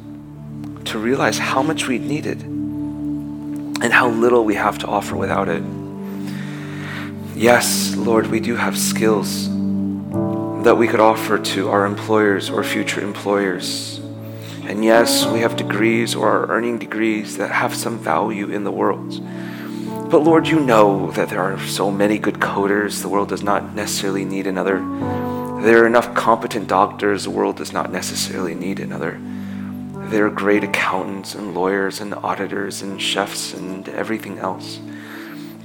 to 0.87 0.99
realize 0.99 1.39
how 1.39 1.63
much 1.63 1.89
we 1.89 1.99
need 1.99 2.27
it 2.27 2.41
and 2.43 3.93
how 3.93 4.09
little 4.09 4.45
we 4.45 4.55
have 4.55 4.79
to 4.79 4.87
offer 4.87 5.17
without 5.17 5.49
it. 5.49 5.63
Yes, 7.35 7.97
Lord, 7.97 8.29
we 8.29 8.41
do 8.41 8.57
have 8.57 8.79
skills 8.79 9.49
that 10.65 10.77
we 10.77 10.89
could 10.89 11.01
offer 11.01 11.39
to 11.39 11.69
our 11.69 11.85
employers 11.85 12.49
or 12.49 12.65
future 12.65 13.01
employers. 13.01 13.99
And 14.63 14.83
yes, 14.83 15.27
we 15.27 15.41
have 15.41 15.57
degrees 15.57 16.15
or 16.15 16.29
are 16.29 16.47
earning 16.49 16.79
degrees 16.79 17.37
that 17.37 17.51
have 17.51 17.75
some 17.75 17.99
value 17.99 18.49
in 18.49 18.65
the 18.65 18.73
world. 18.73 19.21
But 20.11 20.23
Lord, 20.23 20.47
you 20.47 20.61
know 20.61 21.11
that 21.11 21.29
there 21.29 21.43
are 21.43 21.59
so 21.61 21.91
many 21.91 22.19
good 22.19 22.37
coders, 22.37 23.03
the 23.03 23.09
world 23.09 23.29
does 23.29 23.43
not 23.43 23.75
necessarily 23.75 24.25
need 24.25 24.47
another. 24.47 24.79
There 25.61 25.83
are 25.83 25.87
enough 25.87 26.15
competent 26.15 26.69
doctors, 26.69 27.25
the 27.25 27.31
world 27.31 27.57
does 27.57 27.73
not 27.73 27.91
necessarily 27.91 28.55
need 28.55 28.81
another. 28.81 29.21
There 30.15 30.27
are 30.27 30.31
great 30.31 30.63
accountants 30.63 31.35
and 31.35 31.57
lawyers 31.57 31.99
and 32.01 32.15
auditors 32.15 32.83
and 32.83 33.03
chefs 33.03 33.53
and 33.53 33.89
everything 33.89 34.39
else. 34.39 34.79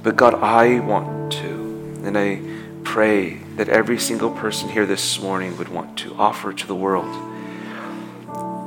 But 0.02 0.16
God, 0.16 0.34
I 0.34 0.80
want 0.80 1.34
to, 1.34 2.00
and 2.02 2.18
I 2.18 2.42
pray 2.82 3.34
that 3.54 3.68
every 3.68 4.00
single 4.00 4.32
person 4.32 4.68
here 4.68 4.86
this 4.86 5.20
morning 5.20 5.56
would 5.56 5.68
want 5.68 5.96
to 5.98 6.16
offer 6.16 6.52
to 6.52 6.66
the 6.66 6.74
world, 6.74 7.06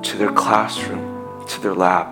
to 0.05 0.15
their 0.15 0.31
classroom, 0.31 1.45
to 1.47 1.59
their 1.59 1.73
lab, 1.75 2.07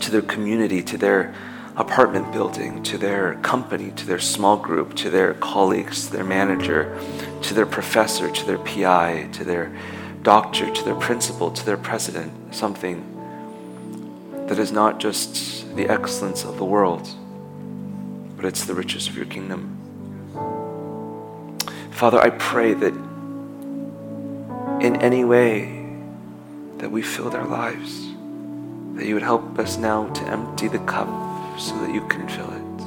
to 0.00 0.10
their 0.10 0.22
community, 0.22 0.82
to 0.84 0.96
their 0.96 1.34
apartment 1.76 2.32
building, 2.32 2.82
to 2.84 2.96
their 2.96 3.34
company, 3.42 3.90
to 3.96 4.06
their 4.06 4.18
small 4.18 4.56
group, 4.56 4.94
to 4.94 5.10
their 5.10 5.34
colleagues, 5.34 6.06
to 6.06 6.12
their 6.14 6.24
manager, 6.24 6.98
to 7.42 7.52
their 7.52 7.66
professor, 7.66 8.30
to 8.30 8.46
their 8.46 8.56
PI, 8.56 9.28
to 9.32 9.44
their 9.44 9.76
doctor, 10.26 10.68
to 10.68 10.82
their 10.82 10.96
principal, 10.96 11.52
to 11.52 11.64
their 11.64 11.76
president, 11.76 12.32
something 12.52 13.00
that 14.48 14.58
is 14.58 14.72
not 14.72 14.98
just 14.98 15.72
the 15.76 15.88
excellence 15.88 16.42
of 16.44 16.56
the 16.56 16.64
world, 16.64 17.08
but 18.34 18.44
it's 18.44 18.64
the 18.64 18.74
riches 18.74 19.06
of 19.06 19.16
your 19.16 19.26
kingdom. 19.26 19.78
Father, 21.92 22.18
I 22.18 22.30
pray 22.30 22.74
that 22.74 22.92
in 24.82 24.96
any 24.96 25.22
way 25.22 25.86
that 26.78 26.90
we 26.90 27.02
filled 27.02 27.36
our 27.36 27.46
lives, 27.46 28.08
that 28.96 29.06
you 29.06 29.14
would 29.14 29.22
help 29.22 29.56
us 29.60 29.76
now 29.76 30.08
to 30.08 30.24
empty 30.24 30.66
the 30.66 30.80
cup 30.80 31.06
so 31.56 31.78
that 31.78 31.94
you 31.94 32.04
can 32.08 32.26
fill 32.26 32.50
it. 32.50 32.80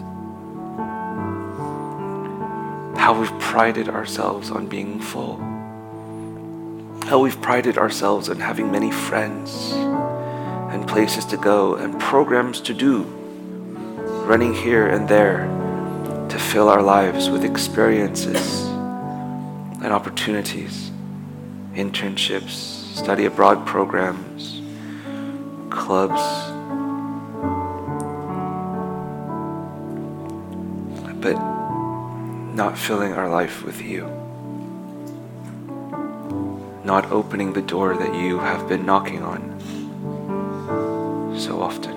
How 2.99 3.17
we've 3.17 3.39
prided 3.39 3.87
ourselves 3.87 4.51
on 4.51 4.67
being 4.67 4.99
full. 4.99 5.39
How 7.09 7.17
we've 7.17 7.41
prided 7.41 7.79
ourselves 7.79 8.29
on 8.29 8.39
having 8.39 8.71
many 8.71 8.91
friends 8.91 9.71
and 9.71 10.87
places 10.87 11.25
to 11.25 11.37
go 11.37 11.73
and 11.73 11.99
programs 11.99 12.61
to 12.61 12.73
do, 12.75 13.01
running 14.27 14.53
here 14.53 14.85
and 14.85 15.09
there 15.09 15.47
to 16.29 16.37
fill 16.37 16.69
our 16.69 16.83
lives 16.83 17.27
with 17.31 17.43
experiences 17.43 18.67
and 19.81 19.87
opportunities, 19.87 20.91
internships, 21.73 22.93
study 22.95 23.25
abroad 23.25 23.65
programs, 23.65 24.61
clubs. 25.71 26.21
But 31.19 31.39
not 32.53 32.77
filling 32.77 33.13
our 33.13 33.27
life 33.27 33.63
with 33.63 33.81
you. 33.81 34.18
Not 36.89 37.11
opening 37.11 37.53
the 37.53 37.61
door 37.61 37.95
that 37.95 38.15
you 38.15 38.39
have 38.39 38.67
been 38.67 38.83
knocking 38.83 39.21
on 39.21 39.59
so 41.37 41.61
often, 41.61 41.93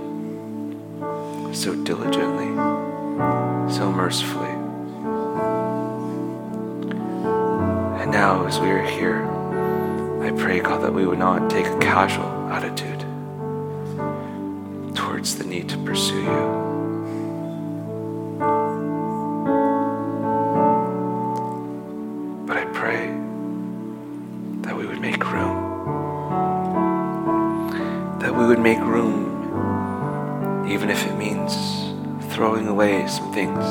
so 1.55 1.75
diligently, 1.75 2.49
so 3.73 3.91
mercifully. 3.91 4.51
And 8.03 8.11
now, 8.11 8.45
as 8.45 8.61
we 8.61 8.69
are 8.69 8.83
here, 8.83 9.25
I 10.21 10.31
pray, 10.33 10.61
God, 10.61 10.83
that 10.83 10.93
we 10.93 11.07
would 11.07 11.19
not 11.19 11.49
take 11.49 11.65
a 11.65 11.79
casual 11.79 12.27
attitude 12.51 13.01
towards 14.95 15.39
the 15.39 15.45
need 15.45 15.71
to 15.71 15.79
pursue 15.79 16.21
you. 16.21 16.72
Away 32.83 33.07
some 33.07 33.33
things. 33.33 33.65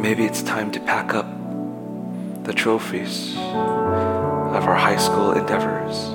Maybe 0.00 0.24
it's 0.24 0.42
time 0.42 0.70
to 0.70 0.80
pack 0.80 1.14
up 1.14 1.26
the 2.44 2.52
trophies 2.52 3.36
of 3.36 4.62
our 4.68 4.76
high 4.76 4.98
school 4.98 5.32
endeavors. 5.32 6.10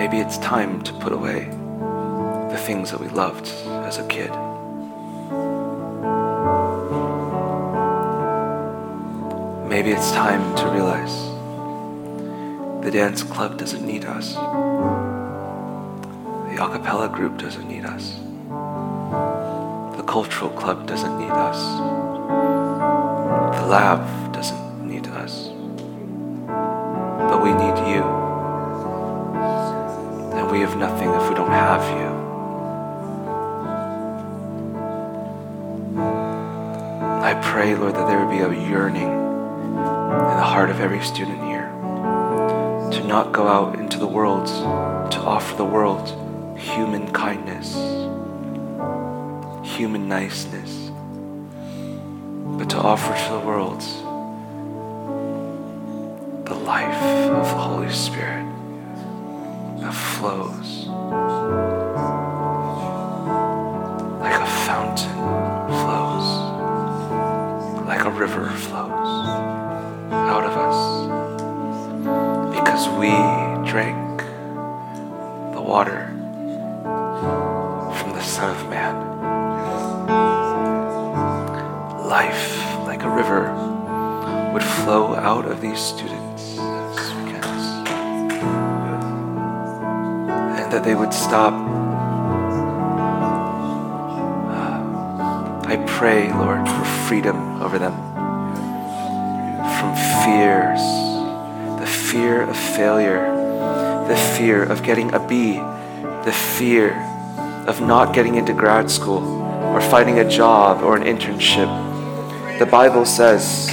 Maybe 0.00 0.18
it's 0.18 0.38
time 0.38 0.82
to 0.82 0.92
put 0.94 1.12
away 1.12 1.44
the 2.50 2.58
things 2.58 2.90
that 2.90 3.00
we 3.00 3.08
loved 3.10 3.46
as 3.86 3.98
a 3.98 4.06
kid. 4.08 4.32
Maybe 9.68 9.90
it's 9.92 10.10
time 10.10 10.56
to 10.56 10.68
realize 10.68 11.31
the 12.82 12.90
dance 12.90 13.22
club 13.22 13.56
doesn't 13.58 13.86
need 13.86 14.04
us. 14.04 14.34
The 14.34 14.40
a 16.60 16.68
cappella 16.68 17.08
group 17.08 17.38
doesn't 17.38 17.68
need 17.68 17.84
us 17.84 18.18
The 19.96 20.02
cultural 20.02 20.50
club 20.50 20.88
doesn't 20.88 21.16
need 21.16 21.30
us. 21.30 21.58
The 23.56 23.66
lab 23.68 24.32
doesn't 24.32 24.84
need 24.84 25.06
us. 25.06 25.50
But 26.48 27.40
we 27.40 27.52
need 27.52 27.78
you. 27.88 28.02
And 30.36 30.50
we 30.50 30.58
have 30.60 30.76
nothing 30.76 31.10
if 31.10 31.28
we 31.28 31.36
don't 31.36 31.50
have 31.50 31.84
you. 32.00 32.10
I 37.22 37.34
pray, 37.40 37.76
Lord, 37.76 37.94
that 37.94 38.08
there 38.08 38.18
would 38.18 38.30
be 38.30 38.40
a 38.40 38.50
yearning 38.68 39.08
in 39.08 40.36
the 40.36 40.48
heart 40.52 40.68
of 40.68 40.80
every 40.80 41.00
student 41.04 41.40
here 41.44 41.61
not 43.06 43.32
go 43.32 43.46
out 43.48 43.78
into 43.78 43.98
the 43.98 44.06
world 44.06 44.46
to 44.46 45.18
offer 45.20 45.56
the 45.56 45.64
world 45.64 46.08
human 46.58 47.10
kindness 47.12 47.74
human 49.76 50.08
niceness, 50.08 50.90
but 52.58 52.68
to 52.68 52.76
offer 52.76 53.14
to 53.14 53.32
the 53.32 53.40
world 53.40 53.80
the 56.44 56.54
life 56.54 57.02
of 57.30 57.46
the 57.46 57.54
Holy 57.54 57.90
Spirit 57.90 58.44
that 59.80 59.94
flows 59.94 60.86
like 64.20 64.34
a 64.40 64.46
fountain 64.66 65.18
flows, 65.82 66.28
like 67.86 68.04
a 68.04 68.10
river 68.10 68.50
flows 68.50 69.01
we 73.02 73.10
drank 73.68 74.22
the 75.54 75.60
water 75.60 76.06
from 77.98 78.12
the 78.12 78.22
Son 78.22 78.56
of 78.56 78.70
Man. 78.70 78.94
Life, 82.06 82.62
like 82.86 83.02
a 83.02 83.10
river, 83.10 83.52
would 84.52 84.62
flow 84.62 85.16
out 85.16 85.46
of 85.46 85.60
these 85.60 85.80
students. 85.80 86.56
And 90.58 90.72
that 90.72 90.84
they 90.84 90.94
would 90.94 91.12
stop. 91.12 91.54
I 95.66 95.76
pray, 95.88 96.32
Lord, 96.32 96.68
for 96.68 96.84
freedom 97.08 97.60
over 97.62 97.80
them 97.80 97.96
from 99.80 99.96
fears 100.22 101.01
fear 102.12 102.42
of 102.42 102.54
failure, 102.54 103.24
the 104.06 104.16
fear 104.36 104.62
of 104.62 104.82
getting 104.82 105.14
a 105.14 105.26
B, 105.26 105.54
the 106.26 106.32
fear 106.58 106.92
of 107.66 107.80
not 107.80 108.14
getting 108.14 108.34
into 108.34 108.52
grad 108.52 108.90
school 108.90 109.42
or 109.72 109.80
finding 109.80 110.18
a 110.18 110.28
job 110.28 110.82
or 110.82 110.94
an 110.94 111.04
internship. 111.04 111.70
The 112.58 112.66
Bible 112.66 113.06
says, 113.06 113.68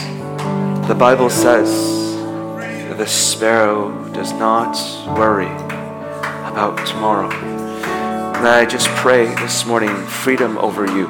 the 0.88 0.96
Bible 0.98 1.30
says 1.30 1.70
the 2.98 3.06
sparrow 3.06 4.08
does 4.14 4.32
not 4.32 4.74
worry 5.18 5.52
about 6.48 6.88
tomorrow. 6.88 7.30
And 7.30 8.48
I 8.48 8.66
just 8.66 8.88
pray 8.92 9.26
this 9.36 9.66
morning 9.66 9.94
freedom 10.06 10.58
over 10.60 10.86
you 10.86 11.08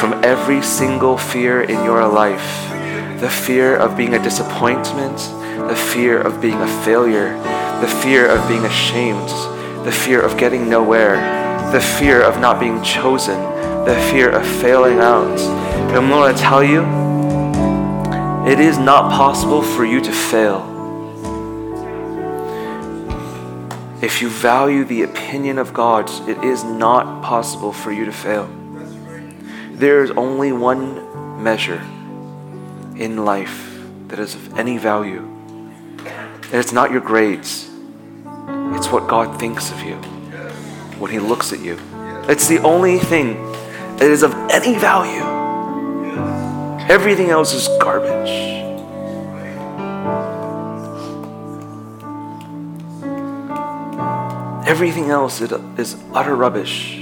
from 0.00 0.24
every 0.24 0.62
single 0.62 1.18
fear 1.18 1.62
in 1.62 1.84
your 1.84 2.08
life 2.08 2.68
the 3.20 3.30
fear 3.30 3.76
of 3.76 3.96
being 3.96 4.14
a 4.14 4.22
disappointment, 4.22 5.20
the 5.66 5.76
fear 5.76 6.20
of 6.20 6.40
being 6.40 6.60
a 6.60 6.84
failure, 6.84 7.32
the 7.80 7.88
fear 8.02 8.26
of 8.28 8.46
being 8.48 8.64
ashamed, 8.64 9.28
the 9.84 9.92
fear 9.92 10.20
of 10.20 10.36
getting 10.36 10.68
nowhere, 10.68 11.16
the 11.72 11.80
fear 11.80 12.22
of 12.22 12.40
not 12.40 12.58
being 12.60 12.82
chosen, 12.82 13.38
the 13.84 13.96
fear 14.10 14.30
of 14.30 14.46
failing 14.60 14.98
out. 14.98 15.38
And 15.38 15.96
I'm 15.96 16.08
going 16.08 16.34
to 16.34 16.40
tell 16.40 16.62
you, 16.62 16.82
it 18.50 18.60
is 18.60 18.78
not 18.78 19.12
possible 19.12 19.62
for 19.62 19.84
you 19.84 20.00
to 20.00 20.12
fail. 20.12 20.64
If 24.00 24.22
you 24.22 24.28
value 24.28 24.84
the 24.84 25.02
opinion 25.02 25.58
of 25.58 25.74
God, 25.74 26.08
it 26.28 26.42
is 26.44 26.64
not 26.64 27.22
possible 27.22 27.72
for 27.72 27.92
you 27.92 28.04
to 28.04 28.12
fail. 28.12 28.48
There 29.72 30.02
is 30.02 30.10
only 30.12 30.52
one 30.52 31.42
measure 31.42 31.82
in 32.96 33.24
life 33.24 33.80
that 34.08 34.18
is 34.18 34.34
of 34.34 34.58
any 34.58 34.78
value. 34.78 35.27
And 36.50 36.56
it's 36.56 36.72
not 36.72 36.90
your 36.90 37.02
grades, 37.02 37.68
it's 38.74 38.90
what 38.90 39.06
God 39.06 39.38
thinks 39.38 39.70
of 39.70 39.82
you 39.82 39.96
when 40.98 41.10
He 41.10 41.18
looks 41.18 41.52
at 41.52 41.60
you. 41.60 41.78
It's 42.26 42.48
the 42.48 42.58
only 42.60 42.98
thing 42.98 43.34
that 43.98 44.02
is 44.02 44.22
of 44.22 44.32
any 44.50 44.78
value. 44.78 45.22
Everything 46.88 47.28
else 47.28 47.52
is 47.52 47.68
garbage. 47.82 48.30
Everything 54.66 55.10
else 55.10 55.42
is 55.42 55.96
utter 56.14 56.34
rubbish. 56.34 56.96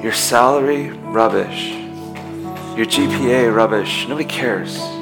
Your 0.00 0.12
salary, 0.12 0.90
rubbish. 0.90 1.70
Your 2.76 2.86
GPA, 2.86 3.52
rubbish. 3.52 4.06
Nobody 4.06 4.28
cares. 4.28 4.95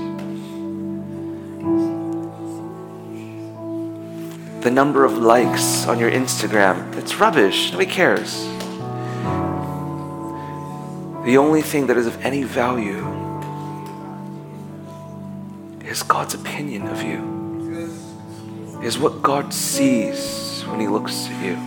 The 4.65 4.70
number 4.70 5.05
of 5.05 5.19
likes 5.19 5.86
on 5.86 5.99
your 5.99 6.11
Instagram, 6.11 6.97
it's 6.97 7.16
rubbish. 7.16 7.70
Nobody 7.70 7.91
cares. 7.91 8.45
The 11.27 11.36
only 11.36 11.61
thing 11.61 11.86
that 11.89 11.99
is 11.99 12.07
of 12.07 12.24
any 12.24 12.45
value 12.45 13.05
is 15.85 16.03
God's 16.03 16.32
opinion 16.32 16.86
of 16.86 17.03
you, 17.03 18.81
is 18.82 18.99
what 18.99 19.20
God 19.20 19.53
sees 19.53 20.62
when 20.62 20.81
He 20.81 20.89
looks 20.89 21.28
at 21.28 21.45
you 21.45 21.59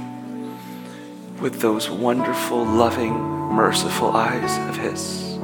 with 1.40 1.62
those 1.62 1.92
wonderful, 1.92 2.66
loving, 2.66 3.14
merciful 3.14 4.10
eyes 4.10 4.58
of 4.70 4.76
His. 4.76 5.38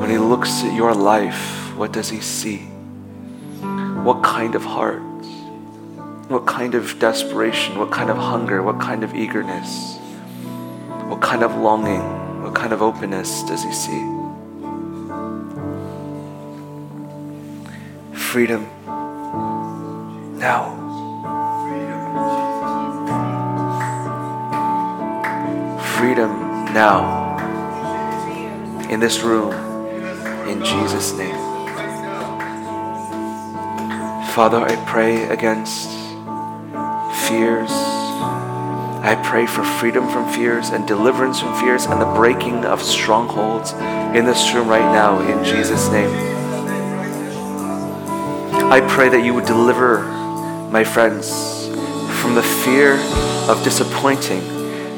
When 0.00 0.10
He 0.10 0.18
looks 0.18 0.64
at 0.64 0.74
your 0.74 0.92
life, 0.92 1.72
what 1.76 1.92
does 1.92 2.08
He 2.08 2.20
see? 2.20 2.66
What 4.02 4.24
kind 4.24 4.56
of 4.56 4.64
heart? 4.64 5.11
What 6.32 6.46
kind 6.46 6.74
of 6.74 6.98
desperation? 6.98 7.78
What 7.78 7.90
kind 7.90 8.08
of 8.08 8.16
hunger? 8.16 8.62
What 8.62 8.80
kind 8.80 9.04
of 9.04 9.14
eagerness? 9.14 9.98
What 11.08 11.20
kind 11.20 11.42
of 11.42 11.54
longing? 11.56 12.00
What 12.42 12.54
kind 12.54 12.72
of 12.72 12.80
openness 12.80 13.42
does 13.42 13.62
He 13.62 13.70
see? 13.70 14.00
Freedom 18.14 18.66
now. 20.38 20.72
Freedom 25.98 26.32
now. 26.72 27.36
In 28.88 29.00
this 29.00 29.20
room 29.20 29.52
in 30.48 30.64
Jesus' 30.64 31.12
name. 31.12 31.36
Father, 34.32 34.62
I 34.64 34.82
pray 34.86 35.24
against 35.28 36.01
fears. 37.32 37.70
I 37.70 39.18
pray 39.24 39.46
for 39.46 39.64
freedom 39.64 40.06
from 40.10 40.30
fears 40.30 40.68
and 40.68 40.86
deliverance 40.86 41.40
from 41.40 41.58
fears 41.58 41.86
and 41.86 41.98
the 41.98 42.12
breaking 42.14 42.66
of 42.66 42.82
strongholds 42.82 43.72
in 43.72 44.26
this 44.26 44.52
room 44.52 44.68
right 44.68 44.92
now 44.92 45.18
in 45.20 45.42
Jesus' 45.42 45.88
name. 45.88 46.10
I 48.70 48.86
pray 48.86 49.08
that 49.08 49.24
you 49.24 49.32
would 49.32 49.46
deliver 49.46 50.02
my 50.70 50.84
friends 50.84 51.68
from 52.20 52.34
the 52.34 52.42
fear 52.42 52.96
of 53.48 53.64
disappointing 53.64 54.46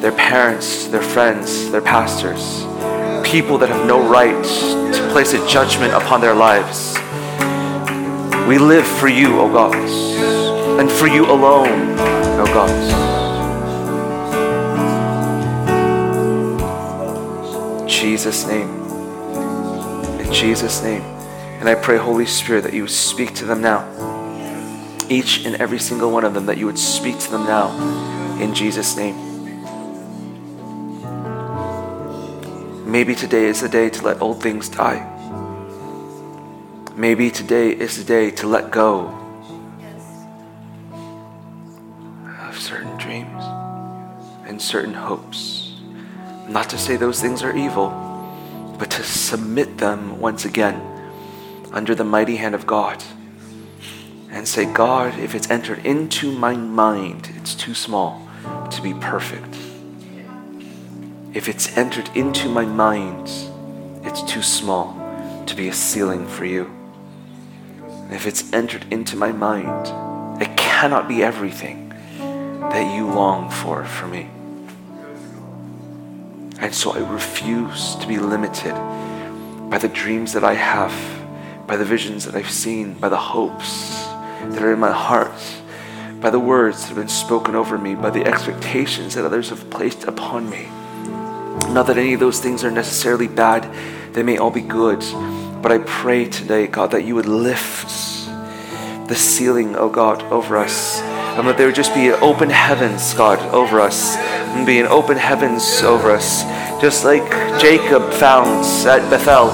their 0.01 0.13
parents, 0.13 0.89
their 0.89 1.03
friends, 1.03 1.71
their 1.71 1.83
pastors, 1.83 2.65
people 3.25 3.59
that 3.59 3.69
have 3.69 3.87
no 3.87 4.09
right 4.09 4.45
to 4.93 5.09
place 5.13 5.35
a 5.35 5.49
judgment 5.49 5.95
upon 5.95 6.21
their 6.21 6.35
lives. 6.35 6.97
We 8.49 8.59
live 8.59 8.87
for 8.87 9.07
you, 9.07 9.39
O 9.39 9.49
God, 9.49 9.77
and 10.81 10.91
for 10.91 11.07
you 11.07 11.27
alone, 11.27 12.24
O 12.37 12.45
God. 12.47 12.71
In 17.83 17.89
Jesus' 17.89 18.47
name. 18.47 18.69
In 20.21 20.33
Jesus' 20.33 20.83
name. 20.83 21.03
And 21.61 21.69
I 21.69 21.77
pray, 21.77 21.97
Holy 21.97 22.27
Spirit, 22.27 22.65
that 22.65 22.75
you 22.75 22.83
would 22.83 22.91
speak 22.91 23.35
to 23.37 23.45
them 23.45 23.61
now. 23.63 23.89
Each 25.09 25.45
and 25.47 25.55
every 25.57 25.79
single 25.79 26.11
one 26.11 26.25
of 26.25 26.35
them, 26.35 26.47
that 26.47 26.59
you 26.59 26.67
would 26.67 26.79
speak 26.79 27.19
to 27.21 27.31
them 27.31 27.45
now. 27.45 27.71
In 28.41 28.53
Jesus' 28.53 28.97
name. 28.97 29.15
Maybe 32.91 33.15
today 33.15 33.47
is 33.47 33.61
the 33.61 33.69
day 33.69 33.91
to 33.91 34.03
let 34.03 34.21
old 34.21 34.43
things 34.43 34.69
die. 34.69 35.11
Maybe 36.97 37.31
today 37.31 37.71
is 37.71 37.97
the 37.97 38.05
day 38.05 38.31
to 38.33 38.47
let 38.47 38.71
go 38.71 39.24
certain 44.75 44.93
hopes. 44.93 45.73
Not 46.49 46.69
to 46.71 46.77
say 46.77 46.97
those 46.97 47.21
things 47.23 47.45
are 47.45 47.57
evil, 47.57 47.91
but 48.77 48.91
to 48.91 49.05
submit 49.05 49.79
them 49.79 50.19
once 50.19 50.45
again 50.45 50.83
under 51.71 51.95
the 51.95 52.03
mighty 52.03 52.35
hand 52.35 52.57
of 52.57 52.67
God 52.67 53.01
and 54.33 54.49
say, 54.49 54.65
God, 54.65 55.17
if 55.17 55.33
it's 55.37 55.49
entered 55.49 55.87
into 55.87 56.33
my 56.33 56.57
mind, 56.57 57.31
it's 57.37 57.55
too 57.55 57.73
small 57.73 58.21
to 58.73 58.83
be 58.83 58.93
perfect. 58.95 59.55
If 61.33 61.49
it's 61.49 61.79
entered 61.79 62.11
into 62.17 62.49
my 62.49 62.65
mind, 62.65 63.31
it's 64.03 64.23
too 64.23 64.43
small 64.43 64.87
to 65.47 65.55
be 65.55 65.69
a 65.69 65.73
ceiling 65.73 66.27
for 66.27 66.47
you. 66.47 66.69
If 68.11 68.27
it's 68.27 68.53
entered 68.53 68.87
into 68.91 69.15
my 69.15 69.31
mind, 69.31 70.43
it 70.43 70.57
cannot 70.57 71.07
be 71.07 71.23
everything 71.23 71.91
that 72.75 72.93
you 72.97 73.07
long 73.07 73.51
for 73.51 73.85
for 73.85 74.09
me. 74.09 74.34
And 76.61 76.75
so 76.75 76.93
I 76.93 76.99
refuse 77.11 77.97
to 77.97 78.07
be 78.07 78.19
limited 78.19 78.75
by 79.71 79.79
the 79.79 79.89
dreams 79.89 80.33
that 80.35 80.45
I 80.45 80.55
have, 80.55 80.93
by 81.67 81.77
the 81.77 81.85
visions 81.85 82.25
that 82.27 82.35
I've 82.35 82.51
seen, 82.51 82.95
by 82.95 83.09
the 83.09 83.17
hopes 83.17 84.05
that 84.51 84.63
are 84.63 84.73
in 84.73 84.79
my 84.79 84.93
heart, 84.93 85.33
by 86.21 86.31
the 86.31 86.39
words 86.39 86.81
that 86.81 86.89
have 86.89 86.97
been 86.97 87.09
spoken 87.09 87.55
over 87.55 87.77
me, 87.77 87.95
by 87.95 88.11
the 88.11 88.25
expectations 88.25 89.15
that 89.15 89.25
others 89.25 89.51
have 89.51 89.69
placed 89.71 90.05
upon 90.05 90.49
me. 90.49 90.69
Not 91.73 91.87
that 91.87 91.99
any 91.99 92.15
of 92.15 92.21
those 92.21 92.41
things 92.41 92.63
are 92.65 92.71
necessarily 92.71 93.29
bad, 93.29 93.69
they 94.15 94.23
may 94.23 94.39
all 94.39 94.51
be 94.51 94.61
good. 94.61 95.01
But 95.61 95.73
I 95.73 95.79
pray 95.79 96.27
today, 96.27 96.67
God, 96.67 96.93
that 96.93 97.05
you 97.05 97.15
would 97.15 97.27
lift 97.27 97.89
the 99.09 99.15
ceiling, 99.15 99.77
oh 99.77 99.89
God, 99.89 100.23
over 100.25 100.57
us. 100.57 101.01
And 101.37 101.49
that 101.49 101.57
there 101.59 101.67
would 101.67 101.75
just 101.75 101.95
be 101.95 102.11
open 102.11 102.49
heavens, 102.49 103.13
God, 103.15 103.39
over 103.53 103.81
us. 103.81 104.17
And 104.17 104.65
be 104.65 104.79
an 104.79 104.87
open 104.87 105.17
heavens 105.17 105.83
over 105.83 106.11
us. 106.11 106.43
Just 106.81 107.05
like 107.05 107.29
Jacob 107.61 108.13
found 108.13 108.65
at 108.87 109.09
Bethel. 109.11 109.51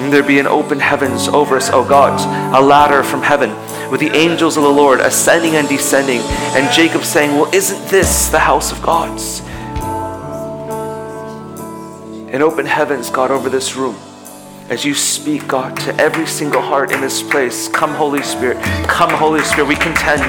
And 0.00 0.12
there 0.12 0.22
be 0.22 0.38
an 0.38 0.46
open 0.46 0.80
heavens 0.80 1.28
over 1.28 1.56
us, 1.56 1.70
oh 1.72 1.86
God. 1.88 2.18
A 2.54 2.60
ladder 2.60 3.02
from 3.02 3.22
heaven 3.22 3.50
with 3.90 4.00
the 4.00 4.10
angels 4.10 4.56
of 4.56 4.62
the 4.62 4.68
Lord 4.68 5.00
ascending 5.00 5.56
and 5.56 5.68
descending. 5.68 6.20
And 6.20 6.72
Jacob 6.72 7.04
saying, 7.04 7.36
Well, 7.36 7.52
isn't 7.54 7.88
this 7.88 8.28
the 8.28 8.38
house 8.38 8.72
of 8.72 8.82
God's? 8.82 9.40
And 12.32 12.42
open 12.42 12.66
heavens, 12.66 13.10
God, 13.10 13.30
over 13.30 13.48
this 13.48 13.76
room 13.76 13.96
as 14.70 14.84
you 14.84 14.94
speak, 14.94 15.48
God, 15.48 15.76
to 15.80 15.94
every 15.96 16.26
single 16.26 16.62
heart 16.62 16.92
in 16.92 17.00
this 17.00 17.24
place. 17.24 17.66
Come, 17.68 17.90
Holy 17.90 18.22
Spirit. 18.22 18.56
Come, 18.86 19.10
Holy 19.10 19.42
Spirit. 19.42 19.66
We 19.66 19.74
contend 19.74 20.22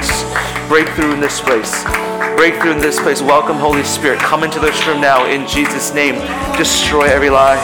breakthrough 0.68 1.14
in 1.14 1.20
this 1.20 1.40
place. 1.40 1.84
Breakthrough 2.36 2.72
in 2.72 2.80
this 2.80 3.00
place. 3.00 3.22
Welcome, 3.22 3.58
Holy 3.58 3.84
Spirit. 3.84 4.18
Come 4.18 4.44
into 4.44 4.60
this 4.60 4.88
room 4.88 5.00
now 5.00 5.28
in 5.28 5.48
Jesus' 5.48 5.94
name. 5.94 6.16
Destroy 6.58 7.04
every 7.04 7.30
lie. 7.30 7.62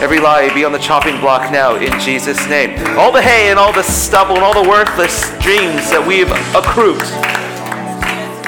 Every 0.00 0.20
lie 0.20 0.54
be 0.54 0.64
on 0.64 0.70
the 0.70 0.78
chopping 0.78 1.18
block 1.18 1.50
now 1.50 1.74
in 1.74 1.98
Jesus' 1.98 2.48
name. 2.48 2.78
All 2.96 3.10
the 3.10 3.20
hay 3.20 3.50
and 3.50 3.58
all 3.58 3.72
the 3.72 3.82
stubble 3.82 4.36
and 4.36 4.44
all 4.44 4.54
the 4.54 4.70
worthless 4.70 5.30
dreams 5.40 5.90
that 5.90 6.02
we've 6.06 6.30
accrued, 6.54 7.02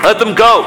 let 0.04 0.20
them 0.20 0.36
go. 0.36 0.62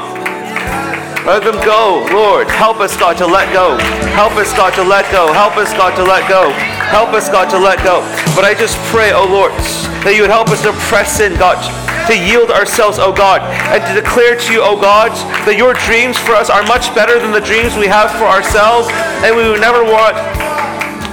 Let 1.24 1.42
them 1.42 1.56
go, 1.64 2.06
Lord. 2.12 2.46
Help 2.48 2.78
us, 2.78 2.94
God, 2.96 3.16
to 3.16 3.26
let 3.26 3.52
go. 3.52 3.78
Help 4.12 4.32
us, 4.34 4.52
God, 4.52 4.74
to 4.74 4.84
let 4.84 5.10
go. 5.10 5.32
Help 5.32 5.56
us, 5.56 5.72
God, 5.72 5.96
to 5.96 6.04
let 6.04 6.28
go. 6.28 6.75
Help 6.90 7.10
us, 7.10 7.28
God, 7.28 7.50
to 7.50 7.58
let 7.58 7.82
go. 7.82 8.00
But 8.34 8.44
I 8.44 8.54
just 8.54 8.78
pray, 8.94 9.12
oh 9.12 9.26
Lord, 9.26 9.52
that 10.06 10.14
you 10.14 10.22
would 10.22 10.30
help 10.30 10.48
us 10.48 10.62
to 10.62 10.72
press 10.86 11.18
in, 11.18 11.34
God, 11.34 11.58
to 12.06 12.14
yield 12.14 12.50
ourselves, 12.50 12.98
oh 12.98 13.12
God, 13.12 13.42
and 13.74 13.82
to 13.90 13.92
declare 13.98 14.38
to 14.38 14.48
you, 14.52 14.62
oh 14.62 14.78
God, 14.78 15.10
that 15.44 15.58
your 15.58 15.74
dreams 15.88 16.14
for 16.14 16.38
us 16.38 16.48
are 16.48 16.62
much 16.70 16.94
better 16.94 17.18
than 17.18 17.32
the 17.34 17.42
dreams 17.42 17.74
we 17.74 17.90
have 17.90 18.14
for 18.14 18.30
ourselves, 18.30 18.86
and 19.26 19.34
we 19.34 19.50
would 19.50 19.60
never 19.60 19.82
want 19.82 20.14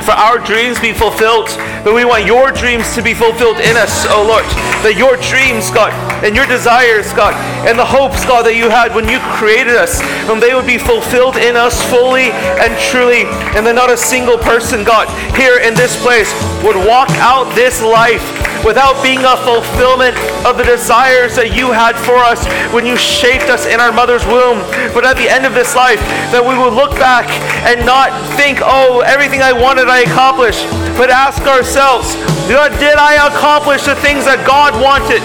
for 0.04 0.12
our 0.12 0.38
dreams 0.38 0.80
be 0.80 0.92
fulfilled, 0.92 1.48
but 1.84 1.96
we 1.96 2.04
want 2.04 2.28
your 2.28 2.52
dreams 2.52 2.94
to 2.96 3.02
be 3.02 3.14
fulfilled 3.14 3.58
in 3.64 3.80
us, 3.80 4.06
oh 4.12 4.24
Lord. 4.28 4.44
That 4.84 5.00
your 5.00 5.16
dreams, 5.24 5.72
God, 5.72 5.96
and 6.24 6.36
your 6.36 6.46
desires, 6.46 7.08
God, 7.16 7.34
and 7.64 7.80
the 7.80 7.88
hopes, 7.88 8.24
God, 8.28 8.44
that 8.46 8.56
you 8.56 8.68
had 8.68 8.94
when 8.94 9.08
you 9.08 9.20
created 9.40 9.80
us, 9.80 10.04
and 10.28 10.44
they 10.44 10.54
would 10.54 10.68
be 10.68 10.78
fulfilled 10.78 11.40
in 11.40 11.56
us 11.56 11.80
fully 11.88 12.36
and 12.60 12.76
truly, 12.92 13.24
and 13.56 13.64
that 13.64 13.76
not 13.76 13.90
a 13.90 13.98
single 13.98 14.38
person, 14.38 14.84
God, 14.84 15.08
here 15.40 15.64
in 15.64 15.74
this 15.74 15.96
place 16.04 16.30
would 16.68 16.76
walk 16.76 17.10
out 17.24 17.48
this 17.56 17.82
life 17.82 18.24
without 18.64 18.96
being 19.04 19.20
a 19.24 19.36
fulfillment 19.44 20.16
of 20.48 20.58
the 20.58 20.64
desires 20.64 21.36
that 21.36 21.52
you 21.52 21.72
had 21.72 22.00
for 22.00 22.18
us 22.24 22.48
when 22.72 22.88
you 22.88 22.96
shaped 22.96 23.52
us 23.52 23.68
in 23.68 23.80
our 23.80 23.92
mother's 23.92 24.26
womb. 24.26 24.64
But 24.96 25.04
at 25.04 25.20
the 25.20 25.28
end 25.28 25.46
of 25.46 25.54
this 25.54 25.76
life, 25.76 26.00
that 26.32 26.40
we 26.40 26.56
would 26.56 26.74
look 26.74 26.96
back 26.96 27.28
and 27.68 27.86
not 27.86 28.16
think, 28.40 28.60
oh, 28.64 29.04
everything 29.06 29.44
I 29.44 29.52
wanted 29.52 29.92
I 29.92 30.08
accomplished, 30.08 30.64
but 30.96 31.12
ask 31.12 31.44
ourselves, 31.44 32.16
did 32.48 32.98
I 32.98 33.28
accomplish 33.28 33.84
the 33.84 33.96
things 34.00 34.26
that 34.26 34.44
God 34.48 34.76
wanted? 34.80 35.24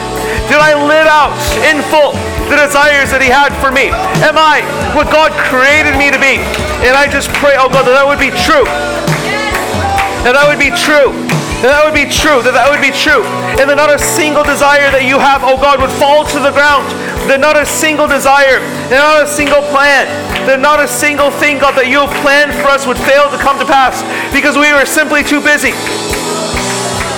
Did 0.50 0.58
I 0.58 0.74
live 0.74 1.06
out 1.06 1.34
in 1.66 1.82
full 1.92 2.16
the 2.48 2.56
desires 2.56 3.12
that 3.12 3.20
He 3.20 3.28
had 3.28 3.52
for 3.60 3.68
me? 3.70 3.92
Am 4.24 4.40
I 4.40 4.64
what 4.96 5.12
God 5.12 5.30
created 5.46 5.94
me 6.00 6.08
to 6.10 6.18
be? 6.18 6.40
And 6.82 6.96
I 6.96 7.04
just 7.10 7.28
pray, 7.36 7.54
oh 7.58 7.68
God, 7.68 7.84
that 7.84 7.94
that 7.94 8.06
would 8.06 8.22
be 8.22 8.32
true. 8.46 8.64
That 10.24 10.34
that 10.34 10.46
would 10.48 10.58
be 10.58 10.72
true. 10.74 11.12
That 11.58 11.74
that 11.74 11.82
would 11.82 11.98
be 11.98 12.06
true. 12.06 12.38
That 12.46 12.54
that 12.54 12.70
would 12.70 12.78
be 12.78 12.94
true. 12.94 13.26
And 13.58 13.66
that 13.66 13.74
not 13.74 13.90
a 13.90 13.98
single 13.98 14.46
desire 14.46 14.94
that 14.94 15.02
you 15.02 15.18
have, 15.18 15.42
oh 15.42 15.58
God, 15.58 15.82
would 15.82 15.90
fall 15.98 16.22
to 16.30 16.38
the 16.38 16.54
ground. 16.54 16.86
That 17.26 17.42
not 17.42 17.58
a 17.58 17.66
single 17.66 18.06
desire, 18.06 18.62
that 18.88 19.02
not 19.02 19.20
a 19.20 19.28
single 19.28 19.60
plan, 19.74 20.06
that 20.46 20.62
not 20.62 20.78
a 20.78 20.86
single 20.86 21.34
thing, 21.34 21.58
God, 21.58 21.74
that 21.74 21.90
you 21.90 22.06
have 22.06 22.14
planned 22.22 22.54
for 22.62 22.70
us 22.70 22.86
would 22.86 22.96
fail 23.02 23.26
to 23.28 23.36
come 23.42 23.58
to 23.58 23.66
pass 23.66 24.00
because 24.30 24.54
we 24.54 24.70
were 24.70 24.86
simply 24.86 25.26
too 25.26 25.42
busy. 25.42 25.74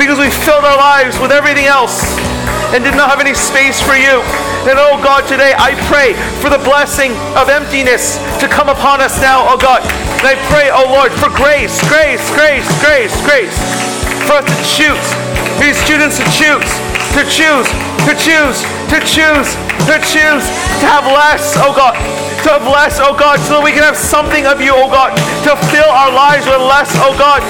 Because 0.00 0.16
we 0.16 0.32
filled 0.32 0.64
our 0.64 0.80
lives 0.80 1.20
with 1.20 1.30
everything 1.30 1.68
else 1.68 2.00
and 2.72 2.80
did 2.80 2.96
not 2.96 3.12
have 3.12 3.20
any 3.20 3.36
space 3.36 3.76
for 3.76 3.94
you. 3.94 4.24
And 4.64 4.80
oh 4.80 4.96
God, 5.04 5.28
today 5.28 5.52
I 5.52 5.76
pray 5.92 6.16
for 6.40 6.48
the 6.48 6.58
blessing 6.64 7.12
of 7.36 7.52
emptiness 7.52 8.16
to 8.40 8.48
come 8.48 8.72
upon 8.72 9.04
us 9.04 9.20
now, 9.20 9.44
oh 9.46 9.60
God. 9.60 9.84
And 10.24 10.26
I 10.26 10.36
pray, 10.48 10.72
oh 10.72 10.88
Lord, 10.88 11.12
for 11.12 11.28
grace, 11.28 11.76
grace, 11.92 12.24
grace, 12.32 12.66
grace, 12.80 13.14
grace, 13.22 13.56
for 14.26 14.40
us 14.40 14.46
to 14.46 14.58
choose, 14.64 15.06
these 15.60 15.76
students 15.84 16.16
to 16.18 16.26
choose, 16.32 16.68
to 17.16 17.22
choose, 17.26 17.66
to 18.06 18.12
choose, 18.16 18.56
to 18.88 18.98
choose, 19.04 19.48
to 19.88 19.96
choose, 20.04 20.44
to 20.80 20.84
have 20.88 21.04
less, 21.08 21.56
oh 21.60 21.72
God, 21.72 21.94
to 22.44 22.48
have 22.48 22.64
less, 22.64 23.00
oh 23.00 23.16
God, 23.16 23.40
so 23.44 23.58
that 23.58 23.64
we 23.64 23.72
can 23.72 23.82
have 23.82 23.96
something 23.96 24.46
of 24.46 24.60
you, 24.60 24.72
oh 24.72 24.88
God, 24.88 25.12
to 25.44 25.52
fill 25.68 25.88
our 25.88 26.12
lives 26.12 26.46
with 26.46 26.60
less, 26.60 26.90
oh 27.02 27.12
God, 27.16 27.42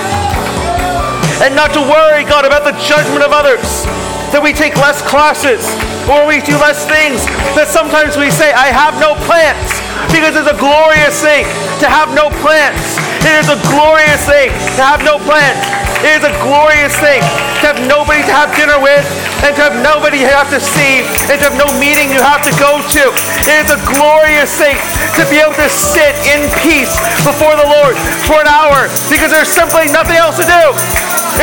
and 1.43 1.55
not 1.55 1.73
to 1.75 1.83
worry, 1.83 2.25
God, 2.25 2.45
about 2.45 2.65
the 2.65 2.77
judgment 2.83 3.23
of 3.23 3.33
others, 3.33 3.87
that 4.31 4.39
we 4.43 4.55
take 4.55 4.79
less 4.79 5.03
classes, 5.03 5.67
or 6.07 6.23
we 6.27 6.39
do 6.43 6.55
less 6.63 6.87
things, 6.87 7.27
that 7.59 7.67
sometimes 7.67 8.15
we 8.15 8.31
say, 8.31 8.55
I 8.55 8.71
have 8.71 8.95
no 9.03 9.19
plans 9.27 9.71
because 10.15 10.39
it's 10.39 10.51
a 10.51 10.59
glorious 10.59 11.19
thing 11.19 11.47
to 11.83 11.87
have 11.91 12.15
no 12.15 12.31
plans. 12.43 12.79
It 13.27 13.35
is 13.43 13.49
a 13.51 13.59
glorious 13.69 14.23
thing 14.25 14.55
to 14.79 14.83
have 14.83 15.03
no 15.03 15.19
plans. 15.23 15.59
It 16.01 16.23
is 16.23 16.25
a 16.25 16.35
glorious 16.41 16.97
thing 16.97 17.21
to 17.61 17.75
have 17.75 17.81
nobody 17.85 18.25
to 18.25 18.33
have 18.33 18.49
dinner 18.57 18.81
with 18.81 19.05
and 19.45 19.53
to 19.53 19.61
have 19.61 19.77
nobody 19.85 20.25
you 20.25 20.31
have 20.33 20.49
to 20.49 20.57
see 20.57 21.05
and 21.29 21.37
to 21.37 21.53
have 21.53 21.59
no 21.61 21.69
meeting 21.77 22.09
you 22.09 22.25
have 22.25 22.41
to 22.47 22.55
go 22.57 22.81
to. 22.81 23.03
It 23.45 23.69
is 23.69 23.71
a 23.75 23.81
glorious 23.85 24.49
thing 24.57 24.81
to 25.21 25.29
be 25.29 25.37
able 25.37 25.59
to 25.61 25.69
sit 25.69 26.17
in 26.25 26.49
peace 26.65 26.97
before 27.21 27.53
the 27.61 27.69
Lord 27.69 27.93
for 28.25 28.41
an 28.41 28.49
hour 28.49 28.89
because 29.13 29.29
there's 29.29 29.53
simply 29.53 29.93
nothing 29.93 30.17
else 30.17 30.41
to 30.41 30.47
do. 30.49 30.65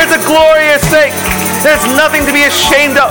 It's 0.02 0.10
a 0.10 0.22
glorious 0.26 0.82
thing. 0.90 1.14
There's 1.62 1.82
nothing 1.98 2.24
to 2.24 2.32
be 2.32 2.44
ashamed 2.44 2.96
of. 2.96 3.10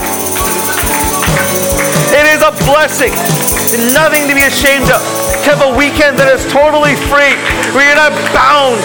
It 2.16 2.26
is 2.32 2.40
a 2.40 2.56
blessing. 2.64 3.12
Nothing 3.92 4.32
to 4.32 4.34
be 4.34 4.48
ashamed 4.48 4.88
of. 4.88 5.04
To 5.44 5.48
have 5.52 5.64
a 5.68 5.76
weekend 5.76 6.16
that 6.16 6.32
is 6.32 6.48
totally 6.48 6.96
free, 7.12 7.36
where 7.76 7.84
you're 7.84 8.00
not 8.00 8.16
bound 8.32 8.80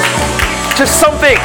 to 0.76 0.84
something. 0.84 1.38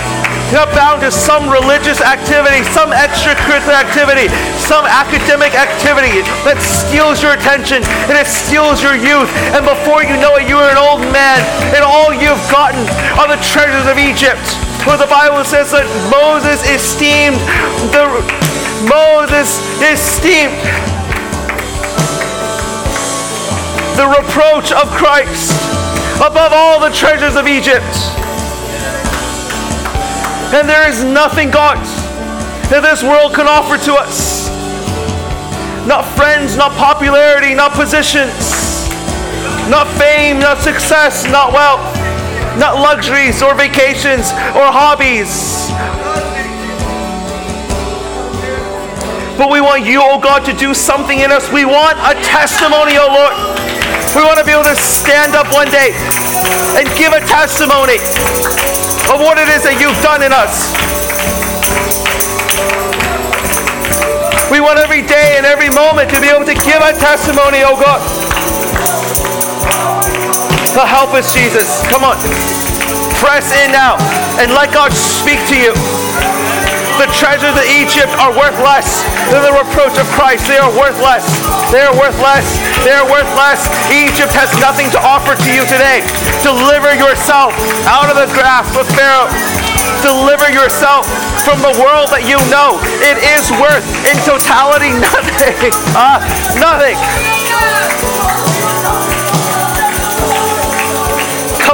You're 0.49 0.65
not 0.65 0.73
bound 0.73 1.05
to 1.05 1.11
some 1.13 1.45
religious 1.51 2.01
activity, 2.01 2.65
some 2.73 2.89
extracurricular 2.89 3.77
activity, 3.77 4.33
some 4.65 4.89
academic 4.89 5.53
activity 5.53 6.25
that 6.47 6.57
steals 6.63 7.21
your 7.21 7.37
attention 7.37 7.85
and 8.09 8.15
it 8.17 8.25
steals 8.25 8.81
your 8.81 8.97
youth. 8.97 9.29
And 9.53 9.61
before 9.61 10.01
you 10.01 10.17
know 10.17 10.41
it, 10.41 10.49
you 10.49 10.57
are 10.57 10.71
an 10.73 10.79
old 10.79 11.05
man, 11.13 11.43
and 11.75 11.85
all 11.85 12.09
you've 12.09 12.41
gotten 12.49 12.81
are 13.21 13.29
the 13.29 13.37
treasures 13.45 13.85
of 13.85 14.01
Egypt. 14.01 14.66
Where 14.87 14.97
the 14.97 15.11
Bible 15.11 15.43
says 15.43 15.71
that 15.75 15.83
Moses 16.07 16.63
esteemed 16.63 17.35
the 17.91 18.07
Moses 18.87 19.59
esteemed 19.83 20.55
the 23.99 24.07
reproach 24.07 24.71
of 24.71 24.87
Christ 24.95 25.51
above 26.23 26.53
all 26.53 26.79
the 26.79 26.95
treasures 26.95 27.35
of 27.35 27.47
Egypt. 27.47 27.83
And 30.55 30.69
there 30.69 30.87
is 30.87 31.03
nothing, 31.03 31.51
God, 31.51 31.75
that 32.69 32.79
this 32.79 33.03
world 33.03 33.33
can 33.33 33.45
offer 33.45 33.75
to 33.91 33.93
us. 33.99 34.47
Not 35.85 36.05
friends, 36.15 36.55
not 36.55 36.71
popularity, 36.79 37.55
not 37.55 37.73
positions, 37.73 38.87
not 39.67 39.87
fame, 39.99 40.39
not 40.39 40.59
success, 40.59 41.25
not 41.25 41.51
wealth, 41.51 41.96
not 42.57 42.75
luxuries 42.81 43.41
or 43.41 43.53
vacations 43.53 44.33
or 44.57 44.65
hobbies. 44.65 45.69
But 49.37 49.53
we 49.53 49.61
want 49.61 49.85
you, 49.85 50.01
oh 50.01 50.19
God, 50.19 50.43
to 50.49 50.53
do 50.53 50.73
something 50.73 51.21
in 51.21 51.31
us. 51.31 51.51
We 51.53 51.63
want 51.63 52.01
a 52.01 52.17
testimony, 52.25 52.97
oh 52.97 53.05
Lord. 53.13 53.33
We 54.17 54.25
want 54.25 54.41
to 54.41 54.45
be 54.45 54.49
able 54.49 54.65
to 54.65 54.75
stand 54.75 55.37
up 55.37 55.53
one 55.53 55.69
day 55.69 55.93
and 56.73 56.89
give 56.97 57.13
a 57.13 57.21
testimony 57.21 58.01
of 59.13 59.21
what 59.21 59.37
it 59.37 59.45
is 59.53 59.61
that 59.61 59.77
you've 59.77 60.01
done 60.01 60.25
in 60.25 60.33
us. 60.33 60.73
We 64.49 64.59
want 64.59 64.79
every 64.79 65.05
day 65.05 65.37
and 65.37 65.45
every 65.45 65.69
moment 65.69 66.09
to 66.09 66.21
be 66.21 66.33
able 66.33 66.49
to 66.49 66.57
give 66.65 66.81
a 66.81 66.97
testimony, 66.97 67.61
oh 67.61 67.77
God. 67.77 68.16
So 70.77 70.85
help 70.85 71.09
us, 71.17 71.33
Jesus. 71.33 71.81
Come 71.89 72.05
on. 72.05 72.21
Press 73.17 73.49
in 73.65 73.73
now 73.73 73.97
and 74.37 74.53
let 74.53 74.69
God 74.69 74.93
speak 74.93 75.41
to 75.49 75.57
you. 75.57 75.73
The 77.01 77.09
treasures 77.17 77.57
of 77.57 77.65
Egypt 77.65 78.13
are 78.21 78.29
worth 78.29 78.53
less 78.61 79.01
than 79.33 79.41
the 79.41 79.57
reproach 79.57 79.97
of 79.97 80.05
Christ. 80.13 80.45
They 80.45 80.61
are 80.61 80.69
worth 80.77 81.01
less. 81.01 81.25
They 81.73 81.81
are 81.81 81.97
worth 81.97 82.13
less. 82.21 82.45
They 82.85 82.93
are 82.93 83.09
worth 83.09 83.25
less. 83.33 83.65
Egypt 83.89 84.29
has 84.37 84.53
nothing 84.61 84.93
to 84.93 85.01
offer 85.01 85.33
to 85.33 85.49
you 85.49 85.65
today. 85.65 86.05
Deliver 86.45 86.93
yourself 86.93 87.57
out 87.89 88.13
of 88.13 88.17
the 88.21 88.29
grasp 88.37 88.77
of 88.77 88.85
Pharaoh. 88.93 89.33
Deliver 90.05 90.53
yourself 90.53 91.09
from 91.41 91.57
the 91.65 91.73
world 91.81 92.13
that 92.13 92.29
you 92.29 92.37
know. 92.53 92.77
It 93.01 93.17
is 93.33 93.49
worth, 93.57 93.81
in 94.05 94.17
totality, 94.29 94.93
nothing. 95.09 95.73
Uh, 95.97 96.21
nothing. 96.61 97.36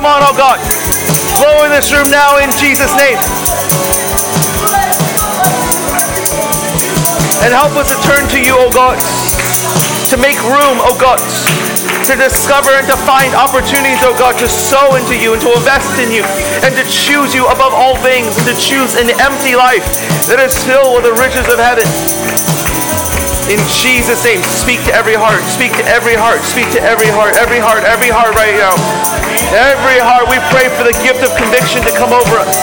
Come 0.04 0.20
on, 0.20 0.28
oh 0.28 0.36
God. 0.36 0.60
Flow 1.40 1.64
in 1.64 1.72
this 1.72 1.96
room 1.96 2.12
now 2.12 2.36
in 2.36 2.52
Jesus' 2.60 2.92
name. 3.00 3.16
And 7.40 7.56
help 7.56 7.72
us 7.80 7.88
to 7.88 7.96
turn 8.04 8.28
to 8.36 8.40
you, 8.44 8.52
O 8.52 8.68
God, 8.68 9.00
to 10.12 10.20
make 10.20 10.36
room, 10.44 10.84
O 10.84 10.92
God, 11.00 11.24
to 12.04 12.20
discover 12.20 12.76
and 12.76 12.84
to 12.92 13.00
find 13.08 13.32
opportunities, 13.32 14.04
O 14.04 14.12
God, 14.20 14.36
to 14.44 14.48
sow 14.52 15.00
into 15.00 15.16
you 15.16 15.40
and 15.40 15.42
to 15.42 15.56
invest 15.56 15.96
in 15.96 16.12
you 16.12 16.28
and 16.68 16.76
to 16.76 16.84
choose 16.84 17.32
you 17.32 17.48
above 17.48 17.72
all 17.72 17.96
things 18.04 18.36
and 18.36 18.44
to 18.52 18.56
choose 18.60 19.00
an 19.00 19.08
empty 19.24 19.56
life 19.56 19.88
that 20.28 20.44
is 20.44 20.52
filled 20.68 21.00
with 21.00 21.08
the 21.08 21.16
riches 21.16 21.48
of 21.48 21.64
heaven. 21.64 21.88
In 23.52 23.60
Jesus' 23.68 24.24
name, 24.24 24.42
speak 24.44 24.80
to 24.88 24.94
every 24.96 25.16
heart, 25.20 25.44
speak 25.52 25.76
to 25.76 25.84
every 25.84 26.16
heart, 26.16 26.40
speak 26.48 26.72
to 26.72 26.80
every 26.80 27.12
heart, 27.12 27.36
every 27.36 27.60
heart, 27.60 27.84
every 27.84 28.08
heart 28.08 28.32
right 28.40 28.56
now. 28.56 28.72
Every 29.52 30.00
heart, 30.00 30.32
we 30.32 30.40
pray 30.48 30.72
for 30.80 30.88
the 30.88 30.96
gift 31.04 31.20
of 31.28 31.36
conviction 31.36 31.84
to 31.84 31.92
come 31.92 32.16
over 32.16 32.40
us. 32.40 32.56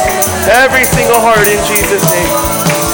Every 0.49 0.85
single 0.89 1.21
heart 1.21 1.45
in 1.45 1.61
Jesus' 1.69 2.01
name. 2.09 2.90